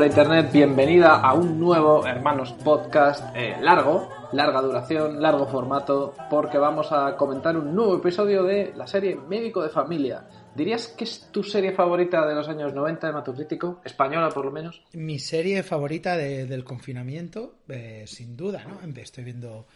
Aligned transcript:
Hola 0.00 0.06
Internet, 0.08 0.50
bienvenida 0.50 1.16
a 1.20 1.34
un 1.34 1.60
nuevo 1.60 2.06
Hermanos 2.06 2.54
Podcast 2.64 3.36
eh, 3.36 3.56
largo, 3.60 4.08
larga 4.32 4.62
duración, 4.62 5.20
largo 5.20 5.46
formato, 5.46 6.14
porque 6.30 6.56
vamos 6.56 6.90
a 6.90 7.18
comentar 7.18 7.54
un 7.58 7.74
nuevo 7.74 7.98
episodio 7.98 8.42
de 8.44 8.72
la 8.74 8.86
serie 8.86 9.16
Médico 9.16 9.62
de 9.62 9.68
Familia. 9.68 10.26
¿Dirías 10.56 10.88
que 10.88 11.04
es 11.04 11.28
tu 11.30 11.44
serie 11.44 11.72
favorita 11.72 12.26
de 12.26 12.34
los 12.34 12.48
años 12.48 12.72
90 12.72 13.08
de 13.08 13.12
Matocrítico? 13.12 13.82
Española 13.84 14.30
por 14.30 14.46
lo 14.46 14.50
menos. 14.50 14.82
Mi 14.94 15.18
serie 15.18 15.62
favorita 15.62 16.16
de- 16.16 16.46
del 16.46 16.64
confinamiento, 16.64 17.56
eh, 17.68 18.04
sin 18.06 18.38
duda, 18.38 18.64
¿no? 18.66 18.80
Estoy 19.02 19.24
viendo 19.24 19.66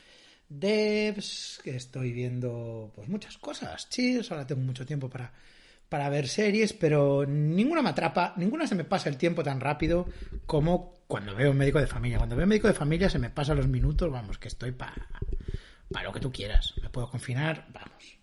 Devs, 0.48 1.60
que 1.62 1.76
estoy 1.76 2.12
viendo 2.14 2.90
pues 2.94 3.10
muchas 3.10 3.36
cosas, 3.36 3.90
chills, 3.90 4.32
ahora 4.32 4.46
tengo 4.46 4.62
mucho 4.62 4.86
tiempo 4.86 5.10
para, 5.10 5.30
para 5.88 6.08
ver 6.08 6.28
series, 6.28 6.72
pero 6.72 7.24
ninguna 7.26 7.82
me 7.82 7.90
atrapa, 7.90 8.34
ninguna 8.36 8.66
se 8.66 8.74
me 8.74 8.84
pasa 8.84 9.08
el 9.08 9.16
tiempo 9.16 9.42
tan 9.42 9.60
rápido 9.60 10.06
como 10.46 10.94
cuando 11.06 11.34
veo 11.34 11.50
un 11.50 11.58
médico 11.58 11.78
de 11.78 11.86
familia. 11.86 12.18
Cuando 12.18 12.36
veo 12.36 12.44
un 12.44 12.48
médico 12.48 12.68
de 12.68 12.74
familia 12.74 13.08
se 13.08 13.18
me 13.18 13.30
pasan 13.30 13.56
los 13.56 13.68
minutos, 13.68 14.10
vamos, 14.10 14.38
que 14.38 14.48
estoy 14.48 14.72
para 14.72 15.08
para 15.90 16.06
lo 16.06 16.12
que 16.12 16.20
tú 16.20 16.32
quieras. 16.32 16.74
Me 16.82 16.90
puedo 16.90 17.08
confinar, 17.08 17.66
vamos. 17.72 18.18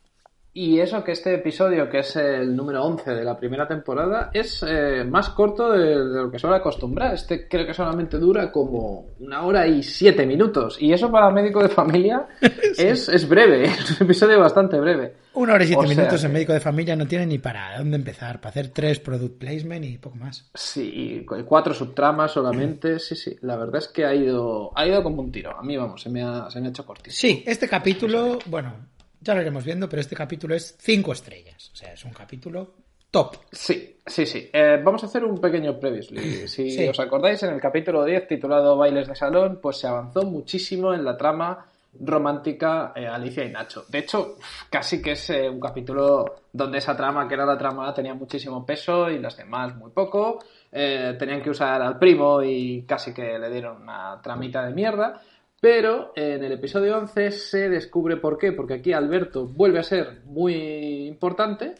Y 0.53 0.79
eso 0.79 1.01
que 1.01 1.13
este 1.13 1.33
episodio, 1.33 1.89
que 1.89 1.99
es 1.99 2.15
el 2.17 2.53
número 2.53 2.83
11 2.83 3.11
de 3.11 3.23
la 3.23 3.37
primera 3.37 3.65
temporada, 3.67 4.31
es 4.33 4.61
eh, 4.67 5.05
más 5.05 5.29
corto 5.29 5.71
de, 5.71 6.03
de 6.03 6.21
lo 6.23 6.29
que 6.29 6.39
suele 6.39 6.57
acostumbrar. 6.57 7.13
Este 7.13 7.47
creo 7.47 7.65
que 7.65 7.73
solamente 7.73 8.17
dura 8.17 8.51
como 8.51 9.11
una 9.19 9.43
hora 9.43 9.65
y 9.65 9.81
siete 9.81 10.25
minutos. 10.25 10.77
Y 10.81 10.91
eso 10.91 11.09
para 11.09 11.31
médico 11.31 11.63
de 11.63 11.69
familia 11.69 12.27
es, 12.77 13.07
es 13.07 13.29
breve, 13.29 13.63
es 13.65 13.99
un 13.99 14.05
episodio 14.05 14.41
bastante 14.41 14.77
breve. 14.77 15.15
Una 15.33 15.53
hora 15.53 15.63
y 15.63 15.67
siete 15.67 15.85
O 15.85 15.87
minutos 15.87 16.21
en 16.25 16.33
médico 16.33 16.51
de 16.51 16.59
familia 16.59 16.97
no 16.97 17.07
tiene 17.07 17.25
ni 17.25 17.37
para 17.37 17.77
dónde 17.77 17.95
empezar, 17.95 18.41
para 18.41 18.49
hacer 18.49 18.67
tres 18.69 18.99
product 18.99 19.37
placement 19.37 19.85
y 19.85 19.97
poco 19.97 20.17
más. 20.17 20.49
Sí, 20.53 21.25
cuatro 21.45 21.73
subtramas 21.73 22.31
solamente. 22.31 22.99
Sí, 23.11 23.15
sí, 23.15 23.35
la 23.41 23.57
verdad 23.57 23.77
es 23.77 23.87
que 23.87 24.05
ha 24.05 24.13
ido, 24.13 24.71
ha 24.75 24.85
ido 24.85 25.01
como 25.01 25.21
un 25.21 25.31
tiro. 25.31 25.57
A 25.57 25.63
mí, 25.63 25.75
vamos, 25.75 26.01
se 26.01 26.09
me 26.09 26.21
ha, 26.21 26.49
se 26.49 26.61
me 26.61 26.67
ha 26.67 26.69
hecho 26.69 26.85
cortísimo. 26.85 27.19
Sí, 27.19 27.43
este 27.47 27.67
capítulo, 27.67 28.37
bueno, 28.45 28.73
ya 29.21 29.33
lo 29.35 29.41
iremos 29.41 29.63
viendo, 29.63 29.87
pero 29.87 30.01
este 30.01 30.15
capítulo 30.15 30.55
es 30.55 30.75
cinco 30.79 31.13
estrellas. 31.13 31.69
O 31.73 31.75
sea, 31.75 31.93
es 31.93 32.03
un 32.03 32.11
capítulo 32.11 32.73
top. 33.09 33.35
Sí, 33.51 33.99
sí, 34.05 34.25
sí. 34.25 34.49
Eh, 34.51 34.79
vamos 34.83 35.03
a 35.03 35.05
hacer 35.05 35.23
un 35.23 35.39
pequeño 35.39 35.79
previously. 35.79 36.47
Si 36.47 36.71
Sí. 36.71 36.87
os 36.87 36.99
acordáis, 36.99 37.41
en 37.43 37.53
el 37.53 37.61
capítulo 37.61 38.03
10 38.05 38.27
titulado 38.27 38.75
Bailes 38.77 39.07
de 39.07 39.15
Salón, 39.15 39.59
pues 39.61 39.77
se 39.77 39.87
avanzó 39.87 40.23
muchísimo 40.23 40.93
en 40.93 41.03
la 41.05 41.15
trama 41.17 41.65
romántica 41.99 42.93
eh, 42.95 43.05
Alicia 43.05 43.43
y 43.43 43.49
Nacho. 43.51 43.83
De 43.89 43.99
hecho, 43.99 44.37
casi 44.69 45.01
que 45.01 45.11
es 45.11 45.29
eh, 45.29 45.49
un 45.49 45.59
capítulo 45.59 46.43
donde 46.53 46.77
esa 46.77 46.95
trama, 46.95 47.27
que 47.27 47.33
era 47.33 47.45
la 47.45 47.57
trama, 47.57 47.93
tenía 47.93 48.13
muchísimo 48.13 48.65
peso 48.65 49.09
y 49.09 49.19
las 49.19 49.35
demás 49.37 49.75
muy 49.75 49.91
poco. 49.91 50.39
Tenían 50.71 51.41
que 51.41 51.49
usar 51.49 51.81
al 51.81 51.99
primo 51.99 52.41
y 52.41 52.83
casi 52.87 53.13
que 53.13 53.37
le 53.37 53.49
dieron 53.49 53.81
una 53.81 54.21
tramita 54.23 54.65
de 54.65 54.73
mierda. 54.73 55.21
Pero 55.61 56.11
en 56.15 56.43
el 56.43 56.51
episodio 56.53 56.97
11 56.97 57.31
se 57.31 57.69
descubre 57.69 58.17
por 58.17 58.39
qué, 58.39 58.51
porque 58.51 58.73
aquí 58.73 58.93
Alberto 58.93 59.45
vuelve 59.45 59.77
a 59.79 59.83
ser 59.83 60.23
muy 60.25 61.05
importante 61.07 61.75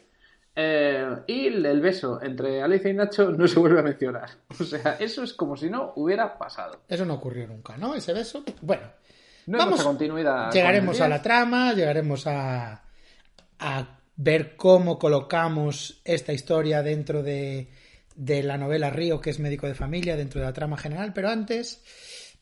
eh, 0.56 1.16
y 1.26 1.48
el, 1.48 1.82
beso 1.82 2.22
entre 2.22 2.62
Alicia 2.62 2.92
y 2.92 2.94
Nacho 2.94 3.32
no 3.32 3.48
se 3.48 3.60
vuelve 3.60 3.80
a 3.80 3.84
mencionar. 3.84 4.30
O 4.60 4.64
sea, 4.64 4.98
eso 5.00 5.24
es 5.24 5.34
como 5.34 5.58
si 5.58 5.68
no 5.72 5.94
hubiera 5.96 6.38
pasado. 6.38 6.82
Eso 6.88 7.06
no 7.06 7.16
ocurrió 7.16 7.48
nunca, 7.48 7.76
¿no? 7.76 7.96
Ese 7.96 8.14
beso. 8.14 8.44
Bueno, 8.62 8.84
No 9.48 9.58
Vamos- 9.58 9.78
mucha 9.78 9.84
continuidad. 9.86 10.44
con 10.46 10.54
llegaremos 10.54 11.02
a 11.02 11.10
la 11.10 11.22
trama, 11.24 11.74
llegaremos 11.74 12.28
a, 12.28 12.84
a 13.58 14.00
ver 14.16 14.56
cómo 14.56 15.00
colocamos 15.00 16.02
esta 16.06 16.34
historia 16.34 16.84
dentro 16.84 17.24
de, 17.24 17.68
de 18.16 18.44
la 18.44 18.60
novela 18.60 18.92
Río, 18.92 19.20
que 19.20 19.32
es 19.32 19.40
médico 19.40 19.66
de 19.66 19.74
familia, 19.74 20.16
dentro 20.16 20.40
de 20.40 20.46
la 20.46 20.54
trama 20.54 20.78
general, 20.78 21.14
pero 21.14 21.30
antes 21.30 21.84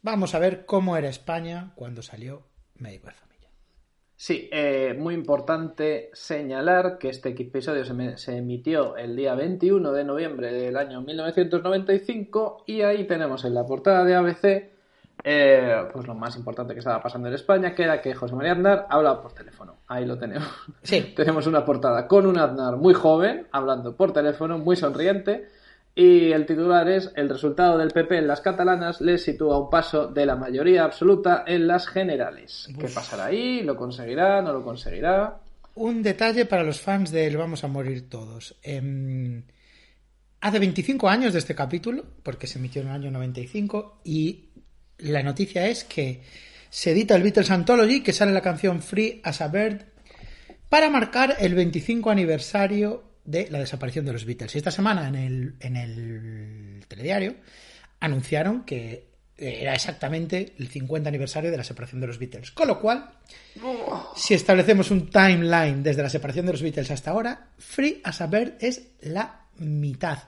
vamos 0.02 0.36
a 0.36 0.40
ver 0.40 0.66
cómo 0.66 0.98
era 0.98 1.10
España 1.10 1.72
cuando 1.76 2.02
salió 2.02 2.44
médico 2.76 3.08
de 3.08 3.14
familia. 3.14 3.50
Sí, 4.16 4.50
eh, 4.52 4.96
muy 4.98 5.14
importante 5.14 6.10
señalar 6.14 6.98
que 6.98 7.08
este 7.10 7.30
episodio 7.30 7.86
se, 7.86 7.94
me- 7.94 8.18
se 8.18 8.36
emitió 8.38 8.98
el 8.98 9.16
día 9.16 9.34
21 9.36 9.94
de 9.94 10.04
noviembre 10.04 10.52
del 10.52 10.76
año 10.76 11.02
1995 11.02 12.64
y 12.68 12.82
ahí 12.82 13.06
tenemos 13.06 13.46
en 13.46 13.54
la 13.54 13.66
portada 13.66 14.04
de 14.04 14.16
ABC 14.16 14.72
eh, 15.24 15.84
pues 15.92 16.08
lo 16.08 16.16
más 16.16 16.38
importante 16.38 16.74
que 16.74 16.80
estaba 16.80 17.02
pasando 17.02 17.28
en 17.28 17.34
España, 17.34 17.76
que 17.76 17.84
era 17.84 18.02
que 18.02 18.14
José 18.14 18.36
María 18.36 18.54
Aznar 18.54 18.88
hablaba 18.90 19.22
por 19.22 19.34
teléfono. 19.34 19.76
Ahí 19.88 20.06
lo 20.06 20.18
tenemos. 20.18 20.48
Sí. 20.82 21.14
tenemos 21.16 21.46
una 21.48 21.66
portada 21.66 22.08
con 22.08 22.26
un 22.26 22.38
Aznar 22.38 22.78
muy 22.78 22.94
joven, 22.94 23.48
hablando 23.52 23.96
por 23.98 24.14
teléfono, 24.14 24.58
muy 24.60 24.78
sonriente. 24.78 25.50
Y 25.96 26.32
el 26.32 26.46
titular 26.46 26.88
es 26.88 27.12
El 27.16 27.30
resultado 27.30 27.78
del 27.78 27.92
PP 27.92 28.20
en 28.20 28.28
las 28.28 28.42
catalanas 28.42 29.02
les 29.02 29.24
sitúa 29.24 29.60
un 29.60 29.70
paso 29.70 30.08
de 30.08 30.26
la 30.26 30.36
mayoría 30.36 30.86
absoluta 30.86 31.44
en 31.46 31.68
las 31.68 31.88
generales. 31.88 32.70
¿Qué 32.80 32.88
pasará 32.88 33.26
ahí? 33.26 33.62
¿Lo 33.64 33.76
conseguirá? 33.76 34.42
¿No 34.42 34.54
lo 34.54 34.64
conseguirá? 34.64 35.40
Un 35.76 36.02
detalle 36.04 36.46
para 36.46 36.64
los 36.64 36.80
fans 36.80 37.12
del 37.12 37.38
Vamos 37.38 37.64
a 37.64 37.68
morir 37.68 38.10
todos. 38.10 38.56
Em, 38.64 39.44
hace 40.42 40.60
25 40.60 41.10
años 41.10 41.34
de 41.34 41.40
este 41.40 41.56
capítulo, 41.56 42.06
porque 42.24 42.48
se 42.48 42.60
emitió 42.60 42.82
en 42.82 42.90
el 42.90 42.94
año 42.94 43.12
95, 43.12 44.02
y 44.04 44.50
la 45.00 45.24
noticia 45.24 45.68
es 45.68 45.84
que 45.84 46.22
se 46.70 46.92
edita 46.92 47.16
el 47.16 47.24
Beatles 47.24 47.52
Anthology, 47.52 48.02
que 48.02 48.14
sale 48.14 48.32
la 48.32 48.42
canción 48.42 48.82
Free 48.82 49.22
as 49.24 49.42
a 49.42 49.48
Bird, 49.48 49.86
para 50.70 50.90
marcar 50.90 51.38
el 51.40 51.56
25 51.56 52.10
aniversario 52.10 53.09
de 53.30 53.48
la 53.50 53.60
desaparición 53.60 54.06
de 54.06 54.14
los 54.14 54.26
Beatles. 54.26 54.56
Y 54.56 54.58
esta 54.58 54.72
semana 54.72 55.08
en 55.08 55.16
el, 55.16 55.56
en 55.60 55.76
el 55.76 56.86
telediario 56.88 57.36
anunciaron 58.00 58.64
que 58.64 59.10
era 59.38 59.74
exactamente 59.74 60.54
el 60.58 60.68
50 60.68 61.08
aniversario 61.08 61.52
de 61.52 61.58
la 61.58 61.64
separación 61.64 62.02
de 62.02 62.08
los 62.08 62.20
Beatles. 62.20 62.52
Con 62.52 62.68
lo 62.68 62.80
cual, 62.80 63.10
si 64.16 64.34
establecemos 64.34 64.92
un 64.92 65.10
timeline 65.10 65.82
desde 65.82 66.04
la 66.04 66.10
separación 66.10 66.46
de 66.46 66.52
los 66.54 66.62
Beatles 66.62 66.92
hasta 66.92 67.12
ahora, 67.12 67.48
Free 67.58 68.02
as 68.04 68.20
a 68.22 68.28
Bird 68.28 68.56
es 68.60 68.88
la 69.02 69.46
mitad. 69.58 70.20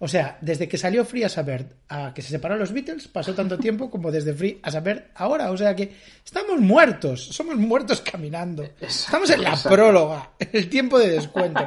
O 0.00 0.08
sea, 0.08 0.38
desde 0.40 0.68
que 0.68 0.76
salió 0.76 1.04
Free 1.04 1.22
as 1.24 1.38
a 1.38 1.42
Bird 1.42 1.66
a 1.88 2.12
que 2.12 2.20
se 2.20 2.30
separaron 2.30 2.60
los 2.60 2.72
Beatles, 2.72 3.08
pasó 3.08 3.34
tanto 3.34 3.58
tiempo 3.60 3.90
como 3.90 4.10
desde 4.10 4.34
Free 4.34 4.58
as 4.62 4.74
a 4.74 4.80
Bird 4.80 5.04
ahora. 5.14 5.50
O 5.50 5.56
sea 5.56 5.74
que 5.76 5.94
estamos 6.24 6.58
muertos, 6.60 7.24
somos 7.28 7.56
muertos 7.56 8.00
caminando. 8.00 8.64
Estamos 8.80 9.30
en 9.30 9.42
la 9.42 9.56
próloga, 9.56 10.30
el 10.52 10.68
tiempo 10.68 10.98
de 10.98 11.10
descuento. 11.10 11.62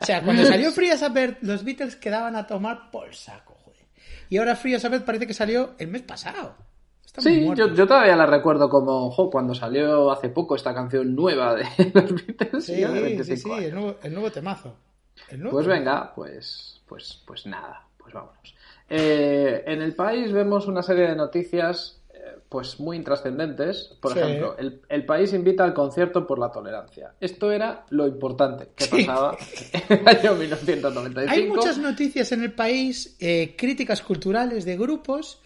O 0.00 0.04
sea, 0.04 0.22
cuando 0.22 0.44
salió 0.46 0.70
Free 0.72 0.90
as 0.90 1.02
a 1.02 1.08
Bird, 1.08 1.36
los 1.42 1.64
Beatles 1.64 1.96
quedaban 1.96 2.36
a 2.36 2.46
tomar 2.46 2.90
por 2.90 3.14
saco, 3.14 3.54
joder. 3.64 3.86
Y 4.30 4.36
ahora 4.38 4.56
Free 4.56 4.74
as 4.74 4.84
a 4.84 4.88
Bird 4.88 5.04
parece 5.04 5.26
que 5.26 5.34
salió 5.34 5.74
el 5.78 5.88
mes 5.88 6.02
pasado. 6.02 6.54
Estamos 7.04 7.24
Sí, 7.30 7.44
yo, 7.56 7.74
yo 7.74 7.86
todavía 7.86 8.16
la 8.16 8.26
recuerdo 8.26 8.68
como 8.68 9.10
jo, 9.10 9.30
cuando 9.30 9.54
salió 9.54 10.10
hace 10.10 10.28
poco 10.30 10.56
esta 10.56 10.74
canción 10.74 11.14
nueva 11.14 11.54
de 11.54 11.64
los 11.94 12.26
Beatles. 12.26 12.64
Sí, 12.64 12.74
sí, 12.76 12.84
25 12.84 13.58
sí, 13.58 13.64
el 13.66 13.74
nuevo, 13.74 13.96
el 14.02 14.12
nuevo 14.12 14.30
temazo. 14.32 14.76
El 15.28 15.40
nuevo 15.40 15.56
Pues 15.56 15.66
temazo. 15.66 15.80
venga, 15.84 16.12
pues, 16.14 16.73
pues, 16.86 17.22
pues 17.26 17.46
nada, 17.46 17.86
pues 17.98 18.12
vámonos. 18.14 18.54
Eh, 18.88 19.62
en 19.66 19.82
el 19.82 19.94
país 19.94 20.30
vemos 20.32 20.66
una 20.66 20.82
serie 20.82 21.08
de 21.08 21.16
noticias 21.16 22.00
eh, 22.12 22.36
pues 22.48 22.78
muy 22.78 22.96
intrascendentes. 22.96 23.96
Por 24.00 24.12
Sí. 24.12 24.18
ejemplo, 24.18 24.56
el, 24.58 24.80
el 24.88 25.04
país 25.06 25.32
invita 25.32 25.64
al 25.64 25.74
concierto 25.74 26.26
por 26.26 26.38
la 26.38 26.50
tolerancia. 26.52 27.14
Esto 27.20 27.50
era 27.50 27.84
lo 27.90 28.06
importante 28.06 28.68
que 28.76 28.84
Sí. 28.84 28.90
pasaba 29.04 29.36
en 29.88 29.98
el 30.00 30.08
año 30.08 30.34
1995. 30.34 31.30
Hay 31.32 31.48
muchas 31.48 31.78
noticias 31.78 32.30
en 32.32 32.42
el 32.42 32.52
país, 32.52 33.16
eh, 33.20 33.54
críticas 33.56 34.02
culturales 34.02 34.64
de 34.64 34.76
grupos 34.76 35.40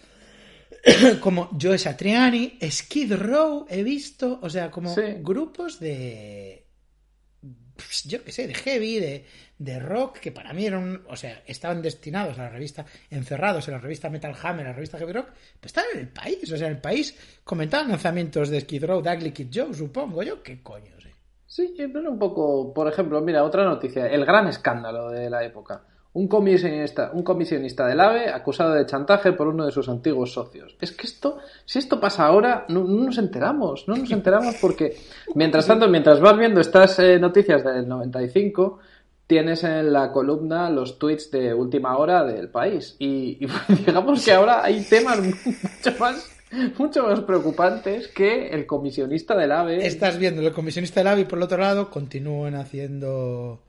como 1.20 1.48
Joe 1.60 1.78
Satriani, 1.78 2.58
Skid 2.70 3.14
Row, 3.14 3.66
he 3.68 3.82
visto, 3.82 4.38
o 4.42 4.50
sea, 4.50 4.70
como 4.70 4.94
Sí. 4.94 5.02
grupos 5.20 5.80
de, 5.80 6.64
yo 8.06 8.22
qué 8.24 8.32
sé, 8.32 8.46
de 8.46 8.54
heavy, 8.54 9.00
de, 9.00 9.24
de 9.58 9.78
rock, 9.78 10.18
que 10.18 10.32
para 10.32 10.52
mí 10.52 10.66
eran, 10.66 11.02
o 11.08 11.16
sea, 11.16 11.42
estaban 11.46 11.82
destinados 11.82 12.38
a 12.38 12.44
la 12.44 12.48
revista, 12.50 12.84
encerrados 13.10 13.66
en 13.68 13.74
la 13.74 13.80
revista 13.80 14.10
Metal 14.10 14.34
Hammer, 14.42 14.66
la 14.66 14.72
revista 14.72 14.98
Heavy 14.98 15.12
Rock, 15.12 15.28
pero 15.60 15.66
estaban 15.66 15.90
en 15.94 16.00
el 16.00 16.08
país, 16.08 16.52
o 16.52 16.56
sea, 16.56 16.66
en 16.66 16.74
el 16.74 16.80
país 16.80 17.16
comentaban 17.44 17.88
lanzamientos 17.88 18.48
de 18.50 18.60
Skid 18.60 18.84
Row, 18.84 19.02
de 19.02 19.16
Ugly 19.16 19.32
Kid 19.32 19.48
Joe, 19.52 19.74
supongo 19.74 20.22
yo, 20.22 20.42
qué 20.42 20.62
coño, 20.62 20.92
sí. 21.00 21.08
Sí, 21.46 21.74
pero 21.76 22.10
un 22.10 22.18
poco, 22.18 22.72
por 22.74 22.88
ejemplo, 22.88 23.20
mira, 23.20 23.42
otra 23.42 23.64
noticia, 23.64 24.06
el 24.06 24.24
gran 24.24 24.46
escándalo 24.48 25.10
de 25.10 25.30
la 25.30 25.42
época. 25.44 25.82
Un 26.14 26.26
comisionista, 26.26 27.10
un 27.12 27.22
comisionista 27.22 27.86
del 27.86 28.00
AVE 28.00 28.30
acusado 28.30 28.74
de 28.74 28.86
chantaje 28.86 29.32
por 29.32 29.46
uno 29.46 29.66
de 29.66 29.72
sus 29.72 29.88
antiguos 29.88 30.32
socios. 30.32 30.74
Es 30.80 30.92
que 30.92 31.06
esto, 31.06 31.38
si 31.64 31.78
esto 31.78 32.00
pasa 32.00 32.26
ahora, 32.26 32.64
no, 32.68 32.84
no 32.84 33.04
nos 33.04 33.18
enteramos, 33.18 33.86
no 33.86 33.96
nos 33.96 34.10
enteramos 34.10 34.56
porque, 34.60 34.96
mientras 35.34 35.66
tanto, 35.66 35.86
mientras 35.88 36.20
vas 36.20 36.36
viendo 36.36 36.60
estas 36.60 36.98
eh, 36.98 37.18
noticias 37.18 37.62
del 37.62 37.86
95, 37.86 38.78
tienes 39.28 39.62
en 39.62 39.92
la 39.92 40.10
columna 40.10 40.70
los 40.70 40.98
tweets 40.98 41.30
de 41.30 41.54
última 41.54 41.96
hora 41.98 42.24
del 42.24 42.48
país. 42.48 42.96
Y, 42.98 43.44
y 43.44 43.48
digamos 43.86 44.24
que 44.24 44.32
ahora 44.32 44.64
hay 44.64 44.82
temas 44.82 45.20
mucho 45.20 45.98
más, 46.00 46.30
mucho 46.78 47.04
más 47.04 47.20
preocupantes 47.20 48.08
que 48.08 48.48
el 48.48 48.66
comisionista 48.66 49.36
del 49.36 49.52
AVE. 49.52 49.86
Estás 49.86 50.18
viendo 50.18 50.40
el 50.40 50.52
comisionista 50.52 51.00
del 51.00 51.08
AVE 51.08 51.20
y 51.20 51.24
por 51.26 51.38
el 51.38 51.44
otro 51.44 51.58
lado 51.58 51.90
continúan 51.90 52.54
haciendo 52.54 53.60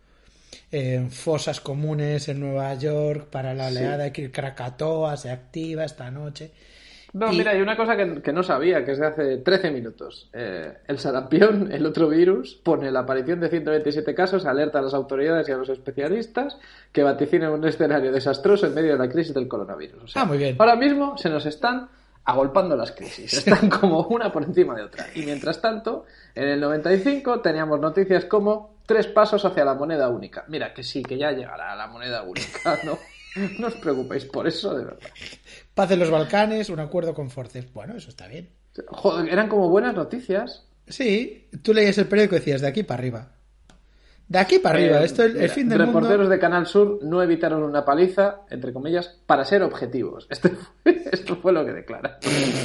eh, 0.72 1.08
fosas 1.10 1.62
comunes 1.62 2.28
en 2.30 2.40
Nueva 2.40 2.74
York 2.76 3.28
para 3.32 3.54
la 3.54 3.68
oleada 3.68 4.12
que 4.14 4.32
Krakatoa 4.32 5.18
se 5.18 5.32
activa 5.32 5.84
esta 5.84 6.12
noche. 6.12 6.52
No, 7.12 7.34
Y- 7.34 7.38
mira, 7.40 7.54
hay 7.54 7.62
una 7.62 7.76
cosa 7.76 7.98
que, 7.98 8.22
que 8.22 8.32
no 8.32 8.44
sabía, 8.44 8.86
que 8.86 8.92
es 8.92 9.00
de 9.00 9.08
hace 9.08 9.38
13 9.38 9.72
minutos. 9.72 10.30
Eh, 10.32 10.72
el 10.88 11.00
sarampión, 11.00 11.72
el 11.72 11.84
otro 11.88 12.08
virus, 12.08 12.54
pone 12.62 12.92
la 12.92 13.00
aparición 13.00 13.40
de 13.40 13.50
127 13.50 14.14
casos, 14.14 14.46
alerta 14.46 14.78
a 14.78 14.84
las 14.84 14.94
autoridades 14.94 15.50
y 15.50 15.52
a 15.52 15.58
los 15.58 15.70
especialistas 15.70 16.56
que 16.92 17.02
vaticinen 17.02 17.50
un 17.50 17.66
escenario 17.68 18.12
desastroso 18.12 18.68
en 18.68 18.76
medio 18.76 18.92
de 18.92 19.00
la 19.00 19.10
crisis 19.12 19.34
del 19.34 19.48
coronavirus. 19.48 20.04
O 20.04 20.08
sea, 20.08 20.22
Ah, 20.22 20.26
muy 20.26 20.38
bien. 20.38 20.56
Ahora 20.60 20.76
mismo 20.76 21.18
se 21.18 21.30
nos 21.30 21.48
están 21.48 21.90
agolpando 22.30 22.76
las 22.76 22.92
crisis, 22.92 23.34
están 23.46 23.70
como 23.70 24.02
una 24.08 24.32
por 24.32 24.44
encima 24.44 24.76
de 24.76 24.84
otra. 24.84 25.08
Y 25.16 25.24
mientras 25.24 25.62
tanto, 25.62 26.06
en 26.36 26.50
el 26.50 26.60
95 26.60 27.42
teníamos 27.42 27.80
noticias 27.80 28.26
como 28.26 28.80
tres 28.86 29.08
pasos 29.08 29.44
hacia 29.46 29.66
la 29.66 29.74
moneda 29.74 30.10
única. 30.10 30.46
Mira, 30.48 30.74
que 30.74 30.84
sí, 30.84 31.04
que 31.04 31.18
ya 31.18 31.32
llegará 31.32 31.76
la 31.76 31.88
moneda 31.88 32.24
única, 32.24 32.80
¿no? 32.84 32.98
No 33.60 33.68
os 33.68 33.76
preocupéis 33.76 34.26
por 34.26 34.48
eso, 34.48 34.74
de 34.74 34.86
verdad. 34.86 35.10
Paz 35.74 35.92
en 35.92 36.00
los 36.00 36.10
Balcanes, 36.10 36.70
un 36.70 36.80
acuerdo 36.80 37.14
con 37.14 37.30
Forces. 37.30 37.72
Bueno, 37.72 37.96
eso 37.96 38.10
está 38.10 38.28
bien. 38.28 38.50
Joder, 38.88 39.32
eran 39.32 39.48
como 39.48 39.70
buenas 39.70 39.94
noticias. 39.94 40.66
Sí, 40.88 41.48
tú 41.62 41.74
leías 41.74 41.98
el 42.00 42.08
periódico 42.08 42.36
y 42.36 42.40
decías 42.40 42.62
de 42.62 42.68
aquí 42.68 42.84
para 42.84 43.00
arriba. 43.00 43.39
De 44.30 44.38
aquí 44.40 44.60
para 44.60 44.78
arriba, 44.78 45.02
Eh, 45.02 45.06
esto 45.06 45.24
el, 45.24 45.32
el 45.32 45.42
mira, 45.42 45.54
fin 45.54 45.68
del 45.70 45.80
reporteros 45.80 46.18
mundo. 46.20 46.30
de 46.30 46.40
Canal 46.40 46.68
Sur 46.68 47.00
no 47.02 47.22
evitaron 47.22 47.64
una 47.64 47.84
paliza, 47.84 48.42
entre 48.52 48.72
comillas, 48.72 49.08
para 49.26 49.44
ser 49.44 49.64
objetivos. 49.64 50.28
Esto 50.30 50.50
fue, 50.84 51.04
esto 51.12 51.36
fue 51.38 51.52
lo 51.52 51.66
que 51.66 51.72
declara. 51.74 52.20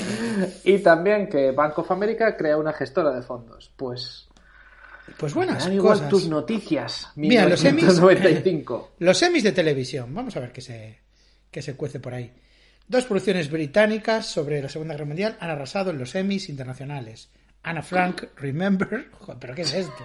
y 0.64 0.78
también 0.81 1.26
que 1.28 1.52
Bank 1.52 1.78
of 1.78 1.90
America 1.90 2.37
crea 2.37 2.58
una 2.58 2.72
gestora 2.75 3.12
de 3.14 3.22
fondos. 3.22 3.72
Pues 3.76 4.28
Pues 5.16 5.32
buenas 5.34 5.66
igual 5.69 5.94
cosas. 5.96 6.11
tus 6.11 6.28
noticias. 6.28 7.08
Mira, 7.16 7.49
los 7.49 7.64
Emmys- 7.64 7.76
1995. 7.76 8.93
Los 8.99 9.16
semis 9.19 9.43
de 9.43 9.52
televisión. 9.52 10.12
Vamos 10.14 10.37
a 10.37 10.40
ver 10.40 10.52
qué 10.52 10.61
se, 10.61 11.00
qué 11.50 11.62
se 11.62 11.76
cuece 11.76 11.99
por 11.99 12.12
ahí. 12.14 12.31
Dos 12.87 13.06
producciones 13.06 13.50
británicas 13.50 14.26
sobre 14.26 14.61
la 14.61 14.69
Segunda 14.69 14.93
Guerra 14.94 15.06
Mundial 15.06 15.37
han 15.40 15.49
arrasado 15.49 15.90
en 15.93 15.99
los 15.99 16.11
semis 16.11 16.50
internacionales. 16.50 17.31
Ana 17.62 17.82
Frank, 17.82 18.25
Remember. 18.37 19.08
Joder, 19.19 19.38
¿Pero 19.40 19.55
qué 19.55 19.62
es 19.62 19.72
esto? 19.72 20.05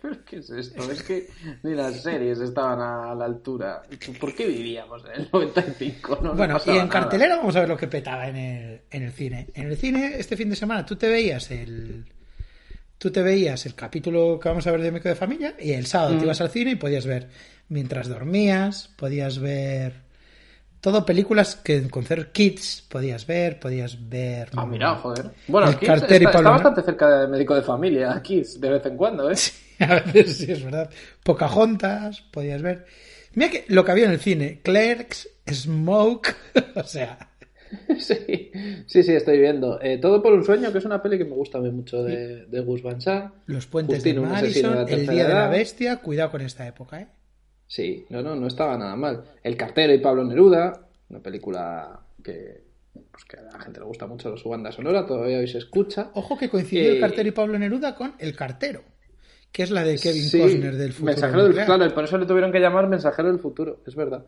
¿Pero 0.00 0.16
qué 0.24 0.36
es 0.38 0.50
esto? 0.50 0.90
Es 0.90 1.02
que 1.02 1.28
ni 1.62 1.74
las 1.74 2.02
series 2.02 2.38
estaban 2.40 2.80
a 2.80 3.14
la 3.14 3.24
altura. 3.24 3.82
¿Por 4.20 4.34
qué 4.34 4.46
vivíamos 4.46 5.02
en 5.06 5.22
el 5.22 5.28
95? 5.32 6.18
No 6.22 6.34
Bueno, 6.34 6.58
y 6.66 6.70
en 6.70 6.76
nada. 6.76 6.88
cartelera 6.88 7.36
vamos 7.36 7.56
a 7.56 7.60
ver 7.60 7.68
lo 7.68 7.76
que 7.76 7.88
petaba 7.88 8.28
en 8.28 8.36
el, 8.36 8.80
en 8.90 9.02
el 9.02 9.12
cine. 9.12 9.48
En 9.54 9.66
el 9.68 9.76
cine, 9.76 10.14
este 10.18 10.36
fin 10.36 10.50
de 10.50 10.56
semana, 10.56 10.84
tú 10.86 10.96
te 10.96 11.08
veías 11.08 11.50
el. 11.50 12.04
Tú 12.98 13.10
te 13.12 13.22
veías 13.22 13.64
el 13.66 13.74
capítulo 13.76 14.40
que 14.40 14.48
vamos 14.48 14.66
a 14.66 14.72
ver 14.72 14.80
de 14.82 14.90
Médico 14.90 15.08
de 15.08 15.14
Familia 15.14 15.54
y 15.60 15.70
el 15.72 15.86
sábado 15.86 16.14
Mm. 16.14 16.18
te 16.18 16.24
ibas 16.24 16.40
al 16.40 16.50
cine 16.50 16.70
y 16.72 16.76
podías 16.76 17.06
ver 17.06 17.28
mientras 17.68 18.08
dormías, 18.08 18.88
podías 18.96 19.38
ver 19.38 20.07
todo 20.80 21.04
películas 21.04 21.56
que 21.56 21.88
con 21.88 22.04
Cer 22.04 22.30
Kids 22.32 22.86
podías 22.88 23.26
ver, 23.26 23.58
podías 23.58 24.08
ver. 24.08 24.50
Ah, 24.56 24.66
mira, 24.66 24.94
joder. 24.96 25.30
Bueno, 25.46 25.68
El 25.68 25.78
y 25.80 26.24
está, 26.24 26.40
bastante 26.40 26.82
cerca 26.82 27.20
de 27.20 27.28
médico 27.28 27.54
de 27.54 27.62
familia, 27.62 28.12
aquí, 28.12 28.42
de 28.58 28.70
vez 28.70 28.86
en 28.86 28.96
cuando, 28.96 29.30
¿eh? 29.30 29.36
A 29.80 30.00
veces 30.00 30.38
sí 30.38 30.52
es 30.52 30.64
verdad. 30.64 30.90
Pocahontas, 31.22 32.20
podías 32.20 32.62
ver. 32.62 32.86
Mira 33.34 33.50
que 33.50 33.64
lo 33.68 33.84
que 33.84 33.92
había 33.92 34.06
en 34.06 34.12
el 34.12 34.20
cine, 34.20 34.60
Clerks, 34.62 35.28
Smoke, 35.48 36.34
o 36.74 36.82
sea, 36.82 37.28
Sí, 37.98 38.50
sí, 38.86 39.02
sí, 39.02 39.12
estoy 39.12 39.38
viendo. 39.38 39.80
Eh, 39.82 39.98
Todo 39.98 40.22
por 40.22 40.32
un 40.32 40.44
sueño, 40.44 40.72
que 40.72 40.78
es 40.78 40.84
una 40.84 41.02
peli 41.02 41.18
que 41.18 41.24
me 41.24 41.34
gusta 41.34 41.58
a 41.58 41.60
mí 41.60 41.70
mucho 41.70 42.02
de, 42.02 42.46
de 42.46 42.60
Gus 42.60 42.82
Van 42.82 43.00
Sant. 43.00 43.34
Los 43.46 43.66
puentes 43.66 43.96
Justino, 43.96 44.22
de 44.22 44.28
Madison, 44.28 44.88
El 44.88 45.06
Día 45.06 45.28
de 45.28 45.34
la. 45.34 45.48
Bestia, 45.48 45.96
cuidado 45.96 46.30
con 46.30 46.40
esta 46.40 46.66
época, 46.66 47.00
¿eh? 47.00 47.08
Sí, 47.68 48.04
no, 48.08 48.22
no, 48.22 48.34
no 48.34 48.46
estaba 48.48 48.76
nada 48.78 48.96
mal. 48.96 49.22
El 49.42 49.56
cartero 49.56 49.92
y 49.92 49.98
Pablo 49.98 50.24
Neruda, 50.24 50.88
una 51.10 51.20
película 51.20 52.00
que, 52.24 52.64
pues 53.12 53.24
que 53.26 53.36
a 53.36 53.42
la 53.42 53.60
gente 53.60 53.78
le 53.78 53.86
gusta 53.86 54.06
mucho 54.06 54.36
su 54.38 54.48
banda 54.48 54.72
sonora, 54.72 55.06
todavía 55.06 55.38
hoy 55.38 55.46
se 55.46 55.58
escucha. 55.58 56.10
Ojo 56.14 56.36
que 56.38 56.48
coincidió 56.48 56.90
el 56.90 56.96
Eh, 56.96 57.00
cartero 57.00 57.28
y 57.28 57.32
Pablo 57.32 57.58
Neruda 57.58 57.94
con 57.94 58.14
El 58.18 58.34
cartero, 58.34 58.82
que 59.52 59.62
es 59.64 59.70
la 59.70 59.84
de 59.84 59.98
Kevin 59.98 60.22
Sí, 60.22 60.40
Costner 60.40 60.76
del 60.76 60.92
futuro. 60.94 61.12
Mensajero 61.12 61.44
del. 61.44 61.64
Claro, 61.66 61.84
y 61.86 61.90
por 61.90 62.04
eso 62.04 62.16
le 62.18 62.24
tuvieron 62.26 62.50
que 62.50 62.58
llamar 62.58 62.88
Mensajero 62.88 63.28
del 63.28 63.38
Futuro, 63.38 63.82
es 63.86 63.94
verdad. 63.94 64.24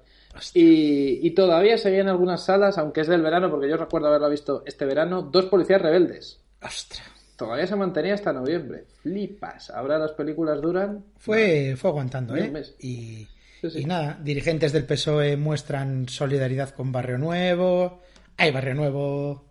Y, 0.55 1.27
y 1.27 1.31
todavía 1.33 1.79
se 1.79 1.99
en 1.99 2.09
algunas 2.09 2.45
salas, 2.45 2.77
aunque 2.79 3.01
es 3.01 3.09
del 3.09 3.23
verano, 3.23 3.51
porque 3.51 3.69
yo 3.71 3.77
recuerdo 3.79 4.09
haberla 4.09 4.29
visto 4.29 4.63
este 4.67 4.85
verano, 4.85 5.23
dos 5.23 5.47
policías 5.47 5.81
rebeldes. 5.81 6.41
Ostras. 6.63 7.09
Todavía 7.41 7.67
se 7.67 7.75
mantenía 7.75 8.13
hasta 8.13 8.35
noviembre. 8.35 8.85
Flipas. 9.01 9.71
Ahora 9.71 9.97
las 9.97 10.13
películas 10.13 10.61
duran. 10.61 11.03
Fue, 11.17 11.75
fue 11.75 11.89
aguantando, 11.89 12.37
¿eh? 12.37 12.51
mes. 12.51 12.75
Y, 12.81 13.27
Sí, 13.63 13.71
sí. 13.71 13.79
y 13.81 13.85
nada, 13.87 14.19
dirigentes 14.23 14.75
del 14.75 14.85
PSOE 14.85 15.39
muestran 15.39 16.07
solidaridad 16.07 16.69
con 16.69 16.93
Barrio 16.93 17.17
Nuevo. 17.17 18.03
Hay 18.37 18.51
Barrio 18.51 18.75
Nuevo. 18.75 19.47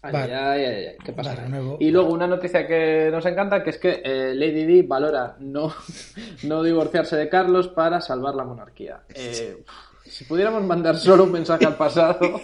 Ay, 0.00 0.14
ay, 0.14 0.32
ay, 0.32 0.64
ay, 0.64 0.96
¿Qué 1.04 1.12
pasa? 1.12 1.34
Nuevo. 1.48 1.76
Y 1.80 1.90
luego 1.90 2.10
una 2.14 2.26
noticia 2.26 2.66
que 2.66 3.10
nos 3.12 3.26
encanta, 3.26 3.62
que 3.62 3.68
es 3.68 3.78
que 3.78 4.00
eh, 4.02 4.34
Lady 4.34 4.64
Di 4.64 4.82
valora 4.82 5.36
no, 5.40 5.70
no 6.44 6.62
divorciarse 6.62 7.16
de 7.16 7.28
Carlos 7.28 7.68
para 7.68 8.00
salvar 8.00 8.34
la 8.34 8.44
monarquía. 8.44 9.02
Eh, 9.14 9.62
si 10.06 10.24
pudiéramos 10.24 10.64
mandar 10.64 10.96
solo 10.96 11.24
un 11.24 11.32
mensaje 11.32 11.66
al 11.66 11.76
pasado, 11.76 12.40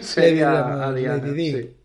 sería 0.00 0.86
a 0.86 0.92
Diana. 0.94 1.16
Lady 1.18 1.34
Di. 1.34 1.52
sí. 1.52 1.76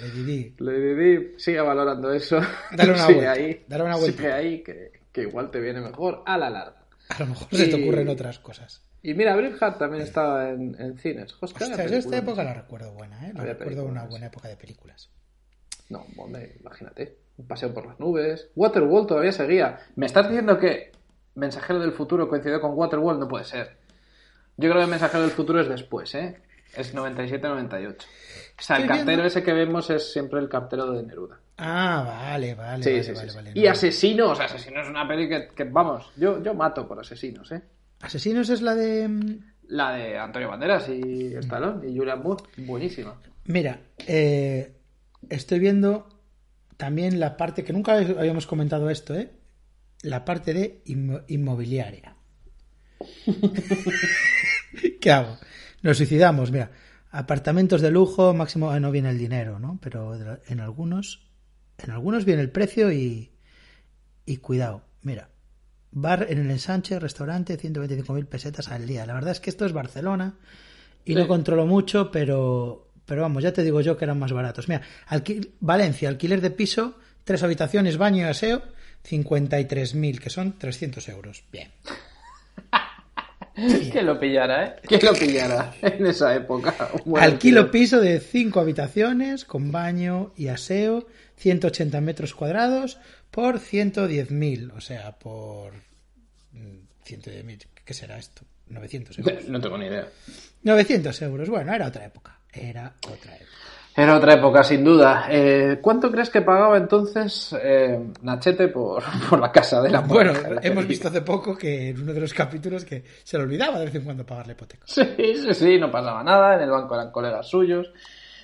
Lady 0.00 0.22
Di. 0.24 0.54
Lady 0.58 0.94
Di 0.94 1.34
sigue 1.38 1.60
valorando 1.60 2.12
eso. 2.12 2.40
Dale 2.72 2.92
una 2.92 2.98
sigue 3.06 3.14
vuelta, 3.14 3.32
ahí, 3.32 3.64
dale 3.66 3.82
una 3.84 3.96
vuelta. 3.96 4.16
Sigue 4.16 4.32
ahí, 4.32 4.62
que, 4.62 4.92
que 5.12 5.22
igual 5.22 5.50
te 5.50 5.60
viene 5.60 5.80
mejor 5.80 6.22
a 6.26 6.36
la 6.38 6.50
larga. 6.50 6.82
A 7.08 7.18
lo 7.20 7.26
mejor 7.26 7.48
se 7.50 7.68
te 7.68 7.76
Y- 7.78 7.82
ocurren 7.82 8.08
otras 8.08 8.38
cosas. 8.38 8.82
Y 9.02 9.14
mira, 9.14 9.36
Braveheart 9.36 9.78
también 9.78 10.02
estaba 10.02 10.48
en, 10.50 10.74
en 10.80 10.98
cines. 10.98 11.32
Hostia, 11.40 11.66
esta 11.84 12.16
época 12.16 12.42
la 12.42 12.54
recuerdo 12.54 12.92
buena, 12.92 13.28
¿eh? 13.28 13.32
La 13.34 13.44
recuerdo 13.44 13.84
una 13.84 14.04
buena 14.04 14.26
época 14.26 14.48
de 14.48 14.56
películas. 14.56 15.10
No, 15.90 16.04
hombre, 16.16 16.56
imagínate. 16.58 17.16
Un 17.36 17.46
paseo 17.46 17.72
por 17.72 17.86
las 17.86 18.00
nubes. 18.00 18.48
Waterworld 18.56 19.06
todavía 19.06 19.30
seguía. 19.30 19.78
¿Me 19.94 20.06
estás 20.06 20.26
diciendo 20.28 20.58
que 20.58 20.90
Mensajero 21.36 21.78
del 21.78 21.92
Futuro 21.92 22.28
coincidió 22.28 22.60
con 22.60 22.72
Waterworld? 22.74 23.20
No 23.20 23.28
puede 23.28 23.44
ser. 23.44 23.76
Yo 24.56 24.70
creo 24.70 24.82
que 24.82 24.90
Mensajero 24.90 25.22
del 25.22 25.30
Futuro 25.30 25.60
es 25.60 25.68
después, 25.68 26.12
¿eh? 26.16 26.40
Es 26.74 26.92
97-98. 26.92 27.96
O 28.58 28.62
sea, 28.62 28.76
el 28.78 28.86
cartero 28.86 29.06
viendo- 29.06 29.24
ese 29.26 29.42
que 29.42 29.52
vemos 29.52 29.90
es 29.90 30.12
siempre 30.12 30.40
el 30.40 30.48
cartero 30.48 30.90
de 30.92 31.02
Neruda. 31.02 31.38
Ah, 31.58 32.04
vale, 32.06 32.54
vale, 32.54 32.82
Sí, 32.82 32.90
vale, 32.90 33.02
sí, 33.04 33.12
vale, 33.12 33.28
sí, 33.30 33.36
vale, 33.36 33.50
no. 33.54 33.60
Y 33.60 33.66
Asesinos. 33.66 34.40
Asesinos 34.40 34.84
es 34.84 34.90
una 34.90 35.06
peli 35.06 35.28
que, 35.28 35.48
que, 35.54 35.64
vamos, 35.64 36.10
yo, 36.16 36.42
yo 36.42 36.54
mato 36.54 36.86
por 36.88 36.98
Asesinos, 37.00 37.50
¿eh? 37.52 37.62
Asesinos 38.00 38.48
es 38.50 38.62
la 38.62 38.74
de... 38.74 39.08
mm, 39.08 39.38
La 39.68 39.92
de 39.92 40.18
Antonio 40.18 40.48
Banderas 40.48 40.88
y 40.88 41.34
Stallone 41.36 41.88
y 41.90 41.96
Julian 41.96 42.22
Moore. 42.22 42.44
Buenísima. 42.58 43.20
Mira, 43.44 43.80
eh, 44.06 44.74
estoy 45.28 45.58
viendo 45.58 46.08
también 46.76 47.20
la 47.20 47.36
parte 47.36 47.62
que 47.64 47.72
nunca 47.72 47.94
habíamos 47.98 48.46
comentado 48.46 48.88
esto, 48.90 49.14
¿eh? 49.14 49.30
La 50.02 50.24
parte 50.24 50.52
de 50.54 50.82
inmo- 50.86 51.24
inmobiliaria. 51.28 52.16
¿Qué 55.00 55.10
hago? 55.10 55.36
Nos 55.82 55.96
suicidamos, 55.98 56.50
mira. 56.50 56.70
Apartamentos 57.18 57.80
de 57.80 57.90
lujo, 57.90 58.34
máximo 58.34 58.70
ah, 58.70 58.78
no 58.78 58.90
viene 58.90 59.08
el 59.08 59.18
dinero, 59.18 59.58
¿no? 59.58 59.78
Pero 59.80 60.14
en 60.46 60.60
algunos, 60.60 61.26
en 61.78 61.90
algunos 61.90 62.24
viene 62.26 62.42
el 62.42 62.50
precio 62.50 62.92
y, 62.92 63.32
y 64.26 64.36
cuidado. 64.36 64.82
Mira, 65.02 65.30
bar 65.92 66.26
en 66.28 66.38
el 66.38 66.50
ensanche, 66.50 66.98
restaurante, 67.00 67.58
125.000 67.58 68.26
pesetas 68.26 68.68
al 68.68 68.86
día. 68.86 69.06
La 69.06 69.14
verdad 69.14 69.30
es 69.32 69.40
que 69.40 69.48
esto 69.48 69.64
es 69.64 69.72
Barcelona 69.72 70.34
y 71.06 71.12
Sí. 71.12 71.18
no 71.18 71.26
controlo 71.26 71.64
mucho, 71.64 72.10
pero, 72.10 72.90
pero 73.06 73.22
vamos, 73.22 73.42
ya 73.42 73.52
te 73.52 73.62
digo 73.62 73.80
yo 73.80 73.96
que 73.96 74.04
eran 74.04 74.18
más 74.18 74.32
baratos. 74.32 74.68
Mira, 74.68 74.82
Valencia, 75.60 76.08
alquiler 76.10 76.42
de 76.42 76.50
piso, 76.50 76.98
tres 77.24 77.42
habitaciones, 77.42 77.96
baño 77.96 78.26
y 78.26 78.28
aseo, 78.28 78.62
53.000, 79.08 80.18
que 80.18 80.28
son 80.28 80.58
300 80.58 81.08
euros. 81.08 81.44
Bien. 81.50 81.70
Que 83.92 84.02
lo 84.02 84.20
pillara, 84.20 84.66
¿eh? 84.66 84.76
Que 84.86 84.98
lo 84.98 85.14
pillara 85.14 85.74
en 85.80 86.06
esa 86.06 86.34
época. 86.34 86.74
Un 87.04 87.12
buen 87.12 87.24
Alquilo 87.24 87.70
piso 87.70 88.00
de 88.00 88.20
5 88.20 88.60
habitaciones 88.60 89.44
con 89.44 89.72
baño 89.72 90.32
y 90.36 90.48
aseo, 90.48 91.06
180 91.36 92.00
metros 92.02 92.34
cuadrados 92.34 92.98
por 93.30 93.58
110.000, 93.58 94.72
o 94.76 94.80
sea, 94.80 95.12
por 95.18 95.72
mm, 96.52 96.86
110.000. 97.06 97.66
¿Qué 97.84 97.94
será 97.94 98.18
esto? 98.18 98.42
900 98.68 99.18
euros. 99.18 99.48
No 99.48 99.60
tengo 99.60 99.78
ni 99.78 99.86
idea. 99.86 100.08
900 100.62 101.22
euros. 101.22 101.48
Bueno, 101.48 101.72
era 101.72 101.86
otra 101.86 102.04
época. 102.04 102.38
Era 102.52 102.94
otra 103.08 103.34
época. 103.36 103.75
Era 103.96 104.16
otra 104.16 104.34
época, 104.34 104.62
sin 104.62 104.84
duda. 104.84 105.26
Eh, 105.30 105.78
¿Cuánto 105.80 106.10
crees 106.10 106.28
que 106.28 106.42
pagaba 106.42 106.76
entonces 106.76 107.56
eh, 107.62 107.98
Nachete 108.22 108.68
por, 108.68 109.02
por 109.30 109.40
la 109.40 109.50
casa 109.50 109.80
de 109.80 109.88
la 109.90 110.00
Bueno, 110.00 110.32
hemos 110.62 110.86
visto 110.86 111.08
hace 111.08 111.22
poco 111.22 111.56
que 111.56 111.88
en 111.88 112.02
uno 112.02 112.12
de 112.12 112.20
los 112.20 112.34
capítulos 112.34 112.84
que 112.84 113.02
se 113.24 113.38
le 113.38 113.44
olvidaba 113.44 113.78
de 113.78 113.86
vez 113.86 113.94
en 113.94 114.04
cuando 114.04 114.26
pagar 114.26 114.46
la 114.46 114.52
hipoteca. 114.52 114.82
Sí, 114.86 115.02
sí, 115.16 115.54
sí, 115.54 115.78
no 115.78 115.90
pasaba 115.90 116.22
nada. 116.22 116.56
En 116.56 116.62
el 116.62 116.70
banco 116.70 116.94
eran 116.94 117.10
colegas 117.10 117.48
suyos. 117.48 117.90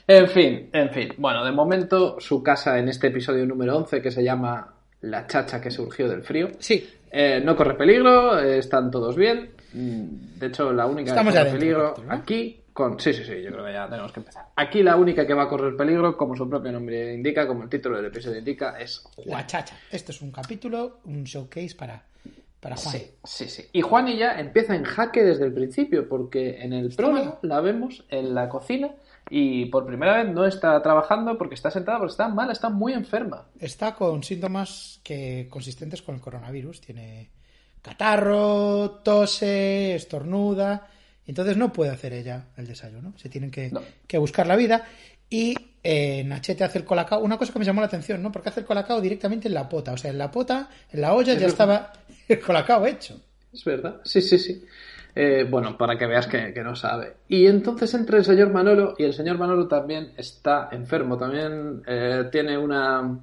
En 0.06 0.26
fin, 0.28 0.70
en 0.72 0.90
fin. 0.90 1.12
Bueno, 1.18 1.44
de 1.44 1.52
momento, 1.52 2.16
su 2.18 2.42
casa 2.42 2.78
en 2.78 2.88
este 2.88 3.08
episodio 3.08 3.44
número 3.46 3.76
11, 3.76 4.00
que 4.00 4.10
se 4.10 4.24
llama 4.24 4.74
La 5.02 5.26
chacha 5.26 5.60
que 5.60 5.70
surgió 5.70 6.08
del 6.08 6.22
frío, 6.22 6.48
Sí, 6.58 6.88
eh, 7.10 7.42
no 7.44 7.54
corre 7.54 7.74
peligro, 7.74 8.38
eh, 8.40 8.58
están 8.58 8.90
todos 8.90 9.14
bien. 9.16 9.50
Mm, 9.74 10.38
De 10.38 10.46
hecho, 10.46 10.72
la 10.72 10.86
única 10.86 11.10
Estamos 11.10 11.34
que 11.34 11.38
corre 11.40 11.52
peligro 11.52 11.94
aquí. 12.08 12.61
Con... 12.72 12.98
Sí, 12.98 13.12
sí, 13.12 13.24
sí, 13.24 13.42
yo 13.42 13.50
creo 13.52 13.64
que 13.64 13.72
ya 13.72 13.88
tenemos 13.88 14.12
que 14.12 14.20
empezar. 14.20 14.46
Aquí 14.56 14.82
la 14.82 14.96
única 14.96 15.26
que 15.26 15.34
va 15.34 15.42
a 15.44 15.48
correr 15.48 15.76
peligro, 15.76 16.16
como 16.16 16.34
su 16.34 16.48
propio 16.48 16.72
nombre 16.72 17.14
indica, 17.14 17.46
como 17.46 17.64
el 17.64 17.68
título 17.68 17.96
del 17.96 18.06
episodio 18.06 18.38
indica, 18.38 18.78
es 18.78 19.04
la 19.24 19.46
chacha. 19.46 19.76
Esto 19.90 20.12
es 20.12 20.22
un 20.22 20.32
capítulo, 20.32 21.00
un 21.04 21.24
showcase 21.24 21.74
para, 21.76 22.02
para 22.60 22.76
Juan. 22.76 22.94
Sí, 22.94 23.10
sí, 23.24 23.48
sí. 23.48 23.68
Y 23.72 23.82
Juani 23.82 24.16
ya 24.16 24.38
empieza 24.38 24.74
en 24.74 24.84
jaque 24.84 25.22
desde 25.22 25.44
el 25.44 25.52
principio, 25.52 26.08
porque 26.08 26.62
en 26.62 26.72
el 26.72 26.94
prólogo 26.94 27.38
la 27.42 27.60
vemos 27.60 28.04
en 28.08 28.34
la 28.34 28.48
cocina 28.48 28.92
y 29.28 29.66
por 29.66 29.86
primera 29.86 30.22
vez 30.22 30.32
no 30.32 30.46
está 30.46 30.80
trabajando 30.82 31.38
porque 31.38 31.54
está 31.54 31.70
sentada, 31.70 31.98
porque 31.98 32.12
está 32.12 32.28
mal, 32.28 32.50
está 32.50 32.68
muy 32.68 32.92
enferma. 32.92 33.46
Está 33.58 33.94
con 33.94 34.22
síntomas 34.22 35.00
que 35.02 35.46
consistentes 35.50 36.02
con 36.02 36.14
el 36.14 36.20
coronavirus. 36.20 36.80
Tiene 36.80 37.30
catarro, 37.82 39.00
tose, 39.02 39.94
estornuda. 39.94 40.88
Entonces 41.26 41.56
no 41.56 41.72
puede 41.72 41.90
hacer 41.92 42.12
ella 42.12 42.46
el 42.56 42.66
desayuno. 42.66 43.12
Se 43.16 43.28
tienen 43.28 43.50
que, 43.50 43.70
No. 43.70 43.80
que 44.06 44.18
buscar 44.18 44.46
la 44.46 44.56
vida. 44.56 44.84
Y 45.30 45.54
eh, 45.82 46.24
Nachete 46.24 46.64
hace 46.64 46.78
el 46.78 46.84
colacao. 46.84 47.20
Una 47.22 47.38
cosa 47.38 47.52
que 47.52 47.58
me 47.58 47.64
llamó 47.64 47.80
la 47.80 47.86
atención, 47.86 48.22
¿no? 48.22 48.30
Porque 48.32 48.48
hace 48.50 48.60
el 48.60 48.66
colacao 48.66 49.00
directamente 49.00 49.48
en 49.48 49.54
la 49.54 49.68
pota. 49.68 49.92
O 49.92 49.96
sea, 49.96 50.10
en 50.10 50.18
la 50.18 50.30
pota, 50.30 50.68
en 50.90 51.00
la 51.00 51.14
olla, 51.14 51.34
ya 51.34 51.46
estaba 51.46 51.92
el 52.28 52.40
colacao 52.40 52.86
hecho. 52.86 53.20
Es 53.52 53.64
verdad, 53.64 54.00
sí, 54.04 54.20
sí, 54.20 54.38
sí. 54.38 54.64
Eh, 55.14 55.46
bueno, 55.48 55.76
para 55.76 55.96
que 55.98 56.06
veas 56.06 56.26
que, 56.26 56.54
que 56.54 56.62
no 56.62 56.74
sabe. 56.74 57.16
Y 57.28 57.46
entonces 57.46 57.92
entra 57.92 58.16
el 58.16 58.24
señor 58.24 58.50
Manolo 58.50 58.94
y 58.98 59.04
el 59.04 59.12
señor 59.12 59.36
Manolo 59.36 59.68
también 59.68 60.12
está 60.16 60.70
enfermo, 60.72 61.18
también 61.18 61.82
eh, 61.86 62.28
tiene 62.32 62.56
una, 62.56 63.00
una 63.02 63.20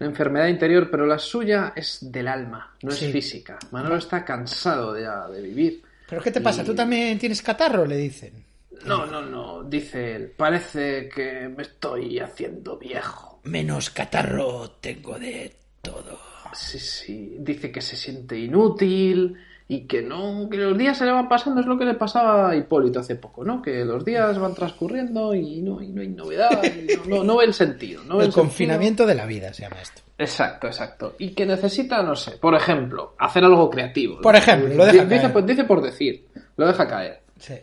enfermedad 0.00 0.46
interior, 0.46 0.88
pero 0.90 1.04
la 1.04 1.18
suya 1.18 1.74
es 1.76 1.98
del 2.10 2.26
alma, 2.26 2.74
no 2.82 2.90
Sí. 2.90 3.04
es 3.06 3.12
física. 3.12 3.58
Manolo 3.70 3.96
está 3.96 4.24
cansado 4.24 4.98
ya 4.98 5.28
de 5.28 5.42
vivir. 5.42 5.82
¿Pero 6.10 6.20
qué 6.22 6.30
te 6.30 6.40
pasa? 6.40 6.64
¿Tú 6.64 6.74
también 6.74 7.18
tienes 7.18 7.40
catarro? 7.40 7.86
Le 7.86 7.96
dicen. 7.96 8.44
No, 8.84 9.06
no, 9.06 9.20
no, 9.22 9.62
dice 9.64 10.16
él, 10.16 10.32
parece 10.36 11.08
que 11.08 11.48
me 11.54 11.62
estoy 11.62 12.18
haciendo 12.18 12.76
viejo. 12.78 13.40
Menos 13.44 13.90
catarro 13.90 14.70
tengo 14.80 15.18
de 15.18 15.54
todo. 15.82 16.18
Sí, 16.52 16.78
sí, 16.78 17.36
dice 17.38 17.70
que 17.70 17.80
se 17.80 17.96
siente 17.96 18.38
inútil 18.38 19.36
y 19.68 19.82
que 19.86 20.02
no, 20.02 20.48
que 20.50 20.56
los 20.56 20.76
días 20.76 20.98
se 20.98 21.04
le 21.04 21.12
van 21.12 21.28
pasando, 21.28 21.60
es 21.60 21.66
lo 21.66 21.78
que 21.78 21.84
le 21.84 21.94
pasaba 21.94 22.50
a 22.50 22.56
Hipólito 22.56 22.98
hace 23.00 23.14
poco, 23.14 23.44
¿no? 23.44 23.62
Que 23.62 23.84
los 23.84 24.04
días 24.04 24.36
van 24.38 24.54
transcurriendo 24.54 25.32
y 25.34 25.60
no, 25.62 25.80
y 25.80 25.88
no 25.88 26.00
hay 26.00 26.08
novedad, 26.08 26.60
y 26.64 26.96
no, 26.96 27.04
no- 27.18 27.24
no 27.24 27.36
ve 27.36 27.44
el 27.44 27.54
sentido, 27.54 28.02
no 28.02 28.14
El 28.16 28.26
el 28.26 28.32
sentido. 28.32 28.42
confinamiento 28.42 29.06
de 29.06 29.14
la 29.14 29.26
vida 29.26 29.52
se 29.54 29.62
llama 29.62 29.76
esto. 29.80 30.02
Exacto, 30.20 30.66
exacto. 30.66 31.14
Y 31.18 31.30
que 31.30 31.46
necesita, 31.46 32.02
no 32.02 32.14
sé, 32.14 32.32
por 32.32 32.54
ejemplo, 32.54 33.14
hacer 33.18 33.42
algo 33.44 33.70
creativo. 33.70 34.20
Por 34.20 34.36
ejemplo, 34.36 34.74
lo 34.74 34.84
deja 34.84 35.04
dice, 35.04 35.20
caer. 35.22 35.32
pues, 35.32 35.46
dice 35.46 35.64
por 35.64 35.80
decir, 35.82 36.26
lo 36.56 36.66
deja 36.66 36.86
caer. 36.86 37.20
Sí. 37.38 37.54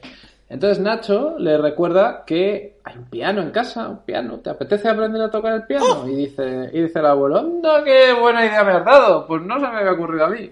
Entonces 0.50 0.80
Nacho 0.80 1.36
le 1.38 1.58
recuerda 1.58 2.24
que 2.26 2.78
hay 2.84 2.98
un 2.98 3.06
piano 3.06 3.42
en 3.42 3.52
casa, 3.52 3.90
un 3.90 4.00
piano, 4.06 4.40
¿te 4.40 4.50
apetece 4.50 4.88
aprender 4.90 5.22
a 5.22 5.30
tocar 5.30 5.54
el 5.54 5.64
piano? 5.66 5.86
¡Oh! 6.04 6.08
Y 6.08 6.16
dice, 6.16 6.70
y 6.74 6.82
dice 6.84 7.00
el 7.00 7.06
abuelo, 7.06 7.38
anda, 7.40 7.84
qué 7.84 8.14
buena 8.14 8.46
idea 8.46 8.64
me 8.64 8.72
has 8.72 8.86
dado, 8.86 9.28
pues 9.28 9.42
no 9.44 9.56
se 9.60 9.68
me 9.68 9.78
había 9.78 9.92
ocurrido 9.92 10.26
a 10.26 10.30
mí. 10.30 10.50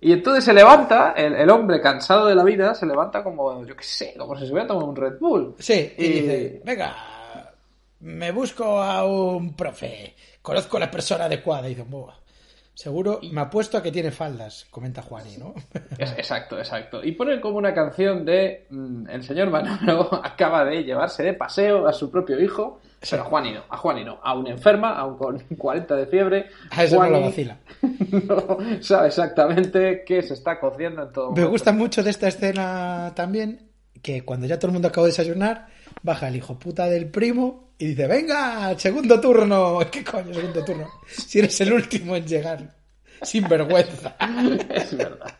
Y 0.00 0.12
entonces 0.12 0.44
se 0.44 0.52
levanta, 0.52 1.12
el, 1.16 1.34
el 1.36 1.48
hombre 1.48 1.80
cansado 1.80 2.26
de 2.26 2.34
la 2.34 2.44
vida, 2.44 2.74
se 2.74 2.86
levanta 2.86 3.22
como, 3.22 3.64
yo 3.64 3.74
qué 3.76 3.84
sé, 3.84 4.14
como 4.18 4.36
si 4.36 4.46
se 4.46 4.52
hubiera 4.52 4.66
tomado 4.68 4.88
un 4.88 4.96
Red 4.96 5.18
Bull. 5.20 5.54
Sí, 5.58 5.92
y 5.96 6.04
Y- 6.04 6.08
dice, 6.20 6.62
venga, 6.64 6.94
me 8.00 8.30
busco 8.32 8.64
a 8.82 9.04
un 9.06 9.54
profe, 9.54 10.14
conozco 10.46 10.76
a 10.76 10.80
la 10.80 10.90
persona 10.90 11.24
adecuada. 11.24 11.66
Y 11.66 11.70
dice, 11.74 11.82
"Buah, 11.82 12.14
seguro, 12.74 13.20
me 13.32 13.40
apuesto 13.40 13.76
a 13.78 13.82
que 13.82 13.90
tiene 13.90 14.10
faldas, 14.10 14.66
comenta 14.70 15.02
Juani, 15.02 15.36
¿no? 15.38 15.54
Es- 15.98 16.12
exacto, 16.12 16.58
exacto. 16.58 17.02
Y 17.02 17.12
ponen 17.12 17.40
como 17.40 17.56
una 17.58 17.74
canción 17.74 18.24
de 18.24 18.66
mm, 18.70 19.08
el 19.10 19.22
señor 19.24 19.50
Manolo 19.50 20.08
acaba 20.24 20.64
de 20.64 20.84
llevarse 20.84 21.22
de 21.22 21.32
paseo 21.34 21.86
a 21.88 21.92
su 21.92 22.10
propio 22.10 22.38
hijo, 22.40 22.80
pero 23.10 23.22
a 23.22 23.24
Juani 23.26 23.52
no, 23.52 23.62
a 23.70 23.76
Juani 23.76 24.04
no, 24.04 24.18
a 24.22 24.34
una 24.34 24.50
enferma, 24.50 24.94
aún 24.94 25.16
con 25.16 25.38
40 25.58 25.96
de 25.96 26.06
fiebre. 26.06 26.46
A 26.70 26.84
eso 26.84 26.96
no 26.96 27.02
lo 27.02 27.08
Juani 27.08 27.24
vacila. 27.26 27.58
no 28.28 28.58
sabe 28.82 29.08
exactamente 29.08 30.04
qué 30.06 30.22
se 30.22 30.34
está 30.34 30.60
cociendo 30.60 31.02
en 31.02 31.12
todo 31.12 31.26
Me 31.26 31.30
momento. 31.30 31.50
gusta 31.50 31.72
mucho 31.72 32.02
de 32.02 32.10
esta 32.10 32.28
escena 32.28 33.12
también 33.14 33.70
que 34.02 34.22
cuando 34.24 34.46
ya 34.46 34.58
todo 34.58 34.68
el 34.68 34.72
mundo 34.74 34.88
acaba 34.88 35.06
de 35.06 35.12
desayunar, 35.12 35.66
baja 36.06 36.28
el 36.28 36.36
hijo 36.36 36.58
puta 36.58 36.86
del 36.86 37.10
primo 37.10 37.72
y 37.76 37.88
dice, 37.88 38.06
venga, 38.06 38.78
segundo 38.78 39.20
turno. 39.20 39.80
¿Qué 39.92 40.02
coño, 40.02 40.32
segundo 40.32 40.64
turno? 40.64 40.88
Si 41.06 41.40
eres 41.40 41.60
el 41.60 41.74
último 41.74 42.16
en 42.16 42.26
llegar. 42.26 42.74
Sin 43.20 43.46
vergüenza. 43.48 44.16
Es 44.70 44.96
verdad. 44.96 45.36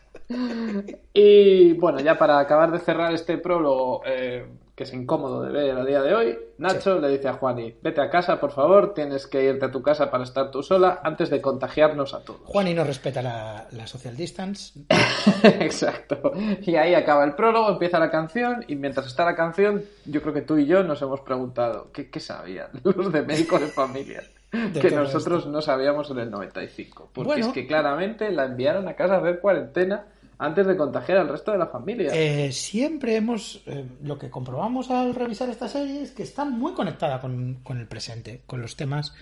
Y 1.13 1.73
bueno, 1.73 1.99
ya 2.01 2.17
para 2.17 2.37
acabar 2.39 2.69
de 2.71 2.79
cerrar 2.79 3.13
este 3.13 3.37
prólogo, 3.37 4.01
eh, 4.05 4.45
que 4.77 4.83
es 4.83 4.93
incómodo 4.93 5.41
de 5.41 5.51
ver 5.51 5.75
a 5.75 5.83
día 5.83 6.03
de 6.03 6.13
hoy, 6.13 6.37
Nacho 6.59 6.99
le 6.99 7.09
dice 7.09 7.27
a 7.27 7.33
Juani, 7.33 7.73
vete 7.81 7.99
a 7.99 8.11
casa, 8.11 8.39
por 8.39 8.51
favor, 8.51 8.93
tienes 8.93 9.25
que 9.25 9.43
irte 9.43 9.65
a 9.65 9.71
tu 9.71 9.81
casa 9.81 10.11
para 10.11 10.23
estar 10.23 10.51
tú 10.51 10.61
sola 10.61 11.01
antes 11.03 11.31
de 11.31 11.41
contagiarnos 11.41 12.13
a 12.13 12.23
todos. 12.23 12.41
Juani 12.45 12.75
no 12.75 12.83
respeta 12.83 13.23
la, 13.23 13.67
la 13.71 13.87
social 13.87 14.15
distance. 14.15 14.79
Exacto. 15.43 16.31
Y 16.61 16.75
ahí 16.75 16.93
acaba 16.93 17.23
el 17.23 17.33
prólogo, 17.33 17.71
empieza 17.71 17.97
la 17.97 18.11
canción 18.11 18.65
y 18.67 18.75
mientras 18.75 19.07
está 19.07 19.25
la 19.25 19.35
canción, 19.35 19.83
yo 20.05 20.21
creo 20.21 20.35
que 20.35 20.43
tú 20.43 20.57
y 20.59 20.67
yo 20.67 20.83
nos 20.83 21.01
hemos 21.01 21.21
preguntado, 21.21 21.89
¿qué, 21.91 22.11
qué 22.11 22.19
sabían 22.19 22.67
los 22.83 23.11
de 23.11 23.23
médicos 23.23 23.59
de 23.59 23.67
familia? 23.67 24.21
De 24.51 24.79
que 24.79 24.91
nosotros 24.91 25.45
no 25.47 25.61
sabíamos 25.61 26.09
en 26.11 26.19
el 26.19 26.31
95. 26.31 27.09
Porque 27.13 27.27
Bueno. 27.27 27.47
es 27.47 27.51
que 27.53 27.67
claramente 27.67 28.31
la 28.31 28.45
enviaron 28.45 28.87
a 28.87 28.93
casa 28.95 29.15
a 29.15 29.17
hacer 29.17 29.39
cuarentena 29.41 30.05
antes 30.39 30.67
de 30.67 30.77
contagiar 30.77 31.19
al 31.19 31.29
resto 31.29 31.51
de 31.51 31.57
la 31.57 31.67
familia. 31.67 32.11
Eh, 32.13 32.51
siempre 32.51 33.15
hemos, 33.15 33.63
eh, 33.65 33.85
lo 34.03 34.17
que 34.17 34.29
comprobamos 34.29 34.89
al 34.91 35.15
revisar 35.15 35.49
esta 35.49 35.67
serie 35.67 36.03
es 36.03 36.11
que 36.11 36.23
está 36.23 36.45
muy 36.45 36.73
conectada 36.73 37.19
con, 37.19 37.55
con 37.63 37.77
el 37.77 37.87
presente, 37.87 38.43
con 38.45 38.61
los 38.61 38.75
temas. 38.75 39.13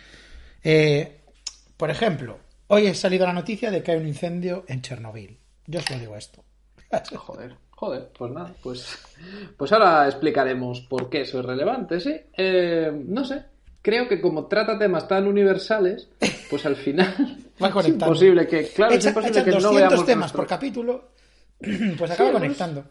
Eh, 0.63 1.21
por 1.77 1.89
ejemplo, 1.89 2.39
hoy 2.67 2.87
ha 2.87 2.95
salido 2.95 3.25
la 3.25 3.33
noticia 3.33 3.71
de 3.71 3.81
que 3.81 3.91
hay 3.91 3.99
un 3.99 4.07
incendio 4.07 4.65
en 4.67 4.81
Chernobyl. 4.81 5.37
Yo 5.67 5.79
os 5.79 5.89
lo 5.89 5.99
digo 5.99 6.15
esto. 6.15 6.43
Joder, 7.15 7.55
joder, 7.71 8.09
pues 8.17 8.31
nada, 8.31 8.53
pues, 8.63 8.97
pues 9.57 9.71
ahora 9.73 10.05
explicaremos 10.07 10.81
por 10.81 11.09
qué 11.09 11.21
eso 11.21 11.39
es 11.39 11.45
relevante, 11.45 11.99
¿sí? 11.99 12.15
No 13.05 13.25
sé, 13.25 13.43
creo 13.81 14.07
que 14.07 14.21
como 14.21 14.45
trata 14.45 14.79
temas 14.79 15.07
tan 15.07 15.27
universales, 15.27 16.07
pues 16.49 16.65
al 16.65 16.77
final 16.77 17.37
Va 17.61 17.67
es 17.67 17.73
conectando. 17.73 18.05
imposible 18.05 18.47
que, 18.47 18.67
claro, 18.69 18.93
es 18.95 19.05
imposible 19.05 19.31
echan 19.39 19.45
que 19.45 19.51
no 19.51 19.57
200 19.61 19.75
veamos 19.89 20.05
temas 20.05 20.19
nuestro- 20.19 20.37
por 20.41 20.47
capítulo, 20.47 21.09
pues 21.97 22.11
acaba 22.11 22.29
Sí, 22.29 22.33
conectando. 22.35 22.83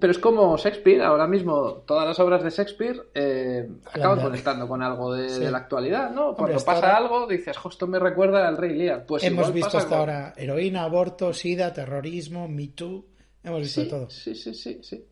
Pero 0.00 0.10
es 0.10 0.18
como 0.18 0.56
Shakespeare, 0.56 1.02
ahora 1.02 1.26
mismo 1.28 1.84
todas 1.86 2.04
las 2.06 2.18
obras 2.18 2.42
de 2.42 2.50
Shakespeare 2.50 3.00
eh, 3.14 3.68
acaban 3.92 4.20
conectando 4.20 4.66
con 4.66 4.82
algo 4.82 5.14
de, 5.14 5.28
Sí. 5.28 5.40
de 5.40 5.50
la 5.52 5.58
actualidad, 5.58 6.10
¿no? 6.10 6.34
Cuando 6.34 6.56
pasa 6.58 6.72
ahora- 6.86 6.96
algo 6.96 7.26
dices, 7.28 7.56
justo 7.56 7.86
me 7.86 7.98
recuerda 8.00 8.48
al 8.48 8.56
Rey 8.56 8.74
Lear. 8.76 9.06
Pues 9.06 9.22
Hemos 9.22 9.40
igual 9.46 9.52
visto 9.52 9.66
pasa 9.68 9.78
hasta 9.78 9.98
ahora 9.98 10.32
heroína, 10.36 10.82
aborto, 10.82 11.32
sida, 11.32 11.72
terrorismo, 11.72 12.48
Me 12.48 12.68
Too. 12.68 13.04
Hemos 13.44 13.60
visto 13.60 13.82
Sí, 13.82 13.88
todo. 13.88 14.10
sí, 14.10 14.34
sí, 14.34 14.54
sí, 14.54 14.80
sí. 14.82 15.04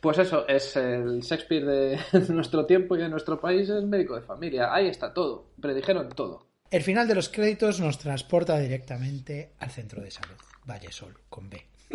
Pues 0.00 0.18
eso, 0.18 0.46
es 0.48 0.76
el 0.76 1.20
Shakespeare 1.20 1.64
de 1.64 1.98
nuestro 2.30 2.66
tiempo 2.66 2.96
y 2.96 3.00
de 3.02 3.08
nuestro 3.08 3.40
país, 3.40 3.68
es 3.68 3.84
médico 3.84 4.16
de 4.16 4.22
familia. 4.22 4.74
Ahí 4.74 4.88
está 4.88 5.12
todo, 5.14 5.46
predijeron 5.60 6.08
todo. 6.08 6.46
El 6.74 6.82
final 6.82 7.06
de 7.06 7.14
los 7.14 7.28
créditos 7.28 7.78
nos 7.78 7.98
transporta 7.98 8.58
directamente 8.58 9.52
al 9.60 9.70
centro 9.70 10.02
de 10.02 10.10
salud, 10.10 10.34
Vallesol, 10.64 11.14
con 11.28 11.48
B. 11.48 11.62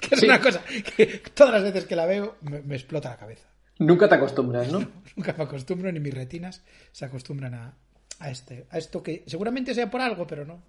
que 0.00 0.14
es 0.14 0.20
Sí. 0.20 0.26
una 0.26 0.40
cosa 0.40 0.62
que 0.96 1.06
todas 1.34 1.52
las 1.54 1.62
veces 1.64 1.86
que 1.86 1.96
la 1.96 2.06
veo 2.06 2.36
me, 2.42 2.60
me 2.62 2.76
explota 2.76 3.10
la 3.10 3.16
cabeza. 3.16 3.48
Nunca 3.80 4.08
te 4.08 4.14
acostumbras, 4.14 4.70
¿no? 4.70 4.78
Nunca 5.16 5.34
me 5.36 5.42
acostumbro, 5.42 5.90
ni 5.90 5.98
mis 5.98 6.14
retinas 6.14 6.62
se 6.92 7.04
acostumbran 7.04 7.54
a, 7.54 7.74
a, 8.20 8.30
este, 8.30 8.66
a 8.70 8.78
esto 8.78 9.02
que 9.02 9.24
seguramente 9.26 9.74
sea 9.74 9.90
por 9.90 10.00
algo, 10.00 10.24
pero 10.24 10.44
no, 10.44 10.62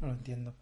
no 0.00 0.06
lo 0.08 0.12
entiendo. 0.14 0.54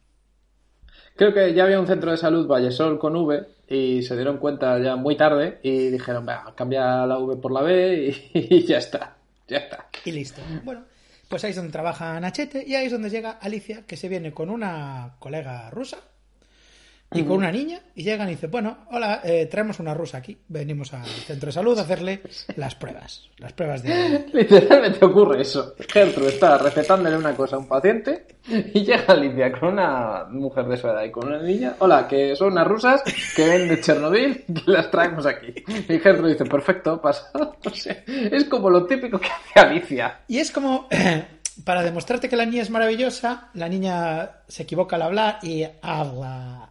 Creo 1.16 1.32
que 1.32 1.54
ya 1.54 1.64
había 1.64 1.80
un 1.80 1.86
centro 1.86 2.10
de 2.10 2.18
salud 2.18 2.46
Vallesol 2.46 2.98
con 2.98 3.16
V 3.16 3.46
y 3.68 4.02
se 4.02 4.14
dieron 4.16 4.36
cuenta 4.36 4.78
ya 4.80 4.96
muy 4.96 5.16
tarde 5.16 5.60
y 5.62 5.88
dijeron, 5.88 6.28
va, 6.28 6.54
cambia 6.54 7.06
la 7.06 7.18
V 7.18 7.36
por 7.36 7.52
la 7.52 7.62
B 7.62 8.14
y, 8.34 8.38
y 8.54 8.64
ya 8.66 8.76
está, 8.76 9.16
ya 9.48 9.56
está. 9.58 9.88
Y 10.04 10.12
listo. 10.12 10.42
Bueno, 10.62 10.84
pues 11.28 11.44
ahí 11.44 11.50
es 11.50 11.56
donde 11.56 11.72
trabaja 11.72 12.18
Nachete 12.18 12.64
y 12.66 12.74
ahí 12.74 12.86
es 12.86 12.92
donde 12.92 13.10
llega 13.10 13.30
Alicia, 13.32 13.84
que 13.86 13.96
se 13.96 14.08
viene 14.08 14.32
con 14.32 14.50
una 14.50 15.16
colega 15.18 15.70
rusa 15.70 15.98
y 17.10 17.22
con 17.22 17.38
una 17.38 17.50
niña 17.50 17.80
y 17.94 18.02
llegan 18.02 18.28
y 18.28 18.32
dicen, 18.32 18.50
bueno, 18.50 18.78
hola, 18.90 19.22
eh, 19.24 19.46
traemos 19.46 19.80
una 19.80 19.94
rusa 19.94 20.18
aquí, 20.18 20.36
venimos 20.48 20.92
al 20.92 21.06
centro 21.06 21.46
de 21.46 21.52
salud 21.52 21.78
a 21.78 21.82
hacerle 21.82 22.20
las 22.56 22.74
pruebas, 22.74 23.30
las 23.38 23.52
pruebas 23.54 23.82
de... 23.82 24.26
Literalmente 24.32 25.02
ocurre 25.04 25.40
eso. 25.40 25.74
Gertrude 25.88 26.28
está 26.28 26.58
recetándole 26.58 27.16
una 27.16 27.34
cosa 27.34 27.56
a 27.56 27.60
un 27.60 27.66
paciente 27.66 28.26
y 28.46 28.84
llega 28.84 29.04
Alicia 29.08 29.50
con 29.52 29.70
una 29.70 30.26
mujer 30.30 30.66
de 30.66 30.76
su 30.76 30.86
edad 30.86 31.02
y 31.02 31.10
con 31.10 31.28
una 31.28 31.42
niña. 31.42 31.76
Hola, 31.78 32.06
que 32.06 32.36
son 32.36 32.52
unas 32.52 32.66
rusas 32.66 33.02
que 33.34 33.48
ven 33.48 33.68
de 33.68 33.80
Chernobyl 33.80 34.44
que 34.44 34.62
las 34.66 34.90
traemos 34.90 35.24
aquí. 35.24 35.54
Y 35.66 35.98
Gertrude 35.98 36.32
dice, 36.32 36.44
perfecto, 36.44 37.00
pasa. 37.00 37.30
O 37.64 37.70
sea, 37.70 38.02
es 38.06 38.44
como 38.44 38.70
lo 38.70 38.86
típico 38.86 39.18
que 39.18 39.28
hace 39.28 39.60
Alicia. 39.60 40.20
Y 40.28 40.38
es 40.38 40.50
como, 40.50 40.88
para 41.64 41.82
demostrarte 41.82 42.28
que 42.28 42.36
la 42.36 42.46
niña 42.46 42.62
es 42.62 42.70
maravillosa, 42.70 43.48
la 43.54 43.68
niña 43.68 44.30
se 44.46 44.62
equivoca 44.62 44.96
al 44.96 45.02
hablar 45.02 45.38
y 45.42 45.64
habla 45.82 46.67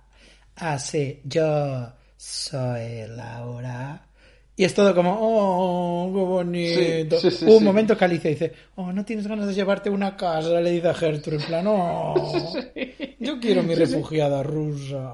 así, 0.57 1.21
yo 1.23 1.93
soy 2.15 3.07
Laura. 3.15 4.03
Y 4.59 4.63
es 4.63 4.73
todo 4.73 4.95
como, 4.95 5.15
oh, 5.19 6.11
qué 6.11 6.19
bonito. 6.19 7.19
Sí, 7.19 7.29
sí, 7.29 7.37
sí, 7.37 7.45
Un 7.45 7.63
momento 7.63 7.95
que 7.95 8.05
Alicia 8.05 8.31
dice, 8.31 8.53
oh, 8.75 8.91
no 8.91 9.05
tienes 9.05 9.27
ganas 9.27 9.45
de 9.47 9.53
llevarte 9.53 9.89
una 9.89 10.17
casa, 10.17 10.59
le 10.59 10.71
dice 10.71 10.89
a 10.89 10.93
Gertrude, 10.95 11.37
en 11.37 11.43
plan, 11.45 11.65
oh, 11.67 12.15
yo 13.19 13.39
quiero 13.39 13.61
mi 13.61 13.75
refugiada 13.75 14.41
rusa. 14.41 15.13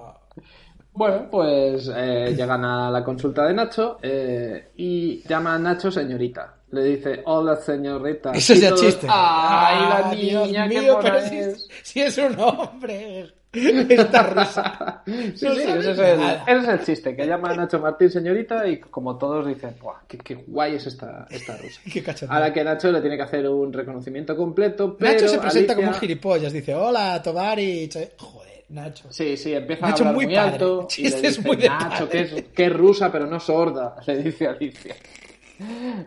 Bueno, 0.94 1.28
pues 1.30 1.92
eh, 1.94 2.34
llegan 2.38 2.64
a 2.64 2.90
la 2.90 3.04
consulta 3.04 3.46
de 3.48 3.54
Nacho 3.54 3.98
eh, 4.02 4.70
y 4.78 5.28
llama 5.28 5.56
a 5.56 5.60
Nacho 5.60 5.92
señorita. 5.92 6.56
Le 6.72 6.84
dice, 6.84 7.22
hola 7.26 7.56
señorita. 7.58 8.32
Eso 8.32 8.54
es 8.54 8.62
ya 8.62 8.74
chiste. 8.76 9.08
Ay, 9.10 9.78
la 9.90 9.98
Ah, 10.10 10.16
Dios 10.16 10.48
niña, 10.48 10.70
qué 10.70 10.80
mío, 10.82 11.00
pero 11.02 11.20
si 11.28 11.36
es". 11.38 11.48
es, 11.48 11.68
si 11.84 12.02
es 12.02 12.18
un 12.18 12.40
hombre. 12.40 13.28
Esta 13.90 14.24
rusa. 14.24 15.04
Sí, 15.06 15.46
No 15.46 15.54
sí, 15.56 15.62
sabes 15.64 15.86
ese 15.86 15.92
es, 15.92 16.00
el, 16.00 16.20
nada. 16.20 16.44
ese 16.48 16.58
es 16.58 16.68
el 16.68 16.86
chiste, 16.86 17.16
que 17.16 17.28
llama 17.28 17.52
a 17.52 17.56
Nacho 17.56 17.80
Martín 17.80 18.10
señorita 18.10 18.68
y 18.68 18.80
como 18.80 19.18
todos 19.18 19.46
dicen, 19.46 19.76
¡buah, 19.82 20.00
qué, 20.08 20.18
qué 20.18 20.36
guay 20.36 20.76
es 20.76 20.88
esta, 20.88 21.28
esta 21.30 21.56
rusa! 21.58 21.80
Qué 21.94 22.02
cachondeo. 22.02 22.36
A 22.36 22.40
la 22.40 22.52
que 22.52 22.64
Nacho 22.64 22.92
le 22.92 23.00
tiene 23.02 23.16
que 23.16 23.24
hacer 23.24 23.48
un 23.48 23.72
reconocimiento 23.72 24.36
completo, 24.36 24.98
pero 24.98 25.12
Nacho 25.14 25.28
se 25.28 25.38
presenta 25.40 25.74
Alicia- 25.74 25.76
como 25.76 25.88
un 25.90 25.94
gilipollas, 26.02 26.52
dice, 26.54 26.74
hola, 26.74 27.22
Tovarich. 27.22 27.94
Joder, 28.18 28.64
Nacho. 28.70 29.12
Sí, 29.12 29.38
sí, 29.38 29.54
empieza 29.54 29.86
Nacho 29.88 30.04
a 30.04 30.08
hablar 30.08 30.16
muy 30.16 30.26
muy, 30.26 30.36
alto 30.36 30.82
y 30.84 30.88
Chiste 30.88 31.22
le 31.22 31.28
es 31.28 31.36
dice, 31.38 31.48
muy 31.48 31.58
de 31.58 31.70
Nacho, 31.70 32.06
padre". 32.06 32.10
que 32.10 32.22
es, 32.22 32.44
que 32.56 32.66
es 32.66 32.74
rusa 32.74 33.12
pero 33.12 33.28
no 33.28 33.40
sorda, 33.40 33.96
le 34.08 34.18
dice 34.18 34.48
Alicia. 34.48 34.96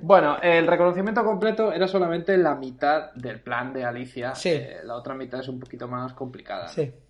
Bueno, 0.03 0.39
el 0.43 0.67
reconocimiento 0.67 1.25
completo 1.25 1.73
era 1.73 1.87
solamente 1.87 2.37
la 2.37 2.57
mitad 2.57 3.13
del 3.15 3.41
plan 3.41 3.73
de 3.73 3.85
Alicia. 3.85 4.35
Sí. 4.35 4.49
Eh, 4.51 4.79
la 4.85 4.97
otra 4.97 5.15
mitad 5.15 5.41
es 5.41 5.49
un 5.49 5.61
poquito 5.61 5.87
más 5.89 6.13
complicada. 6.13 6.67
¿no? 6.77 7.06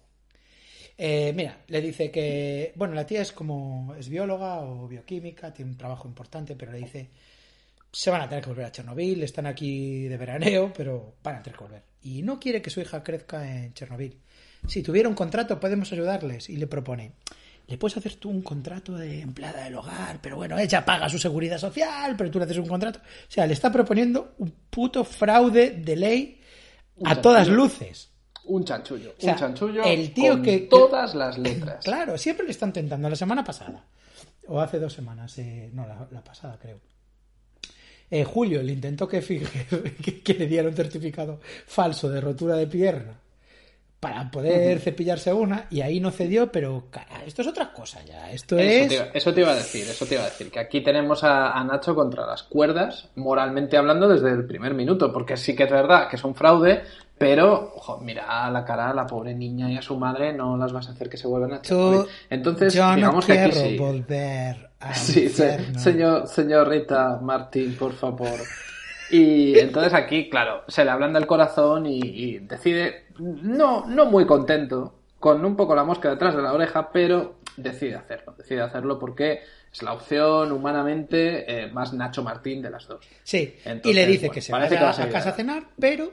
Eh, 0.99 1.33
mira, 1.35 1.65
le 1.69 1.81
dice 1.81 2.11
que, 2.11 2.73
bueno, 2.77 2.95
la 2.95 3.07
tía 3.07 3.23
es 3.23 3.33
como, 3.33 3.95
es 3.99 4.09
bióloga 4.09 4.61
o 4.61 4.89
bioquímica, 4.89 5.53
tiene 5.53 5.73
un 5.73 5.77
trabajo 5.77 6.09
importante, 6.09 6.57
pero 6.57 6.73
le 6.73 6.79
dice, 6.79 7.11
se 7.93 8.11
van 8.11 8.23
a 8.23 8.29
tener 8.29 8.43
que 8.43 8.51
volver 8.51 8.67
a 8.67 8.73
Chernobyl, 8.73 9.23
están 9.23 9.47
aquí 9.47 10.09
de 10.09 10.17
veraneo, 10.17 10.73
pero 10.77 11.17
van 11.23 11.37
a 11.37 11.43
tener 11.43 11.59
que 11.59 11.65
volver. 11.65 11.83
Y 12.03 12.23
no 12.23 12.39
quiere 12.39 12.63
que 12.63 12.71
su 12.71 12.81
hija 12.81 13.03
crezca 13.03 13.51
en 13.51 13.75
Chernobyl. 13.75 14.19
Si 14.67 14.83
tuviera 14.83 15.09
un 15.09 15.15
contrato 15.15 15.61
podemos 15.61 15.93
ayudarles. 15.93 16.49
Y 16.49 16.57
le 16.57 16.67
propone, 16.67 17.13
le 17.67 17.79
puedes 17.79 17.97
hacer 17.97 18.17
tú 18.17 18.31
un 18.31 18.43
contrato 18.43 18.95
de 18.97 19.21
empleada 19.21 19.65
del 19.65 19.77
hogar, 19.77 20.21
pero 20.21 20.37
bueno, 20.37 20.59
ella 20.59 20.85
paga 20.85 21.09
su 21.09 21.19
seguridad 21.19 21.59
social, 21.59 22.17
pero 22.17 22.31
tú 22.31 22.39
le 22.39 22.45
haces 22.45 22.59
un 22.59 22.67
contrato. 22.67 23.01
O 23.01 23.31
sea, 23.31 23.47
le 23.47 23.53
está 23.53 23.71
proponiendo 23.71 24.35
un 24.39 24.51
puto 24.71 25.05
fraude 25.05 25.71
de 25.71 25.97
ley 25.97 26.41
a 27.05 27.21
todas 27.21 27.49
luces. 27.49 28.11
Un 28.47 28.65
chanchullo. 28.65 29.15
sea, 29.19 29.33
un 29.35 29.39
chanchullo 29.39 29.83
el 29.85 30.13
tío 30.13 30.33
con 30.35 30.43
que- 30.43 30.59
todas 30.61 31.15
las 31.15 31.39
letras. 31.39 31.79
Claro, 31.85 32.17
siempre 32.19 32.45
le 32.47 32.53
están 32.53 32.73
tentando. 32.73 33.09
La 33.11 33.17
semana 33.17 33.43
pasada, 33.45 33.85
o 34.49 34.61
hace 34.61 34.79
dos 34.79 34.93
semanas, 34.93 35.37
eh, 35.39 35.71
no, 35.73 35.87
la, 35.87 36.07
la 36.11 36.23
pasada 36.23 36.59
creo. 36.61 36.79
Eh, 38.11 38.25
Julio 38.25 38.63
le 38.63 38.73
intentó 38.73 39.09
que, 39.09 39.21
fije, 39.21 39.67
que, 40.05 40.23
que 40.23 40.35
le 40.35 40.47
diera 40.47 40.69
un 40.69 40.75
certificado 40.75 41.41
falso 41.67 42.09
de 42.09 42.21
rotura 42.21 42.55
de 42.57 42.67
pierna 42.69 43.15
para 43.99 44.31
poder 44.31 44.79
cepillarse 44.79 45.33
una 45.33 45.67
y 45.71 45.81
ahí 45.81 45.99
no 45.99 46.13
cedió, 46.13 46.53
pero 46.53 46.85
cara, 46.91 47.25
esto 47.27 47.43
es 47.43 47.49
otra 47.49 47.73
cosa 47.73 48.05
ya. 48.05 48.31
Esto 48.31 48.57
Eso 48.59 48.95
es... 48.95 49.11
te, 49.13 49.19
eso 49.19 49.35
te 49.35 49.41
iba 49.41 49.51
a 49.51 49.57
decir, 49.57 49.83
eso 49.89 50.07
te 50.07 50.15
iba 50.15 50.23
a 50.23 50.27
decir, 50.29 50.51
que 50.51 50.61
aquí 50.61 50.83
tenemos 50.83 51.25
a, 51.25 51.51
a 51.53 51.65
Nacho 51.65 51.95
contra 51.97 52.25
las 52.27 52.45
cuerdas, 52.45 53.09
moralmente 53.17 53.77
hablando 53.77 54.07
desde 54.07 54.31
el 54.31 54.47
primer 54.47 54.75
minuto, 54.75 55.13
porque 55.13 55.37
sí 55.37 55.57
que 55.57 55.65
es 55.65 55.71
verdad 55.71 56.09
que 56.09 56.17
es 56.17 56.23
un 56.25 56.35
fraude, 56.37 56.83
pero, 57.19 57.73
ojo, 57.77 57.99
mira 57.99 58.45
a 58.47 58.51
la 58.51 58.65
cara 58.65 58.91
a 58.91 58.95
la 58.95 59.07
pobre 59.07 59.35
niña 59.35 59.71
y 59.71 59.77
a 59.77 59.83
su 59.83 59.97
madre, 59.97 60.33
no 60.33 60.57
las 60.57 60.73
vas 60.73 60.89
a 60.89 60.93
hacer 60.93 61.09
que 61.09 61.17
se 61.17 61.27
vuelvan 61.27 61.53
a 61.55 61.63
Chernobyl. 61.63 62.07
Entonces, 62.31 62.75
yo 62.75 62.87
no 62.89 62.95
digamos 62.97 63.25
que 63.27 63.39
aquí 63.39 63.53
sí. 63.53 63.77
volver 63.79 64.71
Sí, 64.95 65.29
se- 65.29 65.79
señor, 65.79 66.27
señorita 66.29 67.19
Martín, 67.23 67.75
por 67.77 67.93
favor. 67.95 68.39
Y 69.11 69.59
entonces 69.59 69.95
aquí, 69.95 70.29
claro, 70.29 70.63
se 70.69 70.85
le 70.85 70.91
hablan 70.91 71.13
del 71.13 71.27
corazón 71.27 71.87
y, 71.87 72.01
y 72.03 72.39
decide, 72.41 73.07
no, 73.19 73.87
no 73.87 74.07
muy 74.07 74.27
contento, 74.27 74.95
con 75.21 75.45
un 75.45 75.57
poco 75.57 75.75
la 75.75 75.85
mosca 75.85 76.11
detrás 76.11 76.35
de 76.37 76.43
la 76.43 76.53
oreja, 76.53 76.91
pero 76.93 77.37
decide 77.57 77.95
hacerlo. 77.95 78.35
Decide 78.37 78.63
hacerlo 78.63 78.99
porque 78.99 79.41
es 79.73 79.83
la 79.83 79.93
opción 79.93 80.53
humanamente 80.53 81.63
eh, 81.65 81.69
más 81.73 81.93
Nacho 81.93 82.23
Martín 82.23 82.61
de 82.63 82.71
las 82.71 82.87
dos. 82.89 83.07
Sí, 83.23 83.55
y 83.85 83.93
le 83.93 84.07
dice 84.07 84.27
bueno, 84.27 84.35
que 84.35 84.41
se 84.41 84.53
vaya 84.53 84.89
a 84.91 85.03
a 85.05 85.09
casa 85.09 85.31
a 85.31 85.33
cenar, 85.33 85.63
pero 85.79 86.11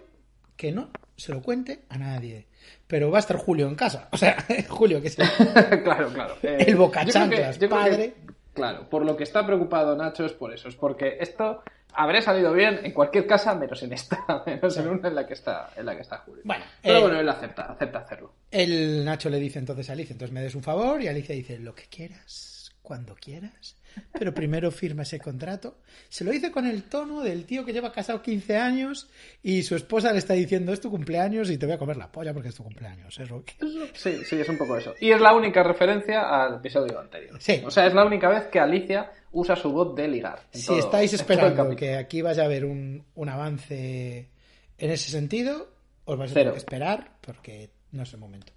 que 0.56 0.72
no 0.72 0.90
se 1.16 1.32
lo 1.32 1.42
cuente 1.42 1.84
a 1.90 1.98
nadie. 1.98 2.48
Pero 2.88 3.12
va 3.12 3.18
a 3.18 3.22
estar 3.22 3.38
Julio 3.38 3.68
en 3.68 3.76
casa. 3.76 4.08
O 4.12 4.18
sea, 4.18 4.38
Julio, 4.70 5.02
que 5.02 5.08
es 5.08 5.18
el, 5.20 5.28
claro, 5.84 6.10
claro. 6.14 6.36
Eh, 6.44 6.66
El 6.68 6.76
boca 6.76 7.04
yo 7.04 7.12
creo 7.12 7.30
que- 7.30 7.36
chanclas, 7.36 7.60
yo 7.60 7.68
creo 7.70 7.84
que, 7.84 7.90
padre. 7.92 8.14
claro, 8.54 8.90
por 8.90 9.06
lo 9.06 9.16
que 9.18 9.24
está 9.24 9.46
preocupado 9.46 9.96
Nacho 9.96 10.26
es 10.26 10.34
por 10.34 10.54
eso, 10.54 10.68
es 10.70 10.76
porque 10.76 11.18
esto 11.20 11.64
habría 11.96 12.22
salido 12.22 12.52
bien 12.54 12.80
en 12.84 12.92
cualquier 12.92 13.28
casa 13.28 13.54
menos 13.56 13.82
en 13.84 13.94
esta, 13.94 14.44
menos 14.46 14.76
en 14.78 14.88
una 14.88 15.08
en 15.10 15.16
la 15.16 15.28
que 15.28 15.34
está, 15.34 15.70
en 15.76 15.86
la 15.86 15.96
que 15.96 16.02
está 16.02 16.18
Julio. 16.20 16.42
Bueno, 16.46 16.64
Pero 16.82 16.98
eh, 16.98 17.02
bueno, 17.02 17.20
él 17.20 17.30
acepta, 17.30 17.64
acepta 17.64 18.00
hacerlo. 18.00 18.34
El 18.50 19.04
Nacho 19.06 19.30
le 19.30 19.40
dice 19.40 19.60
entonces 19.60 19.90
a 19.90 19.94
Alicia, 19.94 20.14
entonces 20.14 20.34
me 20.34 20.42
des 20.42 20.56
un 20.56 20.64
favor 20.64 21.02
y 21.02 21.08
Alicia 21.08 21.36
dice, 21.36 21.60
lo 21.60 21.74
que 21.76 21.84
quieras, 21.90 22.72
cuando 22.82 23.16
quieras, 23.16 23.76
pero 24.12 24.34
primero 24.34 24.72
firma 24.72 25.04
ese 25.04 25.20
contrato. 25.20 25.78
Se 26.10 26.24
lo 26.24 26.32
dice 26.32 26.52
con 26.52 26.66
el 26.66 26.84
tono 26.84 27.22
del 27.22 27.46
tío 27.46 27.64
que 27.66 27.74
lleva 27.74 27.92
casado 27.92 28.22
15 28.22 28.58
años 28.58 29.10
y 29.42 29.64
su 29.64 29.76
esposa 29.76 30.12
le 30.12 30.20
está 30.20 30.34
diciendo, 30.34 30.74
es 30.74 30.82
tu 30.82 30.90
cumpleaños 30.90 31.50
y 31.50 31.58
te 31.58 31.66
voy 31.66 31.76
a 31.76 31.78
comer 31.78 31.98
la 31.98 32.12
polla 32.12 32.34
porque 32.34 32.50
es 32.50 32.56
tu 32.56 32.64
cumpleaños. 32.64 33.18
Que- 33.46 33.54
Sí, 33.94 34.24
sí, 34.26 34.40
es 34.40 34.50
un 34.50 34.58
poco 34.58 34.78
eso. 34.78 34.94
Y 35.00 35.12
es 35.12 35.20
la 35.22 35.34
única 35.34 35.64
referencia 35.64 36.22
al 36.44 36.56
episodio 36.56 37.00
anterior. 37.00 37.38
Sí. 37.42 37.62
O 37.66 37.72
sea, 37.72 37.86
es 37.88 37.94
la 37.94 38.06
única 38.06 38.30
vez 38.30 38.48
que 38.48 38.60
Alicia 38.60 39.12
usa 39.32 39.56
su 39.56 39.72
voz 39.72 39.96
de 39.96 40.08
ligar. 40.08 40.40
Si 40.52 40.66
todo- 40.66 40.80
estáis 40.80 41.14
esperando 41.14 41.76
que 41.76 41.96
aquí 41.96 42.22
vaya 42.22 42.44
a 42.44 42.46
haber 42.46 42.66
un, 42.66 43.04
un 43.16 43.30
avance 43.30 44.30
en 44.78 44.92
ese 44.92 45.10
sentido, 45.12 45.70
os 46.06 46.18
vais 46.18 46.32
a 46.32 46.34
Cero. 46.34 46.44
tener 46.46 46.54
que 46.54 46.58
esperar 46.60 47.12
porque 47.22 47.70
no 47.92 48.04
es 48.04 48.14
el 48.14 48.20
momento. 48.20 48.54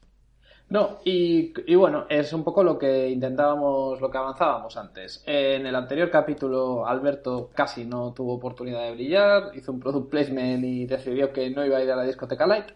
No, 0.68 0.98
y, 1.04 1.52
y 1.70 1.74
bueno, 1.76 2.06
es 2.08 2.32
un 2.32 2.42
poco 2.42 2.64
lo 2.64 2.76
que 2.76 3.08
intentábamos, 3.08 4.00
lo 4.00 4.10
que 4.10 4.18
avanzábamos 4.18 4.76
antes. 4.76 5.22
En 5.24 5.64
el 5.64 5.74
anterior 5.76 6.10
capítulo, 6.10 6.84
Alberto 6.84 7.50
casi 7.54 7.84
no 7.84 8.12
tuvo 8.12 8.34
oportunidad 8.34 8.82
de 8.82 8.92
brillar, 8.92 9.50
hizo 9.54 9.70
un 9.70 9.78
product 9.78 10.10
placement 10.10 10.64
y 10.64 10.86
decidió 10.86 11.32
que 11.32 11.50
no 11.50 11.64
iba 11.64 11.76
a 11.78 11.82
ir 11.84 11.90
a 11.92 11.96
la 11.96 12.02
discoteca 12.02 12.48
Light, 12.48 12.66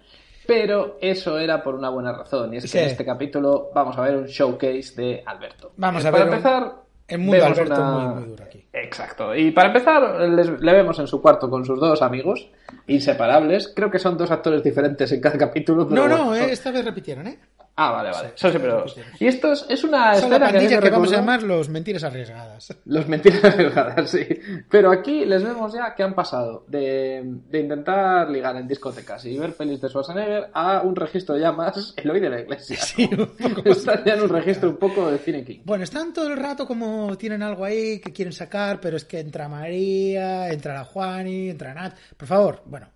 pero 0.46 0.98
eso 1.00 1.37
era 1.38 1.64
por 1.64 1.74
una 1.74 1.90
buena 1.90 2.12
razón, 2.12 2.55
y 2.55 2.59
es 2.59 2.64
Sí. 2.64 2.70
que 2.79 2.85
en 2.85 2.90
este 2.90 3.05
capítulo 3.05 3.70
vamos 3.74 3.98
a 3.98 4.03
ver 4.03 4.16
un 4.18 4.26
showcase 4.26 4.94
de 4.96 5.22
Alberto. 5.26 5.72
Vamos 5.76 6.05
Eh, 6.05 6.09
a 6.09 6.12
Para 6.12 6.24
ver 6.24 6.33
un- 6.33 6.37
empezar, 6.38 6.72
el 7.09 7.18
mundo 7.18 7.44
Alberto 7.44 7.74
una- 7.74 7.90
muy, 7.90 8.14
muy 8.20 8.29
duro 8.31 8.44
aquí. 8.44 8.64
Exacto. 8.72 9.35
Y 9.35 9.50
para 9.50 9.66
empezar, 9.68 10.20
les- 10.31 10.61
le 10.61 10.72
vemos 10.72 10.96
en 11.00 11.09
su 11.09 11.20
cuarto 11.20 11.50
con 11.50 11.64
sus 11.64 11.81
dos 11.81 12.00
amigos, 12.03 12.48
inseparables. 12.87 13.72
Creo 13.74 13.90
que 13.90 13.98
son 13.98 14.16
dos 14.16 14.31
actores 14.31 14.62
diferentes 14.62 15.11
en 15.11 15.20
cada 15.20 15.37
capítulo. 15.37 15.88
pero 15.88 16.07
No, 16.07 16.16
no, 16.16 16.24
bueno, 16.26 16.46
eh, 16.46 16.53
esta 16.53 16.70
vez 16.70 16.85
repitieron, 16.85 17.26
¿eh? 17.26 17.38
Ah, 17.82 17.92
vale, 17.92 18.10
vale. 18.10 18.28
Sí, 18.28 18.34
Eso 18.36 18.50
siempre 18.50 18.72
sí. 18.94 19.00
Y 19.20 19.26
esto 19.26 19.52
es, 19.52 19.64
es 19.70 19.84
una 19.84 20.14
Son 20.16 20.28
la 20.28 20.36
escena 20.36 20.46
que, 20.48 20.52
pandilla 20.52 20.80
que 20.82 20.90
vamos 20.90 21.12
a 21.12 21.16
llamar 21.16 21.42
los 21.42 21.70
mentiras 21.70 22.04
arriesgadas. 22.04 22.76
Los 22.84 23.08
mentiras 23.08 23.56
delgadas, 23.56 24.10
sí. 24.10 24.26
Pero 24.68 24.92
aquí 24.92 25.24
les 25.24 25.42
vemos 25.42 25.72
ya 25.72 25.94
que 25.94 26.02
han 26.02 26.14
pasado 26.14 26.66
de, 26.68 27.22
de 27.24 27.58
intentar 27.58 28.28
ligar 28.28 28.54
en 28.56 28.68
discotecas 28.68 29.24
y 29.24 29.38
ver 29.38 29.54
pelis 29.54 29.80
de 29.80 29.88
Schwarzenegger 29.88 30.50
a 30.52 30.82
un 30.82 30.94
registro 30.94 31.38
ya 31.38 31.52
más 31.52 31.94
Eloy 31.96 32.20
de 32.20 32.28
la 32.28 32.40
iglesia. 32.40 32.76
Sí, 32.76 33.08
¿no? 33.10 33.22
un 33.22 33.54
poco 33.54 33.62
Están 33.70 34.04
ya 34.04 34.12
en 34.12 34.22
un 34.24 34.28
registro 34.28 34.68
un 34.68 34.76
poco 34.76 35.10
de 35.10 35.16
cine 35.16 35.42
king. 35.42 35.60
Bueno, 35.64 35.84
están 35.84 36.12
todo 36.12 36.28
el 36.28 36.36
rato 36.36 36.66
como 36.66 37.16
tienen 37.16 37.42
algo 37.42 37.64
ahí 37.64 37.98
que 38.00 38.12
quieren 38.12 38.34
sacar, 38.34 38.78
pero 38.82 38.98
es 38.98 39.06
que 39.06 39.20
entra 39.20 39.48
María, 39.48 40.52
entra 40.52 40.74
la 40.74 40.84
Juani, 40.84 41.48
entra 41.48 41.72
Nat. 41.72 41.94
Por 42.18 42.28
favor, 42.28 42.60
bueno. 42.66 42.88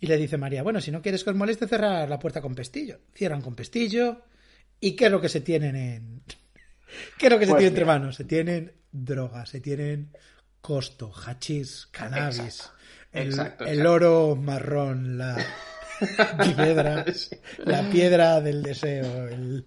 Y 0.00 0.06
le 0.06 0.16
dice 0.16 0.36
María, 0.36 0.62
bueno, 0.62 0.80
si 0.80 0.90
no 0.90 1.02
quieres 1.02 1.24
que 1.24 1.30
os 1.30 1.36
moleste, 1.36 1.66
cerrar 1.66 2.08
la 2.08 2.18
puerta 2.18 2.40
con 2.40 2.54
pestillo. 2.54 3.00
Cierran 3.14 3.42
con 3.42 3.54
pestillo. 3.54 4.22
¿Y 4.80 4.92
qué 4.92 5.06
es 5.06 5.10
lo 5.10 5.20
que 5.20 5.28
se 5.28 5.40
tienen 5.40 5.74
en... 5.76 6.22
¿Qué 7.18 7.26
es 7.26 7.32
lo 7.32 7.38
que 7.38 7.46
se 7.46 7.52
Pues 7.52 7.58
tiene 7.58 7.68
entre 7.68 7.84
manos? 7.84 8.16
Se 8.16 8.24
tienen 8.24 8.72
drogas, 8.92 9.50
se 9.50 9.60
tienen 9.60 10.10
costo, 10.60 11.12
hachís, 11.12 11.88
cannabis, 11.90 12.38
Exacto. 12.38 12.72
el, 13.12 13.28
Exacto, 13.28 13.64
el 13.64 13.70
exacto. 13.70 13.92
oro 13.92 14.36
marrón, 14.36 15.18
la 15.18 15.36
piedra, 16.42 17.04
la 17.64 17.90
piedra 17.90 18.40
del 18.40 18.62
deseo, 18.62 19.28
el, 19.28 19.64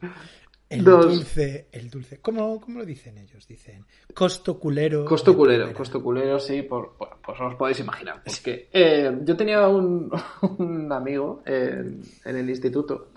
El 0.72 0.84
dulce, 0.84 1.68
el 1.72 1.90
dulce. 1.90 2.20
¿Cómo, 2.22 2.60
¿Cómo 2.62 2.80
lo 2.80 2.86
dicen 2.86 3.18
ellos? 3.18 3.46
Dicen 3.46 3.86
costo 4.14 4.58
culero. 4.58 5.04
Costo 5.04 5.36
culero, 5.36 5.74
costo 5.74 6.02
culero, 6.02 6.40
sí, 6.40 6.62
por, 6.62 6.96
bueno, 6.98 7.18
pues 7.24 7.40
os 7.42 7.56
podéis 7.56 7.80
imaginar. 7.82 8.24
Porque 8.24 8.70
eh, 8.72 9.20
yo 9.24 9.36
tenía 9.36 9.68
un, 9.68 10.10
un 10.58 10.92
amigo 10.92 11.44
en, 11.46 12.02
en 12.24 12.36
el 12.38 12.50
instituto 12.50 13.10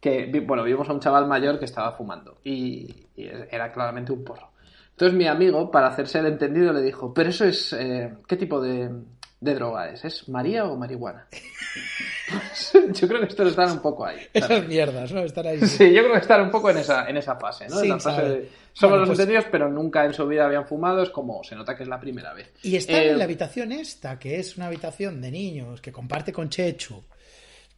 que, 0.00 0.30
bueno, 0.46 0.62
vimos 0.62 0.88
a 0.88 0.92
un 0.92 1.00
chaval 1.00 1.26
mayor 1.26 1.58
que 1.58 1.64
estaba 1.66 1.92
fumando 1.92 2.38
y, 2.44 3.08
y 3.16 3.26
era 3.26 3.70
claramente 3.72 4.12
un 4.12 4.24
porro. 4.24 4.50
Entonces 4.90 5.16
mi 5.16 5.26
amigo, 5.26 5.70
para 5.70 5.88
hacerse 5.88 6.18
el 6.18 6.26
entendido, 6.26 6.72
le 6.72 6.82
dijo, 6.82 7.12
pero 7.12 7.30
eso 7.30 7.44
es, 7.44 7.72
eh, 7.72 8.14
¿qué 8.26 8.36
tipo 8.36 8.60
de, 8.60 8.90
de 9.40 9.54
droga 9.54 9.90
es? 9.90 10.04
¿Es 10.04 10.28
María 10.28 10.64
o 10.66 10.76
marihuana? 10.76 11.26
Pues, 12.30 12.72
yo 13.00 13.08
creo 13.08 13.20
que 13.20 13.26
esto 13.26 13.42
están 13.46 13.72
un 13.72 13.80
poco 13.80 14.04
ahí. 14.06 14.18
¿sabes? 14.34 14.50
Esas 14.50 14.68
mierdas, 14.68 15.12
¿no? 15.12 15.20
Estar 15.20 15.46
ahí. 15.46 15.58
Sí, 15.66 15.92
yo 15.92 16.02
creo 16.02 16.12
que 16.12 16.20
están 16.20 16.42
un 16.42 16.50
poco 16.50 16.70
en 16.70 16.78
esa, 16.78 17.08
en 17.08 17.16
esa 17.16 17.34
fase, 17.36 17.66
¿no? 17.68 17.74
Sin 17.76 17.84
en 17.84 17.88
la 17.90 17.98
fase 17.98 18.16
saber. 18.20 18.30
de 18.42 18.48
somos 18.72 18.78
Bueno, 18.80 18.96
los 18.98 19.08
pues- 19.08 19.18
entendidos, 19.18 19.46
pero 19.50 19.68
nunca 19.68 20.04
en 20.04 20.14
su 20.14 20.26
vida 20.28 20.44
habían 20.46 20.64
fumado, 20.66 21.02
es 21.02 21.10
como 21.10 21.42
se 21.42 21.56
nota 21.56 21.76
que 21.76 21.82
es 21.82 21.88
la 21.88 21.98
primera 21.98 22.32
vez. 22.32 22.52
Y 22.62 22.76
está 22.76 23.02
Eh, 23.02 23.10
en 23.10 23.18
la 23.18 23.24
habitación 23.24 23.72
esta, 23.72 24.16
que 24.18 24.38
es 24.38 24.56
una 24.56 24.66
habitación 24.66 25.20
de 25.20 25.30
niños 25.32 25.80
que 25.80 25.90
comparte 25.90 26.32
con 26.32 26.48
Chechu, 26.50 27.02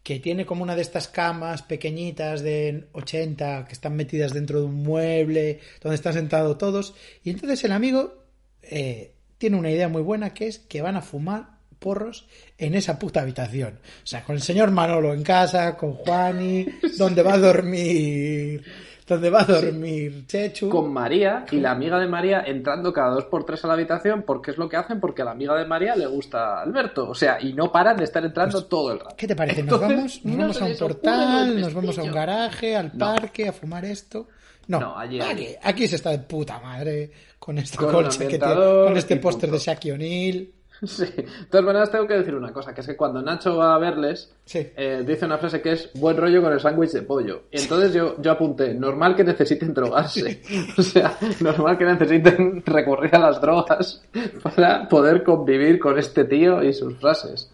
que 0.03 0.19
tiene 0.21 0.45
como 0.45 0.63
una 0.65 0.77
de 0.77 0.83
estas 0.83 1.09
camas 1.09 1.63
pequeñitas 1.63 2.43
de 2.43 2.89
80 2.93 3.65
que 3.67 3.73
están 3.73 3.97
metidas 3.97 4.35
dentro 4.35 4.59
de 4.61 4.67
un 4.67 4.83
mueble, 4.83 5.61
donde 5.81 5.95
están 5.95 6.13
sentados 6.13 6.59
todos. 6.59 6.95
Y 7.25 7.31
entonces 7.31 7.65
el 7.65 7.73
amigo 7.73 8.23
eh, 8.63 9.15
tiene 9.43 9.57
una 9.57 9.73
idea 9.73 9.89
muy 9.89 10.03
buena 10.03 10.33
que 10.33 10.47
es 10.47 10.61
que 10.61 10.83
van 10.83 10.95
a 10.95 11.03
fumar 11.03 11.47
porros 11.81 12.29
en 12.59 12.77
esa 12.77 12.97
puta 12.97 13.23
habitación. 13.23 13.81
O 14.05 14.07
sea, 14.07 14.23
con 14.23 14.37
el 14.37 14.41
señor 14.41 14.71
Manolo 14.71 15.13
en 15.13 15.25
casa, 15.25 15.77
con 15.77 15.95
Juani, 15.95 16.65
donde 16.97 17.25
va 17.25 17.35
a 17.35 17.39
dormir. 17.39 18.63
Donde 19.05 19.31
va 19.31 19.41
a 19.41 19.45
dormir 19.45 20.25
Chechu. 20.29 20.69
con 20.69 20.93
María 20.93 21.45
y 21.51 21.57
la 21.57 21.73
amiga 21.73 21.99
de 21.99 22.07
María 22.07 22.45
entrando 22.47 22.93
cada 22.93 23.11
dos 23.15 23.25
por 23.25 23.45
tres 23.45 23.65
a 23.65 23.67
la 23.67 23.75
habitación 23.75 24.23
porque 24.25 24.53
es 24.53 24.59
lo 24.59 24.69
que 24.69 24.77
hacen 24.77 25.01
porque 25.01 25.23
a 25.23 25.25
la 25.25 25.33
amiga 25.33 25.57
de 25.57 25.67
María 25.67 25.97
le 25.97 26.07
gusta 26.07 26.63
Alberto 26.63 27.09
o 27.11 27.15
sea 27.15 27.37
y 27.43 27.53
no 27.53 27.73
paran 27.73 27.97
de 27.97 28.05
estar 28.05 28.25
entrando 28.25 28.65
todo 28.67 28.93
el 28.93 28.99
rato 29.01 29.09
Pues, 29.11 29.19
¿Qué 29.19 29.27
te 29.27 29.35
parece? 29.35 29.65
¿Nos 29.65 29.75
Entonces, 29.83 29.97
vamos, 29.97 30.25
nos 30.25 30.35
no 30.37 30.39
vamos 30.39 30.63
a 30.63 30.65
un 30.67 30.77
portal, 30.79 31.61
nos 31.61 31.75
vamos 31.75 31.99
a 31.99 32.03
un 32.05 32.13
garaje, 32.13 32.77
al 32.77 32.93
No. 32.97 32.99
parque, 33.17 33.49
a 33.49 33.53
fumar 33.53 33.85
esto? 33.85 34.29
No, 34.69 34.81
No, 34.81 34.99
allí, 34.99 35.21
aquí, 35.21 35.31
allí. 35.31 35.49
aquí 35.63 35.87
se 35.89 35.97
está 35.97 36.11
de 36.11 36.19
puta 36.21 36.59
madre 36.61 37.11
con 37.39 37.59
este 37.59 37.77
Con 37.77 38.09
que 38.09 38.39
tiene, 38.39 38.55
con 38.55 38.97
este 38.97 39.17
póster 39.17 39.51
de. 39.51 39.59
Shaquille 39.59 39.95
O'Neal. 39.95 40.49
sí 40.85 41.05
de 41.05 41.25
todas 41.49 41.65
maneras 41.65 41.93
tengo 41.93 42.09
que 42.09 42.15
decir 42.15 42.35
una 42.35 42.53
cosa 42.53 42.75
que 42.75 42.81
es 42.81 42.87
que 42.89 42.97
cuando 42.97 43.23
Nacho 43.23 43.57
va 43.57 43.75
a 43.75 43.79
verles 43.79 44.33
Sí. 44.45 44.67
eh, 44.77 45.05
dice 45.07 45.27
una 45.27 45.39
frase 45.39 45.63
que 45.63 45.73
es 45.73 45.91
buen 45.95 46.17
rollo 46.17 46.43
con 46.43 46.53
el 46.53 46.59
sándwich 46.59 46.91
de 46.91 47.03
pollo 47.03 47.43
y 47.53 47.61
entonces 47.61 47.93
yo, 47.93 48.21
yo 48.21 48.33
apunté 48.33 48.75
normal 48.75 49.15
que 49.15 49.23
necesiten 49.23 49.73
drogarse 49.75 50.43
o 50.77 50.83
sea 50.83 51.17
normal 51.41 51.79
que 51.79 51.85
necesiten 51.85 52.65
recurrir 52.67 53.15
a 53.15 53.21
las 53.21 53.41
drogas 53.41 54.03
para 54.43 54.89
poder 54.89 55.23
convivir 55.23 55.79
con 55.79 55.99
este 56.01 56.25
tío 56.25 56.63
y 56.65 56.73
sus 56.73 56.97
frases 56.99 57.51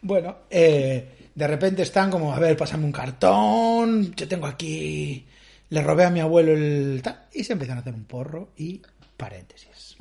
Bueno, 0.00 0.36
eh, 0.50 1.08
de 1.34 1.46
repente 1.46 1.82
están 1.82 2.10
como, 2.10 2.32
a 2.32 2.38
ver, 2.38 2.56
pásame 2.56 2.84
un 2.84 2.92
cartón, 2.92 4.14
yo 4.14 4.26
tengo 4.26 4.46
aquí, 4.46 5.24
le 5.72 5.82
robé 5.82 6.04
a 6.04 6.10
mi 6.10 6.20
abuelo 6.20 6.52
el 6.52 7.00
tal, 7.02 7.22
y 7.32 7.44
se 7.44 7.54
empiezan 7.54 7.78
a 7.78 7.80
hacer 7.80 7.94
un 7.94 8.04
porro 8.04 8.48
y 8.56 8.82
paréntesis. 9.16 9.96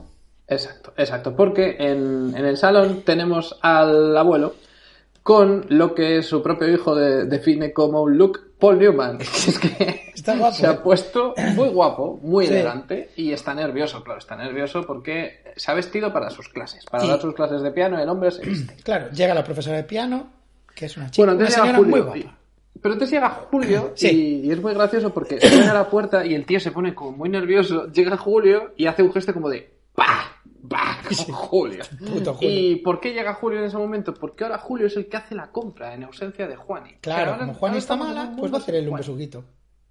Exacto, 0.48 0.94
exacto, 0.98 1.34
porque 1.36 1.78
en, 1.80 2.34
en 2.36 2.46
el 2.46 2.58
salón 2.58 3.04
tenemos 3.06 3.58
al 3.62 4.18
abuelo 4.18 4.56
con 5.24 5.66
lo 5.70 5.94
que 5.96 6.24
su 6.24 6.42
propio 6.42 6.68
hijo 6.68 6.96
de- 6.96 7.26
define 7.26 7.72
como 7.72 8.02
un 8.02 8.18
look 8.18 8.52
Paul 8.60 8.80
Newman. 8.80 9.20
Es 9.22 9.58
que 9.60 10.12
Está 10.16 10.36
guapo, 10.36 10.56
se 10.56 10.66
¿eh? 10.66 10.70
ha 10.70 10.84
puesto 10.84 11.34
muy 11.56 11.70
guapo, 11.70 12.20
muy 12.22 12.48
Sí. 12.48 12.54
elegante 12.54 13.12
y 13.16 13.32
está 13.32 13.54
nervioso, 13.54 14.04
claro, 14.04 14.20
está 14.20 14.36
nervioso 14.36 14.84
porque 14.86 15.42
se 15.56 15.72
ha 15.72 15.74
vestido 15.74 16.12
para 16.12 16.30
sus 16.32 16.50
clases. 16.50 16.86
Para 16.86 17.06
dar 17.08 17.22
sus 17.22 17.34
clases 17.34 17.62
de 17.62 17.72
piano 17.72 17.98
el 18.00 18.10
hombre 18.10 18.32
se 18.32 18.44
viste. 18.46 18.76
Claro, 18.84 19.10
llega 19.12 19.34
la 19.34 19.44
profesora 19.44 19.78
de 19.78 19.84
piano, 19.84 20.28
que 20.76 20.86
es 20.88 20.98
una 20.98 21.10
chica, 21.10 21.26
Bueno, 21.34 21.40
una 21.64 21.80
muy 21.80 22.02
guapa. 22.02 22.38
Pero 22.82 22.94
entonces 22.94 23.14
llega 23.16 23.30
Julio 23.30 23.92
Sí. 23.96 24.42
y, 24.44 24.48
y 24.48 24.52
es 24.52 24.62
muy 24.62 24.74
gracioso 24.74 25.14
porque 25.14 25.40
suena 25.40 25.72
a 25.72 25.74
la 25.76 25.90
puerta 25.90 26.26
y 26.26 26.34
el 26.34 26.46
tío 26.46 26.60
se 26.60 26.72
pone 26.72 26.96
como 26.96 27.12
muy 27.12 27.30
nervioso. 27.30 27.88
Llega 27.92 28.18
Julio 28.18 28.74
y 28.76 28.88
hace 28.88 29.04
un 29.04 29.12
gesto 29.14 29.34
como 29.34 29.50
de. 29.50 29.72
¡Pah! 29.94 30.38
Como 31.26 31.38
Julio. 31.38 31.84
Puto 32.00 32.34
Julio. 32.36 32.50
¿Y 32.50 32.76
por 32.78 33.00
qué 33.00 33.14
llega 33.14 33.34
Julio 33.34 33.60
en 33.60 33.66
ese 33.66 33.78
momento? 33.78 34.14
Porque 34.14 34.44
ahora 34.46 34.58
Julio 34.58 34.88
es 34.88 34.96
el 34.96 35.08
que 35.08 35.18
hace 35.18 35.36
la 35.36 35.52
compra 35.52 35.94
en 35.94 36.04
ausencia 36.04 36.48
de 36.48 36.56
Juani. 36.56 36.96
Claro, 37.02 37.32
Ahora- 37.34 37.40
como 37.46 37.54
Juan 37.56 37.70
ahora 37.72 37.80
está 37.80 37.96
mala, 37.96 38.34
pues 38.38 38.52
va 38.54 38.58
a 38.58 38.62
hacer 38.62 38.76
él 38.76 38.84
un 38.86 38.90
Juani. 38.92 39.02
besuguito. 39.02 39.44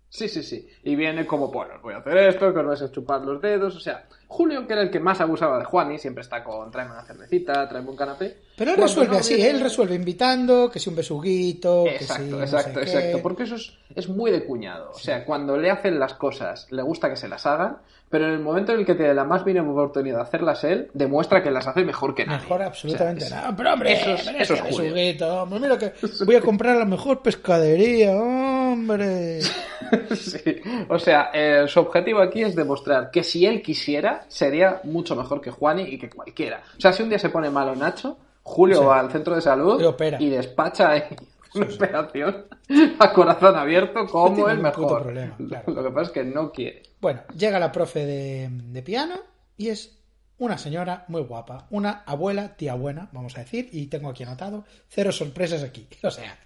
Sí, 0.09 0.29
sí, 0.29 0.43
sí. 0.43 0.67
Y 0.85 0.97
viene 0.97 1.27
como, 1.27 1.49
bueno, 1.53 1.75
voy 1.83 1.95
a 1.95 1.99
hacer 1.99 2.17
esto, 2.17 2.53
que 2.53 2.59
os 2.61 2.67
vais 2.67 2.83
a 2.83 2.91
chupar 2.91 3.21
los 3.23 3.41
dedos. 3.43 3.77
O 3.77 3.81
sea, 3.81 4.09
Julio, 4.33 4.65
que 4.65 4.75
era 4.75 4.83
el 4.83 4.93
que 4.93 5.01
más 5.01 5.21
abusaba 5.21 5.59
de 5.59 5.65
Juani, 5.65 5.99
siempre 5.99 6.23
está 6.23 6.45
con 6.45 6.71
tráeme 6.71 6.93
una 6.93 7.03
cervecita, 7.03 7.69
tráeme 7.69 7.91
un 7.91 7.97
canapé. 7.97 8.37
Pero 8.57 8.71
él 8.71 8.77
Cuando 8.77 8.87
resuelve 8.87 9.15
no 9.15 9.19
así, 9.19 9.43
él 9.43 9.61
resuelve 9.61 9.97
invitando, 9.97 10.71
que 10.71 10.79
si 10.79 10.89
un 10.89 10.95
besuguito, 10.95 11.83
que 11.85 11.99
si 11.99 12.05
Exacto, 12.05 12.37
no 12.37 12.41
exacto, 12.41 12.79
qué. 12.79 12.87
exacto. 12.87 13.23
Porque 13.23 13.43
eso 13.43 13.57
es, 13.57 13.73
es 13.93 14.09
muy 14.09 14.31
de 14.31 14.45
cuñado. 14.47 14.93
O 14.93 14.99
sea, 14.99 15.25
cuando 15.25 15.57
le 15.57 15.69
hacen 15.69 15.99
las 15.99 16.15
cosas, 16.15 16.69
le 16.71 16.81
gusta 16.83 17.11
que 17.11 17.17
se 17.17 17.27
las 17.27 17.45
hagan, 17.45 17.79
pero 18.11 18.27
en 18.27 18.33
el 18.33 18.41
momento 18.41 18.73
en 18.73 18.81
el 18.81 18.87
que 18.87 18.95
tiene 18.97 19.15
la 19.15 19.25
más 19.25 19.47
mínima 19.47 19.71
oportunidad 19.71 20.17
de 20.17 20.23
hacerlas 20.23 20.65
él, 20.65 20.91
demuestra 20.95 21.43
que 21.43 21.51
las 21.51 21.67
hace 21.69 21.85
mejor 21.85 22.15
que 22.15 22.27
nadie. 22.27 22.43
Mejor 22.43 22.63
absolutamente 22.63 23.25
O 23.25 23.29
sea, 23.29 23.39
es- 23.39 23.43
nada. 23.45 23.57
Pero 23.57 23.73
hombre, 23.73 23.93
eso 23.93 24.11
es- 24.15 24.27
eso 24.29 24.55
es 24.55 24.61
hombre, 24.61 25.61
mira 25.61 25.79
que 25.79 25.93
voy 26.27 26.35
a 26.37 26.41
comprar 26.41 26.77
la 26.77 26.85
mejor 26.85 27.23
pescadería, 27.23 28.13
hombre. 28.15 29.41
Sí. 30.15 30.57
O 30.89 30.99
sea, 31.01 31.31
eh, 31.35 31.65
su 31.67 31.81
objetivo 31.81 32.21
aquí 32.21 32.43
es 32.43 32.55
demostrar 32.55 33.11
que 33.11 33.25
si 33.25 33.45
él 33.45 33.61
quisiera, 33.61 34.25
sería 34.29 34.81
mucho 34.85 35.17
mejor 35.17 35.41
que 35.41 35.51
Juani 35.51 35.83
y 35.83 35.99
que 35.99 36.09
cualquiera. 36.09 36.63
O 36.77 36.81
sea, 36.81 36.93
si 36.93 37.03
un 37.03 37.09
día 37.09 37.19
se 37.19 37.29
pone 37.31 37.51
malo 37.51 37.75
Nacho, 37.75 38.17
Julio 38.45 38.79
Sí. 38.79 38.85
va 38.85 39.01
al 39.01 39.11
centro 39.11 39.35
de 39.35 39.41
salud 39.41 39.81
Y 39.81 39.85
opera. 39.85 40.19
despacha 40.19 40.91
ahí 40.91 41.03
una 41.55 41.67
operación 41.67 42.47
a 42.99 43.13
corazón 43.13 43.57
abierto 43.57 44.01
No 44.03 44.09
como 44.09 44.49
el 44.49 44.59
mejor. 44.59 45.03
problema, 45.03 45.37
claro. 45.49 45.73
Lo 45.73 45.83
que 45.85 45.91
pasa 45.91 46.03
es 46.03 46.11
que 46.11 46.25
no 46.25 46.53
quiere. 46.53 46.83
Bueno, 47.01 47.23
llega 47.37 47.59
la 47.59 47.73
profe 47.73 48.05
de, 48.07 48.49
de 48.51 48.83
piano 48.83 49.15
y 49.57 49.69
es 49.69 49.97
una 50.39 50.57
señora 50.57 51.05
muy 51.09 51.23
guapa, 51.23 51.67
una 51.71 52.03
abuela, 52.07 52.57
tía 52.57 52.75
buena, 52.75 53.11
vamos 53.13 53.37
a 53.37 53.41
decir, 53.41 53.69
y 53.73 53.89
tengo 53.89 54.09
aquí 54.09 54.23
anotado, 54.23 54.65
cero 54.89 55.13
sorpresas 55.13 55.63
aquí. 55.63 55.87
O 56.03 56.11
sea, 56.11 56.39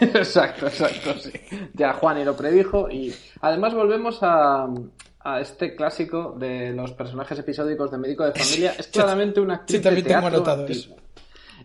Exacto, 0.00 0.66
exacto, 0.66 1.14
sí. 1.18 1.32
Ya 1.74 1.92
Juani 1.94 2.24
lo 2.24 2.36
predijo 2.36 2.90
y 2.90 3.14
además 3.40 3.74
volvemos 3.74 4.18
a, 4.22 4.66
a 5.20 5.40
este 5.40 5.74
clásico 5.74 6.34
de 6.38 6.72
los 6.72 6.92
personajes 6.92 7.38
episódicos 7.38 7.90
de 7.90 7.98
médico 7.98 8.24
de 8.24 8.32
familia. 8.32 8.74
Es 8.78 8.88
claramente 8.88 9.40
una 9.40 9.54
actriz 9.54 9.78
Sí, 9.78 9.82
también 9.82 10.04
de 10.04 10.12
tengo 10.12 10.26
anotado 10.26 10.62
antiguo. 10.62 10.96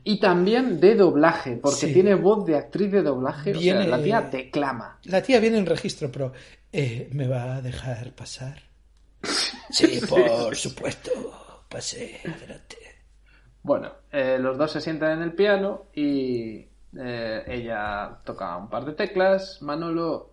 Y 0.03 0.19
también 0.19 0.79
de 0.79 0.95
doblaje, 0.95 1.57
porque 1.57 1.87
Sí. 1.87 1.93
tiene 1.93 2.15
voz 2.15 2.45
de 2.45 2.55
actriz 2.57 2.91
de 2.91 3.03
doblaje. 3.03 3.55
O 3.55 3.59
Viene- 3.59 3.83
sea, 3.85 3.97
la 3.97 4.03
tía 4.03 4.21
declama. 4.21 4.99
la 5.03 5.21
tía 5.21 5.39
viene 5.39 5.57
en 5.57 5.65
registro, 5.65 6.11
pero 6.11 6.33
eh, 6.71 7.09
¿me 7.13 7.27
va 7.27 7.55
a 7.57 7.61
dejar 7.61 8.13
pasar? 8.13 8.61
Sí, 9.69 10.01
por 10.09 10.55
supuesto, 10.55 11.11
pase, 11.69 12.19
adelante. 12.25 12.77
Bueno, 13.63 13.91
eh, 14.11 14.37
los 14.39 14.57
dos 14.57 14.71
se 14.71 14.81
sientan 14.81 15.13
en 15.17 15.21
el 15.21 15.33
piano 15.33 15.85
y 15.93 16.67
eh, 16.99 17.43
ella 17.47 18.19
toca 18.25 18.57
un 18.57 18.69
par 18.69 18.83
de 18.85 18.93
teclas. 18.93 19.61
Manolo, 19.61 20.30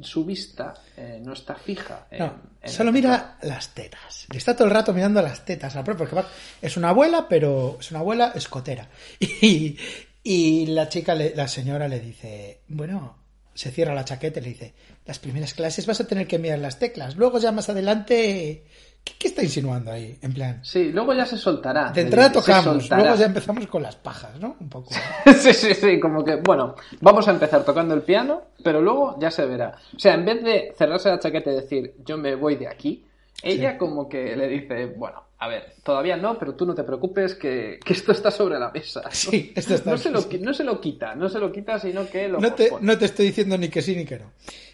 su 0.00 0.24
vista 0.24 0.74
eh, 0.96 1.20
no 1.22 1.32
está 1.32 1.54
fija. 1.54 2.06
en- 2.10 2.18
No, 2.20 2.40
en 2.62 2.70
solo 2.70 2.92
mira 2.92 3.38
las 3.42 3.74
tetas. 3.74 4.26
Le 4.30 4.38
está 4.38 4.54
todo 4.54 4.68
el 4.68 4.74
rato 4.74 4.92
mirando 4.92 5.20
las 5.22 5.44
tetas 5.44 5.76
porque 5.84 6.22
es 6.62 6.76
una 6.76 6.90
abuela, 6.90 7.26
pero 7.28 7.76
es 7.80 7.90
una 7.90 8.00
abuela 8.00 8.32
escotera. 8.34 8.88
Y, 9.20 9.76
y 10.22 10.66
la 10.66 10.88
chica, 10.88 11.14
le- 11.14 11.34
la 11.34 11.48
señora 11.48 11.88
le 11.88 11.98
dice, 12.00 12.60
bueno, 12.68 13.16
se 13.54 13.70
cierra 13.70 13.94
la 13.94 14.04
chaqueta 14.04 14.38
y 14.40 14.42
le 14.42 14.48
dice, 14.50 14.74
las 15.06 15.18
primeras 15.18 15.54
clases 15.54 15.86
vas 15.86 16.00
a 16.00 16.06
tener 16.06 16.26
que 16.26 16.38
mirar 16.38 16.58
las 16.58 16.78
teclas, 16.78 17.16
luego 17.16 17.38
ya 17.38 17.52
más 17.52 17.68
adelante... 17.68 18.64
¿Qué, 19.04 19.14
qué 19.18 19.28
está 19.28 19.42
insinuando 19.42 19.90
ahí? 19.90 20.18
En 20.22 20.32
plan, 20.34 20.60
Sí, 20.62 20.90
luego 20.92 21.14
ya 21.14 21.24
se 21.26 21.36
soltará. 21.38 21.90
de 21.90 22.02
entrada 22.02 22.32
tocamos, 22.32 22.88
luego 22.90 23.14
ya 23.16 23.26
empezamos 23.26 23.66
con 23.66 23.82
las 23.82 23.96
pajas, 23.96 24.38
¿no? 24.38 24.56
Un 24.60 24.68
poco. 24.68 24.90
sí, 25.40 25.52
sí, 25.54 25.74
sí, 25.74 25.98
como 26.00 26.24
que, 26.24 26.36
bueno, 26.36 26.74
vamos 27.00 27.26
a 27.28 27.30
empezar 27.30 27.64
tocando 27.64 27.94
el 27.94 28.02
piano, 28.02 28.42
pero 28.62 28.80
luego 28.82 29.16
ya 29.18 29.30
se 29.30 29.46
verá. 29.46 29.74
O 29.96 29.98
sea, 29.98 30.14
en 30.14 30.24
vez 30.24 30.42
de 30.44 30.74
cerrarse 30.76 31.08
la 31.08 31.18
chaqueta 31.18 31.50
y 31.50 31.54
decir, 31.54 31.94
yo 32.04 32.18
me 32.18 32.34
voy 32.34 32.56
de 32.56 32.68
aquí, 32.68 33.04
ella 33.42 33.72
Sí. 33.72 33.78
como 33.78 34.08
que 34.08 34.36
le 34.36 34.48
dice, 34.48 34.86
bueno, 34.86 35.24
a 35.38 35.48
ver, 35.48 35.72
todavía 35.82 36.18
no, 36.18 36.38
pero 36.38 36.54
tú 36.54 36.66
no 36.66 36.74
te 36.74 36.84
preocupes 36.84 37.34
que, 37.34 37.80
que 37.82 37.94
esto 37.94 38.12
está 38.12 38.30
sobre 38.30 38.58
la 38.58 38.70
mesa. 38.70 39.00
¿no? 39.02 39.08
Sí, 39.12 39.50
esto 39.56 39.74
está 39.74 39.90
no 39.92 39.96
se, 39.96 40.10
lo, 40.10 40.20
no 40.40 40.52
se 40.52 40.64
lo 40.64 40.78
quita, 40.78 41.14
no 41.14 41.30
se 41.30 41.38
lo 41.38 41.50
quita, 41.50 41.78
sino 41.78 42.06
que 42.06 42.28
lo 42.28 42.38
No 42.38 42.52
te, 42.52 42.70
no 42.82 42.98
te 42.98 43.06
estoy 43.06 43.26
diciendo 43.28 43.56
ni 43.56 43.70
que 43.70 43.80
sí 43.80 43.96
ni 43.96 44.04
que 44.04 44.18
no. 44.18 44.32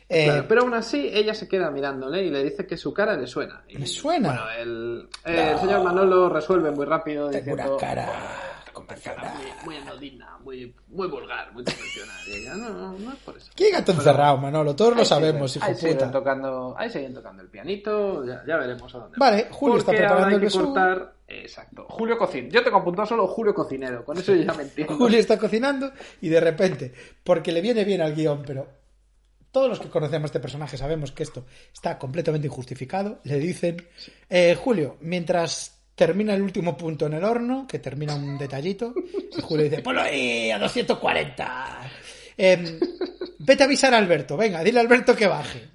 Eh, 0.09 0.25
Claro, 0.27 0.45
pero 0.49 0.63
aún 0.63 0.75
así 0.75 1.11
ella 1.13 1.35
se 1.35 1.49
queda 1.49 1.71
mirándole 1.71 2.23
y 2.23 2.31
le 2.31 2.45
dice 2.45 2.67
que 2.67 2.77
su 2.77 2.93
cara 2.95 3.17
le 3.17 3.27
suena. 3.27 3.65
Y, 3.69 3.77
¿Me 3.79 3.87
suena? 3.87 4.29
Bueno, 4.31 4.51
el, 4.59 5.09
eh, 5.25 5.51
el 5.53 5.59
señor 5.59 5.83
Manolo 5.83 6.29
resuelve 6.29 6.71
muy 6.71 6.87
rápido 6.87 7.29
tengo 7.29 7.39
diciendo... 7.45 7.73
una 7.77 7.81
cara 7.81 8.09
como 8.73 8.89
una 8.89 8.97
cara 8.99 9.35
muy, 9.35 9.47
muy 9.65 9.77
anodina, 9.83 10.39
muy, 10.45 10.75
muy 10.89 11.09
vulgar, 11.09 11.51
muy 11.55 11.65
convencional. 11.65 12.17
Y 12.29 12.35
ella, 12.37 12.55
no, 12.57 12.69
no, 12.69 12.93
no 12.99 13.11
es 13.13 13.19
por 13.21 13.37
eso. 13.37 13.51
¿Qué 13.57 13.71
gato 13.71 13.93
encerrado, 13.93 14.37
Manolo? 14.37 14.77
Todos 14.77 14.95
lo 14.97 15.05
sabemos, 15.05 15.57
siguen- 15.57 15.63
hijo 15.63 15.87
ahí 15.87 15.93
siguen 15.95 16.11
tocando, 16.13 16.75
ahí 16.79 16.91
siguen 16.91 17.15
tocando 17.15 17.43
el 17.43 17.49
pianito, 17.49 18.25
ya, 18.27 18.45
ya 18.47 18.57
veremos 18.59 18.95
a 18.95 18.99
dónde. 18.99 19.17
Vale, 19.19 19.43
va. 19.45 19.49
Julio 19.55 19.79
está 19.79 19.93
preparando 19.93 20.37
el 20.37 20.53
cortar- 20.53 21.13
Exacto, 21.29 21.87
Julio 21.89 22.17
Cocinero. 22.19 22.53
Yo 22.53 22.63
tengo 22.63 22.77
apuntado 22.77 23.07
solo 23.07 23.27
Julio 23.27 23.53
Cocinero, 23.55 24.05
con 24.05 24.17
eso 24.19 24.33
ya 24.35 24.53
me 24.55 24.63
entiendo. 24.65 24.95
Julio 24.97 25.19
está 25.19 25.37
cocinando 25.39 25.91
y 26.21 26.29
de 26.29 26.41
repente, 26.41 26.93
porque 27.25 27.51
le 27.51 27.61
viene 27.63 27.83
bien 27.85 28.01
al 28.03 28.15
guion, 28.15 28.43
pero 28.47 28.69
todos 29.57 29.71
los 29.71 29.81
que 29.81 29.89
conocemos 29.89 30.25
a 30.25 30.27
este 30.27 30.41
personaje 30.41 30.77
sabemos 30.77 31.13
que 31.13 31.23
esto 31.23 31.47
está 31.73 31.97
completamente 31.97 32.47
injustificado, 32.47 33.21
le 33.25 33.39
dicen, 33.39 33.89
eh, 34.29 34.55
Julio, 34.55 34.99
mientras 35.01 35.79
termina 35.95 36.35
el 36.35 36.43
último 36.43 36.77
punto 36.77 37.07
en 37.07 37.15
el 37.15 37.25
horno, 37.25 37.67
que 37.67 37.79
termina 37.79 38.15
un 38.17 38.37
detallito, 38.37 38.93
y 39.35 39.41
Julio 39.41 39.65
dice, 39.65 39.81
ponlo 39.81 40.03
ahí 40.03 40.51
a 40.51 40.59
240. 40.59 41.91
Em, 42.37 42.79
vete 43.39 43.63
a 43.63 43.65
avisar 43.65 43.95
a 43.95 43.97
Alberto, 43.97 44.37
venga, 44.37 44.63
dile 44.63 44.79
a 44.79 44.83
Alberto 44.83 45.17
que 45.17 45.27
baje. 45.27 45.71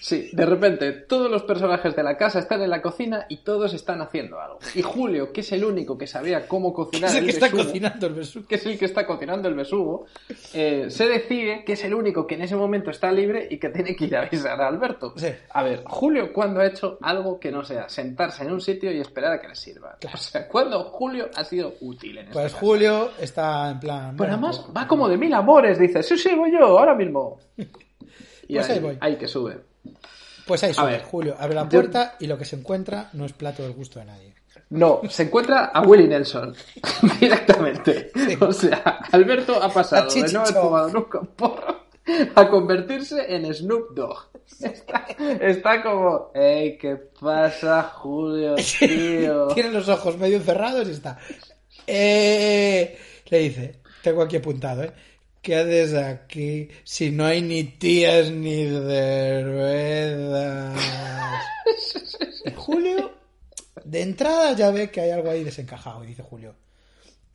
Sí, 0.00 0.30
de 0.32 0.46
repente 0.46 0.92
todos 0.92 1.30
los 1.30 1.42
personajes 1.42 1.94
de 1.96 2.02
la 2.02 2.16
casa 2.16 2.38
están 2.38 2.62
en 2.62 2.70
la 2.70 2.80
cocina 2.82 3.26
y 3.28 3.38
todos 3.38 3.74
están 3.74 4.00
haciendo 4.00 4.40
algo. 4.40 4.58
Y 4.74 4.82
Julio, 4.82 5.32
que 5.32 5.40
es 5.40 5.52
el 5.52 5.64
único 5.64 5.98
que 5.98 6.06
sabía 6.06 6.46
cómo 6.46 6.72
cocinar 6.72 7.10
Es 7.10 7.16
el 7.16 7.24
el 7.24 7.26
que 7.26 7.30
está 7.32 7.46
besugo, 7.46 7.64
cocinando 7.64 8.06
el 8.06 8.14
besugo. 8.14 8.46
que 8.46 8.54
es 8.54 8.66
el 8.66 8.78
que 8.78 8.84
está 8.84 9.06
cocinando 9.06 9.48
el 9.48 9.54
besugo, 9.54 10.06
eh, 10.54 10.86
se 10.88 11.08
decide 11.08 11.64
que 11.64 11.72
es 11.72 11.84
el 11.84 11.94
único 11.94 12.26
que 12.26 12.34
en 12.36 12.42
ese 12.42 12.56
momento 12.56 12.90
está 12.90 13.10
libre 13.12 13.48
y 13.50 13.58
que 13.58 13.68
tiene 13.70 13.96
que 13.96 14.04
ir 14.04 14.16
a 14.16 14.22
avisar 14.22 14.60
a 14.60 14.68
Alberto. 14.68 15.14
Sí. 15.16 15.28
A 15.50 15.62
ver, 15.62 15.82
Julio, 15.86 16.32
¿cuándo 16.32 16.60
ha 16.60 16.66
hecho 16.66 16.98
algo 17.02 17.40
que 17.40 17.50
no 17.50 17.64
sea 17.64 17.88
sentarse 17.88 18.44
en 18.44 18.52
un 18.52 18.60
sitio 18.60 18.92
y 18.92 19.00
esperar 19.00 19.32
a 19.32 19.40
que 19.40 19.48
le 19.48 19.54
sirva? 19.56 19.96
O 20.12 20.16
sea, 20.16 20.46
¿cuándo 20.48 20.84
Julio 20.84 21.28
ha 21.34 21.44
sido 21.44 21.74
útil 21.80 22.18
en 22.18 22.24
este 22.26 22.32
Pues 22.34 22.52
caso? 22.52 22.58
Julio 22.66 23.10
está 23.20 23.70
en 23.70 23.80
plan... 23.80 24.00
Pero 24.10 24.16
bueno, 24.16 24.32
además 24.34 24.58
pues- 24.60 24.76
va 24.76 24.86
como 24.86 25.08
de 25.08 25.16
mil 25.16 25.32
amores, 25.34 25.78
dice, 25.78 26.02
sí, 26.02 26.16
sí, 26.16 26.34
voy 26.36 26.52
yo, 26.52 26.78
ahora 26.78 26.94
mismo. 26.94 27.38
Y 28.50 28.54
Pues 28.54 28.70
ahí, 28.70 28.76
ahí 28.78 28.82
voy. 28.82 28.98
ahí 29.02 29.16
que 29.16 29.28
sube. 29.28 29.58
Pues 30.46 30.62
ahí 30.64 30.70
A 30.70 30.74
sube, 30.74 30.90
ver, 30.92 31.02
Julio 31.02 31.36
abre 31.38 31.54
la 31.54 31.64
yo- 31.64 31.68
puerta 31.80 32.16
y 32.20 32.26
lo 32.26 32.38
que 32.38 32.44
se 32.44 32.56
encuentra 32.56 33.10
no 33.12 33.24
es 33.26 33.32
plato 33.32 33.62
del 33.62 33.72
gusto 33.72 33.98
de 33.98 34.06
nadie. 34.06 34.34
No, 34.70 35.00
se 35.08 35.22
encuentra 35.24 35.66
a 35.66 35.80
Willie 35.82 36.08
Nelson 36.08 36.54
directamente. 37.20 38.10
O 38.40 38.52
sea, 38.52 39.00
Alberto 39.12 39.62
ha 39.62 39.68
pasado 39.72 40.10
de 40.10 40.32
no 40.32 40.40
haber 40.40 40.54
fumado 40.54 40.88
nunca 40.90 41.20
un 41.20 41.26
porro 41.28 41.86
a 42.34 42.48
convertirse 42.48 43.34
en 43.34 43.52
Snoop 43.54 43.94
Dogg. 43.94 44.28
Está, 44.60 45.06
está 45.40 45.82
como, 45.82 46.30
hey, 46.34 46.78
¿qué 46.80 46.96
pasa, 47.20 47.82
Julio, 47.94 48.54
tío? 48.78 49.48
Tiene 49.48 49.70
los 49.70 49.88
ojos 49.88 50.16
medio 50.18 50.40
cerrados 50.40 50.88
y 50.88 50.92
está. 50.92 51.18
Eh, 51.86 52.98
le 53.28 53.38
dice, 53.38 53.80
tengo 54.02 54.22
aquí 54.22 54.36
apuntado, 54.36 54.84
¿eh? 54.84 54.92
¿Qué 55.42 55.56
haces 55.56 55.94
aquí 55.94 56.68
si 56.84 57.10
no 57.10 57.24
hay 57.24 57.42
ni 57.42 57.64
tías 57.64 58.30
ni 58.30 58.64
cervezas? 58.66 60.04
Julio, 62.56 63.12
de 63.84 64.02
entrada 64.02 64.52
ya 64.52 64.70
ve 64.70 64.90
que 64.90 65.00
hay 65.00 65.10
algo 65.10 65.30
ahí 65.30 65.44
desencajado 65.44 66.04
y 66.04 66.08
dice 66.08 66.22
Julio, 66.22 66.54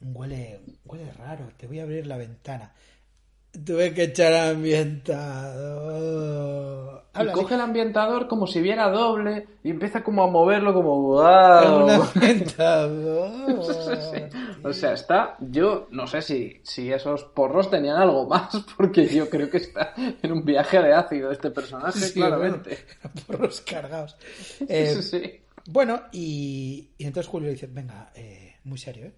huele, 0.02 0.60
huele 0.86 1.12
raro, 1.14 1.52
te 1.58 1.68
voy 1.68 1.80
a 1.80 1.84
abrir 1.84 2.06
la 2.06 2.18
ventana. 2.18 2.74
Tuve 3.66 3.94
que 3.94 4.04
echar 4.04 4.34
ambientador. 4.34 7.04
Y 7.16 7.28
coge 7.32 7.54
el 7.54 7.62
ambientador 7.62 8.28
como 8.28 8.48
si 8.48 8.60
viera 8.60 8.90
doble 8.90 9.48
y 9.64 9.70
empieza 9.70 10.04
como 10.04 10.24
a 10.24 10.28
moverlo 10.28 10.74
como, 10.74 10.96
Un 10.96 11.04
wow. 11.06 12.04
ambientador. 12.16 13.32
O 14.66 14.72
sea, 14.72 14.94
está, 14.94 15.36
yo 15.42 15.88
no 15.92 16.08
sé 16.08 16.22
si, 16.22 16.62
si 16.64 16.90
esos 16.92 17.26
porros 17.26 17.70
tenían 17.70 17.98
algo 17.98 18.26
más, 18.28 18.56
porque 18.78 19.06
yo 19.08 19.30
creo 19.30 19.50
que 19.50 19.58
está 19.58 19.94
en 19.98 20.32
un 20.32 20.46
viaje 20.46 20.82
de 20.82 20.94
ácido 20.94 21.32
este 21.32 21.52
personaje, 21.52 22.00
Sí, 22.00 22.14
claramente. 22.14 22.86
bueno, 23.04 23.22
porros 23.28 23.60
cargados. 23.62 24.16
Eh, 24.68 24.94
Sí, 24.96 25.02
sí. 25.04 25.42
Bueno, 25.68 26.04
y, 26.14 26.92
y 26.98 27.06
entonces 27.06 27.30
Julio 27.30 27.50
dice, 27.52 27.68
venga, 27.68 28.12
eh, 28.16 28.56
muy 28.64 28.78
serio, 28.78 29.08
¿eh? 29.08 29.14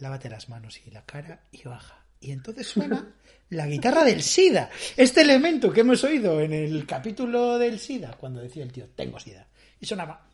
Lávate 0.00 0.28
las 0.30 0.48
manos 0.50 0.80
y 0.86 0.90
la 0.90 1.02
cara 1.04 1.40
y 1.50 1.62
baja. 1.66 1.97
Y 2.20 2.32
entonces 2.32 2.66
suena 2.66 3.14
la 3.50 3.66
guitarra 3.66 4.04
del 4.04 4.22
SIDA. 4.22 4.70
Este 4.96 5.22
elemento 5.22 5.72
que 5.72 5.80
hemos 5.80 6.02
oído 6.04 6.40
en 6.40 6.52
el 6.52 6.86
capítulo 6.86 7.58
del 7.58 7.78
SIDA, 7.78 8.16
cuando 8.18 8.40
decía 8.40 8.62
el 8.62 8.72
tío, 8.72 8.86
tengo 8.94 9.18
SIDA. 9.18 9.46
Y 9.80 9.86
sonaba... 9.86 10.28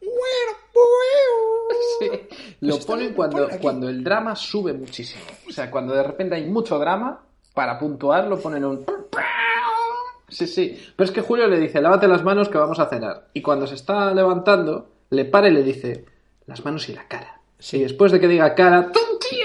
Sí, 2.01 2.11
lo 2.61 2.75
Pues 2.75 2.87
ponen 2.87 3.07
bien, 3.07 3.15
cuando, 3.15 3.49
cuando 3.61 3.89
el 3.89 4.03
drama 4.03 4.35
sube 4.35 4.73
muchísimo. 4.73 5.23
O 5.49 5.53
sea, 5.53 5.71
cuando 5.71 5.95
de 5.95 6.03
repente 6.03 6.35
hay 6.35 6.47
mucho 6.47 6.79
drama, 6.79 7.25
para 7.53 7.79
puntuar 7.79 8.27
lo 8.27 8.41
ponen 8.41 8.65
un... 8.65 8.85
Sí, 10.29 10.47
sí. 10.47 10.79
Pero 10.97 11.05
es 11.05 11.15
que 11.15 11.21
Julio 11.21 11.47
le 11.47 11.61
dice, 11.61 11.81
lávate 11.81 12.09
las 12.09 12.25
manos 12.25 12.49
que 12.49 12.59
vamos 12.59 12.81
a 12.81 12.89
cenar. 12.89 13.29
Y 13.33 13.43
cuando 13.43 13.67
se 13.67 13.77
está 13.77 14.13
levantando, 14.13 14.91
le 15.11 15.25
para 15.27 15.49
y 15.49 15.53
le 15.53 15.63
dice, 15.63 16.05
las 16.47 16.65
manos 16.65 16.89
y 16.89 16.95
la 16.95 17.07
cara. 17.07 17.41
Sí. 17.59 17.77
Y 17.77 17.83
después 17.83 18.11
de 18.11 18.21
que 18.21 18.29
diga 18.29 18.55
cara, 18.55 18.91
¡tum, 18.91 19.19
tío! 19.21 19.44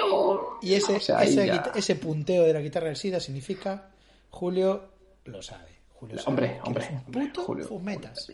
Y 0.61 0.73
ese, 0.73 0.95
O 0.97 0.99
sea, 0.99 1.19
ahí 1.19 1.29
ese, 1.29 1.47
ya- 1.47 1.53
guita- 1.53 1.71
ese 1.75 1.95
punteo 1.95 2.43
de 2.43 2.53
la 2.53 2.59
guitarra 2.61 2.87
del 2.87 2.95
SIDA 2.95 3.19
significa 3.19 3.89
Julio 4.29 4.81
lo 5.25 5.41
sabe. 5.41 5.69
Julio 5.93 6.17
sabe 6.17 6.29
Hombre, 6.29 6.59
hombre, 6.65 6.87
hombre, 7.05 7.25
puto 7.27 7.41
Julio, 7.43 7.65
fumetas. 7.65 8.31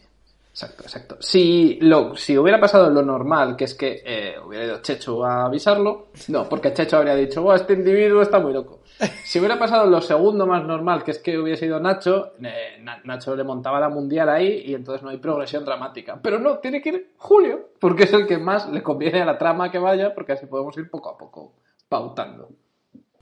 Exacto, 0.51 0.83
exacto. 0.83 1.17
Si, 1.19 1.77
lo, 1.81 2.15
si 2.15 2.37
hubiera 2.37 2.59
pasado 2.61 2.89
lo 2.89 3.01
normal, 3.01 3.57
que 3.57 3.65
es 3.65 3.73
que 3.73 4.01
eh, 4.05 4.35
hubiera 4.39 4.65
ido 4.65 4.81
Chechu 4.81 5.21
a 5.21 5.45
avisarlo, 5.47 6.07
no, 6.29 6.47
porque 6.47 6.71
Chechu 6.73 6.95
habría 6.95 7.13
dicho, 7.15 7.41
"Buah, 7.41 7.55
este 7.57 7.73
individuo 7.73 8.21
está 8.21 8.39
muy 8.39 8.53
loco. 8.53 8.79
Si 9.25 9.39
hubiera 9.39 9.59
pasado 9.59 9.85
lo 9.87 9.99
segundo 9.99 10.47
más 10.47 10.63
normal, 10.63 11.03
que 11.03 11.11
es 11.11 11.19
que 11.19 11.37
hubiese 11.37 11.65
ido 11.65 11.81
Nacho, 11.81 12.35
eh, 12.41 12.77
Na- 12.79 13.01
Nacho 13.03 13.35
le 13.35 13.43
montaba 13.43 13.81
la 13.81 13.89
mundial 13.89 14.29
ahí 14.29 14.63
y 14.67 14.73
entonces 14.73 15.03
no 15.03 15.09
hay 15.09 15.17
progresión 15.17 15.65
dramática. 15.65 16.17
Pero 16.21 16.39
no, 16.39 16.59
tiene 16.59 16.81
que 16.81 16.89
ir 16.89 17.11
Julio, 17.17 17.71
porque 17.77 18.03
es 18.03 18.13
el 18.13 18.25
que 18.25 18.37
más 18.37 18.69
le 18.69 18.81
conviene 18.81 19.21
a 19.21 19.25
la 19.25 19.37
trama 19.37 19.69
que 19.69 19.79
vaya, 19.79 20.13
porque 20.15 20.31
así 20.33 20.45
podemos 20.45 20.77
ir 20.77 20.89
poco 20.89 21.09
a 21.09 21.17
poco 21.17 21.51
pautando. 21.89 22.49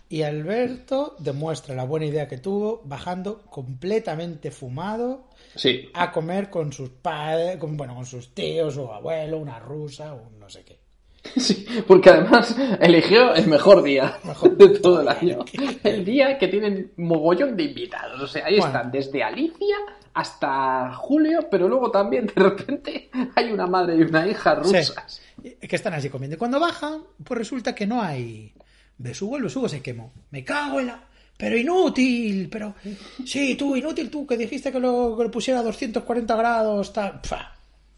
Y 0.10 0.21
Alberto 0.21 1.15
demuestra 1.19 1.73
la 1.73 1.86
buena 1.86 2.06
idea 2.06 2.28
que 2.28 2.38
tuvo 2.38 2.82
bajando 2.86 3.41
completamente 3.49 4.52
fumado 4.52 5.30
Sí, 5.56 5.89
a 5.93 6.12
comer 6.12 6.49
con 6.52 6.71
sus 6.71 6.89
padres, 6.89 7.58
con, 7.58 7.76
bueno, 7.78 7.95
con 7.95 8.06
sus 8.06 8.34
tíos 8.36 8.78
o 8.78 8.93
abuelo, 8.93 9.39
una 9.39 9.60
rusa 9.60 10.13
o 10.13 10.28
un 10.28 10.39
no 10.39 10.49
sé 10.49 10.63
qué. 10.63 10.80
Sí, 11.39 11.65
porque 11.88 12.10
además 12.12 12.56
eligió 12.80 13.34
el 13.34 13.47
mejor 13.47 13.82
día 13.82 14.17
Mejor 14.26 14.56
de 14.58 14.69
todo 14.80 15.02
el 15.02 15.08
año. 15.08 15.39
El 15.84 16.04
día 16.06 16.38
que 16.38 16.47
tienen 16.47 16.91
mogollón 16.97 17.56
de 17.56 17.63
invitados. 17.63 18.21
O 18.21 18.28
sea, 18.28 18.45
ahí 18.45 18.58
Bueno. 18.60 18.67
están 18.76 18.91
desde 18.91 19.23
Alicia 19.23 19.78
hasta 20.13 20.93
Julio, 20.95 21.47
pero 21.49 21.67
luego 21.67 21.89
también 21.89 22.28
de 22.28 22.34
repente 22.36 23.10
hay 23.36 23.52
una 23.52 23.65
madre 23.65 23.95
y 23.95 24.02
una 24.02 24.28
hija 24.28 24.56
rusas. 24.56 24.93
Sí, 25.08 25.21
que 25.60 25.75
están 25.75 25.93
así 25.93 26.10
comiendo. 26.10 26.36
Y 26.36 26.39
cuando 26.39 26.60
bajan, 26.60 27.01
pues 27.23 27.38
resulta 27.38 27.73
que 27.75 27.86
no 27.88 28.01
hay 28.01 28.53
besugo, 28.97 29.38
el 29.38 29.43
besugo 29.43 29.67
se 29.69 29.82
quemó. 29.82 30.13
Me 30.32 30.43
cago 30.43 30.79
en 30.79 30.88
la... 30.88 31.03
Pero 31.36 31.58
inútil, 31.58 32.47
pero... 32.49 32.75
Sí, 33.25 33.56
tú, 33.56 33.75
inútil, 33.75 34.10
tú, 34.10 34.25
que 34.27 34.38
dijiste 34.38 34.71
que 34.71 34.79
lo, 34.79 35.15
que 35.17 35.23
lo 35.23 35.32
pusiera 35.32 35.60
a 35.60 35.63
240 35.63 36.36
grados, 36.36 36.93
tal... 36.93 37.19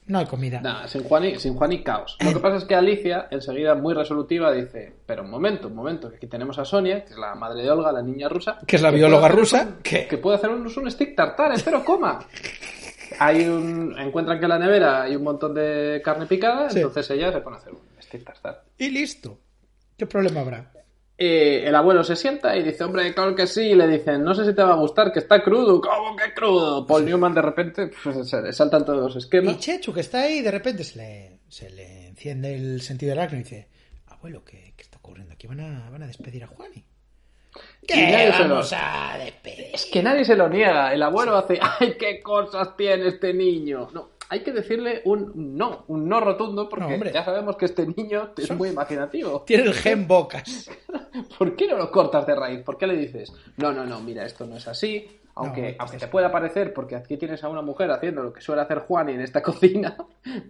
No 0.08 0.19
hay 0.19 0.25
comida. 0.27 0.62
Nada, 0.62 0.88
sin 0.88 1.03
Juan, 1.03 1.25
y, 1.25 1.39
sin 1.39 1.55
Juan 1.55 1.71
y 1.73 1.81
caos. 1.84 2.15
Lo 2.23 2.31
que 2.31 2.39
pasa 2.39 2.58
es 2.58 2.65
que 2.65 2.75
Alicia, 2.75 3.27
enseguida 3.31 3.73
muy 3.73 3.95
resolutiva, 3.95 4.51
dice: 4.53 4.93
Pero 5.03 5.23
un 5.23 5.31
momento, 5.31 5.67
un 5.67 5.73
momento, 5.73 6.12
que 6.12 6.17
aquí 6.17 6.27
tenemos 6.27 6.60
a 6.60 6.63
Sonia, 6.65 7.03
que 7.03 7.13
es 7.13 7.17
la 7.17 7.34
madre 7.34 7.63
de 7.63 7.71
Olga, 7.71 7.91
la 7.91 8.03
niña 8.03 8.29
rusa. 8.29 8.60
Que 8.67 8.75
es 8.75 8.84
la 8.84 8.91
bióloga 8.91 9.27
rusa, 9.29 9.63
un- 9.63 9.81
que- 9.81 10.05
que 10.08 10.19
puede 10.19 10.38
hacernos 10.38 10.77
un 10.77 10.91
stick 10.91 11.15
tartar, 11.15 11.51
espero 11.53 11.84
coma. 11.84 12.19
Hay 13.20 13.46
un, 13.46 13.96
encuentran 13.98 14.39
que 14.39 14.46
en 14.46 14.50
la 14.50 14.60
nevera 14.60 15.04
hay 15.04 15.15
un 15.15 15.24
montón 15.24 15.54
de 15.54 16.02
carne 16.04 16.26
picada, 16.26 16.70
Sí. 16.70 16.78
entonces 16.80 17.10
ella 17.12 17.32
se 17.32 17.39
pone 17.41 17.56
a 17.58 17.60
hacer 17.60 17.74
un 17.74 17.82
stick 18.02 18.24
tartar. 18.24 18.63
Y 18.78 18.89
listo. 18.89 19.39
¿Qué 19.98 20.06
problema 20.06 20.41
habrá? 20.41 20.72
Eh, 21.18 21.63
el 21.65 21.74
abuelo 21.76 22.04
se 22.04 22.18
sienta 22.18 22.58
y 22.58 22.63
dice, 22.63 22.84
hombre, 22.84 23.13
claro 23.13 23.34
que 23.34 23.48
sí, 23.48 23.62
y 23.62 23.76
le 23.76 23.88
dicen, 23.88 24.22
no 24.22 24.36
sé 24.36 24.46
si 24.46 24.54
te 24.54 24.62
va 24.62 24.74
a 24.74 24.78
gustar, 24.78 25.13
que 25.13 25.20
está 25.20 25.41
crudo, 25.41 25.80
¿cómo 25.80 26.13
que 26.18 26.34
crudo? 26.34 26.86
Paul 26.86 27.06
Newman 27.06 27.34
de 27.34 27.41
repente 27.41 27.89
pues, 28.04 28.28
se 28.30 28.41
le 28.41 28.52
saltan 28.52 28.84
todos 28.84 29.00
los 29.00 29.15
Y 29.15 29.20
esquemas. 29.20 29.58
Chechu, 29.60 29.94
que 29.94 30.02
está 30.02 30.24
ahí, 30.24 30.41
de 30.41 30.52
repente 30.52 30.84
se 30.84 30.98
le, 30.98 31.39
se 31.48 31.70
le 31.70 32.08
enciende 32.08 32.54
el 32.56 32.82
sentido 32.82 33.12
del 33.12 33.20
acto 33.20 33.36
y 33.36 33.39
dice, 33.39 33.70
abuelo, 34.08 34.44
¿qué, 34.44 34.74
qué 34.76 34.84
está 34.84 34.98
ocurriendo? 34.98 35.34
Aquí 35.34 35.48
van 35.48 35.62
a, 35.62 35.89
van 35.89 36.04
a 36.04 36.08
despedir 36.08 36.44
a 36.44 36.48
Juani. 36.48 36.84
Y 37.82 37.88
¿Qué 37.88 38.12
nadie 38.12 38.34
se 38.34 38.44
lo- 38.44 38.50
vamos 38.56 38.74
a 38.76 39.18
despedir? 39.18 39.68
Es 39.74 39.86
que 39.86 40.02
nadie 40.04 40.26
se 40.26 40.36
lo 40.36 40.50
niega. 40.50 40.94
El 40.94 41.04
abuelo 41.04 41.36
hace, 41.38 41.60
¡ay, 41.80 41.96
qué 42.00 42.22
cosas 42.22 42.76
tiene 42.76 43.08
este 43.08 43.34
niño! 43.34 43.89
No, 43.94 44.10
hay 44.30 44.41
que 44.41 44.52
decirle 44.52 45.02
un 45.06 45.56
no, 45.56 45.86
un 45.88 46.10
no 46.10 46.20
rotundo, 46.20 46.68
porque 46.68 46.98
No, 46.98 47.06
ya 47.06 47.24
sabemos 47.24 47.56
que 47.58 47.65
este 47.65 47.86
niño 47.86 48.32
es 48.38 48.52
muy 48.52 48.70
imaginativo. 48.70 49.41
Tiene 49.46 49.63
el 49.65 49.74
gen 49.74 50.08
bocas. 50.08 50.70
¿Por 51.38 51.56
qué 51.56 51.68
no 51.68 51.78
lo 51.78 51.91
cortas 51.91 52.26
de 52.26 52.36
raíz? 52.36 52.62
¿Por 52.63 52.78
qué 52.78 52.88
le 52.88 52.96
dices, 52.98 53.32
no, 53.58 53.72
no, 53.72 53.86
no, 53.86 54.00
mira, 54.02 54.26
esto 54.26 54.46
no 54.46 54.58
es 54.58 54.68
así? 54.68 55.08
Aunque, 55.38 55.72
No, 55.74 55.76
aunque 55.80 55.98
te 55.98 56.08
pueda 56.08 56.32
parecer, 56.32 56.74
porque 56.74 56.96
aquí 56.96 57.18
tienes 57.18 57.44
a 57.44 57.50
una 57.50 57.62
mujer 57.62 57.91
haciendo 57.91 58.24
lo 58.24 58.32
que 58.34 58.39
suele 58.41 58.62
hacer 58.62 58.80
Juan 58.80 59.10
en 59.10 59.20
esta 59.22 59.44
cocina, 59.44 59.96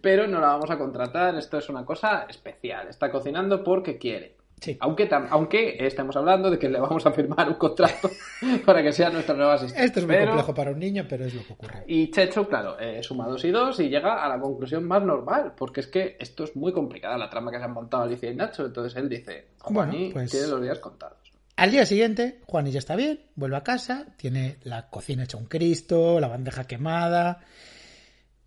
pero 0.01 0.27
no 0.27 0.39
la 0.39 0.47
vamos 0.47 0.69
a 0.69 0.77
contratar, 0.77 1.35
esto 1.35 1.57
es 1.57 1.67
una 1.69 1.83
cosa 1.83 2.25
especial, 2.29 2.87
está 2.87 3.09
cocinando 3.11 3.63
porque 3.63 3.97
quiere. 3.97 4.35
Sí. 4.61 4.77
Aunque, 4.79 5.07
tam- 5.09 5.27
aunque 5.29 5.75
estemos 5.85 6.15
hablando 6.15 6.49
de 6.49 6.57
que 6.57 6.69
le 6.69 6.79
vamos 6.79 7.05
a 7.05 7.11
firmar 7.11 7.47
un 7.49 7.55
contrato 7.55 8.09
para 8.65 8.81
que 8.81 8.91
sea 8.93 9.09
nuestra 9.09 9.35
nueva 9.35 9.55
asistente. 9.55 9.85
Esto 9.85 9.99
es 9.99 10.05
muy 10.07 10.15
Pero- 10.15 10.27
complejo 10.27 10.53
para 10.53 10.71
un 10.71 10.79
niño, 10.79 11.05
pero 11.07 11.25
es 11.25 11.33
lo 11.33 11.43
que 11.45 11.53
ocurre. 11.53 11.83
Y 11.87 12.09
Chechu, 12.09 12.45
claro, 12.47 12.79
eh, 12.79 13.03
suma 13.03 13.27
dos 13.27 13.43
y 13.45 13.51
dos 13.51 13.79
y 13.79 13.89
llega 13.89 14.23
a 14.23 14.29
la 14.29 14.39
conclusión 14.39 14.85
más 14.85 15.03
normal, 15.03 15.53
porque 15.57 15.81
es 15.81 15.87
que 15.87 16.15
esto 16.19 16.45
es 16.45 16.55
muy 16.55 16.71
complicada 16.71 17.17
la 17.17 17.29
trama 17.29 17.51
que 17.51 17.57
se 17.57 17.63
han 17.65 17.73
montado 17.73 18.03
Alicia 18.03 18.31
y 18.31 18.35
Nacho. 18.35 18.65
Entonces 18.65 18.95
él 18.97 19.09
dice, 19.09 19.49
Juaní 19.59 19.97
Bueno, 19.97 20.13
pues- 20.13 20.31
tiene 20.31 20.47
los 20.47 20.61
días 20.61 20.79
contados. 20.79 21.17
Al 21.57 21.71
día 21.71 21.85
siguiente, 21.85 22.41
Juan 22.47 22.65
ya 22.65 22.79
está 22.79 22.95
bien, 22.95 23.19
vuelve 23.35 23.57
a 23.57 23.63
casa, 23.63 24.07
tiene 24.17 24.57
la 24.63 24.89
cocina 24.89 25.23
hecha 25.23 25.37
un 25.37 25.45
Cristo, 25.45 26.19
la 26.19 26.27
bandeja 26.27 26.65
quemada. 26.65 27.39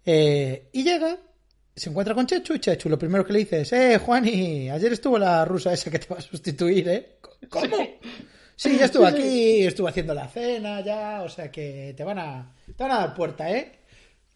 eh, 0.05 0.68
y 0.73 0.85
llega, 0.85 1.16
se 1.78 1.90
encuentra 1.90 2.14
con 2.14 2.26
Chechu 2.26 2.54
y 2.54 2.60
Chechu 2.60 2.88
lo 2.88 2.98
primero 2.98 3.24
que 3.24 3.32
le 3.32 3.40
dice 3.40 3.60
es, 3.62 3.72
eh, 3.72 3.98
Juani, 3.98 4.70
ayer 4.70 4.92
estuvo 4.92 5.18
la 5.18 5.44
rusa 5.44 5.72
esa 5.72 5.90
que 5.90 5.98
te 5.98 6.12
va 6.12 6.18
a 6.18 6.22
sustituir, 6.22 6.88
¿eh? 6.88 7.16
¿Cómo? 7.48 7.76
Sí, 8.56 8.76
ya 8.76 8.86
estuvo 8.86 9.06
aquí, 9.06 9.64
estuvo 9.64 9.86
haciendo 9.86 10.14
la 10.14 10.26
cena 10.28 10.80
ya, 10.80 11.22
o 11.22 11.28
sea 11.28 11.50
que 11.50 11.94
te 11.96 12.02
van 12.02 12.18
a, 12.18 12.52
te 12.66 12.82
van 12.82 12.90
a 12.92 12.98
dar 12.98 13.14
puerta, 13.14 13.50
¿eh? 13.50 13.72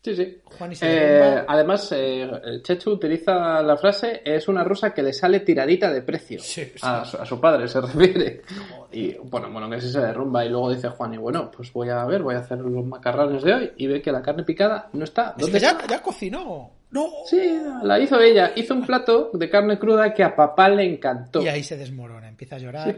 Sí, 0.04 0.16
sí. 0.16 0.38
Juan 0.58 0.72
y 0.72 0.74
se 0.74 0.86
Eh, 0.88 1.44
además, 1.46 1.88
eh, 1.92 2.28
Chechu 2.62 2.90
utiliza 2.90 3.62
la 3.62 3.76
frase, 3.76 4.20
es 4.24 4.48
una 4.48 4.64
rusa 4.64 4.92
que 4.92 5.00
le 5.00 5.12
sale 5.12 5.40
tiradita 5.40 5.92
de 5.92 6.02
precio. 6.02 6.40
Sí, 6.40 6.64
sí. 6.64 6.80
A, 6.82 7.04
su, 7.04 7.16
a 7.18 7.24
su 7.24 7.40
padre 7.40 7.68
se 7.68 7.80
refiere. 7.82 8.42
Y 8.90 9.14
bueno, 9.14 9.48
bueno, 9.52 9.70
que 9.70 9.80
sí 9.80 9.92
se 9.92 10.00
derrumba. 10.00 10.44
Y 10.44 10.48
luego 10.48 10.74
dice 10.74 10.88
Juan, 10.88 11.14
y 11.14 11.18
bueno, 11.18 11.52
pues 11.56 11.72
voy 11.72 11.88
a 11.90 12.04
ver, 12.04 12.22
voy 12.22 12.34
a 12.34 12.38
hacer 12.38 12.58
los 12.58 12.84
macarrones 12.84 13.44
de 13.44 13.54
hoy. 13.54 13.72
Y 13.76 13.86
ve 13.86 14.02
que 14.02 14.10
la 14.10 14.22
carne 14.22 14.42
picada 14.42 14.90
no 14.92 15.04
está. 15.04 15.34
Es 15.36 15.42
¿Dónde 15.42 15.58
que 15.58 15.60
ya, 15.60 15.70
está? 15.70 15.86
ya 15.86 16.02
cocinó. 16.02 16.81
No. 16.92 17.08
Sí, 17.26 17.58
la 17.82 17.98
hizo 17.98 18.20
ella. 18.20 18.52
Hizo 18.54 18.74
un 18.74 18.86
plato 18.86 19.30
de 19.32 19.48
carne 19.50 19.78
cruda 19.78 20.12
que 20.14 20.22
a 20.22 20.36
papá 20.36 20.68
le 20.68 20.84
encantó. 20.84 21.42
Y 21.42 21.48
ahí 21.48 21.62
se 21.62 21.76
desmorona, 21.76 22.28
empieza 22.28 22.56
a 22.56 22.58
llorar 22.58 22.96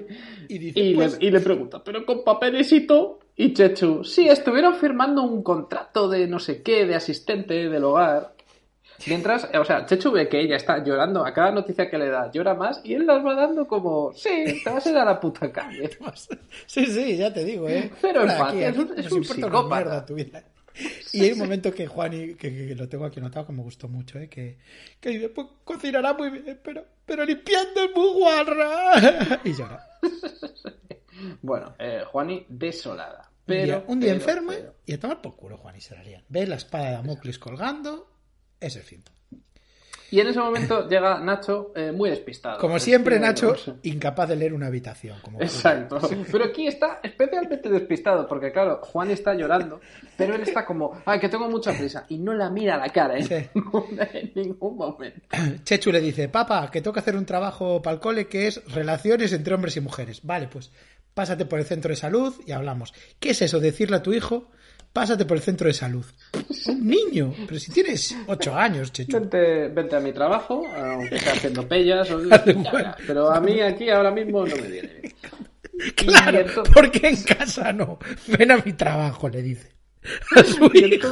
y 0.49 0.59
dice, 0.59 0.81
Y, 0.81 0.95
pues, 0.95 1.19
le, 1.19 1.27
y 1.27 1.31
le 1.31 1.41
pregunta, 1.41 1.83
¿pero 1.83 2.05
con 2.05 2.23
papelecito? 2.25 3.21
Y 3.37 3.53
Chechu, 3.53 4.05
sí, 4.05 4.29
estuvieron 4.29 4.75
firmando 4.77 5.23
un 5.23 5.43
contrato 5.43 6.09
de 6.09 6.27
no 6.27 6.39
sé 6.39 6.63
qué, 6.63 6.85
de 6.87 6.95
asistente 6.95 7.69
del 7.69 7.83
hogar. 7.85 8.35
Mientras, 9.07 9.49
o 9.59 9.65
sea, 9.65 9.85
Chechu 9.87 10.13
ve 10.13 10.29
que 10.29 10.41
ella 10.41 10.55
está 10.57 10.83
llorando 10.83 11.27
a 11.27 11.33
cada 11.33 11.51
noticia 11.51 11.91
que 11.91 11.99
le 11.99 12.09
da, 12.09 12.31
llora 12.31 12.55
más 12.55 12.81
y 12.85 12.95
él 12.95 13.05
las 13.07 13.25
va 13.27 13.35
dando 13.35 13.67
como, 13.67 14.13
sí, 14.13 14.61
te 14.63 14.71
vas 14.71 14.87
a 14.87 14.91
ir 14.91 14.97
a 14.97 15.05
la 15.05 15.19
puta 15.21 15.51
calle. 15.51 15.91
Sí, 16.67 16.87
sí, 16.87 17.17
ya 17.17 17.33
te 17.33 17.45
digo, 17.45 17.69
¿eh? 17.69 17.91
Pero 18.01 18.23
empatía, 18.23 18.69
aquí, 18.71 18.79
es 18.81 18.85
un- 18.85 18.99
es 18.99 19.13
un 19.13 19.25
psicópata. 19.25 19.75
mierda 19.77 20.07
tu 20.07 20.15
vida. 20.15 20.43
Y 21.13 21.23
hay 21.25 21.33
un 21.33 21.39
momento 21.39 21.73
que 21.73 21.87
Juan, 21.87 22.13
y, 22.13 22.35
que, 22.35 22.53
que- 22.55 22.67
que 22.69 22.75
lo 22.75 22.89
tengo 22.89 23.05
aquí 23.05 23.21
anotado, 23.21 23.47
que 23.47 23.53
me 23.53 23.63
gustó 23.63 23.89
mucho, 23.89 24.19
¿eh? 24.19 24.29
Que, 24.29 24.59
que 25.01 25.11
dice, 25.11 25.29
pues 25.29 25.47
cocinará 25.65 26.13
muy 26.15 26.31
bien, 26.31 26.59
pero, 26.65 26.85
pero 27.07 27.25
limpiando 27.25 27.85
es 27.85 27.91
muy 27.95 28.13
guarra. 28.13 29.41
Y 29.45 29.53
llora. 29.55 29.87
Bueno, 31.43 31.75
eh, 31.79 32.03
Juani 32.11 32.45
desolada. 32.49 33.31
Un 33.31 33.45
Pero, 33.47 33.65
día, 33.67 33.85
un 33.87 34.01
día 34.01 34.13
pero, 34.13 34.21
enferma 34.21 34.53
pero. 34.57 34.75
y 34.87 34.93
a 34.95 35.01
tomar 35.01 35.21
por 35.21 35.37
culo 35.37 35.59
Juan 35.59 35.77
y 35.77 35.81
se 35.81 35.95
la 35.95 36.03
lían. 36.03 36.25
Ve 36.29 36.47
la 36.47 36.57
espada 36.57 36.87
de 36.87 36.93
Damocles 36.93 37.39
colgando, 37.39 38.11
es 38.61 38.75
el 38.77 38.83
fin. 38.83 39.05
Y 40.15 40.21
en 40.21 40.29
ese 40.29 40.39
momento 40.39 40.89
llega 40.89 41.19
Nacho 41.19 41.73
eh, 41.75 41.91
muy 41.91 42.09
despistado. 42.09 42.61
Como 42.61 42.79
siempre, 42.79 43.19
Nacho, 43.19 43.57
incapaz 43.83 44.29
de 44.29 44.37
leer 44.37 44.55
una 44.55 44.69
habitación. 44.69 45.19
Como. 45.21 45.41
Exacto. 45.41 45.99
Pero 46.31 46.45
aquí 46.45 46.69
está 46.69 47.01
especialmente 47.03 47.69
despistado, 47.69 48.29
porque 48.29 48.53
claro, 48.53 48.79
Juan 48.85 49.11
está 49.11 49.35
llorando, 49.35 49.81
pero 50.17 50.37
él 50.37 50.43
está 50.43 50.65
como, 50.65 51.03
ay, 51.05 51.19
que 51.19 51.29
tengo 51.29 51.51
mucha 51.51 51.73
prisa, 51.73 52.07
y 52.09 52.19
no 52.19 52.33
la 52.33 52.49
mira 52.49 52.77
a 52.77 52.79
la 52.79 52.91
cara 52.91 53.19
¿eh? 53.19 53.25
Sí. 53.25 53.35
en 54.13 54.33
ningún 54.37 54.77
momento. 54.77 55.21
Chechu 55.65 55.91
le 55.91 56.01
dice, 56.01 56.29
papá, 56.29 56.71
que 56.71 56.81
tengo 56.81 56.95
que 56.95 57.01
hacer 57.01 57.17
un 57.17 57.27
trabajo 57.27 57.83
para 57.83 57.95
el 57.95 58.01
cole 58.01 58.29
que 58.29 58.47
es 58.47 58.63
relaciones 58.73 59.33
entre 59.33 59.53
hombres 59.53 59.77
y 59.77 59.81
mujeres. 59.81 60.21
Vale, 60.23 60.47
pues 60.47 60.71
pásate 61.13 61.45
por 61.45 61.59
el 61.59 61.65
centro 61.65 61.89
de 61.89 61.97
salud 61.97 62.35
y 62.47 62.53
hablamos. 62.53 62.95
¿Qué 63.19 63.31
es 63.31 63.43
eso? 63.43 63.59
Decirle 63.59 63.97
a 63.97 64.03
tu 64.03 64.13
hijo, 64.13 64.53
pásate 64.95 65.27
por 65.27 65.37
el 65.37 65.43
centro 65.43 65.67
de 65.67 65.75
salud. 65.75 66.07
Un 66.69 66.87
niño, 66.89 67.35
pero 67.47 67.61
si 67.61 67.71
tienes 67.71 68.17
ocho 68.27 68.55
años, 68.55 68.91
Chechu. 68.93 69.13
Vente, 69.19 69.69
vente 69.69 69.97
a 69.97 70.01
mi 70.01 70.13
trabajo, 70.15 70.65
aunque 70.75 71.19
sea 71.19 71.33
haciendo 71.35 71.69
pellas, 71.69 72.11
o- 72.11 72.19
bueno. 72.19 72.95
pero 73.07 73.31
a 73.31 73.41
mí 73.41 73.61
aquí 73.61 73.91
ahora 73.91 74.11
mismo 74.11 74.47
no 74.47 74.57
me 74.57 74.63
viene 74.69 74.89
bien. 75.03 75.15
Claro, 75.97 76.39
Y 76.39 76.41
entonces- 76.43 76.73
porque 76.73 77.09
en 77.09 77.23
casa 77.25 77.73
no. 77.73 77.99
Ven 78.39 78.51
a 78.53 78.57
mi 78.59 78.73
trabajo, 78.73 79.29
le 79.29 79.43
dice. 79.43 79.73
A 80.37 80.45
su 80.45 80.71
Y 80.73 80.95
hijo, 80.95 81.09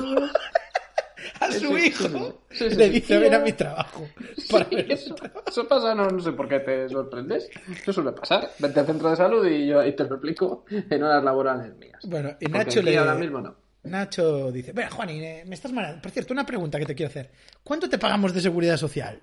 a 1.41 1.51
su 1.51 1.77
hijo 1.79 2.45
sí, 2.51 2.71
sí, 2.71 2.77
le 2.77 2.91
dice, 2.91 3.15
Y 3.15 3.19
ven 3.19 3.35
a 3.35 3.39
mi 3.41 3.53
trabajo. 3.53 4.07
Para 4.51 4.65
ver 4.67 4.93
eso, 4.93 5.17
eso 5.47 5.67
pasa, 5.67 5.95
no, 5.95 6.09
no 6.09 6.21
sé 6.21 6.33
por 6.33 6.49
qué 6.49 6.61
te 6.61 6.89
sorprendes. 6.89 7.49
Eso 7.81 7.93
suele 7.93 8.13
pasar. 8.13 8.51
Vente 8.59 8.81
al 8.81 8.87
centro 8.87 9.11
de 9.11 9.17
salud 9.17 9.47
y 9.47 9.67
yo 9.67 9.81
ahí 9.81 9.97
te 9.97 10.05
lo 10.05 10.15
explico 10.17 10.65
en 10.71 11.03
horas 11.03 11.25
laborales 11.25 11.75
mías. 11.77 12.01
Bueno, 12.05 12.37
y 12.39 12.47
Nacho 12.47 12.83
le. 12.83 12.97
ahora 12.97 13.15
mismo 13.17 13.41
no. 13.41 13.57
Nacho 13.85 14.53
dice: 14.53 14.73
Mira, 14.73 14.91
Juan, 14.91 15.09
me 15.09 15.55
estás 15.55 15.73
mal. 15.73 16.01
Por 16.01 16.11
cierto, 16.13 16.33
una 16.33 16.47
pregunta 16.47 16.79
que 16.79 16.87
te 16.87 16.95
quiero 16.95 17.11
hacer. 17.11 17.31
¿Cuánto 17.65 17.89
te 17.89 17.99
pagamos 17.99 18.33
de 18.35 18.41
seguridad 18.41 18.77
social? 18.77 19.21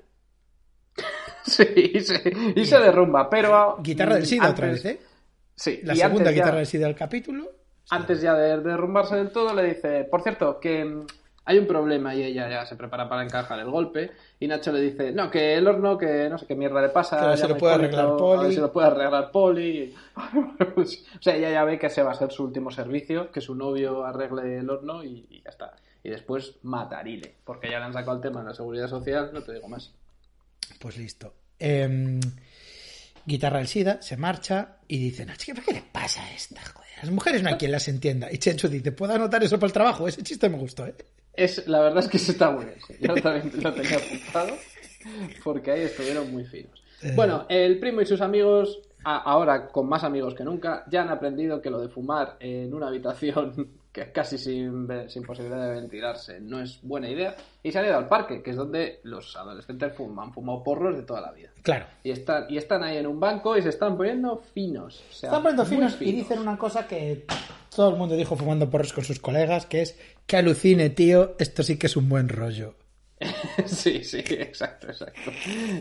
Sí, 1.46 1.66
sí, 2.02 2.14
y 2.56 2.66
se 2.66 2.78
derrumba, 2.80 3.30
pero... 3.30 3.78
Guitarra 3.82 4.16
del 4.16 4.26
SIDA 4.26 4.44
antes- 4.44 4.54
otra 4.54 4.68
vez, 4.68 4.86
¿eh? 4.86 5.00
Sí, 5.56 5.80
La 5.84 5.96
segunda 5.96 6.20
antes 6.30 6.36
ya- 6.36 6.42
guitarra 6.42 6.58
del 6.58 6.66
SIDA 6.68 6.86
del 6.88 6.96
capítulo. 6.96 7.52
Antes 7.90 8.22
ya 8.22 8.34
de 8.36 8.58
derrumbarse 8.62 9.16
del 9.16 9.32
todo, 9.32 9.54
le 9.56 9.64
dice, 9.74 10.04
por 10.12 10.22
cierto, 10.22 10.60
que 10.60 11.06
hay 11.50 11.58
un 11.58 11.66
problema 11.66 12.14
y 12.14 12.22
ella 12.22 12.48
ya 12.48 12.64
se 12.68 12.76
prepara 12.76 13.10
para 13.10 13.24
encajar 13.24 13.58
el 13.58 13.72
golpe. 13.72 14.12
Y 14.40 14.48
Nacho 14.48 14.72
le 14.72 14.82
dice, 14.82 15.12
no, 15.12 15.32
que 15.32 15.56
el 15.56 15.68
horno, 15.68 15.98
que 15.98 16.30
no 16.30 16.38
sé 16.38 16.46
qué 16.46 16.54
mierda 16.54 16.80
le 16.80 16.90
pasa. 16.90 17.36
Si 17.36 17.42
llama 17.42 17.56
lo 17.56 17.60
puede 17.60 17.74
arreglar 17.74 18.06
A 18.06 18.18
Poli". 18.18 18.44
ver 18.44 18.54
si 18.54 18.60
lo 18.60 18.72
puede 18.72 18.88
arreglar 18.88 19.32
Poli. 19.32 19.96
Pues, 20.76 21.04
o 21.18 21.22
sea, 21.24 21.36
ella 21.36 21.50
ya 21.50 21.64
ve 21.64 21.80
que 21.80 21.88
ese 21.88 22.04
va 22.04 22.12
a 22.12 22.16
ser 22.16 22.32
su 22.32 22.44
último 22.44 22.70
servicio, 22.70 23.32
que 23.32 23.42
su 23.42 23.56
novio 23.56 24.06
arregle 24.06 24.60
el 24.60 24.70
horno 24.70 25.04
y, 25.04 25.26
y 25.28 25.42
ya 25.42 25.50
está. 25.50 25.74
Y 26.04 26.10
después 26.10 26.58
matarile, 26.62 27.38
porque 27.44 27.72
ya 27.72 27.80
le 27.80 27.86
han 27.86 27.94
sacado 27.94 28.18
el 28.18 28.22
tema 28.22 28.42
de 28.42 28.50
la 28.50 28.54
seguridad 28.54 28.88
social, 28.88 29.32
no 29.34 29.42
te 29.42 29.52
digo 29.52 29.68
más. 29.68 29.92
Pues 30.80 30.98
listo. 30.98 31.34
Em, 31.58 32.20
guitarra 33.26 33.58
del 33.58 33.68
SIDA 33.68 34.04
se 34.04 34.18
marcha 34.18 34.78
y 34.88 35.00
dice: 35.00 35.26
chica, 35.36 35.56
¿por 35.56 35.66
qué 35.66 35.74
le 35.74 35.84
pasa 35.92 36.24
a 36.24 36.32
esta? 36.32 36.62
Las 37.02 37.12
mujeres 37.12 37.44
no 37.44 37.50
hay 37.50 37.56
quien 37.56 37.72
las 37.72 37.88
entienda. 37.88 38.32
Y 38.32 38.38
Chencho 38.38 38.68
dice: 38.68 38.92
¿puedo 38.92 39.14
anotar 39.14 39.44
eso 39.44 39.58
para 39.58 39.68
el 39.68 39.74
trabajo? 39.74 40.08
Ese 40.08 40.24
chiste 40.24 40.50
me 40.50 40.58
gustó, 40.58 40.86
¿eh? 40.86 40.96
Es, 41.34 41.68
la 41.68 41.80
verdad 41.80 42.04
es 42.04 42.10
que 42.10 42.18
eso 42.18 42.32
está 42.32 42.56
sí. 42.88 42.94
Yo 43.00 43.14
también 43.16 43.52
lo 43.62 43.74
tenía 43.74 43.98
apuntado 43.98 44.58
porque 45.44 45.72
ahí 45.72 45.82
estuvieron 45.82 46.32
muy 46.32 46.46
finos. 46.46 46.84
Eh. 47.02 47.14
Bueno, 47.16 47.46
el 47.48 47.80
primo 47.80 48.02
y 48.02 48.06
sus 48.06 48.20
amigos, 48.20 48.82
ahora 49.04 49.68
con 49.68 49.88
más 49.88 50.04
amigos 50.04 50.34
que 50.36 50.44
nunca, 50.44 50.84
ya 50.92 51.02
han 51.02 51.10
aprendido 51.10 51.62
que 51.62 51.70
lo 51.70 51.80
de 51.80 51.88
fumar 51.88 52.36
en 52.40 52.74
una 52.74 52.88
habitación 52.88 53.79
que 53.92 54.12
casi 54.12 54.38
sin, 54.38 54.88
sin 55.08 55.24
posibilidad 55.24 55.68
de 55.68 55.80
ventilarse 55.82 56.40
no 56.40 56.62
es 56.62 56.80
buena 56.84 57.10
idea 57.10 57.36
y 57.64 57.72
se 57.72 57.80
han 57.80 57.86
ido 57.86 57.98
al 57.98 58.08
parque, 58.08 58.42
que 58.44 58.52
es 58.52 58.56
donde 58.56 59.00
los 59.04 59.36
adolescentes 59.36 59.94
fuman, 59.94 60.28
han 60.28 60.34
fumado 60.34 60.64
porros 60.64 60.96
de 60.96 61.04
toda 61.04 61.22
la 61.22 61.32
vida. 61.32 61.50
Claro. 61.64 61.86
Y 62.04 62.12
están, 62.12 62.46
y 62.50 62.58
están 62.58 62.84
ahí 62.84 62.98
en 62.98 63.08
un 63.08 63.20
banco 63.20 63.58
y 63.58 63.62
se 63.62 63.70
están 63.70 63.98
poniendo 63.98 64.38
finos. 64.54 65.04
o 65.10 65.14
sea, 65.14 65.30
Están 65.30 65.42
poniendo 65.42 65.64
muy 65.64 65.72
finos 65.72 66.02
y 66.02 66.12
dicen 66.12 66.40
una 66.40 66.58
cosa 66.58 66.88
que 66.88 67.26
todo 67.76 67.90
el 67.90 67.96
mundo 67.96 68.16
dijo 68.16 68.36
fumando 68.36 68.70
porros 68.70 68.94
con 68.94 69.04
sus 69.04 69.20
colegas, 69.20 69.66
que 69.66 69.82
es 69.82 69.98
que 70.26 70.38
alucine, 70.38 70.92
tío, 70.92 71.36
esto 71.40 71.64
sí 71.64 71.78
que 71.78 71.88
es 71.88 71.98
un 71.98 72.08
buen 72.10 72.30
rollo. 72.30 72.76
Sí, 73.66 74.04
sí, 74.04 74.20
exacto, 74.28 74.88
exacto. 74.88 75.32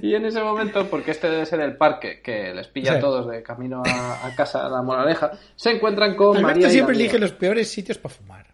Y 0.03 0.15
en 0.15 0.27
ese 0.27 0.43
momento, 0.43 0.87
porque 0.89 1.13
este 1.13 1.31
debe 1.31 1.47
ser 1.47 1.61
el 1.61 1.77
parque 1.77 2.21
que 2.23 2.53
les 2.53 2.67
pilla 2.69 2.93
Sí. 2.93 2.99
a 2.99 3.01
todos 3.01 3.29
de 3.29 3.43
camino 3.43 3.83
a, 3.87 4.27
a 4.27 4.35
casa, 4.35 4.67
a 4.67 4.69
la 4.69 4.83
moraleja, 4.83 5.31
se 5.55 5.71
encuentran 5.71 6.17
con 6.17 6.37
Alberto 6.37 6.47
María 6.49 6.69
y 6.69 6.71
siempre 6.71 6.95
la 6.95 6.99
amiga. 6.99 7.11
elige 7.13 7.19
los 7.21 7.33
peores 7.33 7.69
sitios 7.71 7.99
para 7.99 8.15
fumar. 8.15 8.47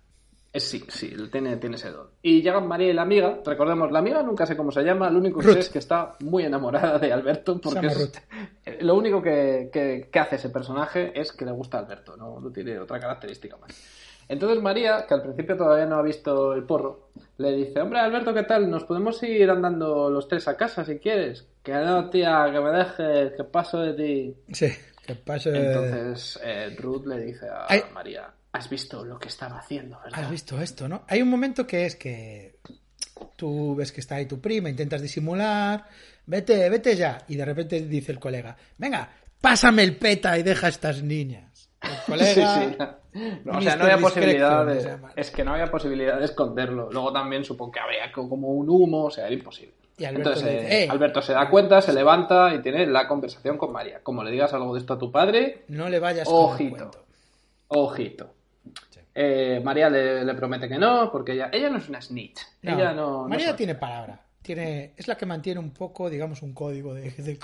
Eh, 0.52 0.60
Sí, 0.60 0.84
sí, 0.88 1.12
tiene, 1.32 1.56
tiene 1.56 1.76
ese 1.76 1.90
don. 1.90 2.08
Y 2.22 2.40
llegan 2.42 2.68
María 2.68 2.90
y 2.90 2.92
la 2.92 3.02
amiga, 3.02 3.38
recordemos, 3.44 3.90
la 3.90 3.98
amiga 3.98 4.22
nunca 4.22 4.46
sé 4.46 4.56
cómo 4.56 4.70
se 4.70 4.82
llama, 4.82 5.10
lo 5.10 5.18
único 5.18 5.40
que 5.40 5.46
Ruth. 5.46 5.54
sé 5.54 5.60
es 5.60 5.68
que 5.70 5.78
está 5.80 6.12
muy 6.20 6.44
enamorada 6.44 6.98
de 6.98 7.12
Alberto, 7.12 7.60
porque 7.60 7.86
es- 7.88 8.12
eh, 8.66 8.78
lo 8.82 8.94
único 8.94 9.20
que, 9.20 9.68
que- 9.72 10.08
que 10.12 10.18
hace 10.20 10.36
ese 10.36 10.50
personaje 10.50 11.10
es 11.18 11.32
que 11.32 11.44
le 11.44 11.50
gusta 11.52 11.78
a 11.78 11.80
Alberto, 11.80 12.16
no, 12.16 12.38
no 12.38 12.50
tiene 12.52 12.78
otra 12.78 13.00
característica 13.00 13.56
más. 13.56 13.72
Entonces 14.28 14.62
María, 14.62 15.04
que 15.06 15.14
al 15.14 15.22
principio 15.22 15.56
todavía 15.56 15.86
no 15.86 15.96
ha 15.96 16.02
visto 16.02 16.54
el 16.54 16.62
porro, 16.62 17.08
le 17.38 17.52
dice, 17.52 17.80
hombre 17.80 18.00
Alberto, 18.00 18.32
¿qué 18.32 18.44
tal? 18.44 18.70
¿Nos 18.70 18.84
podemos 18.84 19.22
ir 19.22 19.50
andando 19.50 20.08
los 20.08 20.28
tres 20.28 20.46
a 20.48 20.56
casa 20.56 20.84
si 20.84 20.98
quieres? 20.98 21.46
Que 21.62 21.72
no, 21.72 22.08
tía, 22.10 22.46
que 22.52 22.60
me 22.60 22.70
dejes, 22.70 23.32
que 23.36 23.44
paso 23.44 23.80
de 23.80 23.94
ti. 23.94 24.36
Sí, 24.52 24.68
que 25.04 25.14
pase. 25.16 25.50
Entonces 25.50 26.38
eh, 26.44 26.74
Ruth 26.78 27.06
le 27.06 27.20
dice 27.20 27.46
a. 27.48 27.66
María, 27.92 28.32
has 28.52 28.70
visto 28.70 29.04
lo 29.04 29.18
que 29.18 29.28
estaba 29.28 29.58
haciendo, 29.58 29.98
¿verdad? 30.04 30.20
Has 30.20 30.30
visto 30.30 30.60
esto, 30.60 30.88
¿no? 30.88 31.04
Hay 31.08 31.22
un 31.22 31.28
momento 31.28 31.66
que 31.66 31.86
es 31.86 31.96
que 31.96 32.60
tú 33.36 33.74
ves 33.74 33.90
que 33.90 34.00
está 34.00 34.16
ahí 34.16 34.26
tu 34.26 34.40
prima, 34.40 34.70
intentas 34.70 35.02
disimular, 35.02 35.84
vete, 36.26 36.68
vete 36.70 36.94
ya. 36.94 37.24
Y 37.28 37.36
de 37.36 37.44
repente 37.44 37.80
dice 37.80 38.12
el 38.12 38.20
colega, 38.20 38.56
venga, 38.78 39.10
pásame 39.40 39.82
el 39.82 39.96
peta 39.96 40.38
y 40.38 40.42
deja 40.42 40.68
a 40.68 40.70
estas 40.70 41.02
niñas. 41.02 41.53
Colega. 42.06 42.60
Sí, 42.60 42.76
sí. 43.12 43.24
No, 43.44 43.58
o 43.58 43.62
sea, 43.62 43.76
no 43.76 43.84
había 43.84 43.98
posibilidad 43.98 44.66
de, 44.66 44.98
es 45.16 45.30
que 45.30 45.44
no 45.44 45.52
había 45.52 45.70
posibilidad 45.70 46.18
de 46.18 46.24
esconderlo. 46.24 46.88
Luego 46.90 47.12
también 47.12 47.44
supongo 47.44 47.72
que 47.72 47.80
había 47.80 48.10
co- 48.12 48.28
como 48.28 48.48
un 48.48 48.68
humo, 48.68 49.04
o 49.04 49.10
sea, 49.10 49.26
era 49.26 49.34
imposible. 49.34 49.74
Y 49.96 50.04
Alberto 50.04 50.30
Entonces, 50.30 50.52
dice, 50.62 50.74
eh, 50.82 50.84
"Eh". 50.84 50.88
Alberto 50.90 51.22
se 51.22 51.32
da 51.32 51.48
cuenta, 51.48 51.80
se 51.80 51.92
levanta 51.92 52.52
y 52.52 52.60
tiene 52.62 52.84
la 52.86 53.06
conversación 53.06 53.56
con 53.56 53.70
María. 53.72 54.00
Como 54.02 54.24
le 54.24 54.32
digas 54.32 54.52
algo 54.52 54.74
de 54.74 54.80
esto 54.80 54.94
a 54.94 54.98
tu 54.98 55.12
padre, 55.12 55.62
No 55.68 55.88
le 55.88 56.00
vayas 56.00 56.26
ojito. 56.30 56.90
Ojito. 57.68 58.34
Eh, 59.14 59.60
María 59.62 59.88
le, 59.88 60.24
le 60.24 60.34
promete 60.34 60.68
que 60.68 60.76
no, 60.78 61.10
porque 61.12 61.32
ella, 61.32 61.48
ella 61.52 61.70
no 61.70 61.78
es 61.78 61.88
una 61.88 62.00
snitch. 62.02 62.40
No, 62.62 62.72
ella 62.74 62.92
no. 62.92 63.22
no 63.22 63.28
María 63.28 63.46
sabe. 63.46 63.58
tiene 63.58 63.74
palabra. 63.76 64.20
Tiene, 64.42 64.92
es 64.96 65.06
la 65.06 65.16
que 65.16 65.24
mantiene 65.24 65.60
un 65.60 65.70
poco, 65.70 66.10
digamos, 66.10 66.42
un 66.42 66.52
código 66.52 66.92
de, 66.94 67.10
de- 67.12 67.22
de 67.22 67.38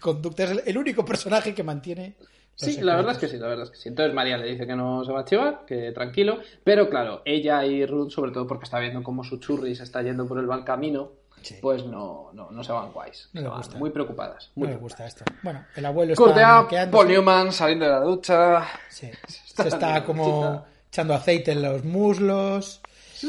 conducta. 0.00 0.42
Es 0.44 0.50
el, 0.50 0.62
el 0.66 0.76
único 0.78 1.04
personaje 1.04 1.54
que 1.54 1.62
mantiene. 1.62 2.16
Sí, 2.56 2.80
la 2.80 2.96
verdad 2.96 3.12
es 3.12 3.18
que 3.18 3.26
secretos. 3.26 3.30
sí, 3.30 3.38
la 3.38 3.48
verdad 3.48 3.64
es 3.64 3.70
que 3.70 3.76
sí. 3.76 3.88
Entonces 3.90 4.14
María 4.14 4.36
le 4.38 4.46
dice 4.50 4.66
que 4.66 4.74
no 4.74 5.04
se 5.04 5.12
va 5.12 5.20
a 5.20 5.24
chivar, 5.24 5.64
que 5.66 5.92
tranquilo. 5.92 6.38
Pero 6.64 6.88
claro, 6.90 7.22
ella 7.24 7.64
y 7.64 7.84
Ruth, 7.86 8.10
sobre 8.10 8.32
todo 8.32 8.46
porque 8.46 8.64
está 8.64 8.78
viendo 8.80 9.02
cómo 9.02 9.22
su 9.22 9.38
churri 9.38 9.74
se 9.76 9.82
está 9.84 10.02
yendo 10.02 10.26
por 10.26 10.38
el 10.38 10.46
mal 10.46 10.64
camino, 10.64 11.12
Sí. 11.42 11.56
pues 11.60 11.84
no, 11.84 12.30
no, 12.32 12.50
no 12.50 12.64
se 12.64 12.72
van 12.72 12.90
guays. 12.92 13.28
No 13.34 13.42
se 13.42 13.46
van 13.48 13.58
gusta. 13.58 13.78
muy 13.78 13.90
preocupadas. 13.90 14.50
Muy 14.56 14.68
preocupadas. 14.68 14.80
gusta 14.80 15.06
esto. 15.06 15.24
Bueno, 15.42 15.64
el 15.76 15.84
abuelo 15.86 16.12
está. 16.14 16.62
Maqueándose. 16.62 16.90
Paul 16.90 17.08
Newman 17.12 17.52
saliendo 17.52 17.84
de 17.84 17.90
la 17.92 18.00
ducha. 18.00 18.64
Sí. 18.88 19.10
Está 19.46 19.62
Se 19.62 19.68
está 19.68 20.04
como 20.04 20.64
echando 20.88 21.14
aceite 21.14 21.52
en 21.52 21.62
los 21.62 21.84
muslos. 21.84 22.80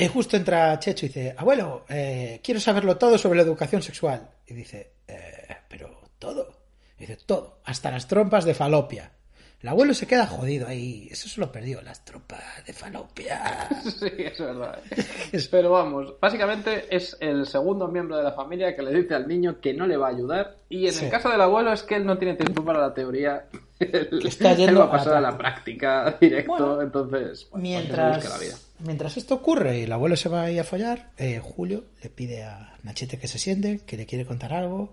y 0.00 0.06
justo 0.08 0.36
entra 0.36 0.78
Checho 0.78 1.06
y 1.06 1.08
dice, 1.08 1.34
abuelo, 1.36 1.84
eh, 1.88 2.40
quiero 2.44 2.60
saberlo 2.60 2.96
todo 2.96 3.16
sobre 3.18 3.36
la 3.38 3.42
educación 3.44 3.82
sexual. 3.82 4.28
Y 4.46 4.54
dice, 4.54 4.92
"Eh, 5.08 5.56
pero 5.68 6.00
todo. 6.18 6.59
Y 7.00 7.06
dice, 7.06 7.16
todo, 7.24 7.60
hasta 7.64 7.90
las 7.90 8.06
trompas 8.06 8.44
de 8.44 8.52
falopia. 8.54 9.10
El 9.62 9.68
abuelo 9.68 9.92
se 9.92 10.06
queda 10.06 10.26
jodido 10.26 10.68
ahí. 10.68 11.06
Eso 11.10 11.28
se 11.28 11.38
lo 11.40 11.52
perdió, 11.52 11.82
las 11.82 12.02
trompas 12.04 12.40
de 12.66 12.72
falopia. 12.72 13.68
Sí, 13.82 14.06
es 14.18 14.38
verdad. 14.38 14.78
Pero 15.50 15.70
vamos, 15.70 16.14
básicamente 16.20 16.94
es 16.94 17.16
el 17.20 17.46
segundo 17.46 17.86
miembro 17.88 18.16
de 18.16 18.22
la 18.22 18.32
familia 18.32 18.74
que 18.74 18.82
le 18.82 18.92
dice 19.02 19.14
al 19.14 19.28
niño 19.28 19.60
que 19.60 19.74
no 19.74 19.86
le 19.86 19.96
va 19.98 20.08
a 20.08 20.10
ayudar. 20.10 20.56
Y 20.70 20.86
en 20.86 20.92
Sí. 20.92 21.04
el 21.06 21.10
caso 21.10 21.28
del 21.30 21.40
abuelo 21.42 21.72
es 21.72 21.82
que 21.82 21.96
él 21.96 22.06
no 22.06 22.16
tiene 22.16 22.36
tiempo 22.36 22.64
para 22.64 22.80
la 22.80 22.94
teoría. 22.94 23.46
Él, 23.80 24.20
está 24.26 24.52
él 24.52 24.58
yendo 24.58 24.80
va 24.80 24.86
a 24.86 24.90
pasar 24.90 25.14
a 25.14 25.18
a 25.18 25.20
la 25.22 25.38
práctica 25.38 26.14
directo. 26.20 26.52
Bueno, 26.52 26.82
entonces, 26.82 27.48
bueno, 27.50 27.50
pues 27.50 27.62
Mientras, 27.62 28.28
la 28.28 28.38
vida. 28.38 28.54
mientras 28.80 29.16
esto 29.16 29.34
ocurre 29.36 29.78
y 29.78 29.82
el 29.84 29.92
abuelo 29.92 30.16
se 30.16 30.28
va 30.28 30.42
ahí 30.42 30.58
a 30.58 30.64
follar, 30.64 31.12
eh, 31.16 31.40
Julio 31.42 31.84
le 32.02 32.10
pide 32.10 32.42
a 32.44 32.74
Nachete 32.82 33.18
que 33.18 33.26
se 33.26 33.38
siente, 33.38 33.80
que 33.86 33.96
le 33.96 34.04
quiere 34.04 34.26
contar 34.26 34.52
algo. 34.52 34.92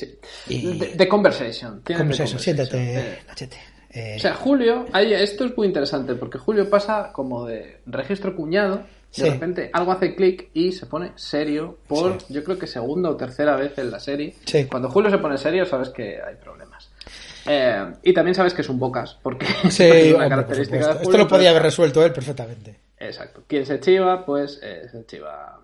Sí. 0.00 0.18
Y- 0.48 0.78
De, 0.78 0.86
de 0.94 1.08
conversation. 1.08 1.82
tienen 1.82 2.04
¿Cómo 2.08 2.12
es 2.24 2.32
de. 2.32 2.38
Siéntate, 2.38 2.98
Eh, 2.98 3.18
Nachete. 3.28 3.56
Eh, 3.92 4.14
O 4.16 4.20
sea, 4.20 4.34
Julio, 4.34 4.86
ahí, 4.92 5.12
esto 5.12 5.44
es 5.44 5.56
muy 5.56 5.66
interesante 5.66 6.14
porque 6.14 6.38
Julio 6.38 6.70
pasa 6.70 7.10
como 7.12 7.44
de 7.46 7.80
registro 7.86 8.36
cuñado, 8.36 8.76
de 8.76 8.84
Sí. 9.10 9.28
repente 9.28 9.68
algo 9.72 9.90
hace 9.90 10.14
clic 10.14 10.50
y 10.54 10.70
se 10.70 10.86
pone 10.86 11.10
serio 11.16 11.78
por, 11.88 12.20
Sí. 12.20 12.34
yo 12.34 12.44
creo 12.44 12.56
que 12.56 12.68
segunda 12.68 13.10
o 13.10 13.16
tercera 13.16 13.56
vez 13.56 13.76
en 13.78 13.90
la 13.90 13.98
serie. 13.98 14.36
Sí. 14.44 14.66
Cuando 14.66 14.88
Julio 14.90 15.10
se 15.10 15.18
pone 15.18 15.36
serio 15.38 15.66
sabes 15.66 15.88
que 15.88 16.20
hay 16.22 16.36
problemas. 16.36 16.88
Eh, 17.46 17.92
y 18.04 18.12
también 18.12 18.34
sabes 18.36 18.54
que 18.54 18.60
es 18.62 18.68
un 18.68 18.78
bocas, 18.78 19.18
porque 19.22 19.46
sí, 19.70 19.82
es 19.82 20.14
una 20.14 20.14
hombre, 20.14 20.18
por 20.18 20.28
característica 20.28 20.76
de 20.76 20.82
supuesto. 20.82 21.04
Julio. 21.04 21.10
Esto 21.10 21.18
lo 21.18 21.28
podía 21.28 21.50
haber 21.50 21.62
entonces- 21.62 21.62
resuelto 21.78 22.04
él 22.04 22.12
perfectamente. 22.12 22.80
Exacto. 22.98 23.42
Quien 23.48 23.66
se 23.66 23.80
chiva, 23.80 24.24
pues 24.24 24.60
eh, 24.62 24.86
se 24.92 25.04
chiva. 25.06 25.58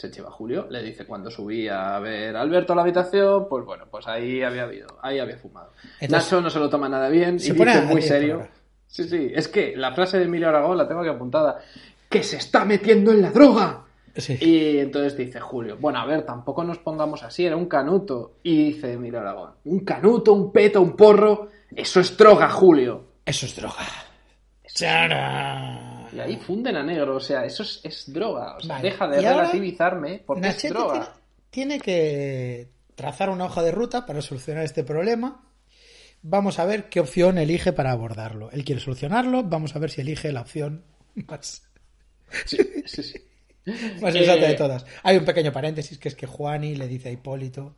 Se 0.00 0.10
chiva 0.10 0.30
Julio. 0.30 0.66
Le 0.70 0.82
dice 0.82 1.04
cuando 1.04 1.30
subí 1.30 1.68
a 1.68 1.98
ver 1.98 2.34
a 2.34 2.40
Alberto 2.40 2.72
a 2.72 2.76
la 2.76 2.82
habitación, 2.82 3.46
pues 3.50 3.66
bueno, 3.66 3.84
pues 3.90 4.06
ahí 4.08 4.42
había 4.42 4.62
habido, 4.62 4.86
ahí 5.02 5.18
había 5.18 5.36
fumado. 5.36 5.72
Entonces- 6.00 6.10
Nacho 6.32 6.40
no 6.40 6.48
se 6.48 6.58
lo 6.58 6.70
toma 6.70 6.88
nada 6.88 7.10
bien 7.10 7.36
y 7.36 7.40
Se 7.40 7.52
pone 7.54 7.72
dice 7.74 7.84
muy 7.86 8.00
serio. 8.00 8.48
Sí, 8.86 9.04
sí, 9.04 9.30
es 9.34 9.46
que 9.48 9.76
la 9.76 9.92
frase 9.92 10.18
de 10.18 10.24
Emilio 10.24 10.48
Aragón 10.48 10.78
la 10.78 10.88
tengo 10.88 11.02
aquí 11.02 11.10
apuntada. 11.10 11.60
¡Que 12.08 12.22
se 12.22 12.38
está 12.38 12.64
metiendo 12.64 13.12
en 13.12 13.20
la 13.20 13.30
droga! 13.30 13.84
Sí. 14.16 14.36
Y 14.40 14.78
entonces 14.78 15.16
dice 15.16 15.38
Julio, 15.38 15.76
bueno, 15.78 16.00
a 16.00 16.06
ver, 16.06 16.22
tampoco 16.24 16.64
nos 16.64 16.78
pongamos 16.78 17.22
así, 17.22 17.44
era 17.44 17.56
un 17.56 17.66
canuto. 17.66 18.36
Y 18.42 18.72
dice 18.72 18.94
Emilio 18.94 19.20
Aragón, 19.20 19.50
un 19.66 19.80
canuto, 19.84 20.32
un 20.32 20.50
peto, 20.50 20.80
un 20.80 20.96
porro, 20.96 21.48
eso 21.76 22.00
es 22.00 22.16
droga, 22.16 22.48
Julio. 22.48 23.04
Eso 23.26 23.44
es 23.44 23.54
droga. 23.54 23.84
¡Chara! 24.66 25.89
Y 26.12 26.20
ahí 26.20 26.36
funden 26.36 26.76
a 26.76 26.82
negro, 26.82 27.16
o 27.16 27.20
sea, 27.20 27.44
eso 27.44 27.62
es, 27.62 27.80
es 27.84 28.12
droga. 28.12 28.56
O 28.56 28.60
sea, 28.60 28.76
Vale. 28.76 28.90
deja 28.90 29.08
de 29.08 29.16
Y 29.22 29.24
relativizarme 29.24 30.22
porque 30.26 30.40
Nachete 30.42 30.66
es 30.68 30.72
droga. 30.74 31.14
tiene, 31.50 31.80
que 31.80 32.68
trazar 32.94 33.30
una 33.30 33.44
hoja 33.46 33.62
de 33.62 33.70
ruta 33.70 34.06
para 34.06 34.20
solucionar 34.22 34.64
este 34.64 34.84
problema. 34.84 35.44
Vamos 36.22 36.58
a 36.58 36.66
ver 36.66 36.88
qué 36.90 37.00
opción 37.00 37.38
elige 37.38 37.72
para 37.72 37.92
abordarlo. 37.92 38.50
Él 38.50 38.64
quiere 38.64 38.80
solucionarlo, 38.80 39.42
vamos 39.44 39.74
a 39.74 39.78
ver 39.78 39.90
si 39.90 40.02
elige 40.02 40.32
la 40.32 40.42
opción 40.42 40.84
más, 41.26 41.62
Sí, 42.44 42.58
sí, 42.86 43.02
sí. 43.02 43.18
más 44.02 44.12
sensata 44.12 44.46
de 44.46 44.52
Eh, 44.52 44.56
todas. 44.56 44.84
Hay 45.02 45.16
un 45.16 45.24
pequeño 45.24 45.52
paréntesis 45.52 45.98
que 45.98 46.08
es 46.08 46.14
que 46.14 46.26
Juani 46.26 46.74
le 46.76 46.88
dice 46.88 47.08
a 47.08 47.12
Hipólito 47.12 47.76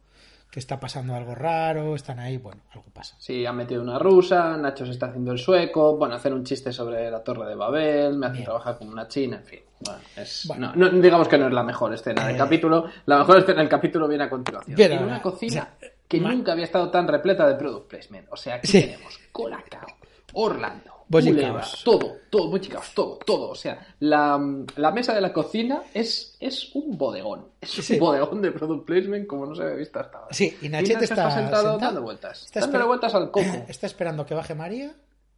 que 0.53 0.59
está 0.61 0.79
pasando 0.79 1.15
algo 1.15 1.35
raro, 1.35 1.95
están 1.97 2.19
ahí, 2.19 2.37
bueno, 2.37 2.61
algo 2.73 2.85
pasa. 2.93 3.17
Sí, 3.19 3.47
han 3.47 3.57
metido 3.57 3.81
una 3.81 3.99
rusa, 3.99 4.55
Nacho 4.59 4.85
se 4.85 4.93
está 4.93 5.07
haciendo 5.07 5.33
el 5.33 5.39
sueco, 5.39 5.97
bueno, 5.97 6.15
hacen 6.17 6.35
un 6.35 6.45
chiste 6.45 6.71
sobre 6.75 7.11
la 7.11 7.25
Torre 7.25 7.49
de 7.49 7.55
Babel, 7.55 8.19
me 8.19 8.27
hacen 8.27 8.35
Bien. 8.35 8.45
trabajar 8.45 8.77
como 8.77 8.91
una 8.93 9.09
china, 9.09 9.39
en 9.39 9.45
fin. 9.45 9.61
Bueno, 9.81 10.01
es- 10.15 10.45
Bueno. 10.47 10.73
no, 10.77 10.91
no, 10.93 11.01
digamos 11.01 11.27
que 11.27 11.39
no 11.39 11.47
es 11.47 11.55
la 11.55 11.63
mejor 11.63 11.95
escena 11.95 12.27
del 12.27 12.35
Eh. 12.35 12.39
capítulo, 12.39 12.85
la 13.07 13.19
mejor 13.21 13.39
escena 13.39 13.61
del 13.61 13.69
capítulo 13.71 14.07
viene 14.07 14.25
a 14.25 14.29
continuación. 14.29 14.77
Bien, 14.77 14.93
en 14.93 15.05
una 15.05 15.23
cocina 15.23 15.53
o 15.75 15.81
sea, 15.81 15.91
que 16.07 16.21
nunca 16.21 16.53
había 16.53 16.65
estado 16.67 16.91
tan 16.91 17.09
repleta 17.09 17.49
de 17.49 17.55
product 17.55 17.89
placement. 17.89 18.29
O 18.31 18.37
sea, 18.37 18.57
aquí 18.57 18.67
Sí. 18.67 18.81
tenemos 18.83 19.19
Colacao, 19.33 19.87
Orlando. 20.35 20.93
Culebra, 21.11 21.65
todo, 21.85 22.17
todo, 22.31 22.49
Bojicaos, 22.51 22.95
todo, 22.95 23.19
todo. 23.19 23.51
O 23.51 23.55
sea, 23.55 23.87
la, 24.01 24.41
la 24.77 24.91
mesa 24.93 25.15
de 25.15 25.21
la 25.21 25.33
cocina 25.33 25.83
es, 25.93 26.37
es 26.41 26.75
un 26.75 26.97
bodegón. 26.97 27.49
Es 27.61 27.71
Sí. 27.71 27.95
un 27.95 28.01
bodegón 28.01 28.41
de 28.43 28.51
product 28.53 28.87
placement 28.87 29.27
como 29.27 29.47
no 29.47 29.55
se 29.55 29.63
había 29.63 29.75
visto 29.77 29.99
hasta 30.01 30.19
ahora. 30.19 30.33
Sí, 30.35 30.57
y 30.63 30.69
Nachete 30.69 31.05
está 31.05 31.31
sentado, 31.31 31.41
sentado, 31.41 31.79
dando 31.79 32.03
vueltas. 32.03 32.45
está 32.45 32.61
dándole 32.61 32.85
vueltas 32.85 33.15
al 33.15 33.31
coco. 33.31 33.47
Está 33.69 33.87
esperando 33.87 34.25
que 34.27 34.35
baje 34.35 34.55
María. 34.55 34.95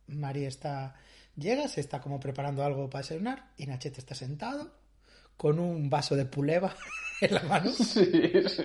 María 0.07 0.49
está 0.49 0.95
llega, 1.37 1.67
se 1.69 1.81
está 1.81 2.01
como 2.01 2.21
preparando 2.21 2.63
algo 2.63 2.89
para 2.89 3.03
desayunar 3.03 3.51
y 3.57 3.67
Nachete 3.67 3.99
está 4.01 4.15
sentado 4.15 4.71
con 5.37 5.59
un 5.59 5.91
vaso 5.91 6.15
de 6.15 6.27
puleva 6.27 6.75
en 7.21 7.35
la 7.35 7.43
mano. 7.43 7.71
Sí, 7.73 8.31
sí. 8.49 8.65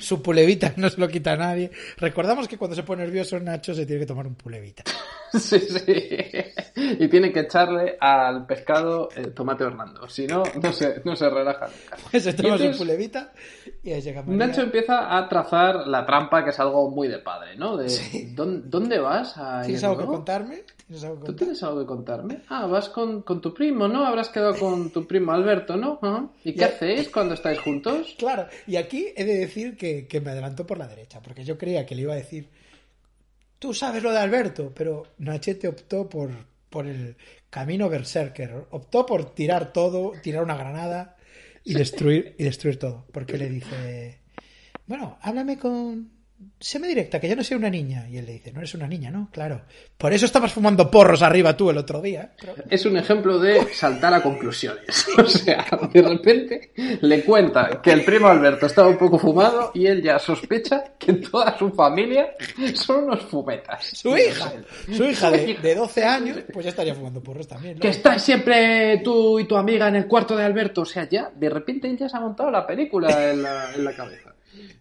Su 0.00 0.20
pulevita 0.20 0.72
no 0.76 0.90
se 0.90 0.98
lo 0.98 1.06
quita 1.06 1.34
a 1.34 1.36
nadie. 1.36 1.70
Recordamos 1.98 2.48
que 2.48 2.58
cuando 2.58 2.74
se 2.74 2.82
pone 2.82 3.04
nervioso 3.04 3.38
Nacho 3.38 3.74
se 3.74 3.86
tiene 3.86 4.00
que 4.00 4.06
tomar 4.06 4.26
un 4.26 4.34
pulevita. 4.34 4.82
Sí, 5.38 5.58
sí. 5.60 6.08
Y 6.98 7.08
tiene 7.08 7.32
que 7.32 7.40
echarle 7.40 7.96
al 8.00 8.46
pescado 8.46 9.08
eh, 9.14 9.28
tomate 9.28 9.64
Orlando. 9.64 10.08
Si 10.08 10.26
no, 10.26 10.42
no 10.62 10.72
se, 10.72 11.00
no 11.04 11.16
se 11.16 11.28
relaja 11.28 11.66
nunca. 11.66 12.18
se 12.20 12.30
Y 12.30 12.32
toma 12.34 12.58
su 12.58 12.78
pulevita 12.78 13.32
y 13.82 13.92
ahí 13.92 14.00
llega 14.00 14.22
María. 14.22 14.46
Nacho 14.46 14.62
empieza 14.62 15.16
a 15.16 15.28
trazar 15.28 15.86
la 15.86 16.04
trampa, 16.06 16.44
que 16.44 16.50
es 16.50 16.60
algo 16.60 16.90
muy 16.90 17.08
de 17.08 17.18
padre, 17.18 17.56
¿no? 17.56 17.76
De 17.76 17.88
¿dónde, 18.34 18.68
dónde 18.68 18.98
vas? 18.98 19.36
A 19.36 19.62
¿Tienes 19.62 19.82
ir 19.82 19.86
algo 19.86 20.00
que 20.00 20.06
contarme? 20.06 20.62
¿Tienes 20.86 21.04
algo 21.04 21.20
que 21.20 21.26
¿Tú 21.26 21.36
tienes 21.36 21.62
algo 21.62 21.80
que 21.80 21.86
contarme? 21.86 22.42
Ah, 22.48 22.66
vas 22.66 22.88
con, 22.88 23.22
con 23.22 23.40
tu 23.40 23.52
primo, 23.52 23.88
¿no? 23.88 24.06
Habrás 24.06 24.28
quedado 24.28 24.56
con 24.56 24.90
tu 24.90 25.06
primo 25.06 25.32
Alberto, 25.32 25.76
¿no? 25.76 25.98
Ajá. 26.02 26.28
¿Y 26.44 26.54
qué 26.54 26.64
hacéis 26.64 27.08
cuando 27.08 27.34
estáis 27.34 27.58
juntos? 27.60 28.14
Claro, 28.18 28.46
y 28.66 28.76
aquí 28.76 29.12
he 29.16 29.24
de 29.24 29.38
decir 29.38 29.76
que, 29.76 30.06
que 30.06 30.20
me 30.20 30.30
adelantó 30.30 30.66
por 30.66 30.78
la 30.78 30.88
derecha, 30.88 31.20
porque 31.22 31.44
yo 31.44 31.58
creía 31.58 31.84
que 31.84 31.94
le 31.94 32.02
iba 32.02 32.12
a 32.12 32.16
decir, 32.16 32.48
tú 33.58 33.74
sabes 33.74 34.02
lo 34.02 34.12
de 34.12 34.18
Alberto, 34.18 34.72
pero 34.74 35.04
Nachete 35.18 35.68
optó 35.68 36.08
por, 36.08 36.30
por 36.70 36.86
el 36.86 37.16
camino 37.50 37.88
berserker, 37.88 38.66
optó 38.70 39.06
por 39.06 39.34
tirar 39.34 39.72
todo, 39.72 40.12
tirar 40.22 40.42
una 40.42 40.56
granada 40.56 41.16
y 41.64 41.74
destruir, 41.74 42.34
y 42.38 42.44
destruir 42.44 42.78
todo, 42.78 43.06
porque 43.12 43.36
le 43.38 43.48
dice, 43.48 44.20
bueno, 44.86 45.18
háblame 45.22 45.58
con... 45.58 46.17
Séme 46.60 46.86
directa, 46.88 47.18
que 47.20 47.28
yo 47.28 47.34
no 47.36 47.42
soy 47.42 47.56
una 47.56 47.70
niña. 47.70 48.08
Y 48.08 48.16
él 48.18 48.26
le 48.26 48.32
dice, 48.34 48.52
no 48.52 48.58
eres 48.60 48.74
una 48.74 48.86
niña, 48.86 49.10
¿no? 49.10 49.28
Claro. 49.32 49.62
Por 49.96 50.12
eso 50.12 50.24
estabas 50.26 50.52
fumando 50.52 50.88
porros 50.90 51.22
arriba 51.22 51.56
tú 51.56 51.70
el 51.70 51.78
otro 51.78 52.00
día. 52.00 52.32
Pero- 52.40 52.54
Es 52.70 52.84
un 52.86 52.96
ejemplo 52.96 53.38
de 53.40 53.72
saltar 53.74 54.14
a 54.14 54.22
conclusiones. 54.22 55.06
O 55.18 55.24
sea, 55.26 55.66
de 55.92 56.02
repente 56.02 56.72
le 57.00 57.24
cuenta 57.24 57.80
que 57.82 57.90
el 57.92 58.04
primo 58.04 58.28
Alberto 58.28 58.66
estaba 58.66 58.88
un 58.88 58.96
poco 58.98 59.18
fumado 59.18 59.72
y 59.74 59.86
él 59.86 60.00
ya 60.02 60.18
sospecha 60.18 60.84
que 60.98 61.14
toda 61.14 61.56
su 61.58 61.70
familia 61.70 62.28
son 62.74 63.04
unos 63.04 63.22
fumetas. 63.24 63.84
Su 63.94 64.16
hija, 64.16 64.52
su 64.92 65.04
hija 65.04 65.30
de, 65.32 65.54
de 65.54 65.74
12 65.74 66.04
años, 66.04 66.38
pues 66.52 66.64
ya 66.64 66.70
estaría 66.70 66.94
fumando 66.94 67.20
porros 67.22 67.48
también. 67.48 67.74
¿no? 67.74 67.80
Que 67.80 67.88
estáis 67.88 68.22
siempre 68.22 69.00
tú 69.02 69.38
y 69.40 69.44
tu 69.44 69.56
amiga 69.56 69.88
en 69.88 69.96
el 69.96 70.06
cuarto 70.06 70.36
de 70.36 70.44
Alberto. 70.44 70.82
O 70.82 70.86
sea, 70.86 71.08
ya, 71.08 71.30
de 71.34 71.50
repente 71.50 71.88
él 71.88 71.96
ya 71.98 72.08
se 72.08 72.16
ha 72.16 72.20
montado 72.20 72.50
la 72.50 72.64
película 72.66 73.30
en 73.30 73.42
la, 73.42 73.74
en 73.74 73.84
la 73.84 73.92
cabeza. 73.94 74.27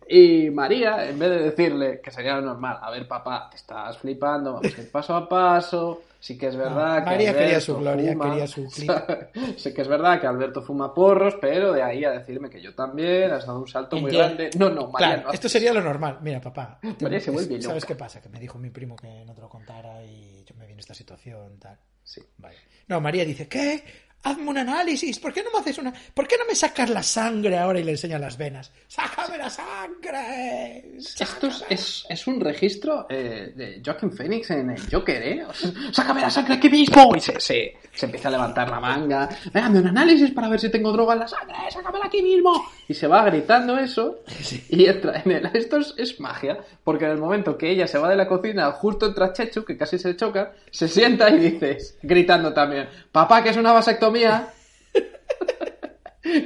Y 0.10 0.50
María, 0.52 1.10
en 1.10 1.20
vez 1.20 1.30
de 1.30 1.40
decirle 1.40 2.00
que 2.02 2.12
sería 2.12 2.36
lo 2.36 2.42
normal, 2.42 2.78
a 2.82 2.90
ver 2.92 3.08
papá, 3.08 3.48
te 3.50 3.58
estás 3.58 3.98
flipando, 3.98 4.54
vamos 4.54 4.78
a 4.78 4.82
ir 4.82 4.90
paso 4.92 5.16
a 5.16 5.28
paso, 5.28 6.04
sí 6.20 6.38
que 6.38 6.48
es 6.48 6.56
verdad 6.56 7.00
que 7.04 7.10
María 7.10 7.34
quería 7.34 7.48
Alberto 7.48 7.66
su 7.66 7.78
gloria, 7.78 8.12
fuma. 8.14 8.30
quería 8.30 8.48
su 8.48 8.68
clip. 8.70 8.92
sé 9.58 9.74
que 9.74 9.82
es 9.82 9.88
verdad 9.88 10.22
que 10.22 10.28
Alberto 10.28 10.62
fuma 10.62 10.94
porros, 10.94 11.36
pero 11.42 11.74
de 11.74 11.84
ahí 11.84 12.06
a 12.06 12.12
decirme 12.12 12.50
que 12.50 12.62
yo 12.62 12.74
también, 12.74 13.32
has 13.32 13.46
dado 13.46 13.60
un 13.60 13.68
salto 13.68 13.98
muy 13.98 14.12
Entiendo. 14.12 14.36
grande. 14.38 14.58
No, 14.58 14.70
no, 14.70 14.88
María 14.90 15.08
Claro, 15.16 15.28
no 15.28 15.34
esto 15.34 15.50
sería 15.50 15.74
lo 15.74 15.82
normal. 15.82 16.20
Mira, 16.22 16.40
papá. 16.40 16.80
María 17.02 17.20
se 17.20 17.32
vuelve 17.32 17.62
¿Sabes 17.62 17.84
loca. 17.84 17.88
qué 17.94 17.96
pasa? 17.96 18.22
Que 18.22 18.30
me 18.30 18.40
dijo 18.40 18.58
mi 18.58 18.70
primo 18.70 18.96
que 18.96 19.26
no 19.26 19.34
te 19.34 19.42
lo 19.42 19.50
contara 19.50 20.04
y 20.06 20.44
yo 20.46 20.56
me 20.56 20.66
viene 20.66 20.80
esta 20.80 20.94
situación, 20.94 21.60
tal. 21.60 21.78
Sí. 22.04 22.22
Vale. 22.38 22.56
No, 22.88 23.02
María 23.02 23.26
dice, 23.26 23.50
¿qué? 23.50 23.84
Hazme 24.28 24.50
un 24.50 24.58
análisis, 24.58 25.20
¿por 25.20 25.34
qué 25.34 25.44
no 25.44 25.52
me 25.52 25.60
haces 25.60 25.78
una, 25.78 25.94
por 26.14 26.28
qué 26.28 26.38
no 26.38 26.46
me 26.46 26.56
sacas 26.56 26.90
la 26.90 27.04
sangre 27.04 27.58
ahora 27.58 27.80
y 27.80 27.84
le 27.84 27.92
enseña 27.92 28.20
las 28.20 28.38
venas? 28.38 28.72
¡Sácame 28.88 29.38
la 29.38 29.50
sangre! 29.50 30.98
Esto 30.98 31.50
es, 31.70 32.06
es, 32.10 32.28
un 32.28 32.40
registro 32.40 33.08
eh, 33.10 33.54
de 33.56 33.82
Joaquin 33.84 34.12
Phoenix 34.12 34.52
en 34.52 34.72
el 34.72 34.82
Joker, 34.92 35.22
¿eh? 35.22 35.46
O 35.46 35.54
sea, 35.54 35.72
¡Sácame 35.92 36.22
la 36.22 36.30
sangre 36.30 36.56
aquí 36.56 36.70
mismo! 36.70 37.16
Y 37.16 37.22
se, 37.22 37.40
se, 37.40 37.78
se 37.94 38.06
empieza 38.06 38.28
a 38.28 38.32
levantar 38.32 38.70
la 38.70 38.80
manga. 38.80 39.30
Déjame 39.54 39.80
un 39.80 39.88
análisis 39.88 40.32
para 40.32 40.50
ver 40.50 40.60
si 40.60 40.70
tengo 40.70 40.92
droga 40.92 41.14
en 41.14 41.20
la 41.20 41.28
sangre. 41.28 41.56
¡Sácamela 41.70 42.06
aquí 42.06 42.22
mismo! 42.22 42.70
Y 42.88 42.94
se 42.94 43.08
va 43.08 43.24
gritando 43.26 43.78
eso 43.78 44.24
y 44.70 44.86
entra 44.86 45.22
en 45.24 45.32
el... 45.32 45.50
Esto 45.54 45.78
es, 45.78 45.94
es 45.98 46.20
magia, 46.20 46.58
porque 46.84 47.06
en 47.06 47.12
el 47.12 47.18
momento 47.18 47.58
que 47.58 47.70
ella 47.70 47.88
se 47.88 47.98
va 47.98 48.10
de 48.10 48.16
la 48.16 48.28
cocina, 48.28 48.72
justo 48.72 49.08
entra 49.08 49.34
Chechu, 49.34 49.64
que 49.64 49.78
casi 49.78 49.98
se 49.98 50.16
choca, 50.16 50.54
se 50.72 50.88
sienta 50.88 51.30
y 51.30 51.40
dices, 51.40 51.98
gritando 52.02 52.54
también, 52.54 52.88
papá, 53.12 53.44
que 53.44 53.50
es 53.50 53.58
una 53.58 53.74
vasectomía. 53.74 54.17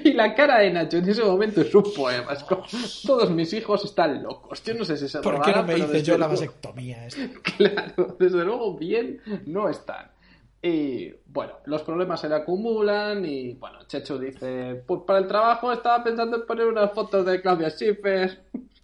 Y 0.04 0.14
la 0.14 0.36
cara 0.36 0.60
de 0.60 0.72
Nacho 0.72 0.98
en 0.98 1.10
ese 1.10 1.24
momento 1.24 1.62
es 1.62 1.74
un 1.74 1.92
poema. 1.96 2.34
Es 2.34 2.44
como, 2.44 2.64
todos 3.06 3.32
mis 3.32 3.52
hijos 3.54 3.84
están 3.84 4.22
locos. 4.22 4.64
Yo 4.64 4.76
no 4.76 4.86
sé 4.86 4.98
si 4.98 5.08
se 5.08 5.20
¿Por 5.20 5.42
qué 5.42 5.52
no 5.52 5.64
me 5.64 5.78
hice 5.78 6.04
yo 6.04 6.18
la 6.18 6.28
vasectomía? 6.28 7.08
esta? 7.08 7.28
Claro, 7.58 8.16
desde 8.20 8.44
luego 8.44 8.78
bien 8.78 9.22
no 9.46 9.70
están. 9.70 10.12
Y 10.62 11.12
bueno, 11.26 11.54
los 11.66 11.82
problemas 11.82 12.22
se 12.22 12.30
le 12.30 12.36
acumulan 12.36 13.26
y 13.26 13.54
bueno, 13.54 13.80
Chechu 13.88 14.20
dice, 14.20 14.84
pues 14.86 15.02
para 15.08 15.20
el 15.20 15.28
trabajo 15.28 15.72
estaba 15.72 16.04
pensando 16.04 16.38
en 16.38 16.46
poner 16.46 16.68
unas 16.68 16.94
fotos 16.94 17.26
de 17.26 17.42
Claudia 17.42 17.72
Schiffer. 17.72 18.44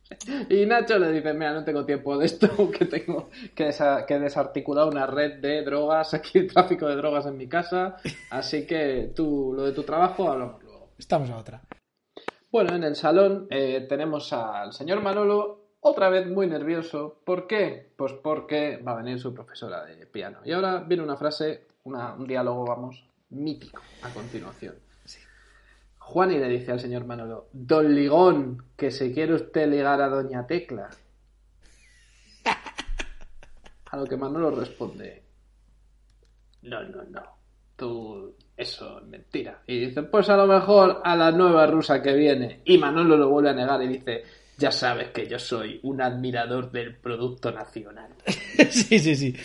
Y 0.49 0.66
Nacho 0.66 0.97
le 0.99 1.12
dice, 1.12 1.34
mira, 1.34 1.53
no 1.53 1.64
tengo 1.64 1.86
tiempo 1.86 2.18
de 2.18 2.26
esto, 2.26 2.49
que 2.78 2.86
tengo 2.86 3.30
que, 3.55 3.68
desa- 3.70 4.05
que 4.05 4.20
desarticular 4.20 4.88
una 4.88 5.05
red 5.05 5.39
de 5.39 5.64
drogas, 5.64 6.14
aquí 6.16 6.39
el 6.39 6.51
tráfico 6.53 6.88
de 6.88 6.95
drogas 6.95 7.26
en 7.26 7.38
mi 7.38 7.47
casa, 7.47 7.97
así 8.30 8.66
que 8.66 9.12
tú, 9.16 9.53
lo 9.55 9.64
de 9.64 9.72
tu 9.74 9.84
trabajo, 9.84 10.30
hablamos 10.32 10.64
luego. 10.64 10.89
Estamos 10.97 11.30
a 11.30 11.38
otra. 11.38 11.62
Bueno, 12.51 12.76
en 12.76 12.84
el 12.84 12.95
salón 12.95 13.47
eh, 13.49 13.86
tenemos 13.89 14.32
al 14.34 14.72
señor 14.74 15.01
Manolo 15.01 15.66
otra 15.82 16.10
vez 16.10 16.26
muy 16.28 16.47
nervioso. 16.47 17.22
¿Por 17.26 17.45
qué? 17.45 17.91
Pues 17.95 18.14
porque 18.14 18.78
va 18.78 18.93
a 18.93 18.95
venir 19.03 19.20
su 19.20 19.34
profesora 19.34 19.84
de 19.86 20.05
piano. 20.08 20.39
Y 20.45 20.53
ahora 20.53 20.80
viene 20.80 21.03
una 21.03 21.18
frase, 21.18 21.68
una- 21.84 22.14
un 22.14 22.26
diálogo, 22.26 22.66
vamos, 22.66 23.05
mítico 23.30 23.82
a 24.01 24.10
continuación. 24.10 24.76
Juan 26.08 26.32
y 26.32 26.38
le 26.39 26.47
dice 26.47 26.72
al 26.72 26.80
señor 26.80 27.05
Manolo, 27.05 27.49
Don 27.51 27.93
Ligón, 27.93 28.64
que 28.78 28.91
se 28.91 29.12
quiere 29.14 29.34
usted 29.34 29.70
ligar 29.70 30.01
a 30.01 30.08
Doña 30.08 30.47
Tecla. 30.47 30.89
A 33.89 33.97
lo 33.97 34.05
que 34.05 34.18
Manolo 34.18 34.51
responde, 34.51 35.24
no, 36.64 36.84
no, 36.84 37.03
no, 37.03 37.22
tú, 37.76 38.36
eso 38.55 38.99
es 38.99 39.05
mentira. 39.08 39.62
Y 39.68 39.80
dice, 39.88 40.03
pues 40.03 40.30
a 40.30 40.36
lo 40.38 40.45
mejor 40.47 41.01
a 41.03 41.16
la 41.16 41.32
nueva 41.32 41.68
rusa 41.68 42.01
que 42.01 42.14
viene. 42.14 42.62
Y 42.66 42.78
Manolo 42.78 43.16
lo 43.16 43.30
vuelve 43.30 43.49
a 43.51 43.53
negar 43.53 43.82
y 43.84 43.88
dice, 43.88 44.24
ya 44.58 44.72
sabes 44.72 45.12
que 45.12 45.28
yo 45.28 45.39
soy 45.39 45.80
un 45.84 46.01
admirador 46.01 46.70
del 46.72 46.95
producto 46.97 47.51
nacional. 47.51 48.12
sí, 48.70 48.99
sí, 48.99 49.16
sí. 49.16 49.36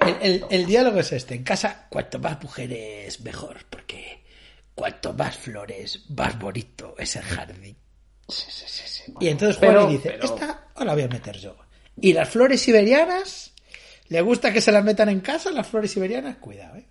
El, 0.00 0.16
el- 0.22 0.44
el 0.50 0.66
diálogo 0.66 0.98
es 1.00 1.12
este. 1.12 1.34
En 1.34 1.44
casa, 1.44 1.86
cuanto 1.90 2.18
más 2.18 2.42
mujeres, 2.42 3.20
mejor. 3.22 3.56
Porque 3.68 4.19
cuanto 4.80 5.12
más 5.12 5.36
flores, 5.36 6.04
más 6.16 6.38
bonito 6.38 6.94
es 6.98 7.14
el 7.16 7.22
jardín. 7.22 7.76
Sí, 8.26 8.46
sí, 8.48 8.64
sí, 8.66 8.82
sí. 8.86 9.14
Y 9.20 9.28
entonces 9.28 9.58
Juan 9.58 9.72
Pero- 9.72 9.86
dice, 9.88 10.10
pero- 10.12 10.24
esta 10.24 10.64
la 10.84 10.94
voy 10.94 11.02
a 11.02 11.08
meter 11.08 11.36
yo. 11.36 11.54
Y 12.00 12.14
las 12.14 12.28
flores 12.30 12.62
siberianas, 12.62 13.52
¿le 14.08 14.22
gusta 14.22 14.52
que 14.52 14.62
se 14.62 14.72
las 14.72 14.82
metan 14.82 15.10
en 15.10 15.20
casa 15.20 15.50
las 15.50 15.66
flores 15.66 15.90
siberianas? 15.90 16.38
Cuidado, 16.38 16.76
¿eh? 16.76 16.86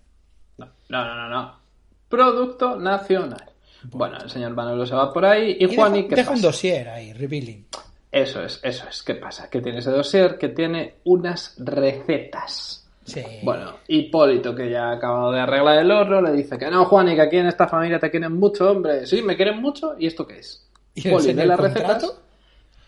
No, 0.57 0.67
no, 0.89 1.15
no, 1.15 1.29
no. 1.29 1.59
Producto 2.07 2.75
nacional. 2.75 3.51
Bueno, 3.85 4.17
el 4.21 4.29
señor 4.29 4.51
Manolo 4.53 4.85
se 4.85 4.93
va 4.93 5.11
por 5.11 5.25
ahí 5.25 5.57
y, 5.59 5.65
Y 5.65 5.75
Juani, 5.75 5.97
deja, 6.03 6.09
¿qué 6.09 6.15
deja 6.17 6.29
un 6.31 6.35
pasa? 6.37 6.47
dossier 6.47 6.89
ahí, 6.89 7.13
revealing. 7.13 7.65
Eso 8.11 8.43
es, 8.43 8.59
eso 8.63 8.87
es. 8.87 9.01
¿Qué 9.01 9.15
pasa? 9.15 9.49
Que 9.49 9.61
tiene 9.61 9.79
ese 9.79 9.89
dossier 9.91 10.37
que 10.37 10.49
tiene 10.49 10.97
unas 11.05 11.55
recetas. 11.57 12.78
Sí. 13.09 13.21
Bueno, 13.43 13.73
Hipólito, 13.87 14.53
que 14.55 14.69
ya 14.69 14.89
ha 14.89 14.91
acabado 14.93 15.31
de 15.31 15.39
arreglar 15.41 15.79
el 15.79 15.91
horno, 15.91 16.21
le 16.21 16.31
dice 16.33 16.57
que 16.57 16.69
no, 16.69 16.85
Juan, 16.85 17.09
y 17.09 17.15
que 17.15 17.21
aquí 17.21 17.37
en 17.37 17.47
esta 17.47 17.67
familia 17.67 17.99
te 17.99 18.09
quieren 18.11 18.33
mucho, 18.37 18.71
hombre. 18.71 19.05
Sí, 19.05 19.21
me 19.21 19.35
quieren 19.35 19.61
mucho, 19.61 19.95
¿y 19.97 20.07
esto 20.07 20.25
qué 20.27 20.39
es? 20.39 20.65
¿Y 20.95 21.01
le 21.01 21.09
Poli, 21.11 21.23
enseña 21.23 21.41
de 21.41 21.47
las 21.47 21.59
recetas. 21.59 22.13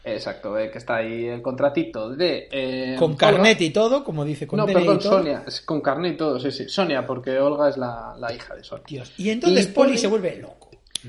Exacto, 0.03 0.53
ve 0.53 0.71
que 0.71 0.79
está 0.79 0.95
ahí 0.95 1.27
el 1.27 1.41
contratito 1.43 2.09
de. 2.09 2.47
eh, 2.51 2.95
Con 2.97 3.11
Olga. 3.11 3.17
carnet 3.31 3.61
y 3.61 3.69
todo, 3.69 4.03
como 4.03 4.25
dice, 4.25 4.47
con 4.47 4.57
No, 4.57 4.65
DNI 4.65 4.73
perdón, 4.73 4.95
y 4.95 4.99
todo. 4.99 5.11
Sonia, 5.19 5.43
con 5.65 5.81
carnet 5.81 6.13
y 6.13 6.17
todo, 6.17 6.39
sí, 6.39 6.51
sí. 6.51 6.67
Sonia, 6.67 7.05
porque 7.05 7.37
Olga 7.39 7.69
es 7.69 7.77
la, 7.77 8.15
la 8.17 8.33
hija 8.33 8.55
de 8.55 8.63
Sonia. 8.63 8.83
Dios. 8.87 9.13
Y 9.17 9.29
entonces 9.29 9.65
Y 9.65 9.67
Poli 9.71 9.89
Poli- 9.89 9.97
se 9.99 10.07
vuelve 10.07 10.37
loco. 10.37 10.60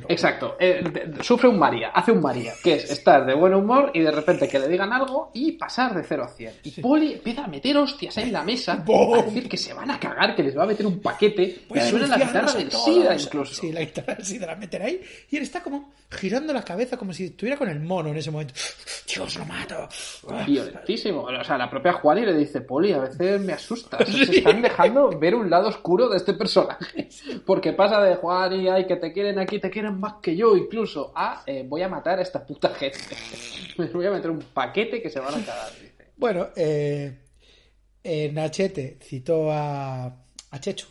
Exacto, 0.09 0.57
eh, 0.59 0.83
sufre 1.21 1.49
un 1.49 1.59
María, 1.59 1.91
hace 1.91 2.13
un 2.13 2.21
María, 2.21 2.55
que 2.63 2.75
es 2.75 2.91
estar 2.91 3.27
de 3.27 3.35
buen 3.35 3.55
humor 3.55 3.91
y 3.95 4.01
de 4.01 4.11
repente 4.11 4.49
que 4.49 4.59
le 4.59 4.69
digan 4.69 4.93
algo 4.93 5.31
y 5.35 5.53
pasar 5.53 5.95
de 5.95 6.03
0 6.03 6.25
a 6.25 6.29
100. 6.29 6.55
Y 6.65 6.71
Poli 6.81 7.15
empieza 7.15 7.45
a 7.45 7.47
meter 7.47 7.77
hostias 7.77 8.17
en 8.19 8.33
la 8.33 8.43
mesa, 8.43 8.77
¡Bum! 8.77 9.15
a 9.15 9.23
decir 9.23 9.49
que 9.49 9.57
se 9.57 9.75
van 9.75 9.91
a 9.91 10.01
cagar, 10.01 10.35
que 10.35 10.43
les 10.43 10.57
va 10.57 10.65
a 10.65 10.67
meter 10.67 10.87
un 10.87 11.01
paquete, 11.01 11.63
Voy 11.69 11.79
y 11.79 11.83
suena 11.83 12.07
la 12.07 12.19
guitarra 12.19 12.53
del. 12.53 12.71
SIDA 12.71 13.15
incluso. 13.15 13.55
Sí, 13.55 13.73
la 13.73 13.81
guitarra 13.81 14.15
del 14.15 14.25
SIDA 14.25 14.47
la 14.47 14.57
meten 14.57 14.83
ahí. 14.83 15.01
Y 15.31 15.37
él 15.37 15.43
está 15.43 15.63
como 15.63 15.93
girando 16.11 16.53
la 16.53 16.63
cabeza 16.63 16.97
como 16.97 17.13
si 17.13 17.27
estuviera 17.27 17.59
con 17.59 17.69
el 17.69 17.81
mono 17.81 18.11
en 18.11 18.17
ese 18.17 18.31
momento. 18.31 18.55
Dios, 19.15 19.37
lo 19.37 19.45
mato. 19.45 19.89
Violentísimo. 20.47 21.23
O 21.23 21.45
sea, 21.45 21.59
la 21.59 21.69
propia 21.69 21.93
Juani 21.95 22.25
le 22.25 22.35
dice, 22.35 22.63
Poli, 22.63 22.93
a 22.93 23.01
veces 23.01 23.41
me 23.41 23.53
asustas. 23.53 24.09
Se 24.09 24.39
están 24.39 24.63
dejando 24.63 25.11
ver 25.19 25.35
un 25.35 25.51
lado 25.51 25.69
oscuro 25.69 26.09
de 26.09 26.17
este 26.17 26.35
personaje. 26.35 27.09
Porque 27.45 27.73
pasa 27.73 28.01
de 28.01 28.17
Juani, 28.17 28.69
ay, 28.69 28.87
que 28.87 28.97
te 28.97 29.13
quieren 29.13 29.39
aquí, 29.39 29.59
te 29.59 29.71
quieren 29.71 29.82
más 29.91 30.15
que 30.23 30.37
yo, 30.37 30.57
incluso, 30.57 31.13
a 31.15 31.43
eh, 31.47 31.65
voy 31.67 31.83
a 31.83 31.89
matar 31.89 32.19
a 32.19 32.23
esta 32.23 32.45
puta 32.47 32.69
gente. 32.75 32.99
Me 33.79 33.87
voy 33.87 34.07
a 34.07 34.11
meter 34.11 34.31
un 34.31 34.39
paquete 34.39 35.01
que 35.03 35.11
se 35.11 35.19
van 35.21 35.35
a 35.35 35.45
cagar, 35.45 35.71
dice. 35.81 36.13
Bueno, 36.17 36.49
eh, 36.55 37.19
eh, 38.05 38.31
Nachete 38.33 38.99
citó 39.03 39.51
a, 39.51 40.05
a 40.07 40.61
Chechu 40.61 40.87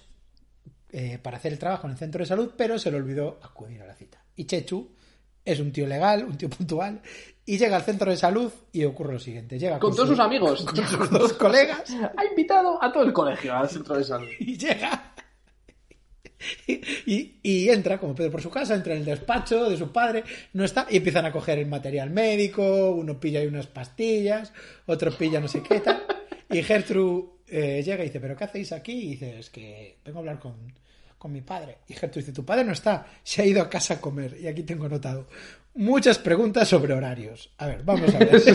eh, 0.91 1.19
para 1.21 1.37
hacer 1.37 1.53
el 1.53 1.59
trabajo 1.59 1.87
en 1.87 1.91
el 1.93 1.97
centro 1.97 2.19
de 2.19 2.25
salud, 2.25 2.51
pero 2.57 2.77
se 2.79 2.89
le 2.91 2.97
olvidó 2.97 3.39
acudir 3.41 3.81
a 3.81 3.85
la 3.85 3.95
cita. 3.95 4.23
Y 4.35 4.45
Chechu 4.45 4.89
es 5.45 5.59
un 5.59 5.71
tío 5.71 5.87
legal, 5.87 6.25
un 6.25 6.37
tío 6.37 6.49
puntual, 6.49 7.01
y 7.45 7.57
llega 7.57 7.75
al 7.77 7.81
centro 7.83 8.11
de 8.11 8.17
salud 8.17 8.51
y 8.71 8.83
ocurre 8.85 9.13
lo 9.13 9.19
siguiente. 9.19 9.57
Llega 9.57 9.79
Con 9.79 9.91
todos 9.95 10.09
su- 10.09 10.15
sus 10.15 10.23
amigos. 10.23 10.63
con 10.65 10.75
sus 10.85 11.09
dos 11.09 11.33
colegas 11.33 11.83
Ha 12.15 12.25
invitado 12.25 12.81
a 12.83 12.91
todo 12.91 13.03
el 13.03 13.11
colegio 13.13 13.53
al 13.55 13.69
centro 13.69 13.97
de 13.97 14.03
salud. 14.03 14.27
y 14.39 14.57
llega 14.57 15.10
y, 17.05 17.69
entra 17.69 17.99
como 17.99 18.15
Pedro 18.15 18.31
por 18.31 18.41
su 18.41 18.49
casa, 18.49 18.75
entra 18.75 18.93
en 18.93 18.99
el 18.99 19.05
despacho 19.05 19.69
de 19.69 19.77
su 19.77 19.91
padre, 19.91 20.23
no 20.53 20.63
está, 20.63 20.87
y 20.89 20.97
empiezan 20.97 21.25
a 21.25 21.31
coger 21.31 21.59
el 21.59 21.67
material 21.67 22.09
médico, 22.09 22.91
uno 22.91 23.19
pilla 23.19 23.39
ahí 23.39 23.47
unas 23.47 23.67
pastillas, 23.67 24.53
otro 24.85 25.11
pilla 25.11 25.39
no 25.39 25.47
sé 25.47 25.61
qué 25.61 25.79
tal, 25.79 26.03
y 26.49 26.61
Gertrude 26.63 27.29
eh, 27.47 27.83
llega 27.83 28.03
y 28.03 28.07
dice, 28.07 28.19
¿pero 28.19 28.35
qué 28.35 28.43
hacéis 28.43 28.71
aquí? 28.71 28.93
Y 28.93 29.09
dice, 29.11 29.39
es 29.39 29.49
que 29.49 29.97
vengo 30.05 30.19
a 30.19 30.21
hablar 30.21 30.39
con, 30.39 30.55
con 31.17 31.31
mi 31.31 31.41
padre. 31.41 31.79
Y 31.87 31.93
Gertrude 31.93 32.21
dice, 32.25 32.33
tu 32.33 32.45
padre 32.45 32.63
no 32.63 32.73
está, 32.73 33.05
se 33.23 33.41
ha 33.41 33.45
ido 33.45 33.61
a 33.61 33.69
casa 33.69 33.95
a 33.95 34.01
comer, 34.01 34.37
y 34.39 34.47
aquí 34.47 34.63
tengo 34.63 34.85
anotado 34.85 35.27
muchas 35.73 36.19
preguntas 36.19 36.67
sobre 36.67 36.93
horarios. 36.93 37.51
A 37.57 37.67
ver, 37.67 37.83
vamos 37.83 38.13
a 38.13 38.19
ver. 38.19 38.39
Sí, 38.41 38.53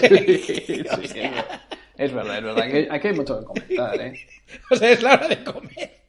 sí, 0.57 0.65
es 0.69 0.85
verdad. 0.85 1.61
Es 1.97 2.13
verdad, 2.13 2.39
es 2.39 2.45
verdad. 2.45 2.65
Aquí, 2.65 2.89
aquí 2.91 3.09
hay 3.09 3.15
mucho 3.15 3.41
que 3.41 3.47
comentar, 3.47 4.01
¿eh? 4.01 4.27
O 4.71 4.77
sea, 4.77 4.91
es 4.91 5.03
la 5.03 5.15
hora 5.15 5.29
de 5.29 5.45
comer. 5.45 6.06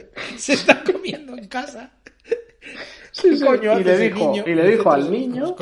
Se 0.36 0.54
está 0.54 0.82
comiendo 0.82 1.36
en 1.36 1.46
casa. 1.48 1.92
Sí, 3.12 3.30
¿Qué 3.30 3.36
sí. 3.36 3.44
coño 3.44 3.78
Y 3.78 3.84
le 3.84 3.98
dijo, 3.98 4.30
niño 4.30 4.44
y 4.46 4.54
le 4.54 4.68
dijo 4.68 4.92
al 4.92 5.10
niño, 5.10 5.56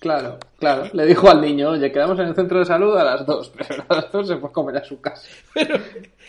claro, 0.00 0.38
claro, 0.58 0.88
le 0.92 1.06
dijo 1.06 1.30
al 1.30 1.40
niño, 1.40 1.70
oye, 1.70 1.92
quedamos 1.92 2.18
en 2.18 2.28
el 2.28 2.34
centro 2.34 2.58
de 2.58 2.64
salud 2.64 2.96
a 2.96 3.04
las 3.04 3.26
dos, 3.26 3.52
pero 3.68 3.84
a 3.88 3.94
las 3.96 4.12
dos 4.12 4.26
se 4.28 4.36
fue 4.36 4.48
a 4.48 4.52
comer 4.52 4.76
a 4.78 4.84
su 4.84 5.00
casa. 5.00 5.28
Pero, 5.54 5.78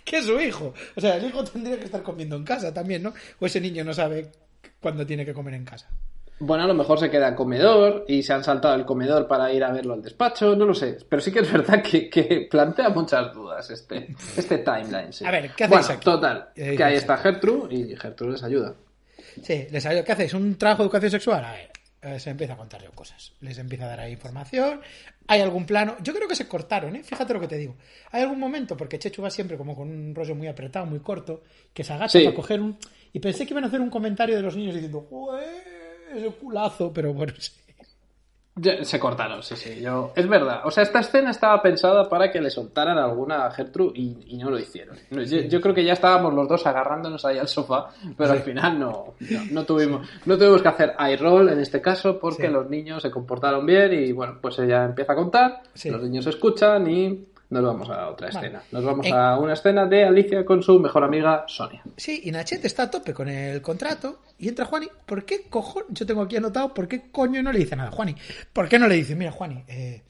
¿qué 0.04 0.18
es 0.18 0.26
su 0.26 0.40
hijo? 0.40 0.74
O 0.96 1.02
sea, 1.02 1.18
el 1.18 1.26
hijo 1.26 1.44
tendría 1.44 1.78
que 1.78 1.86
estar 1.86 2.04
comiendo 2.04 2.36
en 2.36 2.44
casa 2.44 2.74
también, 2.74 3.04
¿no? 3.04 3.14
O 3.40 3.46
ese 3.46 3.60
niño 3.60 3.84
no 3.84 3.94
sabe 3.94 4.32
cuándo 4.80 5.06
tiene 5.06 5.26
que 5.26 5.34
comer 5.34 5.56
en 5.56 5.66
casa. 5.66 5.90
Bueno, 6.40 6.66
a 6.66 6.68
lo 6.68 6.74
mejor 6.76 7.00
se 7.00 7.10
queda 7.10 7.30
en 7.30 7.36
comedor 7.36 8.06
y 8.08 8.22
se 8.22 8.32
han 8.32 8.44
saltado 8.44 8.76
el 8.76 8.86
comedor 8.86 9.28
para 9.28 9.52
ir 9.52 9.64
a 9.64 9.72
verlo 9.72 9.94
al 9.96 10.04
despacho, 10.04 10.56
no 10.56 10.66
lo 10.66 10.74
sé. 10.76 10.98
Pero 11.10 11.20
sí 11.22 11.32
que 11.32 11.40
es 11.40 11.52
verdad 11.52 11.82
que, 11.82 12.10
que 12.10 12.48
plantea 12.50 12.90
muchas 12.90 13.34
dudas 13.34 13.68
este, 13.72 14.14
este 14.38 14.60
timeline. 14.60 15.12
sí. 15.12 15.26
A 15.26 15.32
ver, 15.32 15.50
¿qué 15.56 15.64
hacéis 15.64 15.70
Bueno, 15.70 15.94
aquí? 15.96 16.04
Total, 16.06 16.50
¿Qué 16.54 16.76
que 16.76 16.84
ahí 16.84 16.96
está 16.96 17.18
Gertrude 17.18 17.74
y 17.76 17.96
Gertrude 17.96 18.34
les 18.34 18.44
ayuda. 18.44 18.76
Sí, 19.42 19.68
les 19.72 19.86
ayudo. 19.86 20.04
¿Qué 20.04 20.12
hacéis? 20.12 20.34
¿Un 20.36 20.56
trabajo 20.58 20.84
de 20.84 20.86
educación 20.88 21.12
sexual? 21.12 21.44
A 21.46 21.52
ver, 21.54 21.72
eh, 22.04 22.20
se 22.20 22.30
empieza 22.30 22.54
a 22.54 22.58
contar 22.58 22.84
yo 22.84 22.92
cosas. 22.92 23.34
Les 23.42 23.58
empieza 23.58 23.86
a 23.86 23.88
dar 23.90 24.00
ahí 24.02 24.12
información. 24.14 24.82
¿Hay 25.28 25.42
algún 25.42 25.66
plano? 25.66 25.96
Yo 26.04 26.14
creo 26.14 26.28
que 26.28 26.36
se 26.36 26.48
cortaron, 26.48 26.96
¿eh? 26.96 27.04
Fíjate 27.04 27.34
lo 27.34 27.40
que 27.40 27.48
te 27.48 27.58
digo. 27.58 27.76
¿Hay 28.12 28.22
algún 28.22 28.40
momento? 28.40 28.78
Porque 28.78 29.00
Chechu 29.00 29.22
va 29.24 29.30
siempre 29.32 29.58
como 29.58 29.76
con 29.76 29.90
un 29.90 30.14
rollo 30.16 30.36
muy 30.36 30.48
apretado, 30.48 30.86
muy 30.86 31.00
corto, 31.00 31.42
que 31.74 31.84
se 31.84 31.94
agacha 31.94 32.20
Sí. 32.20 32.24
para 32.26 32.36
coger 32.36 32.62
un... 32.62 32.78
Y 33.12 33.20
pensé 33.20 33.46
que 33.46 33.54
iban 33.54 33.64
a 33.64 33.68
hacer 33.68 33.82
un 33.82 33.90
comentario 33.90 34.36
de 34.36 34.42
los 34.44 34.56
niños 34.56 34.76
diciendo, 34.76 35.08
¡Jue! 36.20 36.28
Ese 36.28 36.36
culazo! 36.38 36.92
Pero 36.94 37.14
bueno, 37.14 37.34
sí. 37.38 37.52
Se 38.82 39.00
cortaron, 39.00 39.44
sí, 39.44 39.56
sí. 39.56 39.80
Yo... 39.82 40.14
Es 40.16 40.28
verdad. 40.28 40.62
O 40.66 40.72
sea, 40.72 40.82
esta 40.82 41.02
escena 41.02 41.30
estaba 41.30 41.62
pensada 41.62 42.10
para 42.10 42.32
que 42.32 42.42
le 42.42 42.50
soltaran 42.50 42.98
alguna 42.98 43.46
a 43.46 43.52
Gertrude 43.52 43.92
y, 43.94 44.18
y 44.30 44.38
no 44.38 44.50
lo 44.50 44.58
hicieron. 44.58 44.98
Yo, 45.12 45.22
yo 45.22 45.62
creo 45.62 45.76
que 45.76 45.84
ya 45.86 45.94
estábamos 45.94 46.34
los 46.34 46.48
dos 46.50 46.66
agarrándonos 46.66 47.24
ahí 47.24 47.38
al 47.38 47.48
sofá, 47.48 47.92
pero 48.18 48.32
al 48.32 48.40
final 48.40 48.80
no, 48.80 49.14
no, 49.20 49.40
no 49.52 49.64
tuvimos, 49.64 50.10
no 50.26 50.36
tuvimos 50.40 50.64
que 50.64 50.68
hacer 50.70 50.96
eye 50.98 51.18
roll 51.18 51.50
en 51.50 51.60
este 51.60 51.80
caso 51.80 52.18
porque 52.20 52.48
Sí. 52.48 52.52
los 52.52 52.68
niños 52.68 53.04
se 53.04 53.12
comportaron 53.12 53.64
bien 53.64 53.94
y 53.94 54.12
bueno, 54.12 54.40
pues 54.42 54.58
ella 54.58 54.86
empieza 54.86 55.14
a 55.14 55.18
contar, 55.18 55.62
Sí. 55.76 55.92
los 55.92 56.02
niños 56.02 56.26
escuchan 56.26 56.90
y 56.90 57.28
nos 57.50 57.64
vamos 57.64 57.90
a 57.90 58.10
otra 58.10 58.28
Vale. 58.28 58.48
escena. 58.48 58.64
Nos 58.72 58.84
vamos 58.84 59.06
En- 59.06 59.14
a 59.14 59.38
una 59.38 59.54
escena 59.54 59.86
de 59.86 60.04
Alicia 60.04 60.44
con 60.46 60.62
su 60.62 60.80
mejor 60.80 61.04
amiga 61.04 61.46
Sonia. 61.48 61.82
Sí, 61.96 62.22
y 62.26 62.32
Nachete 62.32 62.68
está 62.68 62.84
a 62.84 62.92
tope 62.92 63.14
con 63.14 63.30
el 63.30 63.62
contrato 63.62 64.20
y 64.38 64.50
entra 64.50 64.66
Juani. 64.66 64.88
¿Por 65.06 65.24
qué 65.26 65.44
cojo? 65.50 65.84
Yo 65.90 66.06
tengo 66.06 66.22
aquí 66.22 66.36
anotado, 66.36 66.74
¿por 66.74 66.88
qué 66.88 67.10
coño 67.12 67.42
no 67.42 67.52
le 67.52 67.60
dice 67.60 67.76
nada 67.76 67.90
a 67.90 67.92
Juani? 67.94 68.16
¿Por 68.52 68.68
qué 68.68 68.78
no 68.80 68.88
le 68.88 68.96
dice, 68.96 69.16
mira, 69.16 69.32
Juani, 69.32 69.64
eh, 69.68 70.04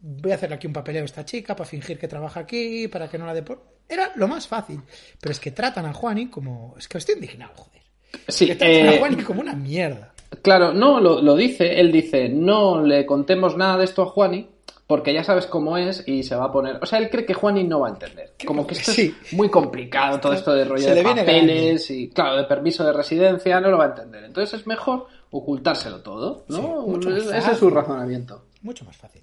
voy 0.00 0.32
a 0.32 0.36
hacerle 0.36 0.56
aquí 0.56 0.66
un 0.66 0.72
papeleo 0.72 1.02
a 1.02 1.04
esta 1.04 1.24
chica 1.24 1.54
para 1.54 1.68
fingir 1.68 1.98
que 1.98 2.08
trabaja 2.08 2.40
aquí, 2.40 2.88
para 2.88 3.08
que 3.08 3.18
no 3.18 3.26
la 3.26 3.34
dé 3.34 3.42
por... 3.42 3.62
Era 3.88 4.12
lo 4.16 4.28
más 4.28 4.46
fácil. 4.48 4.80
Pero 5.20 5.32
es 5.32 5.40
que 5.40 5.50
tratan 5.50 5.84
a 5.86 5.92
Juani 5.92 6.28
como... 6.28 6.74
Es 6.78 6.88
que 6.88 6.96
estoy 6.98 7.16
indignado, 7.16 7.52
joder. 7.56 7.82
Sí, 8.28 8.46
Que 8.46 8.54
tratan 8.54 8.76
eh, 8.86 8.88
a 8.88 8.98
Juani 8.98 9.22
como 9.22 9.40
una 9.40 9.54
mierda. 9.54 10.14
Claro, 10.42 10.72
no, 10.72 11.00
lo, 11.00 11.20
lo 11.20 11.34
dice, 11.36 11.80
él 11.80 11.90
dice, 11.90 12.28
no 12.28 12.80
le 12.82 13.04
contemos 13.04 13.56
nada 13.56 13.76
de 13.78 13.84
esto 13.84 14.02
a 14.02 14.06
Juani, 14.06 14.48
porque 14.90 15.14
ya 15.14 15.22
sabes 15.22 15.46
cómo 15.46 15.76
es 15.76 16.02
y 16.08 16.24
se 16.24 16.34
va 16.34 16.46
a 16.46 16.50
poner... 16.52 16.80
O 16.82 16.84
sea, 16.84 16.98
él 16.98 17.08
cree 17.10 17.24
que 17.24 17.32
Juani 17.32 17.62
no 17.62 17.78
va 17.78 17.86
a 17.86 17.90
entender. 17.90 18.34
Como 18.44 18.66
que 18.66 18.74
esto 18.74 18.90
Sí. 18.90 19.14
es 19.22 19.32
muy 19.34 19.48
complicado, 19.48 20.18
todo 20.18 20.32
esto 20.32 20.52
de 20.52 20.64
rollo 20.64 20.82
Se 20.82 20.96
de 20.96 21.04
papeles 21.04 21.88
y, 21.92 22.08
claro, 22.10 22.38
de 22.38 22.42
permiso 22.42 22.84
de 22.84 22.92
residencia, 22.92 23.60
no 23.60 23.70
lo 23.70 23.78
va 23.78 23.84
a 23.84 23.88
entender. 23.90 24.24
Entonces 24.24 24.58
es 24.58 24.66
mejor 24.66 25.06
ocultárselo 25.30 26.00
todo, 26.00 26.44
¿no? 26.48 26.98
Ese 27.08 27.52
es 27.52 27.58
su 27.58 27.70
razonamiento. 27.70 28.46
Mucho 28.62 28.84
más 28.84 28.96
fácil. 28.96 29.22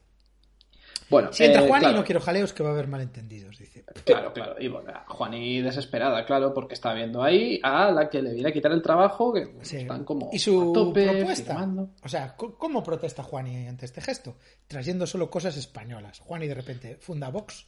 Bueno, 1.09 1.31
Si 1.31 1.43
entra 1.45 1.61
eh, 1.63 1.67
Juani, 1.67 1.83
claro. 1.85 1.97
no 1.99 2.03
quiero 2.03 2.19
jaleos 2.21 2.51
que 2.53 2.63
va 2.63 2.69
a 2.69 2.73
haber 2.73 2.87
malentendidos, 2.87 3.57
dice. 3.57 3.83
Claro, 4.03 4.33
claro. 4.33 4.55
Y 4.59 4.67
bueno, 4.67 4.91
Juani 5.07 5.61
desesperada, 5.61 6.25
claro, 6.25 6.53
porque 6.53 6.73
está 6.73 6.93
viendo 6.93 7.23
ahí 7.23 7.59
a 7.63 7.91
la 7.91 8.09
que 8.09 8.21
le 8.21 8.33
viene 8.33 8.49
a 8.49 8.51
quitar 8.53 8.71
el 8.73 8.81
trabajo, 8.81 9.33
que 9.33 9.55
Sí. 9.61 9.77
están 9.77 10.03
como 10.03 10.29
y 10.33 10.39
su 10.39 10.71
a 10.71 10.73
tope, 10.73 11.07
propuesta. 11.07 11.53
firmando. 11.53 11.89
O 12.03 12.09
sea, 12.09 12.35
¿cómo 12.35 12.83
protesta 12.83 13.23
Juani 13.23 13.67
ante 13.67 13.85
este 13.85 14.01
gesto? 14.01 14.35
Trayendo 14.67 15.07
solo 15.07 15.29
cosas 15.29 15.55
españolas. 15.55 16.19
Juani 16.19 16.47
de 16.47 16.55
repente 16.55 16.97
funda 16.99 17.29
Vox. 17.29 17.67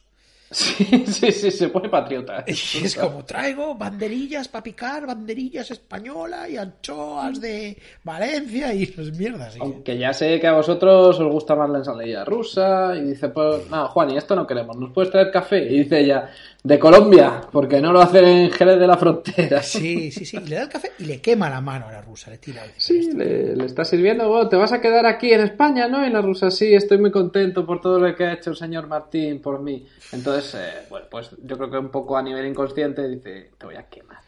Sí, 0.60 1.04
sí, 1.06 1.30
sí, 1.30 1.50
se 1.52 1.68
pone 1.68 1.88
patriota. 1.88 2.44
Y 2.48 2.52
es 2.84 2.96
como, 2.96 3.24
traigo 3.24 3.76
banderillas 3.76 4.48
para 4.48 4.64
picar, 4.64 5.06
banderillas 5.06 5.70
española 5.70 6.48
y 6.48 6.56
anchoas 6.56 7.40
de 7.40 7.78
Valencia 8.02 8.74
y 8.74 8.82
esas 8.82 9.12
mierdas. 9.16 9.56
Y- 9.56 9.60
Aunque 9.60 9.96
ya 9.96 10.12
sé 10.12 10.40
que 10.40 10.48
a 10.48 10.52
vosotros 10.54 11.20
os 11.20 11.32
gusta 11.32 11.54
más 11.54 11.70
la 11.70 11.78
ensalada 11.78 12.24
rusa. 12.24 12.96
Y 12.96 13.02
dice, 13.10 13.28
pues, 13.28 13.70
no, 13.70 13.86
Juan, 13.88 14.10
y 14.10 14.16
esto 14.16 14.34
no 14.34 14.44
queremos. 14.46 14.76
¿Nos 14.76 14.92
puedes 14.92 15.12
traer 15.12 15.30
café? 15.30 15.62
Y 15.64 15.84
dice 15.84 16.00
ella, 16.00 16.28
de 16.62 16.78
Colombia, 16.78 17.40
porque 17.50 17.80
no 17.80 17.90
lo 17.92 18.00
hacen 18.02 18.24
en 18.26 18.50
Jerez 18.50 18.78
de 18.78 18.86
la 18.86 18.96
Frontera. 18.98 19.62
Sí, 19.62 20.10
sí, 20.10 20.24
sí. 20.26 20.36
Y 20.36 20.40
le 20.46 20.56
da 20.56 20.62
el 20.62 20.68
café 20.68 20.92
y 20.98 21.04
le 21.04 21.20
quema 21.20 21.48
la 21.48 21.60
mano 21.62 21.88
a 21.88 21.92
la 21.92 22.02
rusa. 22.02 22.30
Le 22.30 22.38
tira. 22.38 22.62
dice, 22.64 22.74
Sí, 22.78 23.12
le, 23.12 23.56
le 23.56 23.64
está 23.64 23.84
sirviendo. 23.84 24.28
Bueno, 24.28 24.48
te 24.48 24.56
vas 24.56 24.72
a 24.72 24.80
quedar 24.80 25.06
aquí 25.06 25.32
en 25.32 25.40
España, 25.40 25.88
¿no? 25.88 26.06
Y 26.06 26.10
la 26.10 26.20
rusa, 26.20 26.50
sí, 26.50 26.74
estoy 26.74 26.98
muy 26.98 27.10
contento 27.10 27.64
por 27.64 27.80
todo 27.80 27.98
lo 27.98 28.14
que 28.14 28.24
ha 28.24 28.34
hecho 28.34 28.50
el 28.50 28.56
señor 28.56 28.86
Martín 28.88 29.40
por 29.40 29.62
mí. 29.62 29.86
Entonces, 30.12 30.54
eh, 30.54 30.86
bueno, 30.90 31.06
pues 31.10 31.30
yo 31.42 31.56
creo 31.56 31.70
que 31.70 31.78
un 31.78 31.90
poco 31.90 32.16
a 32.18 32.22
nivel 32.22 32.46
inconsciente 32.46 33.08
dice, 33.08 33.50
te 33.56 33.66
voy 33.66 33.76
a 33.76 33.84
quemar. 33.88 34.18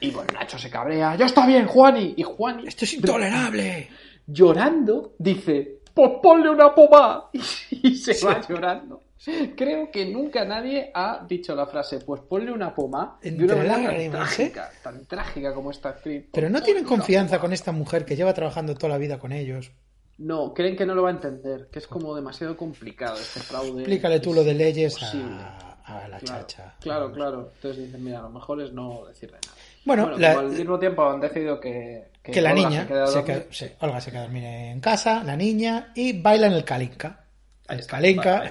Y 0.00 0.10
bueno, 0.10 0.30
Nacho 0.34 0.58
se 0.58 0.68
cabrea. 0.68 1.14
¡Ya 1.16 1.26
está 1.26 1.46
bien, 1.46 1.66
Juani! 1.66 2.14
Y 2.16 2.22
Juani, 2.22 2.66
Esto 2.66 2.84
es 2.84 2.94
intolerable. 2.94 3.88
llorando, 4.26 5.14
dice, 5.18 5.78
pues 5.94 6.10
ponle 6.22 6.50
una 6.50 6.74
pomada. 6.74 7.30
Y 7.70 7.94
se 7.94 8.26
va 8.26 8.40
llorando. 8.46 9.02
Creo 9.56 9.90
que 9.90 10.06
nunca 10.06 10.44
nadie 10.44 10.90
ha 10.94 11.24
dicho 11.28 11.54
la 11.54 11.66
frase, 11.66 12.00
pues 12.00 12.20
ponle 12.22 12.52
una 12.52 12.74
poma 12.74 13.18
de 13.22 13.44
una 13.44 13.56
manera 13.56 13.74
tan 13.86 14.00
¿eh? 14.00 14.10
trágica, 14.10 14.70
tan 14.82 15.06
trágica 15.06 15.54
como 15.54 15.70
esta 15.70 15.90
actriz. 15.90 16.24
Pero 16.32 16.48
no 16.50 16.62
tienen 16.62 16.84
confianza 16.84 17.38
con 17.38 17.52
esta 17.52 17.72
mujer 17.72 18.04
que 18.04 18.16
lleva 18.16 18.32
trabajando 18.34 18.74
toda 18.74 18.90
la 18.90 18.98
vida 18.98 19.18
con 19.18 19.32
ellos. 19.32 19.72
No, 20.18 20.54
creen 20.54 20.76
que 20.76 20.86
no 20.86 20.94
lo 20.94 21.02
va 21.02 21.10
a 21.10 21.12
entender, 21.12 21.68
que 21.70 21.78
es 21.78 21.86
como 21.86 22.14
demasiado 22.14 22.56
complicado 22.56 23.16
este 23.18 23.40
fraude. 23.40 23.80
Explícale 23.82 24.20
tú 24.20 24.32
lo 24.32 24.42
de 24.44 24.54
leyes 24.54 24.96
a, 25.02 25.76
a 25.84 26.08
la 26.08 26.18
Claro, 26.18 26.46
chacha. 26.46 26.74
Claro, 26.80 27.12
claro. 27.12 27.50
Entonces 27.54 27.84
dicen, 27.84 28.02
mira, 28.02 28.22
lo 28.22 28.30
mejor 28.30 28.62
es 28.62 28.72
no 28.72 29.04
decirle 29.06 29.36
nada. 29.44 29.56
Bueno, 29.84 30.16
la- 30.18 30.38
al 30.40 30.48
mismo 30.48 30.78
tiempo 30.78 31.04
han 31.08 31.20
decidido 31.20 31.60
que, 31.60 32.08
que 32.22 32.40
la 32.40 32.52
Olga 32.54 32.68
niña, 32.70 32.86
se 32.88 32.94
a 32.94 33.06
se 33.08 33.24
queda- 33.24 33.44
sí, 33.50 33.66
Olga 33.80 34.00
se 34.00 34.10
queda 34.10 34.20
a 34.20 34.24
dormir 34.24 34.44
en 34.44 34.80
casa, 34.80 35.22
la 35.22 35.36
niña, 35.36 35.92
y 35.94 36.18
baila 36.20 36.46
en 36.46 36.54
el 36.54 36.64
Kalinka. 36.64 37.25
Ahí 37.68 37.78
está, 37.78 37.96
vale. 38.16 38.50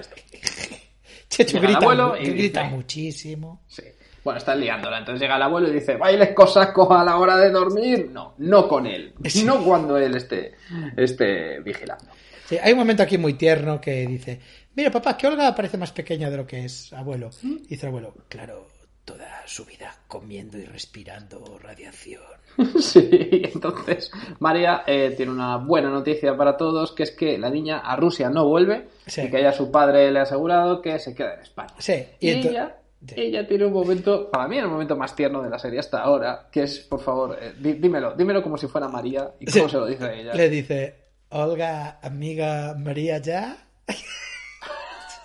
Chechu 1.28 1.54
Llega 1.54 1.66
el 1.68 1.72
grita, 1.74 1.78
abuelo 1.84 2.16
y 2.16 2.30
grita 2.30 2.62
dice- 2.62 2.74
muchísimo. 2.74 3.62
Sí. 3.66 3.82
Bueno, 4.24 4.38
están 4.38 4.60
liándola. 4.60 4.98
Entonces 4.98 5.20
llega 5.20 5.36
el 5.36 5.42
abuelo 5.42 5.68
y 5.68 5.72
dice, 5.74 5.96
¿bailes 5.96 6.30
cosacos 6.34 6.88
a 6.90 7.04
la 7.04 7.16
hora 7.18 7.36
de 7.36 7.50
dormir? 7.50 8.10
No, 8.12 8.34
no 8.38 8.66
con 8.68 8.86
él. 8.86 9.14
Sí. 9.24 9.44
No 9.44 9.62
cuando 9.64 9.96
él 9.98 10.16
esté, 10.16 10.54
esté 10.96 11.60
vigilando. 11.60 12.06
Sí, 12.48 12.56
hay 12.60 12.72
un 12.72 12.78
momento 12.78 13.02
aquí 13.02 13.18
muy 13.18 13.34
tierno 13.34 13.80
que 13.80 14.06
dice, 14.06 14.40
mira 14.74 14.90
papá, 14.90 15.16
que 15.16 15.26
Olga 15.26 15.54
parece 15.54 15.76
más 15.78 15.92
pequeña 15.92 16.28
de 16.30 16.36
lo 16.38 16.46
que 16.46 16.64
es, 16.64 16.92
abuelo. 16.92 17.30
¿Mm? 17.42 17.56
Dice 17.68 17.86
el 17.86 17.88
abuelo, 17.88 18.14
claro, 18.28 18.68
toda 19.06 19.42
su 19.46 19.64
vida 19.64 19.94
comiendo 20.06 20.58
y 20.58 20.64
respirando 20.66 21.58
radiación. 21.62 22.20
Sí, 22.80 23.08
entonces 23.54 24.10
María 24.40 24.82
eh, 24.86 25.14
tiene 25.16 25.32
una 25.32 25.56
buena 25.58 25.88
noticia 25.90 26.36
para 26.36 26.56
todos, 26.56 26.92
que 26.92 27.04
es 27.04 27.12
que 27.12 27.38
la 27.38 27.48
niña 27.48 27.78
a 27.78 27.96
Rusia 27.96 28.28
no 28.28 28.46
vuelve 28.46 28.88
Sí. 29.06 29.22
y 29.22 29.30
que 29.30 29.40
ya 29.42 29.52
su 29.52 29.70
padre 29.70 30.10
le 30.10 30.18
ha 30.18 30.22
asegurado 30.22 30.82
que 30.82 30.98
se 30.98 31.14
queda 31.14 31.34
en 31.34 31.40
España. 31.40 31.74
Sí, 31.78 32.04
Y, 32.20 32.30
ella, 32.30 32.76
ella 33.14 33.46
tiene 33.46 33.66
un 33.66 33.72
momento, 33.72 34.30
para 34.30 34.48
mí 34.48 34.58
el 34.58 34.68
momento 34.68 34.96
más 34.96 35.14
tierno 35.14 35.40
de 35.42 35.50
la 35.50 35.58
serie 35.58 35.78
hasta 35.80 36.00
ahora, 36.00 36.48
que 36.50 36.64
es, 36.64 36.78
por 36.80 37.00
favor, 37.00 37.38
eh, 37.40 37.54
dí- 37.60 37.74
dímelo, 37.78 38.14
dímelo 38.14 38.42
como 38.42 38.56
si 38.58 38.66
fuera 38.66 38.88
María 38.88 39.30
y 39.38 39.46
cómo 39.46 39.64
Sí. 39.66 39.70
se 39.70 39.76
lo 39.78 39.86
dice 39.86 40.20
ella. 40.20 40.34
Le 40.34 40.48
dice, 40.48 40.94
Olga, 41.30 41.98
amiga 42.02 42.74
María 42.78 43.18
ya. 43.18 43.56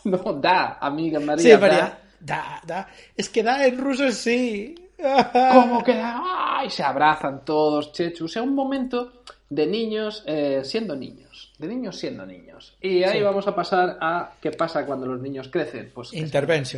No, 0.04 0.18
da, 0.34 0.78
amiga 0.82 1.20
María. 1.20 1.56
sí. 1.56 1.62
María, 1.62 1.78
da, 1.78 2.00
da. 2.22 2.88
Es 3.16 3.30
que 3.30 3.44
da 3.44 3.66
en 3.66 3.78
ruso 3.78 4.12
sí. 4.12 4.76
¿Cómo 5.52 5.84
que 5.84 5.96
da? 5.96 6.22
¡Ay! 6.60 6.70
Se 6.70 6.84
abrazan 6.84 7.44
todos, 7.44 7.92
chechu. 7.92 8.26
O 8.26 8.28
sea, 8.28 8.44
un 8.44 8.54
momento 8.54 9.24
de 9.50 9.66
niños 9.68 10.24
eh, 10.28 10.62
siendo 10.64 10.96
niños. 10.96 11.54
De 11.58 11.68
niños 11.68 11.98
siendo 11.98 12.26
niños. 12.26 12.78
Y 12.82 13.04
ahí 13.04 13.18
Sí. 13.20 13.24
vamos 13.24 13.48
a 13.48 13.56
pasar 13.56 13.98
a 14.00 14.34
qué 14.42 14.52
pasa 14.52 14.86
cuando 14.86 15.06
los 15.08 15.20
niños 15.20 15.50
crecen. 15.50 15.92
Pues 15.94 16.12
que 16.12 16.22
meten 16.22 16.70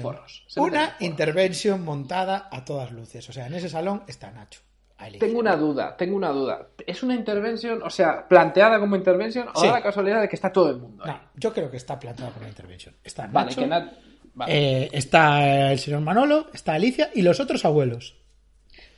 Una 0.55 0.87
porros. 0.89 0.95
intervention 1.01 1.83
montada 1.83 2.47
a 2.51 2.63
todas 2.65 2.91
luces. 2.91 3.27
O 3.29 3.33
sea, 3.33 3.47
en 3.47 3.53
ese 3.55 3.69
salón 3.69 4.03
está 4.07 4.31
Nacho. 4.31 4.61
Ahí 4.97 5.17
Tengo 5.19 5.39
una 5.39 5.55
duda, 5.57 5.97
tengo 5.97 6.15
una 6.15 6.29
duda. 6.29 6.67
¿Es 6.87 7.03
una 7.03 7.15
intervención, 7.15 7.81
o 7.83 7.89
sea, 7.89 8.25
planteada 8.27 8.79
como 8.79 8.95
intervención 8.95 9.49
o 9.53 9.59
Sí. 9.59 9.67
da 9.67 9.73
la 9.73 9.81
casualidad 9.83 10.21
de 10.21 10.29
que 10.29 10.35
está 10.35 10.51
todo 10.51 10.69
el 10.69 10.77
mundo 10.77 11.03
ahí? 11.03 11.11
No, 11.11 11.19
yo 11.35 11.51
creo 11.53 11.69
que 11.69 11.77
está 11.77 11.99
plantada 11.99 12.29
por 12.29 12.41
la 12.43 12.47
intervención. 12.49 12.95
Está 13.03 13.27
Vale, 13.27 13.49
Nacho, 13.49 13.61
que 13.61 13.67
na- 13.67 13.91
vale. 14.33 14.83
eh, 14.83 14.89
está 14.93 15.71
el 15.71 15.79
señor 15.79 16.01
Manolo, 16.01 16.47
está 16.53 16.73
Alicia 16.73 17.09
y 17.13 17.21
los 17.21 17.39
otros 17.39 17.63
abuelos. 17.65 18.15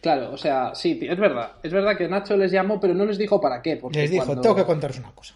Claro, 0.01 0.31
o 0.33 0.38
sea, 0.38 0.75
sí, 0.75 0.95
tío, 0.95 1.11
es 1.11 1.19
verdad. 1.19 1.53
Es 1.63 1.71
verdad 1.73 1.97
que 1.97 2.07
Nacho 2.07 2.38
les 2.38 2.51
llamó, 2.51 2.79
pero 2.79 2.93
no 2.93 3.05
les 3.05 3.17
dijo 3.17 3.41
para 3.41 3.61
qué. 3.61 3.77
Porque 3.77 4.01
Les 4.01 4.11
dijo, 4.11 4.25
cuando- 4.25 4.41
tengo 4.41 4.55
que 4.55 4.63
contaros 4.65 4.99
una 4.99 5.11
cosa. 5.11 5.36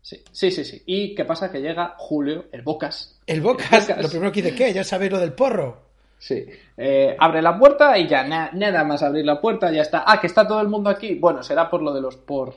Sí, 0.00 0.22
sí, 0.30 0.52
sí, 0.52 0.64
sí. 0.64 0.80
¿Y 0.86 1.14
qué 1.16 1.24
pasa? 1.24 1.50
Que 1.50 1.60
llega 1.60 1.94
Julio, 1.98 2.44
el 2.52 2.62
Bocas. 2.62 3.18
El 3.26 3.40
Bocas, 3.40 3.88
Bocas. 3.88 4.00
lo 4.02 4.08
primero 4.08 4.30
que 4.30 4.42
dice, 4.42 4.54
¿qué? 4.54 4.72
Ya 4.72 4.84
sabéis 4.84 5.10
lo 5.10 5.18
del 5.18 5.32
porro. 5.32 5.86
Sí. 6.20 6.46
Eh, 6.76 7.16
abre 7.18 7.42
la 7.42 7.58
puerta 7.58 7.98
y 7.98 8.06
ya 8.06 8.22
na- 8.22 8.50
nada 8.52 8.84
más 8.84 9.02
abrir 9.02 9.24
la 9.26 9.40
puerta, 9.40 9.72
ya 9.72 9.82
está. 9.82 10.04
Ah, 10.06 10.20
que 10.20 10.28
está 10.28 10.46
todo 10.46 10.60
el 10.60 10.68
mundo 10.68 10.88
aquí. 10.88 11.16
Bueno, 11.16 11.42
será 11.42 11.68
por 11.68 11.82
lo 11.82 11.92
de 11.92 12.00
los 12.00 12.16
por. 12.16 12.54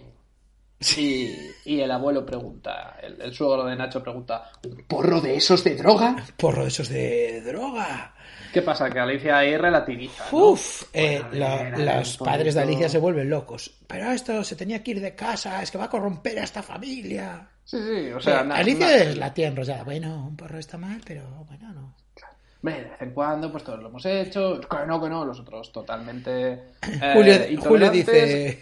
Y, 0.98 1.36
y 1.66 1.82
el 1.82 1.92
abuelo 1.92 2.26
pregunta, 2.26 2.98
el, 3.02 3.22
el 3.22 3.34
suegro 3.34 3.66
de 3.66 3.76
Nacho 3.76 4.02
pregunta, 4.02 4.50
¿un 4.66 4.86
porro 4.88 5.20
de 5.20 5.36
esos 5.36 5.64
de 5.64 5.76
droga? 5.76 6.16
Porro 6.38 6.62
de 6.64 6.70
esos 6.70 6.88
de 6.88 7.42
droga. 7.42 8.14
¿Qué 8.54 8.62
pasa? 8.62 8.90
Que 8.90 9.00
Alicia 9.00 9.38
ahí 9.40 9.58
relativiza. 9.58 10.26
¿no? 10.32 10.38
Uf, 10.38 10.84
eh, 10.94 11.22
la- 11.34 11.70
los 11.98 12.18
padres 12.18 12.56
de 12.56 12.62
Alicia 12.62 12.88
se 12.90 12.98
vuelven 12.98 13.30
locos. 13.30 13.72
Pero 13.88 14.10
esto 14.12 14.44
se 14.44 14.56
tenía 14.56 14.82
que 14.82 14.92
ir 14.92 15.02
de 15.02 15.14
casa, 15.16 15.62
es 15.62 15.70
que 15.70 15.78
va 15.78 15.86
a 15.86 15.90
corromper 15.90 16.40
a 16.40 16.44
esta 16.46 16.64
familia. 16.64 17.48
Sí, 17.66 17.78
sí, 17.78 18.12
o 18.12 18.20
sea, 18.20 18.42
Eh, 18.42 18.46
na- 18.46 18.56
Alicia 18.56 18.88
na- 18.88 18.96
es 18.96 19.18
la 19.18 19.34
tía 19.34 19.50
enrollada. 19.50 19.84
Bueno, 19.84 20.28
un 20.28 20.36
porro 20.38 20.58
está 20.58 20.78
mal, 20.78 21.02
pero 21.06 21.24
bueno, 21.48 21.74
no. 21.74 21.96
De 22.62 22.72
vez 22.74 22.88
en 23.00 23.12
cuando, 23.12 23.52
pues 23.52 23.64
todos 23.64 23.80
lo 23.82 23.88
hemos 23.90 24.06
hecho. 24.06 24.60
Que 24.60 24.86
no, 24.88 25.02
que 25.02 25.10
no, 25.10 25.24
los 25.26 25.40
otros 25.40 25.72
totalmente. 25.72 26.52
eh, 26.82 27.12
Julio, 27.14 27.34
Julio 27.36 27.50
intolerantes. 27.52 28.06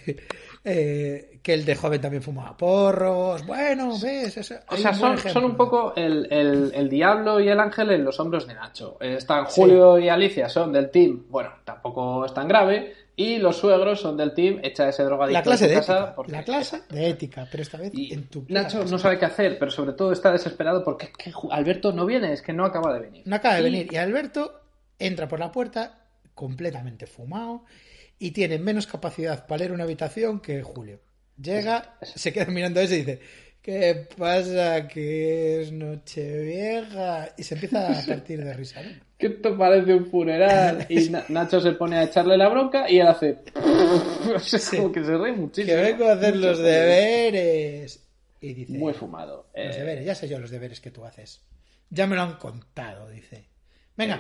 dice 0.06 0.18
eh, 0.64 1.40
que 1.42 1.54
el 1.54 1.64
de 1.66 1.76
joven 1.76 2.02
también 2.02 2.22
fumaba 2.24 2.56
porros. 2.58 3.46
Bueno, 3.46 3.98
ves, 4.02 4.38
eso- 4.38 4.56
O 4.70 4.76
sea, 4.78 4.92
un 4.92 4.98
son, 4.98 5.18
son 5.20 5.46
un 5.46 5.56
poco 5.56 5.94
el, 5.96 6.28
el- 6.32 6.72
el 6.76 6.90
diablo 6.90 7.40
y 7.40 7.48
el 7.50 7.60
ángel 7.60 7.92
en 7.92 8.04
los 8.04 8.20
hombros 8.20 8.48
de 8.48 8.54
Nacho. 8.54 8.98
Eh, 9.00 9.16
Están 9.18 9.46
Julio 9.46 9.98
y 10.00 10.10
Alicia, 10.10 10.50
son 10.50 10.74
del 10.74 10.90
team. 10.92 11.26
Bueno, 11.30 11.52
tampoco 11.64 12.26
es 12.26 12.34
tan 12.34 12.48
grave. 12.48 12.94
Y 13.20 13.40
los 13.40 13.58
suegros 13.58 14.00
son 14.00 14.16
del 14.16 14.34
team, 14.36 14.60
echa 14.62 14.88
ese 14.90 15.02
drogadicto 15.04 15.40
La 15.40 15.44
clase 15.44 15.68
de 15.68 15.74
casa 15.74 15.94
ética. 15.98 16.16
porque- 16.16 16.32
La 16.34 16.44
clase 16.44 16.82
de 16.90 17.10
ética, 17.10 17.48
pero 17.50 17.64
esta 17.64 17.78
vez 17.80 17.92
Y 17.96 18.14
en 18.14 18.28
tu 18.28 18.46
Nacho 18.48 18.80
casa. 18.82 18.92
no 18.92 19.00
sabe 19.00 19.18
qué 19.18 19.26
hacer, 19.26 19.58
pero 19.58 19.72
sobre 19.72 19.94
todo 19.94 20.12
está 20.12 20.32
desesperado 20.32 20.84
porque 20.84 21.08
es 21.08 21.12
que 21.14 21.34
Alberto 21.50 21.92
no 21.92 22.06
viene, 22.06 22.32
es 22.34 22.44
que 22.44 22.54
no 22.54 22.64
acaba 22.64 22.94
de 22.94 23.00
venir. 23.00 23.24
No 23.26 23.36
acaba 23.38 23.56
de 23.56 23.62
Y- 23.62 23.64
venir. 23.64 23.88
Y 23.92 23.96
Alberto 23.98 24.62
entra 25.00 25.28
por 25.28 25.40
la 25.40 25.52
puerta 25.52 25.98
completamente 26.36 27.08
fumado 27.08 27.64
y 28.20 28.32
tiene 28.32 28.58
menos 28.60 28.88
capacidad 28.88 29.46
para 29.48 29.60
leer 29.60 29.72
una 29.72 29.84
habitación 29.84 30.40
que 30.40 30.62
Julio. 30.64 31.00
Llega, 31.42 31.98
se 32.02 32.34
queda 32.34 32.46
mirando 32.46 32.80
eso 32.82 32.96
y 32.96 32.98
dice, 33.00 33.20
¿qué 33.62 34.08
pasa? 34.18 34.88
Que 34.88 35.62
es 35.62 35.72
Nochevieja. 35.72 37.30
Y 37.38 37.44
se 37.44 37.54
empieza 37.56 38.00
a 38.00 38.06
partir 38.06 38.44
de 38.44 38.54
risa. 38.54 38.82
¿no? 38.82 38.90
que 39.18 39.28
esto 39.28 39.58
parece 39.58 39.94
un 39.94 40.06
funeral. 40.08 40.86
Y 40.90 41.10
Na- 41.10 41.26
Nacho 41.30 41.60
se 41.62 41.74
pone 41.74 41.98
a 41.98 42.04
echarle 42.04 42.38
la 42.38 42.50
bronca 42.50 42.90
y 42.90 43.00
él 43.00 43.08
hace. 43.08 43.38
Es 44.36 44.70
como 44.70 44.92
que 44.92 45.04
se 45.04 45.18
ríe 45.18 45.34
muchísimo. 45.34 45.76
Que 45.76 45.82
vengo 45.82 46.06
a 46.08 46.14
hacer 46.14 46.36
Mucho 46.36 46.48
los 46.48 46.60
deberes. 46.60 48.04
Y 48.42 48.54
dice, 48.54 48.74
Muy 48.74 48.94
fumado. 48.94 49.48
los 49.56 49.76
Eh, 49.76 49.80
deberes, 49.80 50.06
ya 50.06 50.16
sé 50.16 50.28
yo 50.28 50.40
los 50.40 50.52
deberes 50.52 50.80
que 50.82 50.92
tú 50.92 51.04
haces. 51.06 51.42
Ya 51.90 52.06
me 52.08 52.16
lo 52.16 52.22
han 52.24 52.34
contado, 52.38 53.10
dice. 53.10 53.46
Venga, 53.96 54.20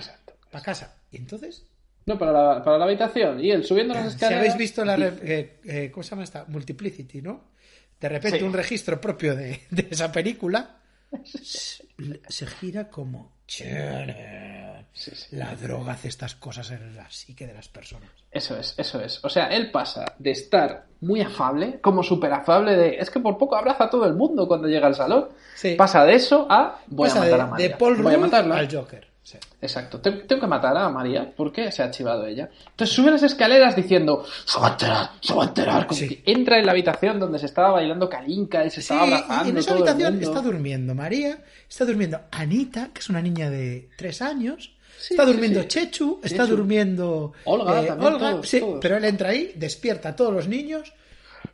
para 0.51 0.63
casa. 0.63 0.95
Y 1.11 1.17
entonces, 1.17 1.65
No, 2.07 2.17
para 2.17 2.31
la, 2.31 2.63
para 2.63 2.77
la 2.79 2.85
habitación. 2.85 3.39
Y 3.43 3.51
él 3.51 3.63
subiendo 3.63 3.93
las 3.93 4.03
si 4.03 4.09
escaleras. 4.15 4.39
habéis 4.39 4.57
visto 4.57 4.83
la... 4.83 4.95
eh, 4.97 5.59
eh, 5.65 5.91
¿Cómo 5.93 6.03
se 6.03 6.09
llama 6.09 6.23
esta? 6.23 6.45
Multiplicity, 6.47 7.21
¿no? 7.21 7.51
De 7.99 8.09
repente 8.09 8.39
Sí. 8.39 8.43
un 8.45 8.53
registro 8.53 8.99
propio 8.99 9.35
de, 9.35 9.61
de 9.69 9.87
esa 9.91 10.11
película 10.11 10.77
se, 11.33 12.47
gira 12.47 12.89
como... 12.89 13.35
Sí, 13.45 15.11
sí. 15.15 15.35
La 15.35 15.55
droga 15.55 15.93
hace 15.93 16.07
estas 16.07 16.35
cosas 16.35 16.71
en 16.71 16.95
la 16.95 17.09
psique 17.09 17.45
de 17.45 17.53
las 17.53 17.67
personas. 17.69 18.09
Eso 18.31 18.57
es, 18.57 18.73
eso 18.77 18.99
es. 18.99 19.23
O 19.23 19.29
sea, 19.29 19.47
él 19.47 19.69
pasa 19.71 20.15
de 20.17 20.31
estar 20.31 20.87
muy 21.01 21.21
afable, 21.21 21.79
como 21.81 22.01
súper 22.03 22.33
afable, 22.33 22.75
de 22.75 22.97
es 22.97 23.09
que 23.09 23.19
por 23.19 23.37
poco 23.37 23.55
abraza 23.55 23.85
a 23.85 23.89
todo 23.89 24.05
el 24.05 24.15
mundo 24.15 24.47
cuando 24.47 24.67
llega 24.67 24.87
al 24.87 24.95
salón. 24.95 25.29
Sí. 25.55 25.75
Pasa 25.75 26.03
de 26.03 26.15
eso 26.15 26.47
a 26.49 26.81
voy 26.87 27.07
Pasa 27.09 27.21
a 27.21 27.23
matar 27.25 27.37
de, 27.37 27.43
a 27.43 27.47
María. 27.47 27.67
de 27.69 27.75
Paul 27.75 27.95
voy 28.01 28.13
a 28.15 28.17
matarla. 28.17 28.57
al 28.57 28.73
Joker. 28.73 29.07
Sí. 29.29 29.37
Exacto. 29.61 29.99
Te- 29.99 30.11
Tengo 30.13 30.39
que 30.39 30.47
matar 30.47 30.77
a 30.77 30.87
María 30.87 31.33
porque 31.35 31.69
se 31.69 31.83
ha 31.83 31.91
chivado 31.91 32.25
ella. 32.25 32.49
Entonces 32.69 32.95
sube 32.95 33.11
las 33.11 33.23
escaleras 33.23 33.75
diciendo 33.75 34.23
se 34.45 34.57
va 34.57 34.67
a 34.67 34.71
enterar, 34.71 35.09
se 35.19 35.33
va 35.33 35.43
a 35.43 35.47
enterar. 35.47 35.85
Como 35.85 35.99
Sí. 35.99 36.07
que 36.07 36.31
entra 36.31 36.57
en 36.57 36.65
la 36.65 36.71
habitación 36.71 37.19
donde 37.19 37.37
se 37.37 37.47
estaba 37.47 37.71
bailando 37.71 38.07
Kalinka 38.09 38.63
y 38.65 38.69
se 38.69 38.79
estaba 38.79 39.03
abrazando 39.03 39.47
y 39.47 39.49
en 39.49 39.57
esa 39.57 39.67
todo 39.73 39.83
el 39.83 39.89
habitación 39.89 40.13
mundo. 40.13 40.29
está 40.29 40.41
durmiendo 40.41 40.95
María, 40.95 41.43
está 41.69 41.83
durmiendo 41.83 42.21
Anita, 42.31 42.89
que 42.93 43.01
es 43.01 43.09
una 43.09 43.21
niña 43.21 43.49
de 43.49 43.89
tres 43.97 44.21
años, 44.21 44.73
está 45.09 45.25
durmiendo. 45.25 45.61
Chechu, 45.63 46.21
está 46.23 46.45
Chechu. 46.45 46.55
durmiendo 46.55 47.33
Olga 47.43 47.81
eh, 47.83 47.85
también, 47.87 48.13
Olga, 48.13 48.31
todos, 48.31 48.47
sí, 48.47 48.61
todos. 48.61 48.79
pero 48.81 48.95
él 48.95 49.03
entra 49.03 49.31
ahí, 49.31 49.51
despierta 49.55 50.07
a 50.07 50.15
todos 50.15 50.33
los 50.33 50.47
niños, 50.47 50.93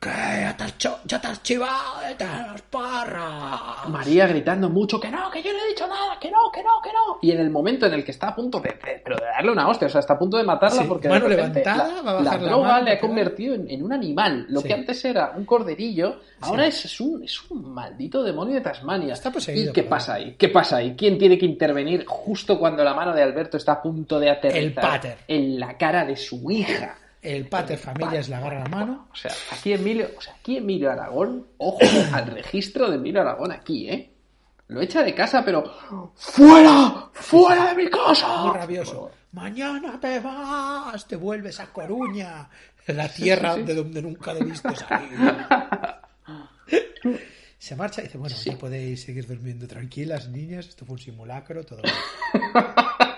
que 0.00 0.08
ya 0.10 0.54
te 0.56 0.64
ya 1.06 1.20
te 1.20 1.26
has 1.28 1.42
chivado, 1.42 2.00
ya 2.02 2.16
te 2.16 2.24
has 2.24 2.60
parra. 2.62 3.88
María 3.88 4.26
gritando 4.26 4.68
mucho 4.68 5.00
que 5.00 5.10
no, 5.10 5.30
que 5.30 5.42
yo 5.42 5.52
no 5.52 5.58
he 5.64 5.68
dicho 5.68 5.86
nada, 5.86 6.18
que 6.20 6.30
no, 6.30 6.38
que 6.52 6.62
no, 6.62 6.70
que 6.82 6.90
no. 6.92 7.18
Y 7.22 7.30
en 7.32 7.40
el 7.40 7.50
momento 7.50 7.86
en 7.86 7.94
el 7.94 8.04
que 8.04 8.10
está 8.10 8.28
a 8.28 8.34
punto 8.36 8.60
de, 8.60 8.70
de- 8.70 9.00
pero 9.02 9.16
de 9.16 9.24
darle 9.24 9.52
una 9.52 9.68
hostia, 9.68 9.86
o 9.86 9.90
sea, 9.90 10.00
está 10.00 10.14
a 10.14 10.18
punto 10.18 10.36
de 10.36 10.44
matarla 10.44 10.82
Sí, 10.82 10.88
porque 10.88 11.08
de 11.08 11.14
mano 11.14 11.28
repente 11.28 11.60
levantada, 11.60 11.94
la, 11.94 12.02
va 12.02 12.10
a 12.10 12.14
bajar 12.14 12.24
la 12.24 12.30
la 12.46 12.48
droga 12.52 12.68
mano 12.68 12.84
le 12.84 12.92
ha 12.92 13.00
convertido 13.00 13.54
en, 13.54 13.70
en 13.70 13.82
un 13.82 13.92
animal. 13.92 14.46
Lo 14.48 14.60
Sí. 14.60 14.68
que 14.68 14.74
antes 14.74 15.04
era 15.04 15.32
un 15.36 15.44
corderillo, 15.44 16.20
ahora 16.40 16.66
es, 16.66 16.84
es 16.84 17.00
un, 17.00 17.22
es 17.22 17.40
un 17.50 17.72
maldito 17.72 18.22
demonio 18.22 18.54
de 18.54 18.60
Tasmania. 18.60 19.12
Está 19.14 19.30
poseído 19.30 19.70
¿Y 19.70 19.72
qué 19.72 19.82
pasa 19.84 20.14
ahí? 20.14 20.34
¿Qué 20.38 20.48
pasa 20.48 20.76
ahí? 20.78 20.94
¿Quién 20.96 21.18
tiene 21.18 21.38
que 21.38 21.46
intervenir 21.46 22.04
justo 22.06 22.58
cuando 22.58 22.84
la 22.84 22.94
mano 22.94 23.12
de 23.14 23.22
Alberto 23.22 23.56
está 23.56 23.72
a 23.72 23.82
punto 23.82 24.18
de 24.20 24.30
aterrizar 24.30 24.62
El 24.64 24.72
pater. 24.74 25.18
en 25.28 25.58
la 25.60 25.76
cara 25.76 26.04
de 26.04 26.16
su 26.16 26.50
hija? 26.50 26.98
El 27.24 27.48
pater 27.48 27.78
familias 27.78 28.28
le 28.28 28.34
agarra 28.34 28.58
la 28.58 28.68
mano, 28.68 29.08
O 29.10 29.16
sea, 29.16 29.32
aquí 29.50 29.72
Emilio, 29.72 30.10
o 30.14 30.20
sea, 30.20 30.34
aquí 30.34 30.58
Emilio 30.58 30.90
Aragón, 30.92 31.46
ojo 31.56 31.78
al 32.12 32.26
registro 32.26 32.90
de 32.90 32.96
Emilio 32.96 33.22
Aragón 33.22 33.50
aquí, 33.50 33.88
¿eh? 33.88 34.10
Lo 34.68 34.82
echa 34.82 35.02
de 35.02 35.14
casa, 35.14 35.42
pero 35.42 35.64
¡fuera! 36.14 37.08
¡Fuera 37.14 37.72
de 37.72 37.82
mi 37.82 37.90
casa! 37.90 38.42
muy 38.42 38.52
rabioso. 38.54 39.10
Mañana 39.32 39.98
te 39.98 40.20
vas, 40.20 41.08
te 41.08 41.16
vuelves 41.16 41.60
a 41.60 41.72
Coruña, 41.72 42.46
la 42.88 43.08
tierra 43.08 43.56
de 43.56 43.74
donde 43.74 44.02
nunca 44.02 44.34
debiste 44.34 44.76
salir. 44.76 45.18
Se 47.58 47.74
marcha 47.74 48.02
y 48.02 48.04
dice, 48.04 48.18
bueno, 48.18 48.36
ya 48.36 48.58
podéis 48.58 49.02
seguir 49.02 49.26
durmiendo 49.26 49.66
tranquilas, 49.66 50.28
niñas, 50.28 50.68
esto 50.68 50.84
fue 50.84 50.96
un 50.96 51.00
simulacro, 51.00 51.64
todo 51.64 51.80
bien. 51.80 51.94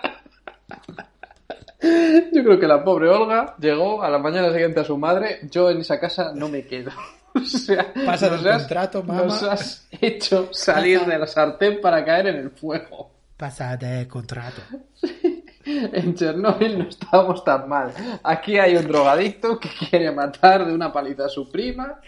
Yo 2.33 2.43
creo 2.45 2.59
que 2.61 2.67
la 2.67 2.83
pobre 2.85 3.09
Olga 3.09 3.55
llegó 3.59 4.03
a 4.03 4.11
la 4.11 4.19
mañana 4.19 4.51
siguiente 4.53 4.81
a 4.81 4.85
su 4.85 4.97
madre. 4.99 5.41
Yo 5.51 5.71
en 5.71 5.79
esa 5.79 5.99
casa 6.01 6.33
no 6.35 6.49
me 6.49 6.65
quedo. 6.67 6.91
O 7.37 7.41
sea, 7.45 7.93
Pasa 8.07 8.31
nos 8.31 8.43
del 8.43 8.53
has- 8.55 8.63
contrato, 8.63 9.03
mamá. 9.03 9.25
Nos 9.25 9.43
has 9.43 9.87
hecho 10.01 10.49
salir 10.53 11.01
de 11.05 11.19
la 11.19 11.27
sartén 11.27 11.83
para 11.83 12.03
caer 12.03 12.29
en 12.29 12.37
el 12.37 12.51
fuego. 12.51 13.11
Pasa 13.37 13.77
de 13.77 14.09
contrato. 14.09 14.63
En 15.69 16.15
Chernóbil 16.15 16.79
no 16.79 16.89
estábamos 16.89 17.43
tan 17.43 17.69
mal. 17.69 17.93
Aquí 18.23 18.57
hay 18.57 18.77
un 18.77 18.87
drogadicto 18.87 19.59
que 19.59 19.69
quiere 19.91 20.13
matar 20.13 20.65
de 20.65 20.73
una 20.73 20.93
paliza 20.93 21.25
a 21.25 21.29
su 21.29 21.51
prima. 21.51 22.01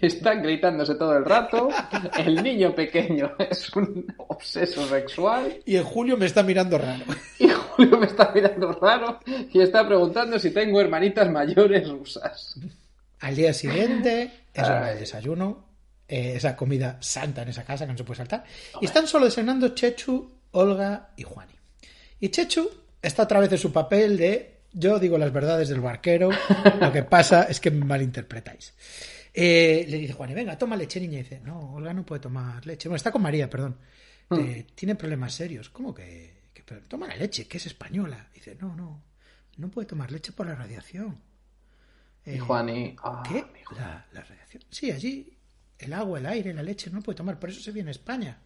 Están 0.00 0.40
gritándose 0.44 0.94
todo 0.94 1.16
el 1.16 1.24
rato. 1.24 1.70
El 2.16 2.40
niño 2.40 2.72
pequeño 2.72 3.32
es 3.36 3.68
un 3.74 4.06
obseso 4.28 4.86
sexual. 4.86 5.58
Y 5.66 5.74
en 5.76 5.82
julio 5.82 6.16
me 6.16 6.26
está 6.26 6.44
mirando 6.44 6.78
raro. 6.78 7.02
Y 7.40 7.49
Julio 7.80 7.98
me 7.98 8.06
está 8.06 8.30
mirando 8.34 8.72
raro 8.72 9.20
y 9.52 9.60
está 9.60 9.86
preguntando 9.86 10.38
si 10.38 10.50
tengo 10.50 10.80
hermanitas 10.80 11.30
mayores 11.30 11.88
rusas. 11.88 12.56
Al 13.20 13.34
día 13.36 13.52
siguiente 13.54 14.30
es 14.52 14.64
hora 14.64 14.88
del 14.90 14.98
desayuno, 15.00 15.64
eh, 16.08 16.34
esa 16.36 16.56
comida 16.56 16.98
santa 17.00 17.42
en 17.42 17.48
esa 17.48 17.64
casa 17.64 17.86
que 17.86 17.92
no 17.92 17.98
se 17.98 18.04
puede 18.04 18.18
saltar. 18.18 18.44
Y 18.80 18.84
están 18.86 19.06
solo 19.06 19.24
desayunando 19.26 19.68
Chechu, 19.70 20.30
Olga 20.52 21.10
y 21.16 21.22
Juani. 21.22 21.52
Y 22.20 22.28
Chechu 22.28 22.68
está 23.00 23.22
otra 23.22 23.40
vez 23.40 23.50
en 23.52 23.58
su 23.58 23.72
papel 23.72 24.16
de 24.16 24.56
yo 24.72 24.98
digo 24.98 25.18
las 25.18 25.32
verdades 25.32 25.68
del 25.68 25.80
barquero, 25.80 26.30
lo 26.80 26.92
que 26.92 27.02
pasa 27.02 27.44
es 27.44 27.58
que 27.60 27.70
me 27.70 27.84
malinterpretáis. 27.84 28.74
Eh, 29.32 29.84
le 29.88 29.96
dice 29.98 30.12
Juani, 30.12 30.34
venga, 30.34 30.56
toma 30.58 30.76
leche, 30.76 31.00
niña. 31.00 31.18
Y 31.20 31.22
dice, 31.22 31.40
no, 31.40 31.72
Olga 31.74 31.92
no 31.94 32.04
puede 32.04 32.20
tomar 32.20 32.64
leche. 32.66 32.88
Bueno, 32.88 32.96
está 32.96 33.10
con 33.12 33.22
María, 33.22 33.48
perdón. 33.48 33.76
Eh, 34.30 34.66
tiene 34.74 34.94
problemas 34.94 35.34
serios. 35.34 35.70
¿Cómo 35.70 35.94
que- 35.94 36.39
pero 36.70 36.82
toma 36.86 37.08
la 37.08 37.16
leche, 37.16 37.48
que 37.48 37.56
es 37.56 37.66
española? 37.66 38.28
dice, 38.32 38.56
no, 38.60 38.76
no, 38.76 39.02
no 39.56 39.68
puede 39.68 39.88
tomar 39.88 40.12
leche 40.12 40.30
por 40.30 40.46
la 40.46 40.54
radiación. 40.54 41.20
Y 42.24 42.30
Eh, 42.34 42.38
Juani, 42.38 42.94
ah, 43.02 43.24
¿Qué? 43.28 43.44
La, 43.76 44.06
la 44.12 44.20
radiación. 44.22 44.62
Sí, 44.70 44.92
allí 44.92 45.36
el 45.80 45.92
agua, 45.92 46.20
el 46.20 46.26
aire, 46.26 46.54
la 46.54 46.62
leche 46.62 46.88
no 46.90 47.02
puede 47.02 47.16
tomar, 47.16 47.40
por 47.40 47.50
eso 47.50 47.60
se 47.60 47.72
viene 47.72 47.88
a 47.88 47.92
España. 47.92 48.38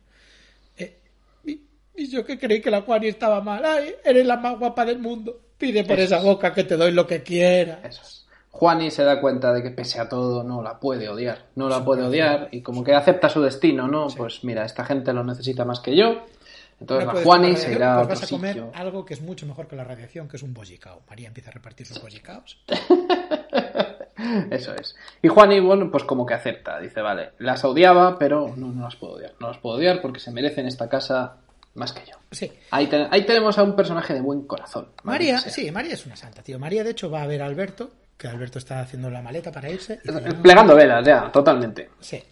Eh, 0.78 1.02
y, 1.44 1.60
y 1.96 2.08
yo 2.08 2.24
que 2.24 2.38
creí 2.38 2.62
que 2.62 2.70
la 2.70 2.80
Juani 2.80 3.08
estaba 3.08 3.42
mal. 3.42 3.62
Ay, 3.62 3.94
eres 4.04 4.24
la 4.24 4.38
más 4.38 4.58
guapa 4.58 4.86
del 4.86 5.00
mundo. 5.00 5.40
Pide 5.58 5.84
por 5.84 5.98
Eso 5.98 6.04
esa 6.14 6.18
es. 6.18 6.24
boca 6.24 6.54
que 6.54 6.64
te 6.64 6.76
doy 6.78 6.92
lo 6.92 7.06
que 7.06 7.22
quieras. 7.22 7.80
Eso 7.84 8.02
es. 8.02 8.26
Juani 8.50 8.90
se 8.90 9.02
da 9.02 9.20
cuenta 9.20 9.52
de 9.52 9.62
que 9.64 9.70
pese 9.70 9.98
a 10.00 10.08
todo 10.08 10.44
no 10.44 10.62
la 10.62 10.78
puede 10.78 11.08
odiar. 11.08 11.46
No 11.56 11.68
la 11.68 11.84
puede 11.84 12.04
odiar 12.04 12.48
y 12.52 12.62
como 12.62 12.84
que 12.84 12.94
acepta 12.94 13.28
su 13.28 13.42
destino, 13.42 13.88
¿no? 13.88 14.06
Pues 14.16 14.44
mira, 14.44 14.64
esta 14.64 14.84
gente 14.84 15.12
lo 15.12 15.24
necesita 15.24 15.64
más 15.64 15.80
que 15.80 15.96
yo. 15.96 16.24
Entonces 16.84 17.06
No 17.06 17.12
radiación, 17.12 17.72
irá 17.72 18.00
a 18.00 18.04
vas 18.04 18.22
a 18.22 18.26
comer 18.28 18.54
sitio. 18.54 18.70
algo 18.74 19.04
que 19.04 19.14
es 19.14 19.20
mucho 19.22 19.46
mejor 19.46 19.66
que 19.66 19.76
la 19.76 19.84
radiación, 19.84 20.28
que 20.28 20.36
es 20.36 20.42
un 20.42 20.52
bollicao. 20.54 21.02
María 21.08 21.28
empieza 21.28 21.50
a 21.50 21.52
repartir 21.54 21.86
sus 21.86 22.00
bollicaos. 22.00 22.62
Eso 24.50 24.74
es. 24.74 24.94
Y 25.22 25.28
Juani, 25.28 25.60
bueno, 25.60 25.90
pues 25.90 26.04
como 26.04 26.24
que 26.24 26.34
acepta. 26.34 26.78
Dice, 26.80 27.00
vale, 27.00 27.32
las 27.38 27.64
odiaba, 27.64 28.18
pero 28.18 28.54
no, 28.56 28.68
no 28.68 28.82
las 28.84 28.96
puedo 28.96 29.14
odiar. 29.14 29.32
No 29.40 29.48
las 29.48 29.58
puedo 29.58 29.76
odiar 29.76 30.00
porque 30.00 30.20
se 30.20 30.30
merecen 30.30 30.66
esta 30.66 30.88
casa 30.88 31.36
más 31.74 31.92
que 31.92 32.08
yo. 32.10 32.16
Sí. 32.30 32.50
Ahí, 32.70 32.88
ahí 33.10 33.24
tenemos 33.26 33.58
a 33.58 33.62
un 33.62 33.74
personaje 33.74 34.14
de 34.14 34.20
buen 34.20 34.42
corazón. 34.46 34.88
María, 35.02 35.38
sí, 35.38 35.70
María 35.70 35.94
es 35.94 36.06
una 36.06 36.16
santa, 36.16 36.42
tío. 36.42 36.58
María, 36.58 36.84
de 36.84 36.90
hecho, 36.90 37.10
va 37.10 37.22
a 37.22 37.26
ver 37.26 37.42
a 37.42 37.46
Alberto, 37.46 37.90
que 38.16 38.28
Alberto 38.28 38.58
está 38.58 38.80
haciendo 38.80 39.10
la 39.10 39.22
maleta 39.22 39.50
para 39.50 39.68
irse. 39.70 39.98
y 40.04 40.08
dice, 40.12 40.20
"No, 40.20 40.42
Plegando 40.42 40.74
velas, 40.76 41.04
ya, 41.04 41.30
totalmente. 41.32 41.90
Sí. 42.00 42.22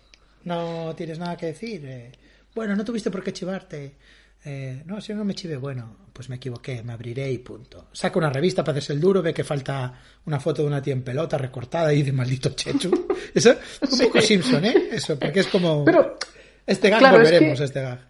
No 0.44 0.94
tienes 0.96 1.18
nada 1.18 1.36
que 1.36 1.46
decir. 1.46 1.82
eh. 1.84 2.12
Bueno, 2.54 2.76
no 2.76 2.84
tuviste 2.84 3.10
por 3.10 3.22
qué 3.24 3.32
chivarte. 3.32 3.96
Eh, 4.44 4.82
no, 4.86 5.00
si 5.00 5.14
no 5.14 5.24
me 5.24 5.34
chive, 5.34 5.56
bueno, 5.56 5.96
pues 6.12 6.28
me 6.28 6.36
equivoqué, 6.36 6.82
me 6.82 6.92
abriré 6.92 7.30
y 7.30 7.38
punto. 7.38 7.86
Saca 7.92 8.18
una 8.18 8.30
revista 8.30 8.64
para 8.64 8.72
hacerse 8.78 8.92
el 8.94 9.00
duro, 9.00 9.22
ve 9.22 9.32
que 9.32 9.44
falta 9.44 9.94
una 10.26 10.40
foto 10.40 10.62
de 10.62 10.68
una 10.68 10.82
tía 10.82 10.92
en 10.94 11.02
pelota 11.02 11.38
recortada 11.38 11.92
y 11.92 11.98
dice 11.98 12.12
maldito 12.12 12.50
Chechu. 12.50 13.06
Eso 13.34 13.54
es 13.80 13.92
un 13.92 13.98
poco 14.06 14.20
Simpson, 14.20 14.64
¿eh? 14.64 14.74
Eso, 14.92 15.18
porque 15.18 15.40
es 15.40 15.46
como... 15.46 15.84
Pero, 15.84 16.16
este 16.66 16.90
gag 16.90 16.98
claro, 16.98 17.16
es 17.18 17.22
volveremos, 17.30 17.58
que- 17.58 17.64
este 17.64 17.80
gag. 17.82 18.00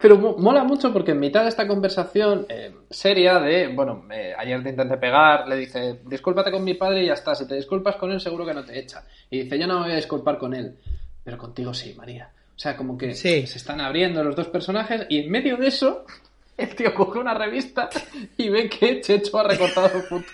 pero 0.00 0.16
mo- 0.18 0.36
mola 0.38 0.64
mucho 0.64 0.92
porque 0.92 1.10
en 1.12 1.20
mitad 1.20 1.42
de 1.42 1.48
esta 1.50 1.66
conversación 1.68 2.46
eh, 2.48 2.74
seria 2.90 3.38
de, 3.38 3.68
bueno, 3.68 4.06
eh, 4.12 4.32
ayer 4.38 4.62
te 4.62 4.70
intenté 4.70 4.96
pegar, 4.96 5.46
le 5.48 5.56
dice, 5.56 6.00
discúlpate 6.06 6.50
con 6.50 6.64
mi 6.64 6.74
padre 6.74 7.04
y 7.04 7.06
ya 7.08 7.14
está, 7.14 7.34
si 7.34 7.46
te 7.46 7.54
disculpas 7.56 7.96
con 7.96 8.10
él 8.10 8.20
seguro 8.20 8.44
que 8.46 8.54
no 8.54 8.64
te 8.64 8.78
echa. 8.78 9.04
Y 9.30 9.42
dice, 9.42 9.58
yo 9.58 9.66
no 9.66 9.78
me 9.80 9.84
voy 9.84 9.92
a 9.92 9.96
disculpar 9.96 10.38
con 10.38 10.54
él, 10.54 10.78
pero 11.22 11.36
contigo 11.38 11.72
sí, 11.74 11.94
María. 11.94 12.30
O 12.58 12.60
sea, 12.60 12.76
como 12.76 12.98
que 12.98 13.14
Sí. 13.14 13.46
se 13.46 13.56
están 13.58 13.80
abriendo 13.80 14.24
los 14.24 14.34
dos 14.34 14.48
personajes 14.48 15.06
y 15.08 15.18
en 15.20 15.30
medio 15.30 15.56
de 15.56 15.68
eso, 15.68 16.04
el 16.56 16.74
tío 16.74 16.92
coge 16.92 17.20
una 17.20 17.32
revista 17.34 17.88
y 18.36 18.48
ve 18.48 18.68
que 18.68 19.00
Checho 19.00 19.38
ha 19.38 19.44
recortado 19.44 19.88
fotos. 20.08 20.26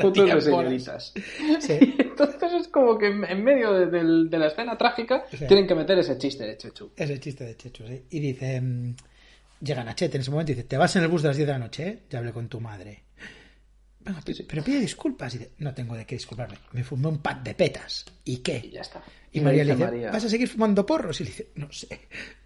Fotos 0.00 0.26
de 0.30 0.40
señoritas. 0.40 1.12
Sí. 1.60 1.78
Entonces 1.98 2.52
es 2.54 2.68
como 2.68 2.96
que 2.96 3.08
en 3.08 3.44
medio 3.44 3.72
de, 3.72 3.86
de 4.26 4.38
la 4.38 4.46
escena 4.46 4.78
trágica 4.78 5.24
Sí. 5.30 5.46
tienen 5.46 5.66
que 5.66 5.74
meter 5.74 5.98
ese 5.98 6.16
chiste 6.16 6.44
de 6.46 6.56
Chechu. 6.56 6.92
Es 6.96 7.10
el 7.10 7.20
chiste 7.20 7.44
de 7.44 7.54
Chechu, 7.56 7.84
sí. 7.86 8.02
Y 8.10 8.20
dice, 8.20 8.60
mm, 8.60 8.94
llega 9.60 9.84
Nachete 9.84 10.16
en 10.16 10.20
ese 10.22 10.30
momento 10.30 10.52
y 10.52 10.54
dice, 10.54 10.66
te 10.68 10.78
vas 10.78 10.94
en 10.96 11.02
el 11.02 11.08
bus 11.08 11.20
de 11.22 11.28
las 11.28 11.36
10 11.36 11.46
de 11.48 11.52
la 11.52 11.58
noche, 11.58 11.86
¿eh? 11.88 11.98
Ya 12.08 12.20
hablé 12.20 12.32
con 12.32 12.48
tu 12.48 12.60
madre. 12.60 13.02
Pi- 14.24 14.42
pero 14.48 14.62
pide 14.62 14.80
disculpas. 14.80 15.34
Y 15.34 15.38
dice, 15.38 15.50
no 15.58 15.72
tengo 15.74 15.94
de 15.96 16.04
qué 16.06 16.14
disculparme. 16.16 16.56
Me 16.72 16.84
fumé 16.84 17.08
un 17.08 17.18
pack 17.18 17.42
de 17.42 17.54
petas. 17.54 18.04
¿Y 18.24 18.34
Y 18.34 18.36
qué? 18.38 18.70
ya 18.72 18.80
está. 18.80 19.02
Y 19.32 19.40
María 19.40 19.64
le 19.64 19.72
dice 19.74 19.84
María, 19.84 20.10
¿vas 20.10 20.24
a 20.24 20.28
seguir 20.28 20.48
fumando 20.48 20.84
porros? 20.86 21.20
Y 21.20 21.24
le 21.24 21.30
dice, 21.30 21.48
no 21.56 21.70
sé, 21.70 22.00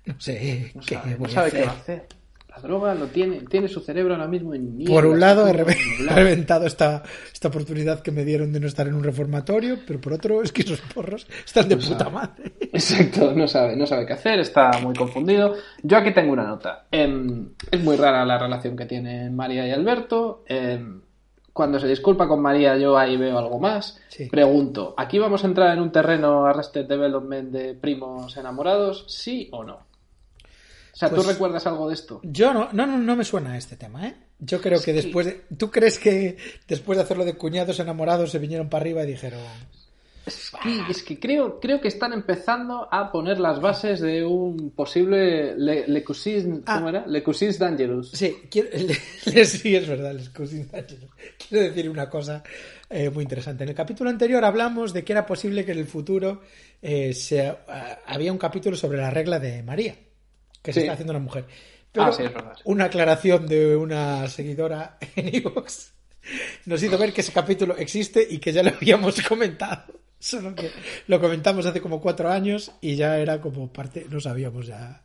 no 0.06 0.20
sé 0.20 0.72
no 0.74 0.80
qué 0.82 0.94
sabe, 0.96 1.16
no 1.18 1.24
a 1.24 1.28
sabe 1.28 1.48
hacer. 1.48 1.60
qué 1.60 1.66
va 1.66 1.72
a 1.72 1.76
hacer. 1.76 2.06
La 2.54 2.58
droga 2.60 2.94
lo 2.94 3.06
tiene, 3.06 3.40
tiene 3.48 3.66
su 3.66 3.80
cerebro 3.80 4.12
ahora 4.12 4.28
mismo 4.28 4.52
en 4.52 4.76
niebla, 4.76 4.94
Por 4.94 5.06
un 5.06 5.18
lado, 5.18 5.48
he 5.48 5.52
reventado 5.54 6.66
esta, 6.66 7.02
esta 7.32 7.48
oportunidad 7.48 8.00
que 8.02 8.10
me 8.10 8.26
dieron 8.26 8.52
de 8.52 8.60
no 8.60 8.66
estar 8.66 8.86
en 8.86 8.92
un 8.92 9.02
reformatorio, 9.02 9.78
pero 9.86 9.98
por 10.02 10.12
otro 10.12 10.42
es 10.42 10.52
que 10.52 10.60
esos 10.60 10.80
porros 10.80 11.26
están 11.46 11.66
de 11.70 11.78
puta 11.78 12.10
madre. 12.10 12.52
Exacto, 12.60 13.32
no 13.34 13.48
sabe, 13.48 13.74
no 13.74 13.86
sabe 13.86 14.04
qué 14.04 14.12
hacer, 14.12 14.40
está 14.40 14.70
muy 14.82 14.92
confundido. 14.94 15.54
Yo 15.82 15.96
aquí 15.96 16.12
tengo 16.12 16.32
una 16.34 16.44
nota. 16.46 16.84
Em, 16.90 17.48
es 17.70 17.80
muy 17.82 17.96
rara 17.96 18.22
la 18.26 18.36
relación 18.38 18.76
que 18.76 18.84
tienen 18.84 19.34
María 19.34 19.66
y 19.66 19.70
Alberto. 19.70 20.44
Em, 20.46 21.00
cuando 21.52 21.78
se 21.78 21.86
disculpa 21.86 22.26
con 22.28 22.40
María, 22.40 22.76
yo 22.78 22.96
ahí 22.96 23.16
veo 23.16 23.38
algo 23.38 23.58
más. 23.58 24.00
Sí. 24.08 24.26
Pregunto, 24.30 24.94
¿aquí 24.96 25.18
vamos 25.18 25.44
a 25.44 25.46
entrar 25.46 25.76
en 25.76 25.82
un 25.82 25.92
terreno 25.92 26.46
Arrested 26.46 26.86
Development 26.86 27.50
de 27.50 27.74
primos 27.74 28.36
enamorados? 28.36 29.04
¿Sí 29.08 29.48
o 29.52 29.62
no? 29.64 29.74
O 29.74 30.94
sea, 30.96 31.08
¿tú 31.08 31.16
Pues- 31.16 31.26
recuerdas 31.28 31.66
algo 31.66 31.88
de 31.88 31.94
esto? 31.94 32.20
Yo 32.22 32.52
no, 32.52 32.68
no, 32.72 32.86
no, 32.86 32.98
no 32.98 33.16
me 33.16 33.24
suena 33.24 33.56
este 33.56 33.76
tema, 33.76 34.06
¿eh? 34.06 34.14
Yo 34.38 34.60
creo 34.60 34.80
que 34.82 34.92
después 34.92 35.26
de... 35.26 35.42
¿Tú 35.56 35.70
crees 35.70 35.98
que 35.98 36.36
después 36.66 36.98
de 36.98 37.04
hacerlo 37.04 37.24
de 37.24 37.34
cuñados 37.34 37.78
enamorados 37.80 38.30
se 38.30 38.38
vinieron 38.38 38.68
para 38.68 38.82
arriba 38.82 39.02
y 39.04 39.06
dijeron... 39.06 39.40
Es 40.24 40.52
que, 40.62 40.80
es 40.90 41.02
que 41.02 41.18
creo, 41.18 41.58
creo 41.58 41.80
que 41.80 41.88
están 41.88 42.12
empezando 42.12 42.88
a 42.92 43.10
poner 43.10 43.40
las 43.40 43.60
bases 43.60 44.00
de 44.00 44.24
un 44.24 44.70
posible 44.70 45.54
Le, 45.56 45.86
Le 45.88 46.04
Cousins- 46.04 46.62
Ah. 46.66 46.76
¿cómo 46.76 46.90
era? 46.90 47.04
Le 47.06 47.22
Cousins 47.22 47.58
Dangerous. 47.58 48.10
Sí, 48.12 48.36
quiero- 48.50 48.68
le- 49.26 49.44
sí, 49.44 49.74
es 49.74 49.88
verdad, 49.88 50.14
les 50.14 50.28
cousins 50.30 50.70
dangerous. 50.70 51.10
Quiero 51.48 51.64
decir 51.64 51.90
una 51.90 52.08
cosa 52.08 52.42
eh, 52.88 53.10
muy 53.10 53.22
interesante. 53.24 53.64
En 53.64 53.70
el 53.70 53.74
capítulo 53.74 54.10
anterior 54.10 54.44
hablamos 54.44 54.92
de 54.92 55.02
que 55.04 55.12
era 55.12 55.26
posible 55.26 55.64
que 55.64 55.72
en 55.72 55.78
el 55.78 55.86
futuro 55.86 56.42
eh, 56.80 57.12
se, 57.14 57.48
ah, 57.48 57.98
había 58.06 58.30
un 58.32 58.38
capítulo 58.38 58.76
sobre 58.76 58.98
la 58.98 59.10
regla 59.10 59.38
de 59.40 59.62
María, 59.62 59.96
que 60.62 60.72
se 60.72 60.80
está 60.80 60.92
haciendo 60.92 61.12
una 61.12 61.20
mujer. 61.20 61.46
Pero 61.90 62.06
Ah, 62.06 62.12
sí, 62.12 62.22
es 62.22 62.32
verdad. 62.32 62.54
una 62.64 62.84
aclaración 62.84 63.46
de 63.46 63.76
una 63.76 64.28
seguidora 64.28 64.98
en 65.16 65.34
Evox 65.34 65.92
nos 66.66 66.80
hizo 66.80 66.96
ver 66.96 67.12
que 67.12 67.20
ese 67.20 67.32
capítulo 67.32 67.76
existe 67.76 68.24
y 68.30 68.38
que 68.38 68.52
ya 68.52 68.62
lo 68.62 68.70
habíamos 68.70 69.20
comentado. 69.28 69.82
Solo 70.22 70.54
que 70.54 70.70
lo 71.08 71.20
comentamos 71.20 71.66
hace 71.66 71.80
como 71.80 72.00
cuatro 72.00 72.30
años 72.30 72.70
y 72.80 72.94
ya 72.94 73.18
era 73.18 73.40
como 73.40 73.72
parte, 73.72 74.06
no 74.08 74.20
sabíamos 74.20 74.68
ya. 74.68 75.02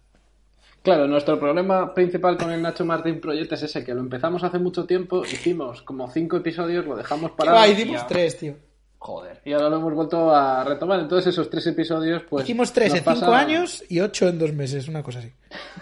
Claro, 0.83 1.07
nuestro 1.07 1.39
problema 1.39 1.91
principal 1.93 2.37
con 2.37 2.51
el 2.51 2.61
Nacho 2.61 2.85
Martín 2.85 3.19
Project 3.19 3.51
es 3.53 3.63
ese, 3.63 3.83
que 3.83 3.95
lo 3.95 4.01
empezamos 4.01 4.43
hace 4.43 4.59
mucho 4.59 4.85
tiempo, 4.85 5.25
hicimos 5.25 5.81
como 5.81 6.09
cinco 6.11 6.37
episodios, 6.37 6.85
lo 6.85 6.95
dejamos 6.95 7.31
¿Qué 7.31 7.37
parado. 7.37 7.65
y 7.65 7.71
Hicimos 7.71 8.01
ya- 8.01 8.07
tres, 8.07 8.37
tío. 8.37 8.55
Joder, 8.99 9.41
y 9.45 9.53
ahora 9.53 9.69
lo 9.69 9.77
hemos 9.77 9.93
vuelto 9.93 10.31
a 10.33 10.63
retomar. 10.63 10.99
Entonces 10.99 11.33
esos 11.33 11.49
tres 11.49 11.65
episodios, 11.67 12.23
pues... 12.29 12.43
Hicimos 12.45 12.71
tres 12.73 12.93
en 12.93 13.03
cinco 13.03 13.31
años 13.31 13.83
y 13.89 13.99
ocho 13.99 14.27
en 14.27 14.37
dos 14.39 14.53
meses, 14.53 14.87
una 14.87 15.01
cosa 15.03 15.19
así. 15.19 15.31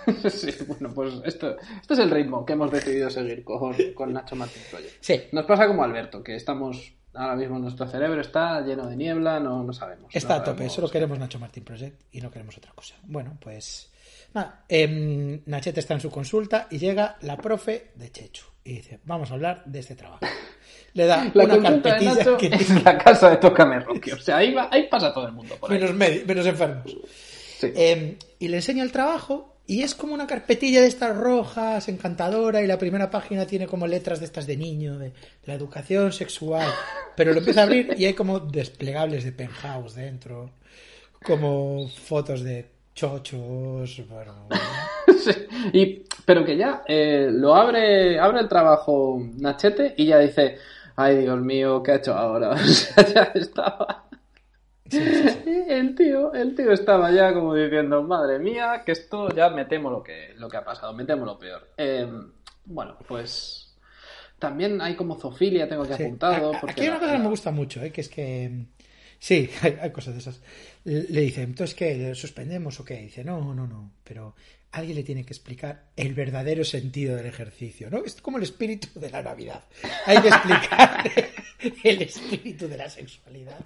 sí, 0.29 0.51
bueno, 0.67 0.91
pues 0.93 1.13
esto, 1.23 1.55
este 1.81 1.93
es 1.93 1.99
el 1.99 2.09
ritmo 2.09 2.45
que 2.45 2.53
hemos 2.53 2.71
decidido 2.71 3.09
seguir 3.09 3.43
con, 3.43 3.73
con 3.93 4.11
Nacho 4.13 4.35
Martín 4.35 4.63
Project. 4.71 4.93
Sí, 5.01 5.21
Nos 5.33 5.45
pasa 5.45 5.67
como 5.67 5.83
Alberto, 5.83 6.23
que 6.23 6.35
estamos... 6.35 6.93
Ahora 7.15 7.35
mismo 7.35 7.59
nuestro 7.59 7.87
cerebro 7.87 8.21
está 8.21 8.61
lleno 8.61 8.87
de 8.87 8.95
niebla, 8.95 9.39
no, 9.39 9.63
no 9.63 9.73
sabemos. 9.73 10.13
está 10.13 10.35
no 10.35 10.41
a 10.41 10.43
tope, 10.43 10.57
sabemos. 10.57 10.73
solo 10.73 10.89
queremos 10.89 11.19
Nacho 11.19 11.39
Martín 11.39 11.63
Project 11.63 12.01
y 12.11 12.21
no 12.21 12.29
queremos 12.31 12.57
otra 12.57 12.71
cosa. 12.73 12.95
Bueno, 13.03 13.37
pues 13.39 13.91
nada, 14.33 14.63
em, 14.67 15.41
Nachete 15.45 15.79
está 15.79 15.93
en 15.93 16.01
su 16.01 16.09
consulta 16.09 16.67
y 16.69 16.77
llega 16.77 17.17
la 17.21 17.37
profe 17.37 17.91
de 17.95 18.11
Chechu 18.11 18.45
y 18.63 18.73
dice, 18.73 18.99
vamos 19.05 19.31
a 19.31 19.35
hablar 19.35 19.63
de 19.65 19.79
este 19.79 19.95
trabajo. 19.95 20.25
Le 20.93 21.05
da 21.05 21.29
La 21.33 21.43
una 21.45 21.55
consulta 21.57 21.95
de 21.95 22.05
Nacho 22.05 22.37
que 22.37 22.47
es 22.47 22.83
la 22.83 22.97
casa 22.97 23.29
de 23.29 23.37
Tócame 23.37 23.79
Rocky. 23.79 24.11
O 24.11 24.17
sea, 24.17 24.37
ahí, 24.37 24.53
va, 24.53 24.69
ahí 24.71 24.87
pasa 24.89 25.13
todo 25.13 25.27
el 25.27 25.33
mundo 25.33 25.55
por 25.59 25.71
ahí. 25.71 25.79
menos, 25.79 25.93
menos 26.25 26.45
enfermos. 26.45 26.95
Sí. 27.59 27.71
Eh, 27.75 28.17
y 28.39 28.47
le 28.47 28.57
enseña 28.57 28.83
el 28.83 28.91
trabajo 28.91 29.54
y 29.67 29.81
es 29.81 29.95
como 29.95 30.13
una 30.13 30.27
carpetilla 30.27 30.81
de 30.81 30.87
estas 30.87 31.17
rojas, 31.17 31.89
encantadora, 31.89 32.61
y 32.61 32.67
la 32.67 32.77
primera 32.77 33.09
página 33.09 33.47
tiene 33.47 33.65
como 33.65 33.87
letras 33.87 34.19
de 34.19 34.25
estas 34.25 34.45
de 34.45 34.57
niño, 34.57 34.99
de 34.99 35.13
la 35.45 35.55
educación 35.55 36.11
sexual. 36.11 36.69
Pero 37.15 37.33
lo 37.33 37.39
empieza 37.39 37.61
a 37.61 37.63
abrir 37.63 37.95
y 37.97 38.05
hay 38.05 38.13
como 38.13 38.39
desplegables 38.39 39.23
de 39.23 39.31
penthouse 39.31 39.95
dentro, 39.95 40.51
como 41.23 41.87
fotos 41.89 42.43
de 42.43 42.75
chochos, 42.93 44.03
bueno, 44.07 44.47
y, 45.73 46.03
pero 46.25 46.45
que 46.45 46.55
ya 46.55 46.83
eh, 46.87 47.27
lo 47.29 47.53
abre, 47.53 48.17
abre 48.19 48.39
el 48.39 48.47
trabajo 48.47 49.19
Nachete 49.37 49.95
y 49.97 50.05
ya 50.05 50.19
dice, 50.19 50.57
ay 50.95 51.17
Dios 51.17 51.41
mío, 51.41 51.83
¿qué 51.83 51.91
ha 51.91 51.95
hecho 51.95 52.13
ahora? 52.13 52.51
O 52.55 52.57
sea, 52.57 53.05
ya 53.05 53.23
estaba. 53.35 54.04
El 55.67 55.95
tío, 55.95 56.33
el 56.33 56.55
tío 56.55 56.71
estaba 56.71 57.11
ya 57.11 57.33
como 57.33 57.53
diciendo, 57.55 58.03
madre 58.03 58.39
mía, 58.39 58.83
que 58.85 58.91
esto 58.91 59.29
ya 59.35 59.49
me 59.49 59.65
temo 59.65 59.89
lo 59.89 60.03
que, 60.03 60.33
lo 60.37 60.47
que 60.47 60.57
ha 60.57 60.63
pasado, 60.63 60.93
me 60.93 61.05
temo 61.05 61.25
lo 61.25 61.37
peor. 61.39 61.69
Eh, 61.77 62.07
bueno, 62.65 62.97
pues 63.07 63.75
también 64.39 64.81
hay 64.81 64.95
como 64.95 65.15
zoofilia, 65.19 65.67
tengo 65.67 65.85
que 65.87 65.93
apuntado. 65.95 66.53
A- 66.53 66.57
a- 66.57 66.59
porque 66.61 66.71
Aquí 66.73 66.81
hay 66.81 66.87
una 66.89 66.99
cosa 66.99 67.11
que 67.13 67.17
me 67.19 67.29
gusta 67.29 67.51
mucho, 67.51 67.81
¿eh? 67.83 67.91
que 67.91 68.01
es 68.01 68.09
que... 68.09 68.49
mm, 68.49 68.65
Sí, 69.17 69.49
hay, 69.61 69.77
hay 69.81 69.91
cosas 69.91 70.13
de 70.13 70.19
esas. 70.19 70.41
Le 70.83 71.21
dice, 71.21 71.41
entonces, 71.41 71.75
¿qué? 71.75 71.95
¿Le 71.95 72.13
suspendemos 72.15 72.79
o 72.79 72.85
qué? 72.85 72.97
Dice, 72.97 73.23
no, 73.23 73.53
no, 73.55 73.65
no, 73.65 73.91
pero 74.03 74.35
alguien 74.71 74.97
le 74.97 75.03
tiene 75.03 75.23
que 75.25 75.33
explicar 75.33 75.85
el 75.95 76.13
verdadero 76.13 76.63
sentido 76.63 77.15
del 77.15 77.25
ejercicio, 77.25 77.89
¿no? 77.89 78.03
Es 78.03 78.21
como 78.21 78.37
el 78.37 78.43
espíritu 78.43 78.87
de 78.99 79.09
la 79.09 79.23
Navidad. 79.23 79.63
Hay 80.05 80.21
que 80.21 80.27
explicar 80.27 81.09
el 81.83 82.01
espíritu 82.03 82.67
de 82.67 82.77
la 82.77 82.89
sexualidad. 82.89 83.57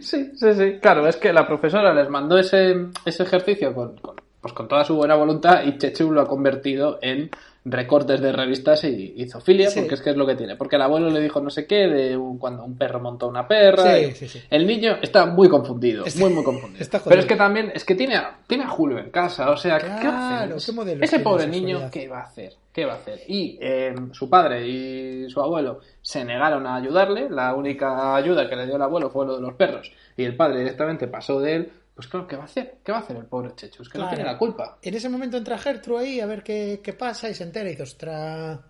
Sí, 0.00 0.30
sí, 0.36 0.54
sí. 0.54 0.78
Claro, 0.80 1.06
es 1.08 1.16
que 1.16 1.32
la 1.32 1.46
profesora 1.46 1.92
les 1.92 2.08
mandó 2.08 2.38
ese, 2.38 2.74
ese 3.04 3.22
ejercicio 3.22 3.74
con, 3.74 3.96
con- 3.96 4.16
pues 4.40 4.52
con 4.54 4.68
toda 4.68 4.84
su 4.84 4.94
buena 4.94 5.16
voluntad 5.16 5.64
y 5.64 5.76
Chechu 5.76 6.12
lo 6.12 6.20
ha 6.20 6.28
convertido 6.28 6.98
en 7.02 7.28
recortes 7.64 8.20
de 8.20 8.30
revistas 8.30 8.84
y, 8.84 9.14
y 9.16 9.28
zoofilia, 9.28 9.70
Sí. 9.70 9.80
porque 9.80 9.96
es 9.96 10.00
que 10.02 10.10
es 10.10 10.16
lo 10.16 10.24
que 10.24 10.36
tiene. 10.36 10.54
Porque 10.54 10.76
el 10.76 10.82
abuelo 10.82 11.10
le 11.10 11.18
dijo 11.20 11.40
no 11.40 11.50
sé 11.50 11.66
qué 11.66 11.88
de 11.88 12.16
un- 12.16 12.38
cuando 12.38 12.62
un 12.64 12.78
perro 12.78 13.00
montó 13.00 13.26
una 13.26 13.48
perra. 13.48 13.96
Sí, 13.96 14.12
sí, 14.12 14.28
sí. 14.28 14.42
El 14.48 14.64
niño 14.68 14.98
está 15.02 15.26
muy 15.26 15.48
confundido, 15.48 16.04
Está- 16.04 16.20
muy, 16.20 16.32
muy 16.32 16.44
confundido. 16.44 16.86
Pero 17.08 17.18
es 17.20 17.26
que 17.26 17.34
también, 17.34 17.72
es 17.74 17.84
que 17.84 17.96
tiene 17.96 18.14
a, 18.14 18.38
tiene 18.46 18.62
a 18.62 18.68
Julio 18.68 18.98
en 19.00 19.10
casa, 19.10 19.50
o 19.50 19.56
sea, 19.56 19.78
¿qué 19.78 19.86
Claro, 20.00 20.54
qué 20.58 20.98
Ese 21.04 21.18
pobre 21.18 21.48
niño. 21.48 21.88
¿qué 21.90 22.06
va 22.06 22.20
a 22.20 22.24
hacer? 22.24 22.52
¿Qué 22.72 22.84
va 22.84 22.92
a 22.92 22.96
hacer? 22.96 23.22
Y 23.26 23.58
eh, 23.60 23.94
su 24.12 24.30
padre 24.30 24.64
y 24.64 25.28
su 25.28 25.40
abuelo 25.40 25.80
se 26.06 26.24
negaron 26.24 26.64
a 26.68 26.76
ayudarle. 26.76 27.28
La 27.28 27.52
única 27.52 28.14
ayuda 28.14 28.48
que 28.48 28.54
le 28.54 28.64
dio 28.66 28.76
el 28.76 28.82
abuelo 28.82 29.10
fue 29.10 29.26
lo 29.26 29.34
de 29.34 29.42
los 29.42 29.54
perros. 29.54 29.90
Y 30.16 30.22
el 30.22 30.36
padre 30.36 30.60
directamente 30.60 31.08
pasó 31.08 31.40
de 31.40 31.56
él. 31.56 31.72
Pues 31.96 32.06
claro, 32.06 32.28
¿qué 32.28 32.36
va 32.36 32.42
a 32.42 32.44
hacer? 32.44 32.76
¿Qué 32.84 32.92
va 32.92 32.98
a 32.98 33.00
hacer 33.00 33.16
el 33.16 33.24
pobre 33.24 33.50
Chechu? 33.56 33.82
Es 33.82 33.88
que 33.88 33.98
no 33.98 34.08
tiene 34.08 34.22
la 34.22 34.38
culpa. 34.38 34.78
En 34.82 34.94
ese 34.94 35.08
momento 35.08 35.36
entra 35.36 35.58
Gertrude 35.58 36.04
ahí 36.04 36.20
a 36.20 36.26
ver 36.26 36.44
qué, 36.44 36.80
qué 36.80 36.92
pasa 36.92 37.28
y 37.28 37.34
se 37.34 37.42
entera 37.42 37.66
y 37.68 37.72
dice, 37.72 37.82
ostras, 37.82 38.60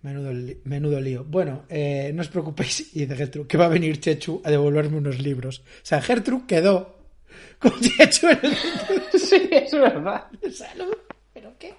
menudo, 0.00 0.32
li- 0.32 0.58
menudo 0.64 0.98
lío. 1.00 1.22
Bueno, 1.24 1.64
eh, 1.68 2.12
no 2.14 2.22
os 2.22 2.28
preocupéis, 2.28 2.96
y 2.96 3.00
dice 3.00 3.14
Gertrude, 3.16 3.46
que 3.46 3.58
va 3.58 3.66
a 3.66 3.68
venir 3.68 4.00
Chechu 4.00 4.40
a 4.42 4.50
devolverme 4.50 4.96
unos 4.96 5.18
libros. 5.18 5.58
O 5.60 5.64
sea, 5.82 6.00
Gertrude 6.00 6.44
quedó 6.46 6.96
con 7.58 7.72
Chechu 7.78 8.28
en 8.28 8.38
el 8.42 8.56
sí, 9.20 9.48
es 9.50 9.72
verdad. 9.72 10.24
¿Pero 11.34 11.52
qué? 11.58 11.74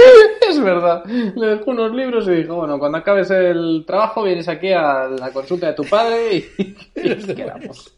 Es 0.48 0.60
verdad. 0.60 1.04
Le 1.06 1.46
dejó 1.46 1.70
unos 1.70 1.94
libros 1.94 2.26
y 2.28 2.32
dijo, 2.32 2.56
bueno, 2.56 2.78
cuando 2.78 2.98
acabes 2.98 3.30
el 3.30 3.84
trabajo 3.86 4.22
vienes 4.24 4.48
aquí 4.48 4.72
a 4.72 5.04
la 5.08 5.30
consulta 5.32 5.68
de 5.68 5.74
tu 5.74 5.84
padre 5.84 6.36
y, 6.58 6.76
y 6.96 7.08
nos 7.08 7.24
quedamos. 7.36 7.94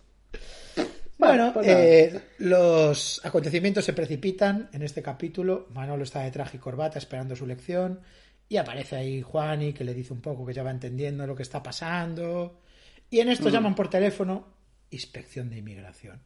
Bueno, 1.18 1.52
pues 1.54 1.66
eh, 1.68 2.20
los 2.38 3.20
acontecimientos 3.24 3.84
se 3.84 3.92
precipitan 3.92 4.68
en 4.72 4.82
este 4.82 5.02
capítulo. 5.02 5.66
Manolo 5.72 6.02
está 6.02 6.20
de 6.20 6.30
traje 6.30 6.56
y 6.56 6.60
corbata 6.60 6.98
esperando 6.98 7.36
su 7.36 7.46
lección. 7.46 8.00
Y 8.48 8.56
aparece 8.56 8.96
ahí 8.96 9.22
Juani 9.22 9.72
que 9.72 9.84
le 9.84 9.94
dice 9.94 10.12
un 10.12 10.20
poco 10.20 10.44
que 10.44 10.52
ya 10.52 10.62
va 10.62 10.70
entendiendo 10.72 11.26
lo 11.26 11.34
que 11.36 11.42
está 11.44 11.62
pasando. 11.62 12.60
Y 13.08 13.20
en 13.20 13.28
esto 13.28 13.48
llaman 13.48 13.74
por 13.74 13.88
teléfono 13.88 14.46
Inspección 14.90 15.48
de 15.48 15.58
Inmigración. 15.58 16.20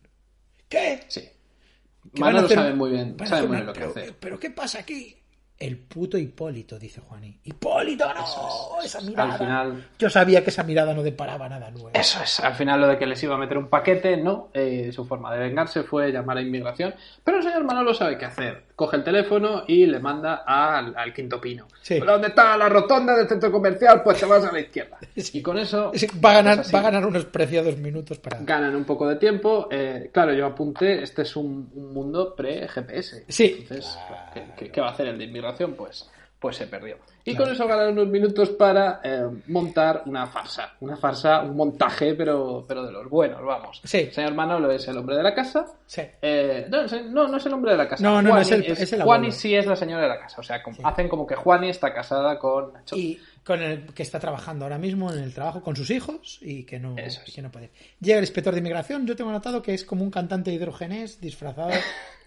¿Qué? 0.69 1.01
Sí. 1.09 1.21
¿Que 1.21 2.21
van 2.21 2.31
a 2.31 2.33
Manolo 2.33 2.47
hacer- 2.47 2.57
sabe 2.59 2.75
muy 2.75 2.91
bien, 2.91 3.17
sabe 3.25 3.43
muy 3.47 3.57
bien 3.57 3.67
lo 3.67 3.73
que 3.73 3.81
pero, 3.81 3.91
hacer. 3.91 4.15
¿Pero 4.19 4.39
qué 4.41 4.51
pasa 4.51 4.79
aquí? 4.81 5.17
El 5.59 5.79
puto 5.79 6.19
Hipólito, 6.19 6.79
dice 6.79 7.01
Juaní. 7.01 7.39
¡Hipólito, 7.45 8.05
no! 8.13 8.83
Esa 8.85 9.01
mirada. 9.01 9.33
Al 9.33 9.39
final- 9.39 9.87
Yo 9.99 10.11
sabía 10.11 10.45
que 10.45 10.51
esa 10.51 10.63
mirada 10.65 10.93
no 10.93 11.03
deparaba 11.03 11.49
nada 11.49 11.71
nuevo. 11.71 11.91
Eso 11.95 12.23
es, 12.23 12.41
al 12.41 12.55
final 12.55 12.79
lo 12.83 12.89
de 12.89 12.99
que 12.99 13.07
les 13.07 13.23
iba 13.23 13.35
a 13.37 13.39
meter 13.39 13.57
un 13.57 13.69
paquete, 13.69 14.19
no. 14.19 14.51
Eh, 14.53 14.91
su 14.93 15.07
forma 15.07 15.33
de 15.33 15.41
vengarse 15.41 15.83
fue 15.83 16.13
llamar 16.13 16.37
a 16.37 16.43
inmigración. 16.43 16.95
Pero 17.25 17.39
el 17.39 17.43
señor 17.43 17.65
Manolo 17.65 17.95
sabe 17.95 18.19
qué 18.19 18.27
hacer. 18.27 18.65
Coge 18.77 18.97
el 18.99 19.05
teléfono 19.05 19.65
y 19.67 19.87
le 19.87 19.99
manda 19.99 20.43
al, 20.47 20.95
al 20.95 21.15
quinto 21.15 21.41
pino. 21.41 21.67
Sí. 21.81 21.99
¿Dónde 22.01 22.29
está 22.29 22.55
la 22.59 22.69
rotonda 22.69 23.17
del 23.17 23.27
centro 23.27 23.51
comercial? 23.51 24.03
Pues 24.03 24.21
te 24.21 24.27
vas 24.27 24.45
a 24.45 24.53
la 24.53 24.61
izquierda. 24.61 24.99
Y 25.33 25.41
con 25.41 25.57
eso 25.57 25.91
Sí, 25.95 26.07
Va 26.23 26.33
a, 26.33 26.35
ganar, 26.43 26.63
va 26.75 26.79
a 26.79 26.83
ganar 26.83 27.07
unos 27.07 27.25
preciados 27.25 27.79
minutos 27.79 28.19
para. 28.19 28.41
ganan 28.43 28.77
un 28.77 28.85
poco 28.85 29.09
de 29.09 29.17
tiempo. 29.17 29.69
Eh, 29.71 30.11
claro, 30.13 30.35
yo 30.35 30.45
apunté, 30.45 31.03
este 31.03 31.23
es 31.23 31.35
un, 31.37 31.71
un 31.75 31.95
mundo 31.95 32.35
pre-GPS. 32.35 33.25
Sí. 33.29 33.57
Entonces, 33.63 33.99
¿qué, 34.35 34.45
qué- 34.59 34.71
qué 34.71 34.81
va 34.83 34.89
a 34.89 34.91
hacer 34.91 35.07
el 35.07 35.17
de 35.17 35.25
inmigración? 35.25 35.46
Pues, 35.55 36.11
pues 36.39 36.57
se 36.57 36.67
perdió. 36.67 36.99
Y 37.25 37.35
con 37.35 37.51
eso 37.51 37.67
ganan 37.67 37.89
unos 37.93 38.07
minutos 38.07 38.51
para 38.51 39.01
eh, 39.03 39.25
montar 39.49 40.03
una 40.07 40.27
farsa. 40.29 40.75
Una 40.81 40.97
farsa, 40.97 41.41
un 41.41 41.57
montaje, 41.57 42.15
pero, 42.15 42.65
pero 42.69 42.85
de 42.87 42.93
los 42.93 43.09
buenos, 43.11 43.43
vamos. 43.45 43.81
Sí. 43.83 43.99
El 43.99 44.13
señor 44.13 44.35
Manolo 44.35 44.71
es 44.71 44.87
el 44.87 44.97
hombre 44.97 45.17
de 45.17 45.25
la 45.25 45.35
casa. 45.35 45.67
Sí. 45.87 46.03
Eh, 46.23 46.67
no, 46.71 46.83
es- 46.83 47.05
no, 47.07 47.27
no 47.27 47.37
es 47.39 47.47
el 47.47 47.53
hombre 47.55 47.73
de 47.73 47.79
la 47.79 47.89
casa. 47.89 48.05
No, 48.05 48.23
no, 48.23 48.23
no, 48.23 48.29
Juani 48.31 48.43
es 48.45 48.53
el- 48.53 48.65
es 48.85 48.93
el 48.93 49.03
Juani 49.03 49.33
sí 49.33 49.57
es 49.57 49.67
la 49.67 49.75
señora 49.75 50.03
de 50.03 50.09
la 50.09 50.21
casa. 50.21 50.41
O 50.41 50.45
sea, 50.45 50.63
como- 50.63 50.87
hacen 50.87 51.09
como 51.09 51.27
que 51.27 51.35
Juani 51.35 51.69
está 51.71 51.93
casada 51.93 52.39
con 52.39 52.73
Nacho. 52.75 52.95
Y 52.95 53.19
con 53.43 53.61
el 53.63 53.87
que 53.93 54.03
está 54.05 54.21
trabajando 54.21 54.65
ahora 54.67 54.79
mismo 54.79 55.13
en 55.13 55.19
el 55.21 55.35
trabajo 55.35 55.63
con 55.63 55.75
sus 55.75 55.91
hijos 55.91 56.39
y 56.43 56.65
que 56.65 56.79
no, 56.79 56.97
es. 56.97 57.19
que 57.35 57.43
no 57.43 57.51
puede. 57.51 57.71
Llega 58.01 58.19
el 58.19 58.25
inspector 58.25 58.53
de 58.55 58.61
inmigración. 58.61 59.05
Yo 59.07 59.17
tengo 59.17 59.33
notado 59.33 59.63
que 59.63 59.75
es 59.75 59.85
como 59.85 60.05
un 60.05 60.11
cantante 60.13 60.53
hidrogenés 60.53 61.21
disfrazado 61.21 61.71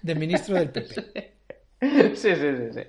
de 0.02 0.16
ministro 0.16 0.56
del 0.56 0.72
PP. 0.72 0.94
Sí, 0.94 1.02
sí, 2.16 2.36
sí, 2.36 2.72
sí. 2.74 2.82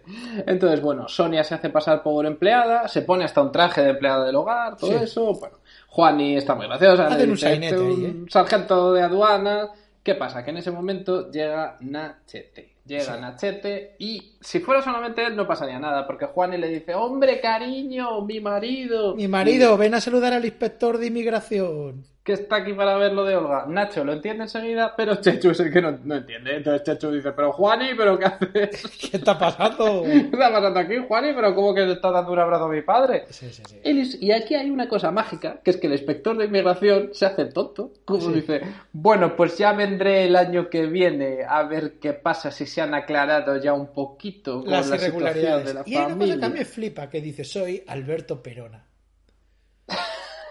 Entonces, 0.46 0.80
bueno, 0.80 1.08
Sonia 1.08 1.44
se 1.44 1.54
hace 1.54 1.70
pasar 1.70 2.02
por 2.02 2.26
empleada, 2.26 2.88
se 2.88 3.02
pone 3.02 3.24
hasta 3.24 3.40
un 3.40 3.52
traje 3.52 3.82
de 3.82 3.90
empleada 3.90 4.24
del 4.26 4.34
hogar, 4.36 4.76
todo 4.76 4.90
Sí. 4.90 5.04
eso. 5.04 5.32
Bueno, 5.34 5.58
Juani 5.88 6.36
está 6.36 6.54
muy 6.54 6.66
graciosa. 6.66 7.06
Hacen 7.06 7.28
un 7.30 7.34
dice, 7.36 7.46
sainete 7.48 7.74
"Este, 7.76 7.86
ahí, 7.86 8.04
un 8.04 8.24
¿eh?". 8.26 8.30
sargento 8.30 8.92
de 8.92 9.02
aduanas. 9.02 9.70
¿Qué 10.02 10.14
pasa? 10.14 10.42
Que 10.44 10.50
en 10.50 10.56
ese 10.56 10.70
momento 10.70 11.30
llega 11.30 11.76
Nachete. 11.80 12.74
Llega 12.86 13.14
Sí. 13.14 13.20
Nachete 13.20 13.96
y 13.98 14.32
si 14.40 14.60
fuera 14.60 14.82
solamente 14.82 15.24
él 15.24 15.36
no 15.36 15.46
pasaría 15.46 15.78
nada, 15.78 16.06
porque 16.06 16.26
Juani 16.26 16.56
le 16.56 16.68
dice, 16.68 16.94
hombre, 16.94 17.40
cariño, 17.40 18.22
mi 18.22 18.40
marido. 18.40 19.14
Mi 19.14 19.28
marido, 19.28 19.76
ven 19.76 19.94
a 19.94 20.00
saludar 20.00 20.32
al 20.32 20.44
inspector 20.44 20.98
de 20.98 21.06
inmigración. 21.06 22.04
que 22.22 22.34
está 22.34 22.56
aquí 22.56 22.74
para 22.74 22.96
ver 22.96 23.12
lo 23.14 23.24
de 23.24 23.34
Olga. 23.34 23.64
Nacho 23.66 24.04
lo 24.04 24.12
entiende 24.12 24.44
enseguida, 24.44 24.94
pero 24.94 25.16
Chechu 25.16 25.50
es 25.50 25.60
el 25.60 25.72
que 25.72 25.80
no, 25.80 25.98
no 26.04 26.16
entiende. 26.16 26.54
Entonces 26.56 26.82
Chechu 26.84 27.10
dice, 27.10 27.32
pero 27.32 27.50
Juani, 27.52 27.88
¿pero 27.96 28.18
qué 28.18 28.26
haces? 28.26 28.82
¿Qué 29.10 29.16
está 29.16 29.38
pasando? 29.38 30.02
¿Qué 30.04 30.18
está 30.32 30.52
pasando 30.52 30.78
aquí, 30.78 30.96
Juani? 31.08 31.32
¿Pero 31.34 31.54
cómo 31.54 31.74
que 31.74 31.80
le 31.86 31.92
está 31.94 32.10
dando 32.10 32.30
un 32.32 32.38
abrazo 32.38 32.64
a 32.66 32.68
mi 32.68 32.82
padre? 32.82 33.24
Sí, 33.30 33.50
sí, 33.50 33.62
sí. 33.66 33.80
Es- 33.82 34.22
y 34.22 34.32
aquí 34.32 34.54
hay 34.54 34.70
una 34.70 34.86
cosa 34.88 35.10
mágica, 35.10 35.60
que 35.64 35.70
es 35.70 35.78
que 35.78 35.86
el 35.86 35.94
inspector 35.94 36.36
de 36.36 36.44
inmigración 36.44 37.08
se 37.12 37.24
hace 37.26 37.46
tonto. 37.46 37.90
Como 38.04 38.28
dice, 38.28 38.60
bueno, 38.92 39.34
pues 39.34 39.56
ya 39.58 39.72
vendré 39.72 40.24
el 40.24 40.36
año 40.36 40.68
que 40.68 40.86
viene 40.86 41.38
a 41.48 41.62
ver 41.64 41.98
qué 42.00 42.12
pasa 42.12 42.50
si 42.50 42.66
se 42.66 42.82
han 42.82 42.94
aclarado 42.94 43.56
ya 43.56 43.72
un 43.72 43.88
poquito 43.94 44.29
con 44.42 44.70
Las 44.70 44.88
la 44.88 44.96
irregularidades. 44.96 45.66
de 45.66 45.74
la 45.74 45.82
y 45.86 45.94
hay 45.94 45.96
una 45.96 46.14
cosa 46.14 46.26
familia. 46.26 46.48
que 46.48 46.54
me 46.54 46.64
flipa, 46.64 47.10
que 47.10 47.20
dice, 47.20 47.44
soy 47.44 47.82
Alberto 47.86 48.42
Perona. 48.42 48.86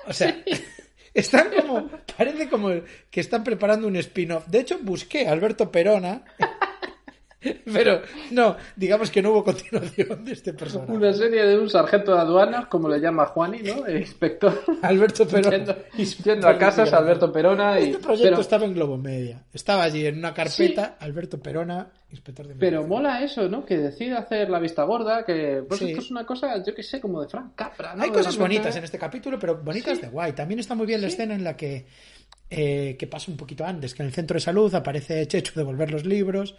O 0.08 0.14
sea, 0.14 0.44
están 1.14 1.50
como, 1.56 1.90
parece 2.18 2.50
como 2.50 2.70
que 3.10 3.20
están 3.20 3.44
preparando 3.44 3.88
un 3.88 3.96
spin-off. 3.98 4.48
De 4.48 4.60
hecho, 4.60 4.80
busqué 4.82 5.28
a 5.28 5.32
Alberto 5.32 5.72
Perona, 5.72 6.24
pero 7.74 8.02
no, 8.32 8.58
digamos 8.76 9.10
que 9.12 9.22
no 9.22 9.32
hubo 9.32 9.44
continuación 9.44 10.26
de 10.26 10.34
este 10.34 10.54
personaje. 10.54 10.92
Una 10.92 11.14
serie 11.14 11.46
de 11.46 11.58
un 11.58 11.70
sargento 11.70 12.14
de 12.14 12.20
aduanas, 12.20 12.68
como 12.68 12.90
le 12.90 13.00
llama 13.00 13.26
Juani, 13.28 13.60
¿no? 13.60 13.86
El 13.86 14.00
inspector. 14.02 14.62
Alberto 14.82 15.26
Perona. 15.28 15.76
Yendo, 16.24 16.48
a 16.48 16.58
casas, 16.58 16.92
Alberto 16.94 17.32
Perona 17.32 17.80
y... 17.80 17.84
Este 17.92 18.00
proyecto 18.00 18.30
pero- 18.30 18.42
estaba 18.42 18.66
en 18.66 18.74
Globo 18.74 18.98
Media. 18.98 19.44
Estaba 19.54 19.84
allí 19.84 20.06
en 20.06 20.18
una 20.18 20.34
carpeta, 20.34 20.98
Alberto 21.00 21.40
Perona, 21.40 21.90
inspector 22.12 22.48
de 22.48 22.56
Pero 22.56 22.86
mola 22.86 23.24
eso, 23.24 23.48
¿no? 23.48 23.64
Que 23.66 23.78
decide 23.78 24.18
hacer 24.18 24.50
la 24.50 24.60
vista 24.60 24.84
gorda, 24.84 25.24
que 25.26 25.64
pues 25.68 25.80
Sí. 25.80 25.90
esto 25.92 26.02
es 26.02 26.12
una 26.12 26.26
cosa, 26.26 26.62
yo 26.64 26.76
que 26.76 26.84
sé, 26.84 27.00
como 27.00 27.22
de 27.22 27.30
Frank 27.30 27.54
Capra, 27.56 27.96
¿no? 27.96 28.04
Hay 28.04 28.10
cosas 28.10 28.38
bonitas 28.38 28.76
en 28.76 28.84
este 28.84 28.98
capítulo, 28.98 29.40
pero 29.40 29.58
bonitas 29.64 30.02
de 30.02 30.08
guay. 30.10 30.34
También 30.34 30.60
está 30.60 30.76
muy 30.76 30.86
bien 30.88 31.00
la 31.02 31.08
escena 31.08 31.36
en 31.36 31.44
la 31.44 31.56
que, 31.56 31.86
eh, 32.50 32.96
que 32.98 33.08
pasa 33.08 33.30
un 33.32 33.38
poquito 33.38 33.64
antes, 33.64 33.94
que 33.94 34.02
en 34.02 34.08
el 34.08 34.14
centro 34.14 34.34
de 34.34 34.42
salud 34.42 34.74
aparece 34.74 35.28
Chechu 35.28 35.54
de 35.56 35.64
volver 35.64 35.92
los 35.92 36.04
libros 36.06 36.56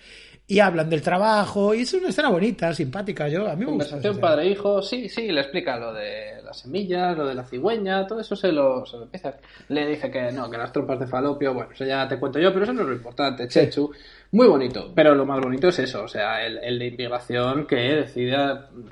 y 0.47 0.59
hablan 0.59 0.91
del 0.91 1.03
trabajo. 1.03 1.75
Y 1.75 1.83
es 1.83 1.95
una 1.95 2.09
escena 2.09 2.29
bonita, 2.29 2.75
simpática. 2.75 3.29
Yo, 3.29 3.49
a 3.49 3.55
mí 3.55 3.65
me 3.65 3.73
gusta. 3.73 3.91
Conversación 3.91 3.99
esa 4.01 4.09
escena. 4.11 4.21
padre-hijo, 4.29 4.83
sí, 4.83 5.09
sí, 5.09 5.31
le 5.31 5.41
explica 5.43 5.77
lo 5.79 5.93
de 5.93 6.43
las 6.45 6.59
semillas, 6.59 7.17
lo 7.17 7.27
de 7.27 7.35
la 7.37 7.45
cigüeña, 7.45 8.07
todo 8.07 8.21
eso 8.21 8.35
se 8.35 8.51
lo, 8.51 8.85
se 8.85 8.97
lo 8.97 9.05
empieza. 9.05 9.35
Le 9.69 9.87
dice 9.87 10.11
que 10.11 10.33
no, 10.33 10.51
que 10.51 10.59
las 10.59 10.73
trompas 10.73 10.99
de 10.99 11.07
falopio, 11.07 11.55
bueno, 11.55 11.71
eso 11.73 11.85
ya 11.85 12.09
te 12.09 12.19
cuento 12.19 12.41
yo, 12.41 12.53
pero 12.53 12.65
eso 12.65 12.73
no 12.73 12.83
es 12.83 12.89
lo 12.89 12.95
importante, 12.95 13.47
Chechu. 13.47 13.93
Muy 14.33 14.47
bonito, 14.49 14.93
pero 14.95 15.15
lo 15.15 15.25
más 15.27 15.41
bonito 15.41 15.69
es 15.69 15.79
eso, 15.81 16.05
o 16.05 16.09
sea, 16.09 16.45
el, 16.45 16.59
el 16.59 16.79
de 16.79 16.87
inmigración 16.87 17.67
que 17.67 17.77
decide 17.77 18.37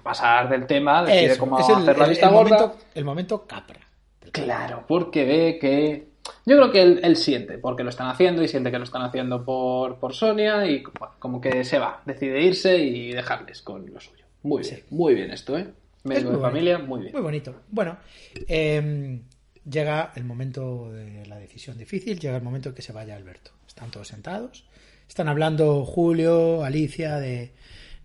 pasar 0.02 0.48
del 0.48 0.66
tema, 0.66 1.02
decide 1.04 1.26
Eso, 1.32 1.40
cómo 1.40 1.58
es 1.60 1.68
el, 1.68 1.74
hacer 1.76 1.98
la 1.98 2.04
el- 2.04 2.10
vista 2.10 2.28
gorda. 2.28 2.56
momento, 2.56 2.76
el 2.94 3.04
momento 3.04 3.46
capra. 3.46 3.80
Claro, 4.32 4.84
porque 4.86 5.24
ve 5.24 5.58
que. 5.60 6.08
Yo 6.48 6.56
creo 6.56 6.72
que 6.72 6.80
él, 6.80 7.00
él 7.02 7.14
siente, 7.16 7.58
porque 7.58 7.84
lo 7.84 7.90
están 7.90 8.08
haciendo 8.08 8.42
y 8.42 8.48
siente 8.48 8.70
que 8.70 8.78
lo 8.78 8.84
están 8.84 9.02
haciendo 9.02 9.44
por, 9.44 9.98
por 9.98 10.14
Sonia 10.14 10.64
y 10.64 10.82
bueno, 10.98 11.14
como 11.18 11.42
que 11.42 11.62
se 11.62 11.78
va, 11.78 12.00
decide 12.06 12.42
irse 12.42 12.78
y 12.78 13.12
dejarles 13.12 13.60
con 13.60 13.84
lo 13.92 14.00
suyo. 14.00 14.24
Muy 14.44 14.62
bien, 14.62 14.82
muy 14.88 15.14
bien 15.14 15.30
esto, 15.30 15.58
¿eh? 15.58 15.68
Es 15.68 16.04
muy 16.04 16.14
de 16.14 16.24
bonito. 16.24 16.40
familia, 16.40 16.78
muy 16.78 17.00
bien. 17.02 17.12
Muy 17.12 17.20
bonito. 17.20 17.54
Bueno, 17.70 17.98
eh, 18.46 19.20
llega 19.68 20.12
el 20.16 20.24
momento 20.24 20.90
de 20.90 21.26
la 21.26 21.36
decisión 21.38 21.76
difícil, 21.76 22.18
llega 22.18 22.38
el 22.38 22.42
momento 22.42 22.70
en 22.70 22.74
que 22.74 22.80
se 22.80 22.94
vaya 22.94 23.14
Alberto. 23.14 23.50
Están 23.66 23.90
todos 23.90 24.08
sentados, 24.08 24.64
están 25.06 25.28
hablando 25.28 25.84
Julio, 25.84 26.64
Alicia, 26.64 27.16
de 27.16 27.52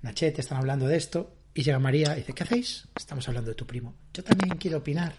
Nachete, 0.02 0.42
están 0.42 0.58
hablando 0.58 0.86
de 0.88 0.98
esto, 0.98 1.32
y 1.54 1.64
llega 1.64 1.80
María 1.80 2.12
y 2.12 2.18
dice, 2.18 2.34
¿qué 2.34 2.44
hacéis? 2.44 2.90
Estamos 2.94 3.26
hablando 3.30 3.52
de 3.52 3.56
tu 3.56 3.66
primo. 3.66 3.94
Yo 4.14 4.22
también 4.22 4.58
quiero 4.58 4.80
opinar. 4.80 5.14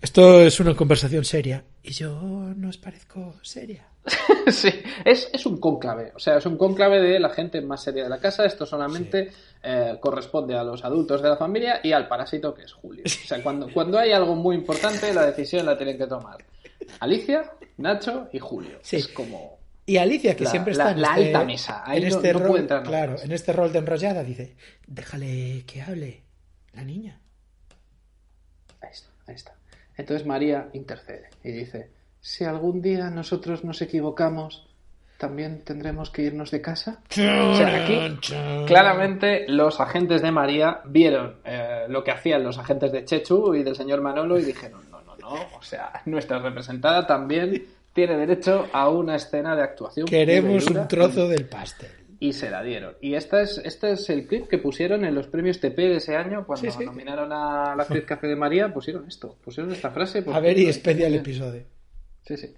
Esto 0.00 0.40
es 0.42 0.60
una 0.60 0.74
conversación 0.74 1.24
seria. 1.24 1.64
Y 1.82 1.90
yo 1.92 2.20
no 2.56 2.68
os 2.68 2.78
parezco 2.78 3.34
seria. 3.42 3.86
sí, 4.50 4.70
es, 5.04 5.28
es 5.32 5.44
un 5.44 5.58
cónclave, 5.60 6.12
o 6.14 6.18
sea, 6.18 6.38
es 6.38 6.46
un 6.46 6.56
cónclave 6.56 7.00
de 7.00 7.18
la 7.20 7.28
gente 7.30 7.60
más 7.60 7.82
seria 7.82 8.04
de 8.04 8.08
la 8.08 8.18
casa. 8.20 8.44
Esto 8.46 8.64
solamente 8.64 9.30
eh, 9.62 9.96
corresponde 10.00 10.56
a 10.56 10.62
los 10.64 10.84
adultos 10.84 11.20
de 11.20 11.28
la 11.28 11.36
familia 11.36 11.80
y 11.82 11.92
al 11.92 12.08
parásito 12.08 12.54
que 12.54 12.62
es 12.62 12.72
Julio. 12.72 13.02
O 13.04 13.08
sea, 13.08 13.42
cuando, 13.42 13.70
cuando 13.72 13.98
hay 13.98 14.12
algo 14.12 14.34
muy 14.34 14.54
importante, 14.56 15.12
la 15.12 15.26
decisión 15.26 15.66
la 15.66 15.76
tienen 15.76 15.98
que 15.98 16.06
tomar 16.06 16.38
Alicia, 17.00 17.52
Nacho 17.78 18.28
y 18.32 18.38
Julio. 18.38 18.78
Sí. 18.82 18.96
Es 18.96 19.08
como. 19.08 19.58
Y 19.84 19.96
Alicia, 19.96 20.36
que 20.36 20.44
La- 20.44 20.50
siempre 20.50 20.74
la- 20.74 20.84
está 20.84 20.94
en 20.94 21.02
la 21.02 21.08
este, 21.18 21.26
alta 21.26 21.44
mesa. 21.44 21.82
Ahí 21.84 21.98
en 22.02 22.08
no- 22.08 22.16
este 22.16 22.32
no 22.32 22.38
rol, 22.38 22.48
puede 22.48 22.60
entrar 22.62 22.82
claro, 22.84 23.16
en 23.22 23.32
este 23.32 23.52
rol 23.52 23.72
de 23.72 23.78
enrollada, 23.80 24.22
dice, 24.22 24.56
déjale 24.86 25.64
que 25.66 25.82
hable 25.82 26.22
la 26.72 26.84
niña. 26.84 27.20
Ahí 28.80 28.90
está, 28.92 29.08
ahí 29.26 29.34
está. 29.34 29.54
Entonces 29.98 30.26
María 30.26 30.68
intercede 30.72 31.28
y 31.42 31.50
dice, 31.50 31.90
si 32.20 32.44
algún 32.44 32.80
día 32.80 33.10
nosotros 33.10 33.64
nos 33.64 33.82
equivocamos, 33.82 34.66
¿también 35.18 35.64
tendremos 35.64 36.10
que 36.10 36.22
irnos 36.22 36.52
de 36.52 36.62
casa? 36.62 37.02
O 37.10 37.54
sea, 37.54 37.84
aquí 37.84 38.16
claramente 38.66 39.44
los 39.48 39.80
agentes 39.80 40.22
de 40.22 40.30
María 40.30 40.80
vieron 40.86 41.38
eh, 41.44 41.86
lo 41.88 42.04
que 42.04 42.12
hacían 42.12 42.44
los 42.44 42.56
agentes 42.58 42.92
de 42.92 43.04
Chechu 43.04 43.54
y 43.54 43.64
del 43.64 43.74
señor 43.74 44.00
Manolo 44.00 44.38
y 44.38 44.44
dijeron, 44.44 44.82
no, 44.88 45.02
no, 45.02 45.16
no, 45.16 45.34
o 45.58 45.62
sea, 45.62 46.00
nuestra 46.06 46.38
representada 46.38 47.04
también 47.04 47.66
tiene 47.92 48.16
derecho 48.16 48.68
a 48.72 48.88
una 48.88 49.16
escena 49.16 49.56
de 49.56 49.62
actuación. 49.62 50.06
Queremos 50.06 50.64
dura". 50.64 50.82
un 50.82 50.88
trozo 50.88 51.26
del 51.26 51.46
pastel. 51.46 51.90
Y 52.20 52.32
se 52.32 52.50
la 52.50 52.62
dieron. 52.62 52.96
Y 53.00 53.14
esta 53.14 53.40
es, 53.40 53.58
este 53.64 53.92
es 53.92 54.10
el 54.10 54.26
clip 54.26 54.48
que 54.48 54.58
pusieron 54.58 55.04
en 55.04 55.14
los 55.14 55.28
premios 55.28 55.60
TP 55.60 55.76
de 55.76 55.96
ese 55.96 56.16
año, 56.16 56.44
cuando 56.46 56.70
Sí, 56.70 56.76
sí. 56.78 56.84
nominaron 56.84 57.32
a 57.32 57.74
la 57.76 57.82
actriz 57.84 58.04
Café 58.04 58.26
de 58.26 58.36
María, 58.36 58.72
pusieron 58.72 59.06
esto, 59.06 59.36
pusieron 59.44 59.72
esta 59.72 59.90
frase. 59.90 60.24
A 60.32 60.40
ver, 60.40 60.58
y 60.58 60.66
especial 60.68 61.14
episodio. 61.14 61.62
Sí, 62.24 62.36
sí. 62.36 62.54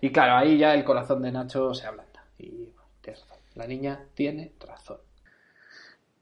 Y 0.00 0.10
claro, 0.10 0.36
ahí 0.36 0.58
ya 0.58 0.74
el 0.74 0.82
corazón 0.84 1.22
de 1.22 1.30
Nacho 1.30 1.74
se 1.74 1.86
ablanda. 1.86 2.24
Y 2.38 2.48
bueno, 2.50 2.88
tienes 3.00 3.20
razón. 3.22 3.38
La 3.54 3.66
niña 3.66 4.00
tiene 4.14 4.52
razón. 4.66 4.98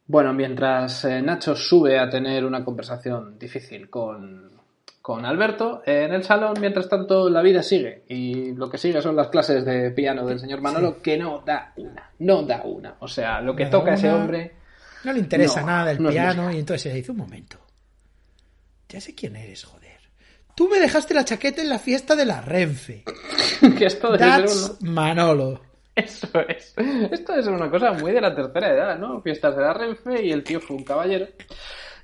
Bueno, 0.06 0.34
mientras 0.34 1.04
eh, 1.04 1.22
Nacho 1.22 1.54
sube 1.54 1.98
a 1.98 2.10
tener 2.10 2.44
una 2.44 2.64
conversación 2.64 3.38
difícil 3.38 3.88
con, 3.88 4.49
con 5.10 5.26
Alberto, 5.26 5.82
en 5.84 6.12
el 6.14 6.22
salón, 6.22 6.54
mientras 6.60 6.88
tanto, 6.88 7.28
la 7.28 7.42
vida 7.42 7.64
sigue. 7.64 8.04
Y 8.06 8.52
lo 8.52 8.70
que 8.70 8.78
sigue 8.78 9.02
son 9.02 9.16
las 9.16 9.26
clases 9.26 9.64
de 9.64 9.90
piano 9.90 10.24
del 10.24 10.38
señor 10.38 10.60
Manolo, 10.60 11.02
que 11.02 11.18
no 11.18 11.42
da 11.44 11.72
una. 11.78 12.12
No 12.20 12.44
da 12.44 12.62
una. 12.62 12.94
O 13.00 13.08
sea, 13.08 13.40
lo 13.40 13.56
que 13.56 13.64
No 13.64 13.70
toca 13.70 13.94
ese 13.94 14.08
hombre. 14.12 14.54
No 15.02 15.12
le 15.12 15.18
interesa 15.18 15.62
No, 15.62 15.66
nada 15.66 15.90
el 15.90 16.00
no 16.00 16.10
piano 16.10 16.52
y 16.52 16.60
entonces 16.60 16.82
se 16.82 16.92
dice 16.94 17.10
un 17.10 17.16
momento. 17.16 17.58
Ya 18.88 19.00
sé 19.00 19.16
quién 19.16 19.34
eres, 19.34 19.64
joder. 19.64 19.98
Tú 20.54 20.68
me 20.68 20.78
dejaste 20.78 21.12
la 21.12 21.24
chaqueta 21.24 21.60
en 21.60 21.70
la 21.70 21.80
fiesta 21.80 22.14
de 22.14 22.26
la 22.26 22.40
Renfe. 22.40 23.02
que 23.76 23.86
esto 23.86 24.16
That's 24.16 24.76
un- 24.80 24.92
Manolo. 24.94 25.60
Eso 25.96 26.28
es. 26.46 26.72
Esto 27.10 27.34
es 27.34 27.48
una 27.48 27.68
cosa 27.68 27.94
muy 27.94 28.12
de 28.12 28.20
la 28.20 28.32
tercera 28.32 28.72
edad, 28.72 28.96
¿no? 28.96 29.20
Fiestas 29.22 29.56
de 29.56 29.62
la 29.62 29.74
Renfe 29.74 30.24
y 30.24 30.30
el 30.30 30.44
tío 30.44 30.60
fue 30.60 30.76
un 30.76 30.84
caballero. 30.84 31.26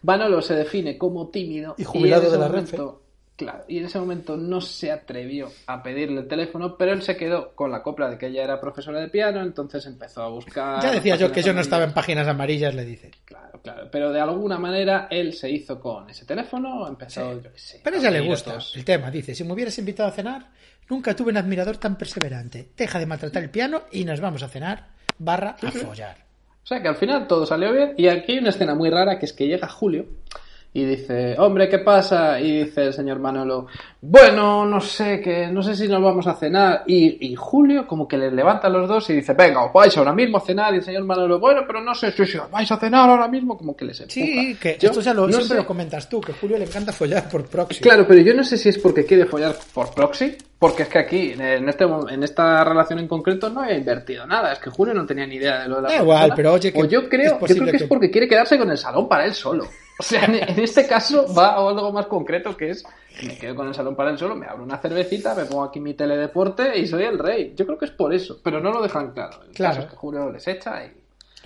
Manolo 0.07 0.41
se 0.41 0.55
define 0.55 0.97
como 0.97 1.29
tímido. 1.29 1.75
Y 1.77 1.85
jubilado 1.85 2.31
de 2.31 2.39
la 2.39 2.49
momento- 2.49 3.03
Claro, 3.37 3.65
y 3.69 3.77
en 3.77 3.85
ese 3.85 3.99
momento 3.99 4.35
no 4.39 4.63
se 4.63 4.91
atrevió 4.91 5.51
a 5.67 5.83
pedirle 5.83 6.23
el 6.23 6.27
teléfono, 6.27 6.75
pero 6.79 6.95
él 6.95 7.03
se 7.03 7.19
quedó 7.19 7.55
con 7.55 7.71
la 7.71 7.83
copla 7.83 8.09
de 8.09 8.17
que 8.17 8.29
ella 8.29 8.43
era 8.45 8.59
profesora 8.59 8.99
de 8.99 9.09
piano, 9.09 9.43
entonces 9.43 9.85
empezó 9.85 10.23
a 10.23 10.29
buscar... 10.29 10.83
Ya 10.83 10.91
decía 10.91 11.17
yo 11.17 11.31
que 11.31 11.43
yo 11.43 11.53
no 11.53 11.61
estaba 11.61 11.85
en 11.85 11.93
páginas 11.93 12.27
amarillas, 12.29 12.75
le 12.75 12.87
dice. 12.87 13.11
Claro, 13.27 13.61
claro, 13.63 13.89
pero 13.93 14.11
de 14.11 14.21
alguna 14.21 14.57
manera 14.59 15.07
él 15.11 15.35
se 15.35 15.51
hizo 15.51 15.79
con 15.79 16.09
ese 16.09 16.25
teléfono, 16.25 16.89
empezó... 16.89 17.39
yo 17.39 17.51
sé, 17.57 17.83
Pero 17.85 17.97
a 17.97 18.01
ella 18.01 18.11
le 18.11 18.21
gusta 18.23 18.57
el 18.75 18.85
tema. 18.87 19.11
Dice, 19.11 19.35
si 19.35 19.45
me 19.45 19.53
hubieras 19.53 19.77
invitado 19.79 20.09
a 20.09 20.13
cenar, 20.13 20.51
nunca 20.89 21.15
tuve 21.15 21.31
un 21.33 21.37
admirador 21.37 21.77
tan 21.77 21.99
perseverante. 21.99 22.71
Deja 22.75 22.99
de 22.99 23.05
maltratar 23.05 23.43
el 23.43 23.51
piano 23.51 23.83
y 23.93 24.07
nos 24.07 24.19
vamos 24.21 24.43
a 24.45 24.49
cenar, 24.49 24.93
barra, 25.19 25.57
a 25.63 25.71
follar. 25.73 26.26
O 26.67 26.69
sea 26.69 26.83
que 26.83 26.89
al 26.89 26.97
final 26.97 27.29
todo 27.29 27.47
salió 27.47 27.73
bien. 27.73 27.95
Y 27.97 28.09
aquí 28.09 28.33
hay 28.33 28.39
una 28.39 28.49
escena 28.49 28.75
muy 28.75 28.91
rara 28.91 29.21
que 29.21 29.27
es 29.27 29.33
que 29.33 29.47
llega 29.47 29.69
Julio 29.69 30.07
y 30.73 30.85
dice, 30.85 31.37
hombre, 31.39 31.69
¿qué 31.71 31.79
pasa? 31.79 32.39
Y 32.39 32.65
dice 32.65 32.85
el 32.85 32.93
señor 32.93 33.19
Manolo, 33.19 33.67
bueno, 34.03 34.67
no 34.67 34.79
sé, 34.79 35.21
que 35.21 35.47
no 35.47 35.63
sé 35.63 35.75
si 35.75 35.89
nos 35.89 36.03
vamos 36.03 36.27
a 36.27 36.35
cenar. 36.35 36.83
Y, 36.87 37.29
y 37.29 37.35
Julio 37.35 37.87
como 37.87 38.07
que 38.07 38.19
les 38.19 38.31
levanta 38.33 38.67
a 38.67 38.71
los 38.71 38.87
dos 38.87 39.09
y 39.09 39.15
dice, 39.15 39.33
venga, 39.33 39.65
os 39.65 39.73
vais 39.73 39.97
ahora 39.97 40.13
mismo 40.13 40.37
a 40.37 40.43
cenar. 40.43 40.75
Y 40.75 40.77
el 40.77 40.83
señor 40.83 41.05
Manolo, 41.05 41.41
bueno, 41.41 41.63
pero 41.67 41.81
no 41.81 41.95
sé 41.95 42.13
si 42.13 42.27
si 42.27 42.37
os 42.37 42.51
vais 42.51 42.71
a 42.71 42.77
cenar 42.77 43.09
ahora 43.09 43.27
mismo, 43.27 43.57
como 43.57 43.75
que 43.75 43.87
les 43.87 44.01
empuja. 44.01 44.15
Sí, 44.15 44.55
que 44.61 44.77
Yo 44.79 44.91
esto 44.91 45.01
ya 45.01 45.15
lo, 45.15 45.23
no 45.27 45.33
siempre 45.33 45.49
sé- 45.49 45.63
lo 45.63 45.67
comentas 45.67 46.09
tú, 46.11 46.21
que 46.21 46.35
Julio 46.35 46.59
le 46.59 46.65
encanta 46.67 46.93
follar 46.93 47.27
por 47.31 47.47
proxy. 47.49 47.81
Claro, 47.81 48.07
pero 48.07 48.21
yo 48.21 48.35
no 48.35 48.45
sé 48.45 48.59
si 48.59 48.69
es 48.69 48.77
porque 48.79 49.07
quiere 49.07 49.25
follar 49.25 49.57
por 49.73 49.95
proxy, 49.95 50.37
porque 50.59 50.83
es 50.83 50.89
que 50.91 50.99
aquí, 50.99 51.33
en, 51.39 51.69
este, 51.71 51.85
en 51.85 52.23
esta 52.23 52.63
relación 52.65 52.99
en 52.99 53.09
concreto, 53.09 53.49
no 53.49 53.63
había 53.63 53.79
invertido 53.79 54.27
nada. 54.27 54.53
Es 54.53 54.59
que 54.59 54.69
Julio 54.69 54.93
no 54.93 55.07
tenía 55.07 55.27
ni 55.27 55.37
idea 55.37 55.63
de 55.63 55.69
lo 55.69 55.77
de 55.77 55.83
la 55.83 55.89
Da 55.89 55.97
igual, 56.03 56.33
pero 56.37 56.53
oye, 56.53 56.71
que 56.71 56.83
O 56.83 56.85
yo 56.85 57.09
creo, 57.09 57.39
yo 57.41 57.47
creo 57.47 57.65
que, 57.65 57.71
que- 57.71 57.77
es 57.79 57.83
porque 57.85 58.11
quiere 58.11 58.29
quedarse 58.29 58.59
con 58.59 58.71
el 58.71 58.77
salón 58.77 59.09
para 59.09 59.25
él 59.25 59.33
solo. 59.33 59.65
O 59.99 60.03
sea, 60.03 60.25
en, 60.25 60.35
este 60.61 60.87
caso 60.87 61.33
va 61.35 61.55
a 61.55 61.57
algo 61.69 61.91
más 61.93 62.07
concreto 62.07 62.57
que 62.57 62.71
es, 62.71 62.85
me 63.25 63.37
quedo 63.39 63.55
con 63.55 63.69
el 63.69 63.75
salón 63.75 63.97
para 63.97 64.11
él 64.11 64.19
solo, 64.19 64.35
me 64.37 64.47
abro 64.47 64.63
una 64.65 64.77
cervecita, 64.79 65.35
me 65.35 65.47
pongo 65.47 65.65
aquí 65.65 65.81
mi 65.81 65.95
teledeporte 65.95 66.79
y 66.79 66.87
soy 66.87 67.05
el 67.05 67.19
rey. 67.19 67.55
Yo 67.57 67.65
creo 67.67 67.79
que 67.79 67.87
es 67.87 67.91
por 67.93 68.13
eso, 68.13 68.39
pero 68.43 68.61
no 68.61 68.71
lo 68.71 68.83
dejan 68.83 69.13
claro. 69.13 69.43
El 69.49 69.55
Claro. 69.55 69.75
caso 69.75 69.87
es 69.87 69.91
que 69.93 69.97
Julio 69.97 70.31
les 70.31 70.47
echa 70.49 70.85
y... 70.85 70.93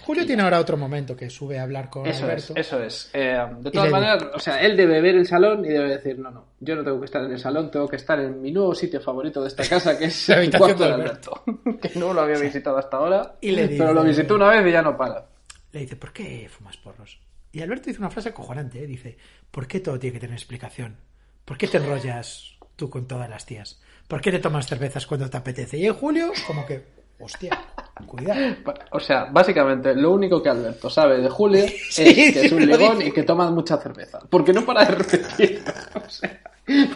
Julio 0.03 0.25
tiene 0.27 0.43
ahora 0.43 0.59
otro 0.59 0.77
momento 0.79 1.15
que 1.15 1.29
sube 1.29 1.59
a 1.59 1.63
hablar 1.63 1.91
con 1.91 2.07
Eso 2.07 2.21
es, 2.21 2.23
Alberto. 2.51 2.53
eso 2.57 2.83
es. 2.83 3.11
Eh, 3.13 3.39
de 3.61 3.69
Y 3.69 3.73
todas 3.73 3.91
maneras, 3.91 4.25
o 4.35 4.39
sea, 4.41 4.61
él 4.63 4.75
debe 4.77 5.01
ver 5.01 5.15
el 5.15 5.27
salón 5.27 5.63
y 5.65 5.69
debe 5.69 5.91
decir, 5.91 6.19
no, 6.19 6.31
no, 6.31 6.47
yo 6.59 6.75
no 6.75 6.83
tengo 6.83 6.99
que 6.99 7.05
estar 7.05 7.23
en 7.23 7.33
el 7.33 7.39
salón, 7.39 7.71
tengo 7.71 7.87
que 7.87 7.97
estar 7.97 8.19
en 8.19 8.41
mi 8.41 8.51
nuevo 8.51 8.75
sitio 8.75 9.01
favorito 9.01 9.43
de 9.43 9.49
esta 9.49 9.63
casa, 9.69 9.97
que 9.99 10.07
es 10.07 10.29
el 10.31 10.51
cuarto 10.57 10.85
de 10.85 10.93
Alberto, 10.95 11.43
que 11.83 11.91
no 11.99 12.15
lo 12.15 12.23
había 12.23 12.39
visitado 12.41 12.79
hasta 12.79 12.97
ahora, 12.97 13.35
Y 13.43 13.53
le 13.53 13.69
pero 13.69 13.93
lo 13.93 14.03
visitó 14.03 14.35
una 14.37 14.49
vez 14.49 14.67
y 14.67 14.73
ya 14.73 14.83
no 14.83 14.97
para. 14.97 15.27
Le 15.73 15.81
dice, 15.81 15.97
¿por 15.97 16.13
qué 16.13 16.49
fumas 16.51 16.79
porros? 16.79 17.19
Y 17.53 17.63
Alberto 17.63 17.87
dice 17.87 18.01
una 18.01 18.11
frase 18.11 18.29
acojonante, 18.29 18.83
¿eh? 18.83 18.87
dice, 18.87 19.17
¿por 19.51 19.67
qué 19.67 19.81
todo 19.81 19.99
tiene 19.99 20.15
que 20.15 20.21
tener 20.21 20.35
explicación? 20.35 20.97
¿Por 21.45 21.59
qué 21.59 21.67
te 21.67 21.79
enrollas 21.79 22.57
tú 22.77 22.89
con 22.89 23.07
todas 23.07 23.29
las 23.29 23.45
tías? 23.45 23.81
¿Por 24.07 24.21
qué 24.21 24.31
te 24.31 24.39
tomas 24.39 24.67
cervezas 24.67 25.07
cuando 25.07 25.29
te 25.29 25.37
apetece? 25.37 25.77
Y 25.79 25.87
en 25.87 25.95
Julio, 25.95 26.33
como 26.47 26.65
que, 26.65 26.85
hostia, 27.19 27.59
cuidado. 28.07 28.41
O 28.93 29.01
sea, 29.01 29.25
básicamente, 29.31 29.95
lo 29.95 30.13
único 30.13 30.43
que 30.43 30.49
Alberto 30.49 30.89
sabe 30.89 31.21
de 31.21 31.29
Julio 31.29 31.65
es 31.65 31.87
Sí, 31.91 32.05
que 32.05 32.33
sí, 32.33 32.39
es 32.47 32.53
un 32.53 32.67
ligón 32.67 33.03
y 33.03 33.11
que 33.11 33.25
toma 33.25 33.51
mucha 33.51 33.77
cerveza. 33.79 34.21
Porque 34.29 34.53
no 34.53 34.65
para 34.65 34.85
de 34.85 34.93
repetir. 34.93 35.63
O 35.95 36.09
sea, 36.09 36.41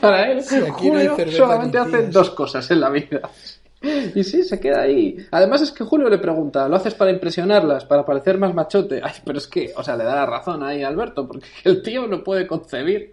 para 0.00 0.30
él, 0.30 0.42
Sí, 0.42 0.61
no 0.61 1.30
solamente 1.32 1.78
hace 1.78 2.07
dos 2.09 2.30
cosas 2.30 2.70
en 2.70 2.80
la 2.80 2.90
vida. 2.90 3.20
Y 4.14 4.24
sí, 4.24 4.43
se 4.45 4.59
queda 4.61 4.82
ahí. 4.82 5.16
Además 5.30 5.61
es 5.62 5.70
que 5.72 5.85
Julio 5.85 6.09
le 6.09 6.18
pregunta, 6.18 6.68
¿lo 6.68 6.76
haces 6.76 6.95
para 6.95 7.11
impresionarlas, 7.11 7.85
para 7.85 8.05
parecer 8.05 8.39
más 8.39 8.55
machote? 8.55 9.01
Ay, 9.03 9.12
pero 9.24 9.39
es 9.39 9.47
que, 9.47 9.72
o 9.76 9.82
sea, 9.85 9.97
le 9.97 10.05
da 10.05 10.14
la 10.14 10.26
razón 10.26 10.62
ahí 10.62 10.82
a 10.82 10.89
Alberto, 10.89 11.26
porque 11.28 11.47
el 11.64 11.82
tío 11.82 12.07
no 12.07 12.22
puede 12.24 12.47
concebir 12.47 13.12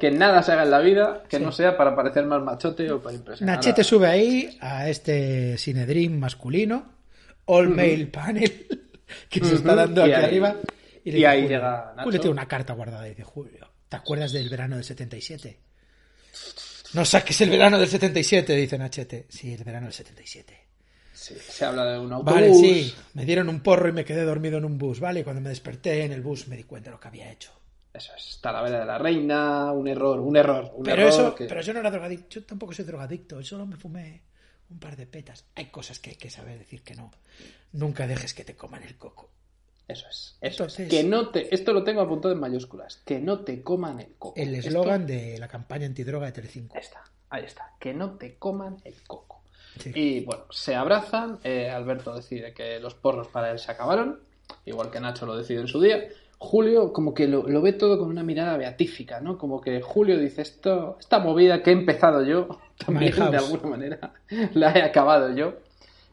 que 0.00 0.10
nada 0.10 0.42
se 0.42 0.52
haga 0.52 0.64
en 0.64 0.70
la 0.72 0.80
vida 0.80 1.22
que 1.28 1.38
no 1.38 1.52
sea 1.52 1.76
para 1.76 1.94
parecer 1.94 2.24
más 2.26 2.42
machote 2.42 2.90
o 2.90 3.00
para 3.00 3.14
impresionar. 3.14 3.56
Nachete 3.56 3.84
sube 3.84 4.06
ahí 4.08 4.58
a 4.60 4.88
este 4.88 5.56
Sinedrín 5.56 6.18
masculino, 6.18 6.84
All 7.44 7.68
Male 7.68 8.06
Panel, 8.06 8.66
que 9.30 9.44
se 9.44 9.54
está 9.54 9.74
dando 9.76 10.00
Y 10.06 10.10
aquí 10.10 10.14
ahí- 10.20 10.24
arriba. 10.24 10.56
le 11.04 11.18
y 11.18 11.24
ahí 11.24 11.42
Julio, 11.42 11.56
llega 11.58 11.92
Nacho. 11.94 12.04
Julio 12.04 12.20
tiene 12.20 12.32
una 12.32 12.48
carta 12.48 12.72
guardada 12.72 13.06
y 13.06 13.10
dice, 13.10 13.22
Julio, 13.22 13.70
¿te 13.88 13.96
acuerdas 13.96 14.32
del 14.32 14.48
verano 14.48 14.74
del 14.74 14.84
77? 14.84 15.58
No 16.96 17.04
saques 17.04 17.40
el 17.42 17.50
verano 17.50 17.78
del 17.78 17.88
77, 17.88 18.56
dice 18.56 18.78
Nachete. 18.78 19.26
Sí, 19.28 19.52
el 19.52 19.62
verano 19.62 19.86
del 19.86 19.92
77. 19.92 20.58
Sí, 21.12 21.34
se 21.38 21.64
habla 21.64 21.84
de 21.84 21.98
un 21.98 22.12
autobús. 22.12 22.34
Vale, 22.34 22.54
sí, 22.54 22.94
me 23.14 23.24
dieron 23.24 23.48
un 23.48 23.60
porro 23.60 23.88
y 23.88 23.92
me 23.92 24.04
quedé 24.04 24.22
dormido 24.24 24.58
en 24.58 24.64
un 24.64 24.78
bus, 24.78 24.98
¿vale? 25.00 25.20
Y 25.20 25.22
cuando 25.24 25.42
me 25.42 25.48
desperté 25.50 26.04
en 26.04 26.12
el 26.12 26.22
bus 26.22 26.48
me 26.48 26.56
di 26.56 26.64
cuenta 26.64 26.90
de 26.90 26.96
lo 26.96 27.00
que 27.00 27.08
había 27.08 27.30
hecho. 27.30 27.52
Eso 27.92 28.12
es, 28.16 28.38
Talavera 28.42 28.80
de 28.80 28.86
la 28.86 28.98
Reina, 28.98 29.72
un 29.72 29.88
error, 29.88 30.20
un 30.20 30.36
error, 30.36 30.70
un 30.74 30.84
Pero 30.84 31.02
error. 31.02 31.08
eso, 31.08 31.34
que- 31.34 31.44
pero 31.46 31.60
yo 31.62 31.72
no 31.74 31.80
era 31.80 31.90
drogadicto, 31.90 32.40
yo 32.40 32.44
tampoco 32.46 32.72
soy 32.72 32.84
drogadicto, 32.84 33.42
solo 33.42 33.66
me 33.66 33.76
fumé 33.76 34.22
un 34.70 34.78
par 34.78 34.96
de 34.96 35.06
petas. 35.06 35.44
Hay 35.54 35.66
cosas 35.66 35.98
que 35.98 36.10
hay 36.10 36.16
que 36.16 36.28
saber 36.30 36.58
decir 36.58 36.82
que 36.82 36.94
no. 36.94 37.10
Nunca 37.72 38.06
dejes 38.06 38.34
que 38.34 38.44
te 38.44 38.54
coman 38.56 38.82
el 38.82 38.96
coco. 38.96 39.30
Eso 39.88 40.06
es, 40.08 40.36
eso 40.40 40.64
Entonces- 40.64 40.80
es. 40.86 40.88
Que 40.90 41.04
no 41.04 41.28
te, 41.28 41.54
esto 41.54 41.72
lo 41.72 41.84
tengo 41.84 42.00
apuntado 42.00 42.34
en 42.34 42.40
mayúsculas, 42.40 43.02
que 43.04 43.20
no 43.20 43.40
te 43.40 43.62
coman 43.62 44.00
el 44.00 44.14
coco. 44.18 44.34
El 44.36 44.54
eslogan 44.54 45.06
de 45.06 45.38
la 45.38 45.46
campaña 45.48 45.86
antidroga 45.86 46.26
de 46.26 46.32
Telecinco. 46.32 46.74
Ahí 46.74 46.80
está, 46.82 47.04
ahí 47.30 47.44
está, 47.44 47.72
que 47.78 47.94
no 47.94 48.12
te 48.18 48.34
coman 48.36 48.78
el 48.84 48.94
coco. 49.06 49.42
Sí. 49.78 49.92
Y 49.94 50.24
bueno, 50.24 50.44
se 50.50 50.74
abrazan, 50.74 51.38
eh, 51.44 51.70
Alberto 51.70 52.14
decide 52.16 52.52
que 52.52 52.80
los 52.80 52.94
porros 52.94 53.28
para 53.28 53.50
él 53.52 53.58
se 53.58 53.70
acabaron, 53.70 54.20
igual 54.64 54.90
que 54.90 55.00
Nacho 55.00 55.26
lo 55.26 55.36
decide 55.36 55.60
en 55.60 55.68
su 55.68 55.80
día. 55.80 56.08
Julio 56.38 56.92
como 56.92 57.14
que 57.14 57.28
lo, 57.28 57.46
lo 57.48 57.62
ve 57.62 57.72
todo 57.72 57.98
con 57.98 58.08
una 58.08 58.22
mirada 58.22 58.56
beatífica, 58.56 59.20
¿no? 59.20 59.38
Como 59.38 59.60
que 59.60 59.80
Julio 59.80 60.18
dice, 60.18 60.42
esto, 60.42 60.96
esta 61.00 61.18
movida 61.18 61.62
que 61.62 61.70
he 61.70 61.72
empezado 61.74 62.24
yo, 62.24 62.48
también 62.84 63.14
de 63.14 63.36
alguna 63.36 63.68
manera 63.70 64.14
la 64.54 64.72
he 64.72 64.82
acabado 64.82 65.34
yo. 65.34 65.54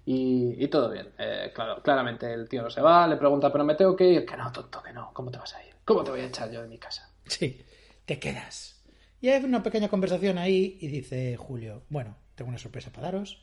Y, 0.06 0.64
y 0.64 0.68
todo 0.68 0.91
bien. 0.91 1.10
Eh, 1.18 1.51
claro, 1.54 1.82
claramente 1.82 2.32
el 2.32 2.49
tío 2.49 2.62
no 2.62 2.70
se 2.70 2.82
va, 2.82 3.08
le 3.08 3.16
pregunta, 3.18 3.51
pero 3.51 3.64
me 3.64 3.76
tengo 3.76 3.95
que 3.95 4.06
ir. 4.06 4.26
Que 4.26 4.36
no, 4.36 4.51
tonto, 4.51 4.82
que 4.84 4.91
no. 4.91 5.12
¿Cómo 5.14 5.32
te 5.32 5.38
vas 5.38 5.54
a 5.56 5.64
ir? 5.66 5.74
¿Cómo 5.86 6.04
te 6.04 6.12
voy 6.12 6.22
a 6.22 6.26
echar 6.26 6.51
yo 6.51 6.62
de 6.62 6.68
mi 6.68 6.78
casa? 6.78 7.10
Sí, 7.26 7.62
te 8.06 8.20
quedas. 8.20 8.82
Y 9.22 9.30
hay 9.30 9.43
una 9.43 9.64
pequeña 9.64 9.88
conversación 9.88 10.38
ahí 10.38 10.78
y 10.82 10.88
dice 10.88 11.38
Julio, 11.38 11.84
bueno, 11.89 12.18
tengo 12.36 12.49
una 12.49 12.58
sorpresa 12.58 12.91
para 12.91 13.08
daros. 13.08 13.41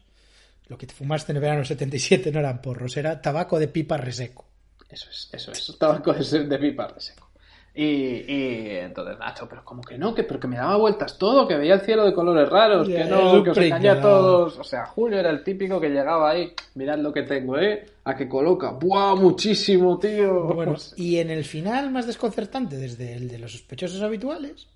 Lo 0.68 0.76
que 0.76 0.86
te 0.86 0.94
fumaste 0.94 1.32
en 1.32 1.36
el 1.36 1.40
verano 1.40 1.60
del 1.60 1.66
77 1.66 2.30
no 2.30 2.38
eran 2.38 2.60
porros, 2.60 2.96
era 2.96 3.20
tabaco 3.20 3.58
de 3.58 3.68
pipa 3.68 3.96
reseco. 3.96 4.46
Eso 4.88 5.08
es, 5.08 5.30
eso 5.32 5.52
es. 5.52 5.78
Tabaco 5.78 6.12
de, 6.12 6.44
de 6.44 6.58
pipa 6.58 6.88
reseco. 6.88 7.29
Y, 7.72 7.84
y 7.84 8.68
entonces 8.78 9.16
Nacho, 9.18 9.46
pero 9.48 9.64
como 9.64 9.80
que 9.82 9.96
no, 9.96 10.12
que 10.12 10.24
pero 10.24 10.40
que 10.40 10.48
me 10.48 10.56
daba 10.56 10.76
vueltas 10.76 11.16
todo, 11.16 11.46
que 11.46 11.56
veía 11.56 11.74
el 11.74 11.80
cielo 11.82 12.04
de 12.04 12.12
colores 12.12 12.48
raros, 12.48 12.88
que 12.88 13.04
no, 13.04 13.42
que 13.44 13.50
os 13.50 13.56
engañé 13.66 13.88
a 13.90 13.94
todos. 14.02 14.58
O 14.58 14.64
sea, 14.64 14.86
Julio 14.86 15.18
era 15.20 15.30
el 15.30 15.44
típico 15.44 15.80
que 15.80 15.88
llegaba 15.88 16.30
ahí, 16.30 16.52
mirad 16.74 16.98
lo 16.98 17.12
que 17.12 17.22
tengo, 17.22 17.56
¿eh? 17.58 17.86
A 18.04 18.16
que 18.16 18.28
coloca, 18.28 18.72
¡buah, 18.72 19.14
muchísimo, 19.14 19.98
tío! 19.98 20.44
Bueno, 20.52 20.74
y 20.96 21.18
en 21.18 21.30
el 21.30 21.44
final 21.44 21.90
más 21.92 22.06
desconcertante, 22.08 22.76
desde 22.76 23.14
el 23.14 23.28
de 23.28 23.38
los 23.38 23.52
sospechosos 23.52 24.02
habituales, 24.02 24.66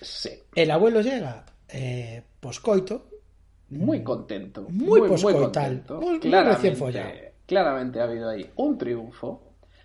sí, 0.00 0.30
el 0.54 0.70
abuelo 0.70 1.00
llega 1.00 1.46
eh, 1.70 2.22
poscoito, 2.38 3.06
muy 3.70 4.02
contento. 4.02 4.66
Muy 4.68 5.00
poscoital, 5.08 5.82
muy- 5.98 6.10
muy 6.10 6.18
recién 6.54 6.76
follado. 6.76 7.08
Claramente 7.46 7.98
ha 8.00 8.04
habido 8.04 8.28
ahí 8.28 8.46
un 8.56 8.76
triunfo. 8.76 9.42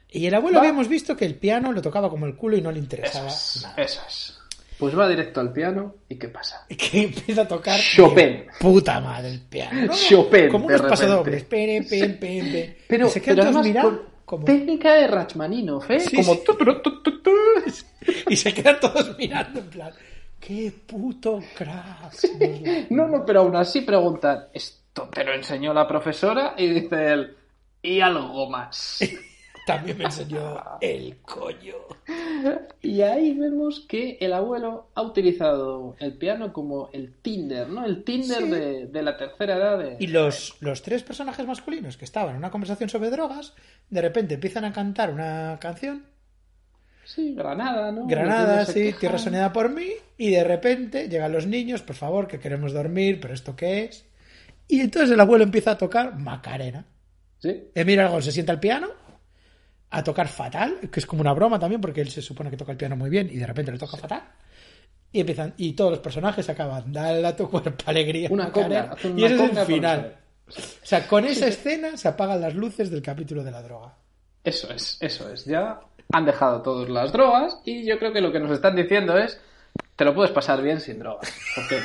Y 0.10 0.26
el 0.26 0.34
abuelo 0.34 0.58
Va. 0.58 0.62
habíamos 0.64 0.88
visto 0.88 1.16
que 1.18 1.26
el 1.26 1.36
piano 1.36 1.72
lo 1.72 1.82
tocaba 1.82 2.10
como 2.10 2.26
el 2.26 2.36
culo 2.36 2.58
y 2.58 2.62
no 2.62 2.72
le 2.72 2.78
Eso 2.80 2.84
interesaba 2.86 3.28
es, 3.28 3.60
nada. 3.64 3.82
eso 3.84 4.02
es. 4.08 4.34
Pues 4.78 4.98
va 4.98 5.10
directo 5.10 5.40
al 5.42 5.52
piano 5.52 5.96
y 6.08 6.16
¿qué 6.18 6.28
pasa? 6.30 6.66
Que 6.78 7.04
empieza 7.04 7.42
a 7.42 7.48
tocar 7.48 7.80
Chopin. 7.80 8.46
puta 8.60 9.00
madre 9.02 9.30
el 9.32 9.42
piano. 9.42 9.82
No, 9.82 9.88
no, 9.88 9.94
Chopin, 9.94 10.50
como 10.50 10.66
unos 10.68 10.82
repente. 10.82 10.90
pasodobles. 11.02 11.44
Pere, 11.46 11.84
pem, 11.84 12.20
pem, 12.20 12.52
pem. 12.52 12.76
Pero, 12.88 13.08
Y 13.08 13.10
se 13.10 13.22
quedan 13.22 13.52
todos 13.52 13.66
mirando 13.66 14.06
como- 14.26 14.46
técnica 14.46 14.94
de 14.94 15.08
Rachmaninoff, 15.08 15.90
¿eh? 15.90 16.00
Sí, 16.00 16.16
como 16.18 16.36
sí. 16.36 16.42
y 18.30 18.36
se 18.36 18.54
quedan 18.54 18.80
todos 18.80 19.18
mirando 19.18 19.60
en 19.60 19.70
plan, 19.70 19.92
qué 20.40 20.72
puto 20.86 21.42
crack. 21.56 22.14
No, 22.92 23.08
no, 23.08 23.26
pero 23.26 23.42
aún 23.42 23.56
así 23.56 23.82
preguntan, 23.82 24.46
¿esto 24.54 25.10
te 25.14 25.24
lo 25.24 25.34
enseñó 25.34 25.74
la 25.74 25.88
profesora? 25.88 26.54
Y 26.58 26.68
dice 26.68 27.14
él, 27.14 27.36
y 27.82 28.00
algo 28.00 28.50
más. 28.50 29.00
También 29.68 29.98
me 29.98 30.06
enseñó 30.06 30.62
el 30.82 31.18
coño. 31.22 31.76
Y 32.82 33.02
ahí 33.02 33.34
vemos 33.34 33.82
que 33.88 34.18
el 34.22 34.34
abuelo 34.34 34.90
ha 34.96 35.02
utilizado 35.02 35.96
el 36.00 36.18
piano 36.18 36.54
como 36.54 36.90
el 36.94 37.14
Tinder, 37.22 37.68
¿no? 37.70 37.86
El 37.86 38.04
Tinder 38.04 38.44
Sí. 38.44 38.50
de, 38.50 38.86
de 38.88 39.02
la 39.04 39.18
tercera 39.18 39.56
edad. 39.58 39.78
De... 39.80 39.98
Y 40.00 40.08
los, 40.08 40.56
los 40.62 40.82
tres 40.82 41.04
personajes 41.04 41.46
masculinos 41.46 41.98
que 41.98 42.06
estaban 42.06 42.32
en 42.32 42.38
una 42.38 42.52
conversación 42.52 42.90
sobre 42.90 43.10
drogas, 43.10 43.54
de 43.90 44.02
repente 44.02 44.36
empiezan 44.36 44.66
a 44.66 44.74
cantar 44.74 45.12
una 45.14 45.58
canción, 45.60 46.06
Sí, 47.04 47.34
Granada, 47.36 47.90
¿no? 47.94 48.06
Granada, 48.06 48.66
sí, 48.66 48.74
quejan. 48.84 49.00
tierra 49.00 49.18
soñada 49.18 49.54
por 49.54 49.70
mí, 49.70 49.92
y 50.18 50.32
de 50.32 50.44
repente 50.44 51.08
llegan 51.08 51.32
los 51.32 51.48
niños, 51.48 51.82
por 51.82 51.96
favor, 51.96 52.28
que 52.28 52.38
queremos 52.38 52.74
dormir, 52.74 53.20
pero 53.22 53.34
¿esto 53.34 53.56
qué 53.56 53.86
es? 53.86 54.06
Y 54.68 54.82
entonces 54.82 55.12
el 55.12 55.20
abuelo 55.22 55.46
empieza 55.46 55.72
a 55.72 55.78
tocar 55.78 56.18
Macarena. 56.20 56.86
¿Sí? 57.40 57.70
Emir 57.76 58.02
Aragón 58.02 58.22
se 58.24 58.34
sienta 58.34 58.52
al 58.52 58.60
piano 58.60 58.90
a 59.90 60.04
tocar 60.04 60.28
fatal, 60.28 60.90
que 60.92 61.00
es 61.00 61.06
como 61.06 61.22
una 61.22 61.34
broma 61.34 61.60
también, 61.60 61.82
porque 61.82 62.02
él 62.02 62.10
se 62.10 62.22
supone 62.22 62.50
que 62.50 62.58
toca 62.58 62.72
el 62.72 62.78
piano 62.78 62.96
muy 62.96 63.10
bien 63.10 63.30
y 63.32 63.38
de 63.38 63.48
repente 63.48 63.72
le 63.72 63.78
toca 63.78 63.98
fatal. 63.98 64.24
Y 65.12 65.22
empiezan, 65.22 65.54
y 65.58 65.74
todos 65.74 65.92
los 65.92 66.00
personajes 66.00 66.50
acaban, 66.50 66.92
dale 66.92 67.26
a 67.26 67.36
tu 67.36 67.50
cuerpo 67.50 67.72
alegría. 67.86 68.28
Una 68.32 68.46
Macarena", 68.46 68.82
conga, 68.90 68.94
hacen 68.94 69.20
y 69.20 69.24
ese 69.24 69.46
es 69.46 69.58
el 69.58 69.66
final. 69.66 70.18
O 70.48 70.86
sea, 70.86 71.08
con 71.08 71.26
esa 71.26 71.48
escena 71.48 71.98
se 71.98 72.08
apagan 72.08 72.42
las 72.42 72.56
luces 72.56 72.90
del 72.90 73.02
capítulo 73.02 73.44
de 73.44 73.52
la 73.52 73.62
droga. 73.62 73.94
Eso 74.44 74.72
es, 74.72 74.98
eso 75.02 75.30
es. 75.32 75.46
Ya 75.46 75.80
han 76.12 76.26
dejado 76.26 76.62
todas 76.62 76.90
las 76.90 77.12
drogas 77.12 77.60
y 77.66 77.86
yo 77.86 78.00
creo 78.00 78.14
que 78.14 78.22
lo 78.22 78.32
que 78.32 78.40
nos 78.40 78.52
están 78.52 78.76
diciendo 78.76 79.18
es 79.18 79.40
te 79.96 80.06
lo 80.06 80.14
puedes 80.14 80.32
pasar 80.32 80.62
bien 80.62 80.80
sin 80.80 81.00
drogas. 81.00 81.34
Porque 81.56 81.80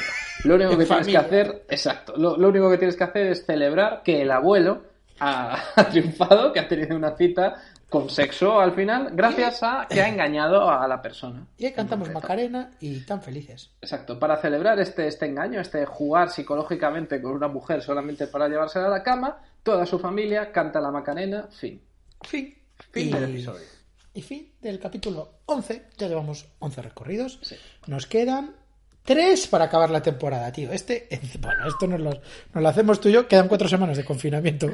lo 0.45 0.55
único 0.55 0.71
que 0.79 0.85
tienes 0.85 1.07
que 1.07 1.17
hacer, 1.17 1.65
exacto, 1.69 2.15
lo, 2.17 2.37
lo 2.37 2.49
único 2.49 2.71
que 2.71 2.79
tienes 2.79 2.97
que 2.97 3.05
hacer 3.05 3.27
es 3.27 3.45
celebrar 3.45 4.03
que 4.05 4.23
el 4.23 4.31
abuelo 4.31 4.83
ha, 5.19 5.61
ha 5.75 5.85
triunfado, 5.91 6.53
que 6.53 6.61
ha 6.61 6.69
tenido 6.69 6.97
una 6.97 7.17
cita 7.17 7.57
con 7.93 8.09
sexo 8.09 8.59
al 8.59 8.73
final, 8.73 9.11
gracias 9.13 9.63
a 9.63 9.87
que 9.89 10.01
ha 10.01 10.09
engañado 10.09 10.71
a 10.71 10.89
la 10.89 11.03
persona. 11.03 11.47
Y 11.59 11.67
ahí 11.67 11.73
cantamos. 11.73 12.11
Macarena 12.11 12.71
y 12.81 13.01
tan 13.01 13.21
felices. 13.21 13.71
Exacto, 13.83 14.19
para 14.19 14.39
celebrar 14.39 14.81
este, 14.81 15.07
este 15.07 15.27
engaño, 15.27 15.61
este 15.61 15.85
jugar 15.85 16.31
psicológicamente 16.31 17.21
con 17.21 17.33
una 17.33 17.49
mujer 17.49 17.83
solamente 17.83 18.29
para 18.29 18.49
llevársela 18.49 18.87
a 18.87 18.91
la 18.91 19.03
cama, 19.03 19.43
toda 19.63 19.85
su 19.85 19.99
familia 19.99 20.51
canta 20.51 20.81
la 20.81 20.91
Macarena, 20.91 21.49
fin. 21.51 21.83
Fin. 22.23 22.57
Fin 22.91 23.09
y, 23.09 23.13
del 23.13 23.25
episodio. 23.25 23.67
y 24.15 24.23
fin 24.23 24.53
del 24.63 24.79
capítulo 24.81 25.41
11. 25.45 25.91
Ya 25.99 26.09
llevamos 26.09 26.47
11 26.61 26.81
recorridos. 26.81 27.41
Sí. 27.43 27.57
Nos 27.89 28.07
quedan 28.07 28.57
3 29.05 29.49
para 29.49 29.67
acabar 29.67 29.91
la 29.91 30.03
temporada, 30.03 30.51
tío. 30.51 30.73
Este, 30.73 31.09
bueno, 31.41 31.69
esto 31.69 31.87
nos 31.87 32.01
lo, 32.01 32.11
nos 32.55 32.63
lo 32.63 32.69
hacemos 32.71 33.01
tú 33.01 33.11
y 33.11 33.13
yo. 33.13 33.29
Quedan 33.29 33.49
4 33.49 33.69
semanas 33.69 33.99
de 33.99 34.05
confinamiento. 34.07 34.69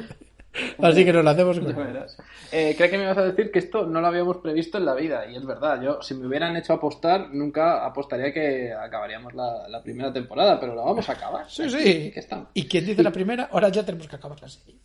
Así 0.79 1.05
que 1.05 1.13
nos 1.13 1.23
lo 1.23 1.29
hacemos 1.29 1.59
con... 1.59 1.75
Eh, 2.51 2.73
creo 2.75 2.89
que 2.89 2.97
me 2.97 3.03
ibas 3.03 3.17
a 3.17 3.25
decir 3.25 3.51
que 3.51 3.59
esto 3.59 3.85
no 3.85 4.01
lo 4.01 4.07
habíamos 4.07 4.37
previsto 4.37 4.77
en 4.77 4.85
la 4.85 4.95
vida, 4.95 5.29
y 5.29 5.35
es 5.35 5.45
verdad. 5.45 5.81
Yo, 5.81 6.01
si 6.01 6.15
me 6.15 6.27
hubieran 6.27 6.55
hecho 6.57 6.73
apostar, 6.73 7.29
nunca 7.31 7.85
apostaría 7.85 8.33
que 8.33 8.73
acabaríamos 8.73 9.33
la, 9.33 9.67
la 9.67 9.83
primera 9.83 10.11
temporada, 10.11 10.59
pero 10.59 10.75
la 10.75 10.83
vamos 10.83 11.07
a 11.09 11.13
acabar. 11.13 11.49
Sí, 11.49 11.69
sí. 11.69 11.77
que. 11.77 12.13
Y 12.53 12.67
quien 12.67 12.85
dice 12.85 13.03
la 13.03 13.11
primera, 13.11 13.49
ahora 13.51 13.69
ya 13.69 13.85
tenemos 13.85 14.07
que 14.07 14.15
acabar 14.15 14.41
la 14.41 14.49
serie. 14.49 14.79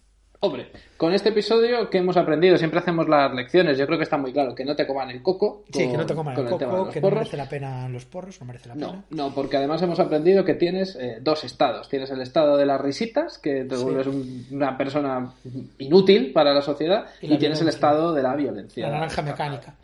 Hombre, 0.44 0.66
con 0.98 1.14
este 1.14 1.30
episodio, 1.30 1.88
¿qué 1.88 1.98
hemos 1.98 2.16
aprendido? 2.18 2.58
Siempre 2.58 2.78
hacemos 2.80 3.08
las 3.08 3.32
lecciones. 3.34 3.78
Yo 3.78 3.86
creo 3.86 3.96
que 3.98 4.04
está 4.04 4.18
muy 4.18 4.30
claro 4.32 4.54
que 4.54 4.62
no 4.64 4.76
te 4.76 4.86
coman 4.86 5.08
el 5.10 5.22
coco. 5.22 5.64
Sí, 5.72 5.88
que 5.90 5.96
no 5.96 6.04
te 6.04 6.14
coman 6.14 6.36
el 6.38 6.44
coco, 6.44 6.58
que 6.58 6.66
no 6.66 6.70
porros. 7.00 7.18
merece 7.20 7.36
la 7.38 7.48
pena 7.48 7.88
los 7.88 8.04
porros, 8.04 8.38
no 8.40 8.46
merece 8.46 8.68
la 8.68 8.74
pena. 8.74 8.86
No, 8.86 9.04
no, 9.28 9.34
porque 9.34 9.56
además 9.56 9.80
hemos 9.80 9.98
aprendido 10.00 10.44
que 10.44 10.54
tienes 10.54 10.96
eh, 10.96 11.18
dos 11.22 11.44
estados. 11.44 11.88
Tienes 11.88 12.10
el 12.10 12.20
estado 12.20 12.56
de 12.58 12.66
las 12.66 12.78
risitas, 12.80 13.38
que 13.38 13.64
te 13.64 13.74
Sí. 13.76 13.82
vuelves 13.82 14.06
un- 14.06 14.46
una 14.50 14.76
persona 14.76 15.32
inútil 15.78 16.32
para 16.32 16.52
la 16.52 16.60
sociedad, 16.60 17.06
Y 17.22 17.38
tienes 17.38 17.60
el 17.62 17.68
estado 17.68 18.12
de 18.12 18.22
la 18.22 18.36
violencia. 18.36 18.86
La 18.86 18.92
naranja 18.94 19.22
mecánica. 19.22 19.76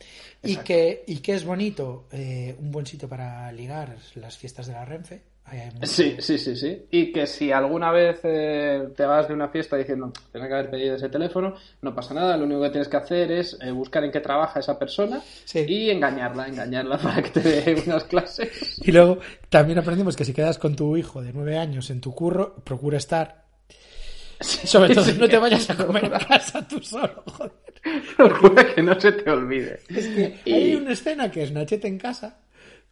Y 0.43 0.57
que, 0.57 1.05
y 1.07 1.19
que 1.19 1.35
es 1.35 1.45
bonito, 1.45 2.05
eh, 2.13 2.55
un 2.59 2.71
buen 2.71 2.85
sitio 2.87 3.09
para 3.09 3.51
ligar 3.53 3.97
las 4.15 4.37
fiestas 4.39 4.67
de 4.67 4.73
la 4.75 4.85
Renfe. 4.85 5.23
Sí, 5.83 6.17
sí, 6.19 6.39
sí, 6.39 6.55
sí. 6.57 6.87
Y 6.91 7.13
que 7.13 7.27
si 7.27 7.51
alguna 7.53 7.91
vez 7.91 8.21
eh, 8.25 8.89
te 8.97 9.05
vas 9.05 9.27
de 9.29 9.35
una 9.35 9.49
fiesta 9.49 9.77
diciendo, 9.77 10.13
tenía 10.33 10.49
que 10.49 10.55
haber 10.55 10.71
pedido 10.71 10.97
ese 10.97 11.09
teléfono, 11.09 11.55
no 11.83 11.95
pasa 11.95 12.15
nada. 12.15 12.37
Lo 12.37 12.45
único 12.45 12.63
que 12.63 12.71
tienes 12.71 12.89
que 12.89 12.97
hacer 12.97 13.33
es 13.33 13.59
eh, 13.61 13.71
buscar 13.71 14.05
en 14.05 14.13
qué 14.13 14.21
trabaja 14.21 14.61
esa 14.61 14.79
persona 14.79 15.21
Sí. 15.45 15.65
y 15.67 15.91
engañarla, 15.91 16.49
engañarla 16.49 16.99
para 17.03 17.23
que 17.23 17.31
te 17.31 17.41
dé 17.41 17.83
unas 17.87 18.05
clases. 18.05 18.81
Y 18.87 18.93
luego 18.93 19.19
también 19.49 19.79
aprendimos 19.79 20.17
que 20.17 20.25
si 20.25 20.33
quedas 20.33 20.59
con 20.59 20.75
tu 20.77 20.97
hijo 20.97 21.23
de 21.23 21.33
nueve 21.33 21.59
años 21.59 21.91
en 21.91 22.01
tu 22.01 22.15
curro, 22.15 22.55
procura 22.65 22.99
estar. 22.99 23.45
Sobre 24.41 24.95
todo, 24.95 25.05
no 25.19 25.29
te 25.29 25.37
vayas 25.39 25.69
a 25.69 25.77
comer 25.77 26.07
a 26.15 26.19
casa 26.19 26.67
tú 26.67 26.81
solo, 26.83 27.23
joder. 27.27 27.53
Procura 28.17 28.75
que 28.75 28.83
no 28.83 28.99
se 28.99 29.13
te 29.13 29.31
olvide. 29.31 29.81
Es 29.89 30.07
que 30.09 30.41
Y- 30.47 30.53
hay 30.53 30.75
una 30.77 30.93
escena 30.93 31.31
que 31.31 31.43
es 31.43 31.53
Nachete 31.53 31.89
en 31.89 31.99
casa, 31.99 32.39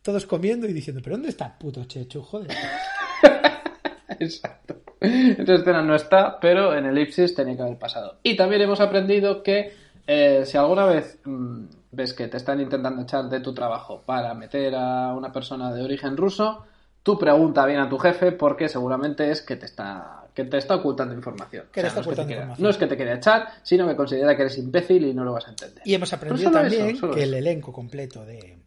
todos 0.03 0.27
comiendo 0.27 0.67
y 0.67 0.73
diciendo, 0.73 1.01
¿pero 1.03 1.17
dónde 1.17 1.29
está 1.31 1.59
puto 1.59 1.85
Chechu, 1.85 2.23
joder? 2.23 2.51
Exacto. 4.19 4.77
Esa 5.01 5.55
escena 5.55 5.83
no 5.83 5.95
está, 5.95 6.41
pero 6.41 6.77
en 6.77 6.87
el 6.87 6.99
Ipsis 6.99 7.35
tenía 7.35 7.57
que 7.57 7.63
haber 7.63 7.79
pasado. 7.79 8.19
Y 8.23 8.37
también 8.37 8.63
hemos 8.63 8.81
aprendido 8.81 9.43
que 9.43 9.73
eh, 10.07 10.43
si 10.45 10.57
alguna 10.57 10.87
vez 10.87 11.19
mm, 11.25 11.65
ves 11.93 12.15
que 12.15 12.27
te 12.29 12.37
están 12.37 12.61
intentando 12.61 13.03
echar 13.03 13.29
de 13.29 13.41
tu 13.41 13.55
trabajo 13.55 14.03
para 14.05 14.35
meter 14.35 14.75
a 14.75 15.13
una 15.15 15.31
persona 15.33 15.73
de 15.73 15.83
origen 15.83 16.17
ruso, 16.17 16.65
tú 17.03 17.19
pregunta 17.19 17.65
bien 17.67 17.79
a 17.81 17.89
tu 17.89 17.99
jefe 17.99 18.33
porque 18.33 18.69
seguramente 18.69 19.31
es 19.31 19.43
que 19.43 19.57
te 19.57 19.67
está, 19.67 20.25
que 20.35 20.45
te 20.45 20.57
está 20.59 20.75
ocultando 20.77 21.15
información. 21.15 21.67
Que 21.73 21.83
te 21.83 21.87
está 21.89 22.01
no, 22.01 22.01
es 22.01 22.07
que 22.07 22.09
ocultando 22.11 22.27
quiera- 22.29 22.43
información. 22.43 22.65
no 22.65 22.71
es 22.71 22.77
que 22.77 22.87
te 22.87 22.97
quiera 22.97 23.15
echar, 23.15 23.49
sino 23.63 23.87
que 23.87 23.95
considera 23.95 24.35
que 24.35 24.43
eres 24.43 24.59
imbécil 24.59 25.05
y 25.07 25.15
no 25.15 25.23
lo 25.25 25.33
vas 25.33 25.47
a 25.47 25.51
entender. 25.51 25.83
Y 25.85 25.95
hemos 25.95 26.13
aprendido 26.13 26.51
también 26.51 26.87
eso, 26.97 27.11
que 27.11 27.21
eso. 27.21 27.29
el 27.29 27.35
elenco 27.35 27.73
completo 27.73 28.25
de, 28.25 28.59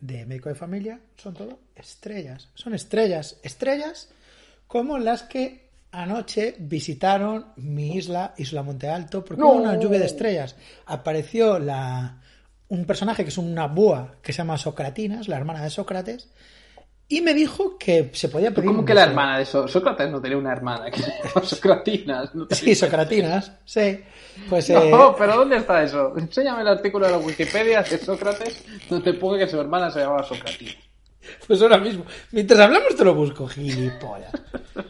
de 0.00 0.26
Médico 0.26 0.48
de 0.48 0.54
Familia 0.54 1.00
son 1.16 1.34
todo 1.34 1.58
estrellas. 1.74 2.48
Son 2.54 2.74
estrellas, 2.74 3.38
estrellas 3.42 4.08
como 4.66 4.98
las 4.98 5.22
que 5.24 5.70
anoche 5.92 6.54
visitaron 6.58 7.46
mi 7.56 7.96
isla, 7.96 8.34
Isla 8.36 8.62
Monte 8.62 8.88
Alto, 8.88 9.24
porque 9.24 9.40
¡No! 9.40 9.48
hubo 9.48 9.62
una 9.62 9.78
lluvia 9.78 9.98
de 9.98 10.06
estrellas. 10.06 10.56
Apareció 10.86 11.58
la, 11.58 12.20
un 12.68 12.84
personaje 12.84 13.24
que 13.24 13.30
es 13.30 13.38
una 13.38 13.66
búa 13.66 14.16
que 14.22 14.32
se 14.32 14.38
llama 14.38 14.58
Socratinas, 14.58 15.28
la 15.28 15.36
hermana 15.36 15.62
de 15.62 15.70
Sócrates, 15.70 16.28
y 17.10 17.20
me 17.20 17.34
dijo 17.34 17.76
que 17.76 18.08
se 18.14 18.28
podía 18.28 18.52
pedir. 18.52 18.70
¿Cómo 18.70 18.84
que 18.84 18.94
la 18.94 19.02
hermana 19.02 19.38
de? 19.38 19.44
Sócrates 19.44 20.08
no 20.08 20.20
tenía 20.20 20.38
una 20.38 20.52
hermana, 20.52 20.92
que 20.92 21.02
se 21.02 21.10
llama 21.10 21.44
Socratinas. 21.44 22.34
no 22.36 22.46
Sí, 22.50 22.72
Socratinas, 22.72 23.52
sí. 23.64 24.00
Pues 24.48 24.70
No, 24.70 25.10
eh, 25.10 25.14
pero 25.18 25.36
¿dónde 25.36 25.56
está 25.56 25.82
eso? 25.82 26.16
Enséñame 26.16 26.62
el 26.62 26.68
artículo 26.68 27.06
de 27.06 27.12
la 27.12 27.18
Wikipedia 27.18 27.82
de 27.82 27.98
Sócrates 27.98 28.64
donde 28.88 29.12
pone 29.14 29.40
que 29.40 29.50
su 29.50 29.60
hermana 29.60 29.90
se 29.90 29.98
llamaba 29.98 30.22
Socratina. 30.22 30.70
Pues 31.46 31.60
ahora 31.60 31.78
mismo. 31.78 32.04
Mientras 32.30 32.60
hablamos 32.60 32.94
te 32.94 33.04
lo 33.04 33.12
busco, 33.12 33.48
gilipollas. 33.48 34.32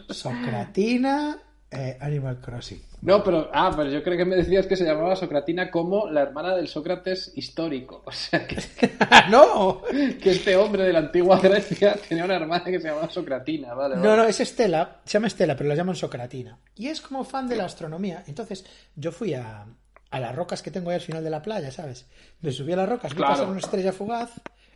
Socratina, 0.09 1.37
eh, 1.71 1.97
Animal 2.01 2.39
Crossing. 2.41 2.81
No, 3.01 3.23
pero, 3.23 3.49
ah, 3.53 3.71
pero 3.75 3.89
yo 3.89 4.03
creo 4.03 4.15
que 4.17 4.25
me 4.25 4.35
decías 4.35 4.67
que 4.67 4.75
se 4.75 4.83
llamaba 4.83 5.15
Socratina 5.15 5.71
como 5.71 6.07
la 6.07 6.21
hermana 6.21 6.55
del 6.55 6.67
Sócrates 6.67 7.31
histórico. 7.35 8.03
O 8.05 8.11
sea, 8.11 8.45
que, 8.45 8.57
¡No! 9.31 9.81
que 10.21 10.31
este 10.31 10.55
hombre 10.55 10.83
de 10.83 10.93
la 10.93 10.99
antigua 10.99 11.39
Grecia 11.39 11.95
tenía 12.09 12.25
una 12.25 12.35
hermana 12.35 12.65
que 12.65 12.79
se 12.79 12.89
llamaba 12.89 13.09
Socratina, 13.09 13.73
vale. 13.73 13.95
No, 13.95 14.15
no, 14.15 14.25
es 14.25 14.39
Estela, 14.39 14.99
se 15.05 15.13
llama 15.13 15.27
Estela, 15.27 15.55
pero 15.55 15.69
la 15.69 15.75
llaman 15.75 15.95
Socratina. 15.95 16.59
Y 16.75 16.87
es 16.87 17.01
como 17.01 17.23
fan 17.23 17.47
de 17.47 17.55
la 17.55 17.65
astronomía. 17.65 18.23
Entonces, 18.27 18.65
yo 18.95 19.11
fui 19.11 19.33
a, 19.33 19.65
a 20.11 20.19
las 20.19 20.35
rocas 20.35 20.61
que 20.61 20.71
tengo 20.71 20.89
ahí 20.89 20.95
al 20.95 21.01
final 21.01 21.23
de 21.23 21.29
la 21.29 21.41
playa, 21.41 21.71
¿sabes? 21.71 22.05
Me 22.41 22.51
subí 22.51 22.73
a 22.73 22.75
las 22.75 22.89
rocas, 22.89 23.11
vi 23.13 23.17
Claro. 23.17 23.31
pasar 23.33 23.47
una 23.49 23.59
estrella 23.59 23.93
fugaz, 23.93 24.31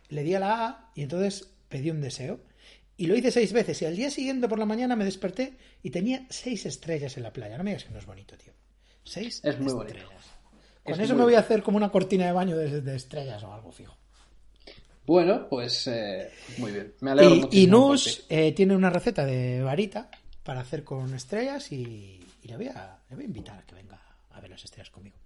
le 0.08 0.22
di 0.22 0.34
a 0.34 0.40
la 0.40 0.66
A 0.66 0.90
y 0.94 1.02
entonces 1.02 1.48
pedí 1.68 1.90
un 1.90 2.00
deseo. 2.00 2.40
Y 2.98 3.06
lo 3.06 3.16
hice 3.16 3.30
seis 3.30 3.52
veces. 3.52 3.80
Y 3.82 3.84
al 3.84 3.96
día 3.96 4.10
siguiente 4.10 4.48
por 4.48 4.58
la 4.58 4.64
mañana 4.66 4.96
me 4.96 5.04
desperté 5.04 5.56
y 5.82 5.90
tenía 5.90 6.26
seis 6.30 6.64
estrellas 6.66 7.16
en 7.16 7.22
la 7.24 7.32
playa. 7.32 7.58
No 7.58 7.64
me 7.64 7.70
digas 7.70 7.84
que 7.84 7.92
no 7.92 7.98
es 7.98 8.06
bonito, 8.06 8.36
tío. 8.38 8.52
Seis 9.04 9.40
Es 9.44 9.58
muy 9.60 9.72
bonito. 9.72 9.98
estrellas. 9.98 10.24
Con 10.82 10.94
Es 10.94 11.00
eso 11.00 11.14
me 11.14 11.22
voy 11.24 11.34
a 11.34 11.36
bonito. 11.38 11.46
hacer 11.46 11.62
como 11.62 11.76
una 11.76 11.90
cortina 11.90 12.26
de 12.26 12.32
baño 12.32 12.56
de, 12.56 12.80
de 12.80 12.96
estrellas 12.96 13.42
o 13.42 13.52
algo 13.52 13.70
fijo. 13.72 13.96
Bueno, 15.06 15.46
pues 15.48 15.86
eh, 15.86 16.30
muy 16.58 16.72
bien. 16.72 16.94
Me 17.00 17.12
alegro 17.12 17.48
Y, 17.52 17.62
y 17.62 17.66
Nus 17.68 18.24
eh, 18.28 18.52
tiene 18.52 18.74
una 18.74 18.90
receta 18.90 19.24
de 19.24 19.62
varita 19.62 20.10
para 20.42 20.60
hacer 20.60 20.82
con 20.82 21.14
estrellas 21.14 21.70
y, 21.72 22.20
y 22.42 22.48
le, 22.48 22.56
voy 22.56 22.66
a, 22.68 22.98
le 23.10 23.16
voy 23.16 23.24
a 23.24 23.28
invitar 23.28 23.58
a 23.58 23.62
que 23.62 23.74
venga 23.74 24.00
a 24.30 24.40
ver 24.40 24.50
las 24.50 24.64
estrellas 24.64 24.90
conmigo. 24.90 25.16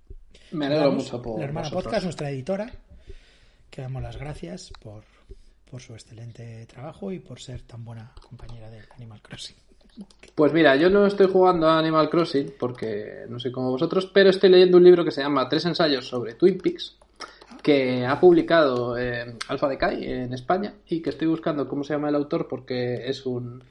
Me 0.53 0.67
alegro 0.67 0.93
mucho 0.93 1.23
por 1.23 1.39
La 1.39 1.45
hermana 1.47 1.69
vosotros. 1.69 1.85
Podcast, 1.85 2.05
nuestra 2.05 2.31
editora, 2.31 2.71
que 3.71 3.81
damos 3.83 4.03
las 4.03 4.17
gracias 4.17 4.71
por, 4.83 5.05
por 5.71 5.81
su 5.81 5.93
excelente 5.93 6.67
trabajo 6.67 7.13
y 7.13 7.19
por 7.19 7.41
ser 7.41 7.63
tan 7.63 7.85
buena 7.85 8.13
compañera 8.29 8.71
del 8.71 8.85
Animal 8.97 9.23
Crossing. 9.23 9.57
Pues 10.35 10.53
mira, 10.53 10.77
yo 10.77 10.89
no 10.91 11.07
estoy 11.07 11.27
jugando 11.27 11.69
a 11.69 11.79
Animal 11.79 12.09
Crossing 12.11 12.55
porque 12.59 13.27
no 13.29 13.39
soy 13.39 13.53
como 13.53 13.71
vosotros, 13.71 14.11
pero 14.13 14.31
estoy 14.31 14.51
leyendo 14.51 14.79
un 14.79 14.85
libro 14.85 15.05
que 15.05 15.11
se 15.11 15.23
llama 15.23 15.49
Tres 15.49 15.65
ensayos 15.67 16.07
sobre 16.07 16.35
Twin 16.35 16.59
Peaks 16.59 16.97
que 17.63 18.07
ha 18.07 18.19
publicado 18.19 18.97
eh, 18.97 19.37
Alfa 19.49 19.69
Decay 19.69 20.05
en 20.05 20.33
España 20.33 20.75
y 20.89 21.03
que 21.03 21.11
estoy 21.11 21.29
buscando 21.29 21.69
cómo 21.69 21.85
se 21.85 21.93
llama 21.93 22.09
el 22.09 22.15
autor 22.15 22.49
porque 22.49 23.09
es 23.09 23.27
un 23.27 23.63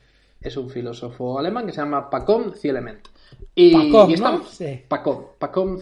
es 0.42 0.56
un 0.56 0.70
filósofo 0.70 1.38
alemán 1.38 1.66
que 1.66 1.74
se 1.74 1.82
llama 1.82 2.10
Pacom 2.10 2.54
Cielement. 2.54 3.08
Y, 3.54 3.74
Pacom, 3.74 4.10
y 4.10 4.14
está, 4.14 4.32
¿no? 4.32 4.44
Sí. 4.46 4.82
Pacom, 4.88 5.26
Pacom 5.38 5.80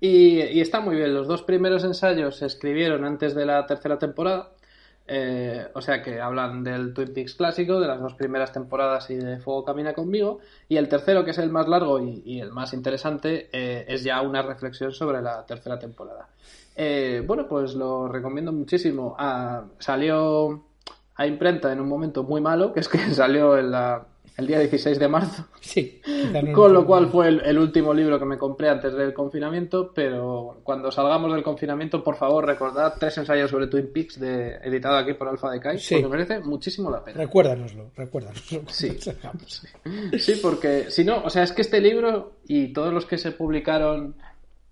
y 0.00 0.60
está 0.60 0.80
muy 0.80 0.96
bien. 0.96 1.14
Los 1.14 1.26
dos 1.26 1.42
primeros 1.42 1.82
ensayos 1.82 2.36
se 2.36 2.46
escribieron 2.46 3.04
antes 3.04 3.34
de 3.34 3.46
la 3.46 3.66
tercera 3.66 3.98
temporada. 3.98 4.50
Eh, 5.08 5.68
o 5.74 5.80
sea 5.80 6.02
que 6.02 6.20
hablan 6.20 6.64
del 6.64 6.92
Twin 6.92 7.12
Peaks 7.12 7.34
clásico, 7.34 7.78
de 7.78 7.86
las 7.86 8.00
dos 8.00 8.14
primeras 8.14 8.52
temporadas 8.52 9.08
y 9.10 9.16
de 9.16 9.38
Fuego 9.38 9.64
Camina 9.64 9.92
conmigo. 9.92 10.40
Y 10.68 10.76
el 10.76 10.88
tercero, 10.88 11.24
que 11.24 11.30
es 11.30 11.38
el 11.38 11.50
más 11.50 11.68
largo 11.68 12.00
y, 12.00 12.40
el 12.40 12.52
más 12.52 12.72
interesante, 12.72 13.48
eh, 13.52 13.84
es 13.88 14.02
ya 14.02 14.20
una 14.22 14.42
reflexión 14.42 14.92
sobre 14.92 15.22
la 15.22 15.44
tercera 15.46 15.78
temporada. 15.78 16.28
Eh, 16.74 17.22
bueno, 17.26 17.46
pues 17.48 17.74
lo 17.74 18.08
recomiendo 18.08 18.52
muchísimo. 18.52 19.14
Ah, 19.18 19.64
salió 19.78 20.64
a 21.14 21.26
imprenta 21.26 21.72
en 21.72 21.80
un 21.80 21.88
momento 21.88 22.22
muy 22.24 22.40
malo, 22.40 22.72
que 22.72 22.80
es 22.80 22.88
que 22.88 22.98
salió 23.14 23.56
en 23.56 23.70
la, 23.70 24.06
el 24.36 24.46
día 24.46 24.58
16 24.60 24.98
de 24.98 25.08
marzo. 25.08 25.46
Sí. 25.60 26.00
no 26.32 26.52
Con 26.52 26.72
lo 26.72 26.86
cual 26.86 27.08
fue 27.08 27.26
el, 27.28 27.40
el 27.44 27.58
último 27.58 27.92
libro 27.92 28.18
que 28.20 28.24
me 28.24 28.38
compré 28.38 28.68
antes 28.68 28.94
del 28.94 29.12
confinamiento, 29.12 29.90
pero 29.92 30.60
cuando 30.62 30.90
salgamos 30.92 31.32
del 31.32 31.42
confinamiento, 31.42 32.04
por 32.04 32.16
favor, 32.16 32.46
recordad 32.46 32.94
tres 33.00 33.18
ensayos 33.18 33.50
sobre 33.50 33.66
Twin 33.66 33.90
Peaks 33.92 34.20
de, 34.20 34.56
editado 34.62 34.96
aquí 34.96 35.14
por 35.14 35.26
Alfa 35.28 35.50
de 35.50 35.58
Kai, 35.60 35.78
Sí. 35.78 35.96
porque 35.96 36.08
merece 36.08 36.38
muchísimo 36.40 36.88
la 36.90 37.02
pena. 37.04 37.18
Recuérdanoslo, 37.18 37.90
recuérdanoslo. 37.96 38.62
Sí. 38.68 38.96
Sí, 40.18 40.38
porque 40.42 40.90
si 40.90 41.04
no, 41.04 41.22
o 41.24 41.30
sea, 41.30 41.42
es 41.42 41.52
que 41.52 41.62
este 41.62 41.80
libro 41.80 42.32
y 42.46 42.72
todos 42.72 42.92
los 42.92 43.06
que 43.06 43.18
se 43.18 43.32
publicaron 43.32 44.14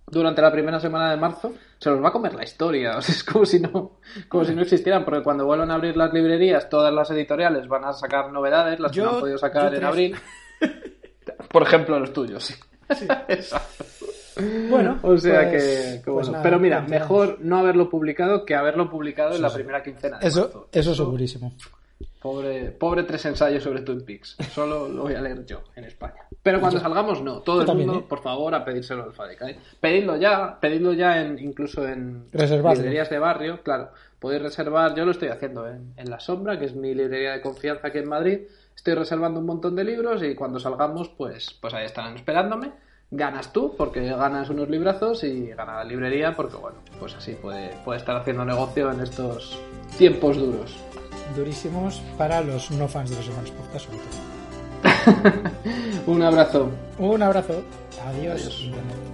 durante 0.07 0.43
la 0.43 0.53
primera 0.53 0.79
semana 0.81 1.11
de 1.11 1.17
marzo 1.17 1.53
se 1.79 1.91
los 1.91 2.03
va 2.03 2.09
a 2.09 2.13
comer 2.13 2.35
la 2.35 2.45
historia. 2.45 2.97
O 2.99 3.03
sea, 3.03 3.15
es 3.15 3.25
como 3.25 3.45
si 3.47 3.61
no, 3.61 3.99
como 4.29 4.45
si 4.45 4.55
no 4.55 4.63
existieran, 4.63 5.05
porque 5.05 5.23
cuando 5.23 5.47
vuelvan 5.47 5.71
a 5.71 5.75
abrir 5.75 5.97
las 5.97 6.13
librerías, 6.13 6.69
todas 6.69 6.93
las 6.93 7.11
editoriales 7.11 7.67
van 7.69 7.85
a 7.85 7.93
sacar 7.93 8.31
novedades, 8.33 8.81
las 8.81 8.93
que 8.93 9.01
no 9.01 9.11
han 9.11 9.21
podido 9.21 9.39
sacar 9.39 9.75
en 9.75 9.85
abril. 9.85 10.17
Por 11.51 11.63
ejemplo, 11.63 11.99
los 11.99 12.13
tuyos, 12.13 12.45
sí. 12.45 12.55
Exacto. 13.29 13.85
Bueno, 14.69 14.99
O 15.03 15.17
sea 15.17 15.49
pues- 15.49 15.63
que, 15.63 16.01
que 16.05 16.11
pues 16.11 16.27
bueno. 16.27 16.33
nada, 16.33 16.43
Pero 16.43 16.59
mira, 16.59 16.81
mejor 16.83 17.39
no 17.41 17.59
haberlo 17.59 17.89
publicado 17.89 18.45
que 18.45 18.55
haberlo 18.57 18.91
publicado 18.91 19.35
en 19.37 19.43
la 19.43 19.53
primera 19.53 19.83
quincena 19.83 20.19
de 20.19 20.27
Eso, 20.27 20.41
marzo. 20.43 20.69
eso 20.73 20.95
segurísimo. 20.95 21.53
Pobre, 22.25 22.71
pobre 22.71 23.03
tres 23.03 23.23
ensayos 23.27 23.63
sobre 23.63 23.83
Twin 23.83 24.01
Peaks. 24.01 24.39
Solo 24.51 24.89
lo 24.89 25.03
voy 25.03 25.15
a 25.15 25.21
leer 25.21 25.45
yo 25.45 25.61
en 25.77 25.85
España. 25.85 26.27
Pero 26.43 26.59
cuando 26.59 26.81
salgamos, 26.81 27.21
no. 27.21 27.43
Todo 27.43 27.61
el 27.61 27.67
también, 27.67 27.91
mundo, 27.91 28.03
¿eh? 28.03 28.07
por 28.09 28.23
favor, 28.23 28.55
a 28.55 28.65
pedírselo 28.65 29.03
al 29.03 29.13
Fadeca. 29.13 29.51
¿eh? 29.51 29.59
Pedidlo 29.79 30.17
ya, 30.17 30.59
pedidlo 30.59 30.95
ya 30.95 31.21
en, 31.21 31.39
incluso 31.39 31.87
en 31.87 32.31
librerías 32.33 33.11
de 33.11 33.19
barrio. 33.19 33.63
Claro, 33.63 33.91
podéis 34.19 34.41
reservar. 34.41 34.95
Yo 34.95 35.05
lo 35.05 35.11
estoy 35.11 35.29
haciendo 35.29 35.69
en, 35.69 35.93
en 35.99 36.09
La 36.09 36.19
Sombra, 36.19 36.59
que 36.59 36.65
es 36.65 36.75
mi 36.75 36.95
librería 36.95 37.33
de 37.33 37.43
confianza 37.43 37.89
aquí 37.89 37.99
en 37.99 38.09
Madrid. 38.09 38.39
Estoy 38.75 38.95
reservando 38.95 39.41
un 39.41 39.45
montón 39.45 39.77
de 39.77 39.85
libros 39.85 40.23
y 40.23 40.35
cuando 40.35 40.59
salgamos, 40.59 41.11
pues, 41.11 41.55
pues 41.61 41.75
ahí 41.75 41.85
estarán 41.85 42.17
esperándome. 42.17 42.73
Ganas 43.11 43.53
tú, 43.53 43.75
porque 43.77 44.01
ganas 44.01 44.49
unos 44.49 44.71
librazos, 44.71 45.23
y 45.25 45.49
gana 45.49 45.75
la 45.75 45.85
librería, 45.85 46.35
porque 46.35 46.57
bueno, 46.57 46.79
pues 46.99 47.15
así 47.15 47.35
puede, 47.35 47.77
puede 47.85 47.99
estar 47.99 48.17
haciendo 48.17 48.47
negocio 48.47 48.91
en 48.91 49.01
estos 49.01 49.61
tiempos 49.99 50.39
duros. 50.39 50.75
Durísimos 51.37 52.03
para 52.17 52.41
los 52.41 52.71
no 52.71 52.89
fans 52.89 53.11
de 53.11 53.17
los 53.17 53.29
hermanos 53.29 53.53
sobre 53.79 53.99
todo. 53.99 55.53
Un 56.07 56.23
abrazo. 56.23 56.71
Un 56.99 57.23
abrazo. 57.23 57.63
Adiós. 58.07 58.41
Adiós. 58.47 59.14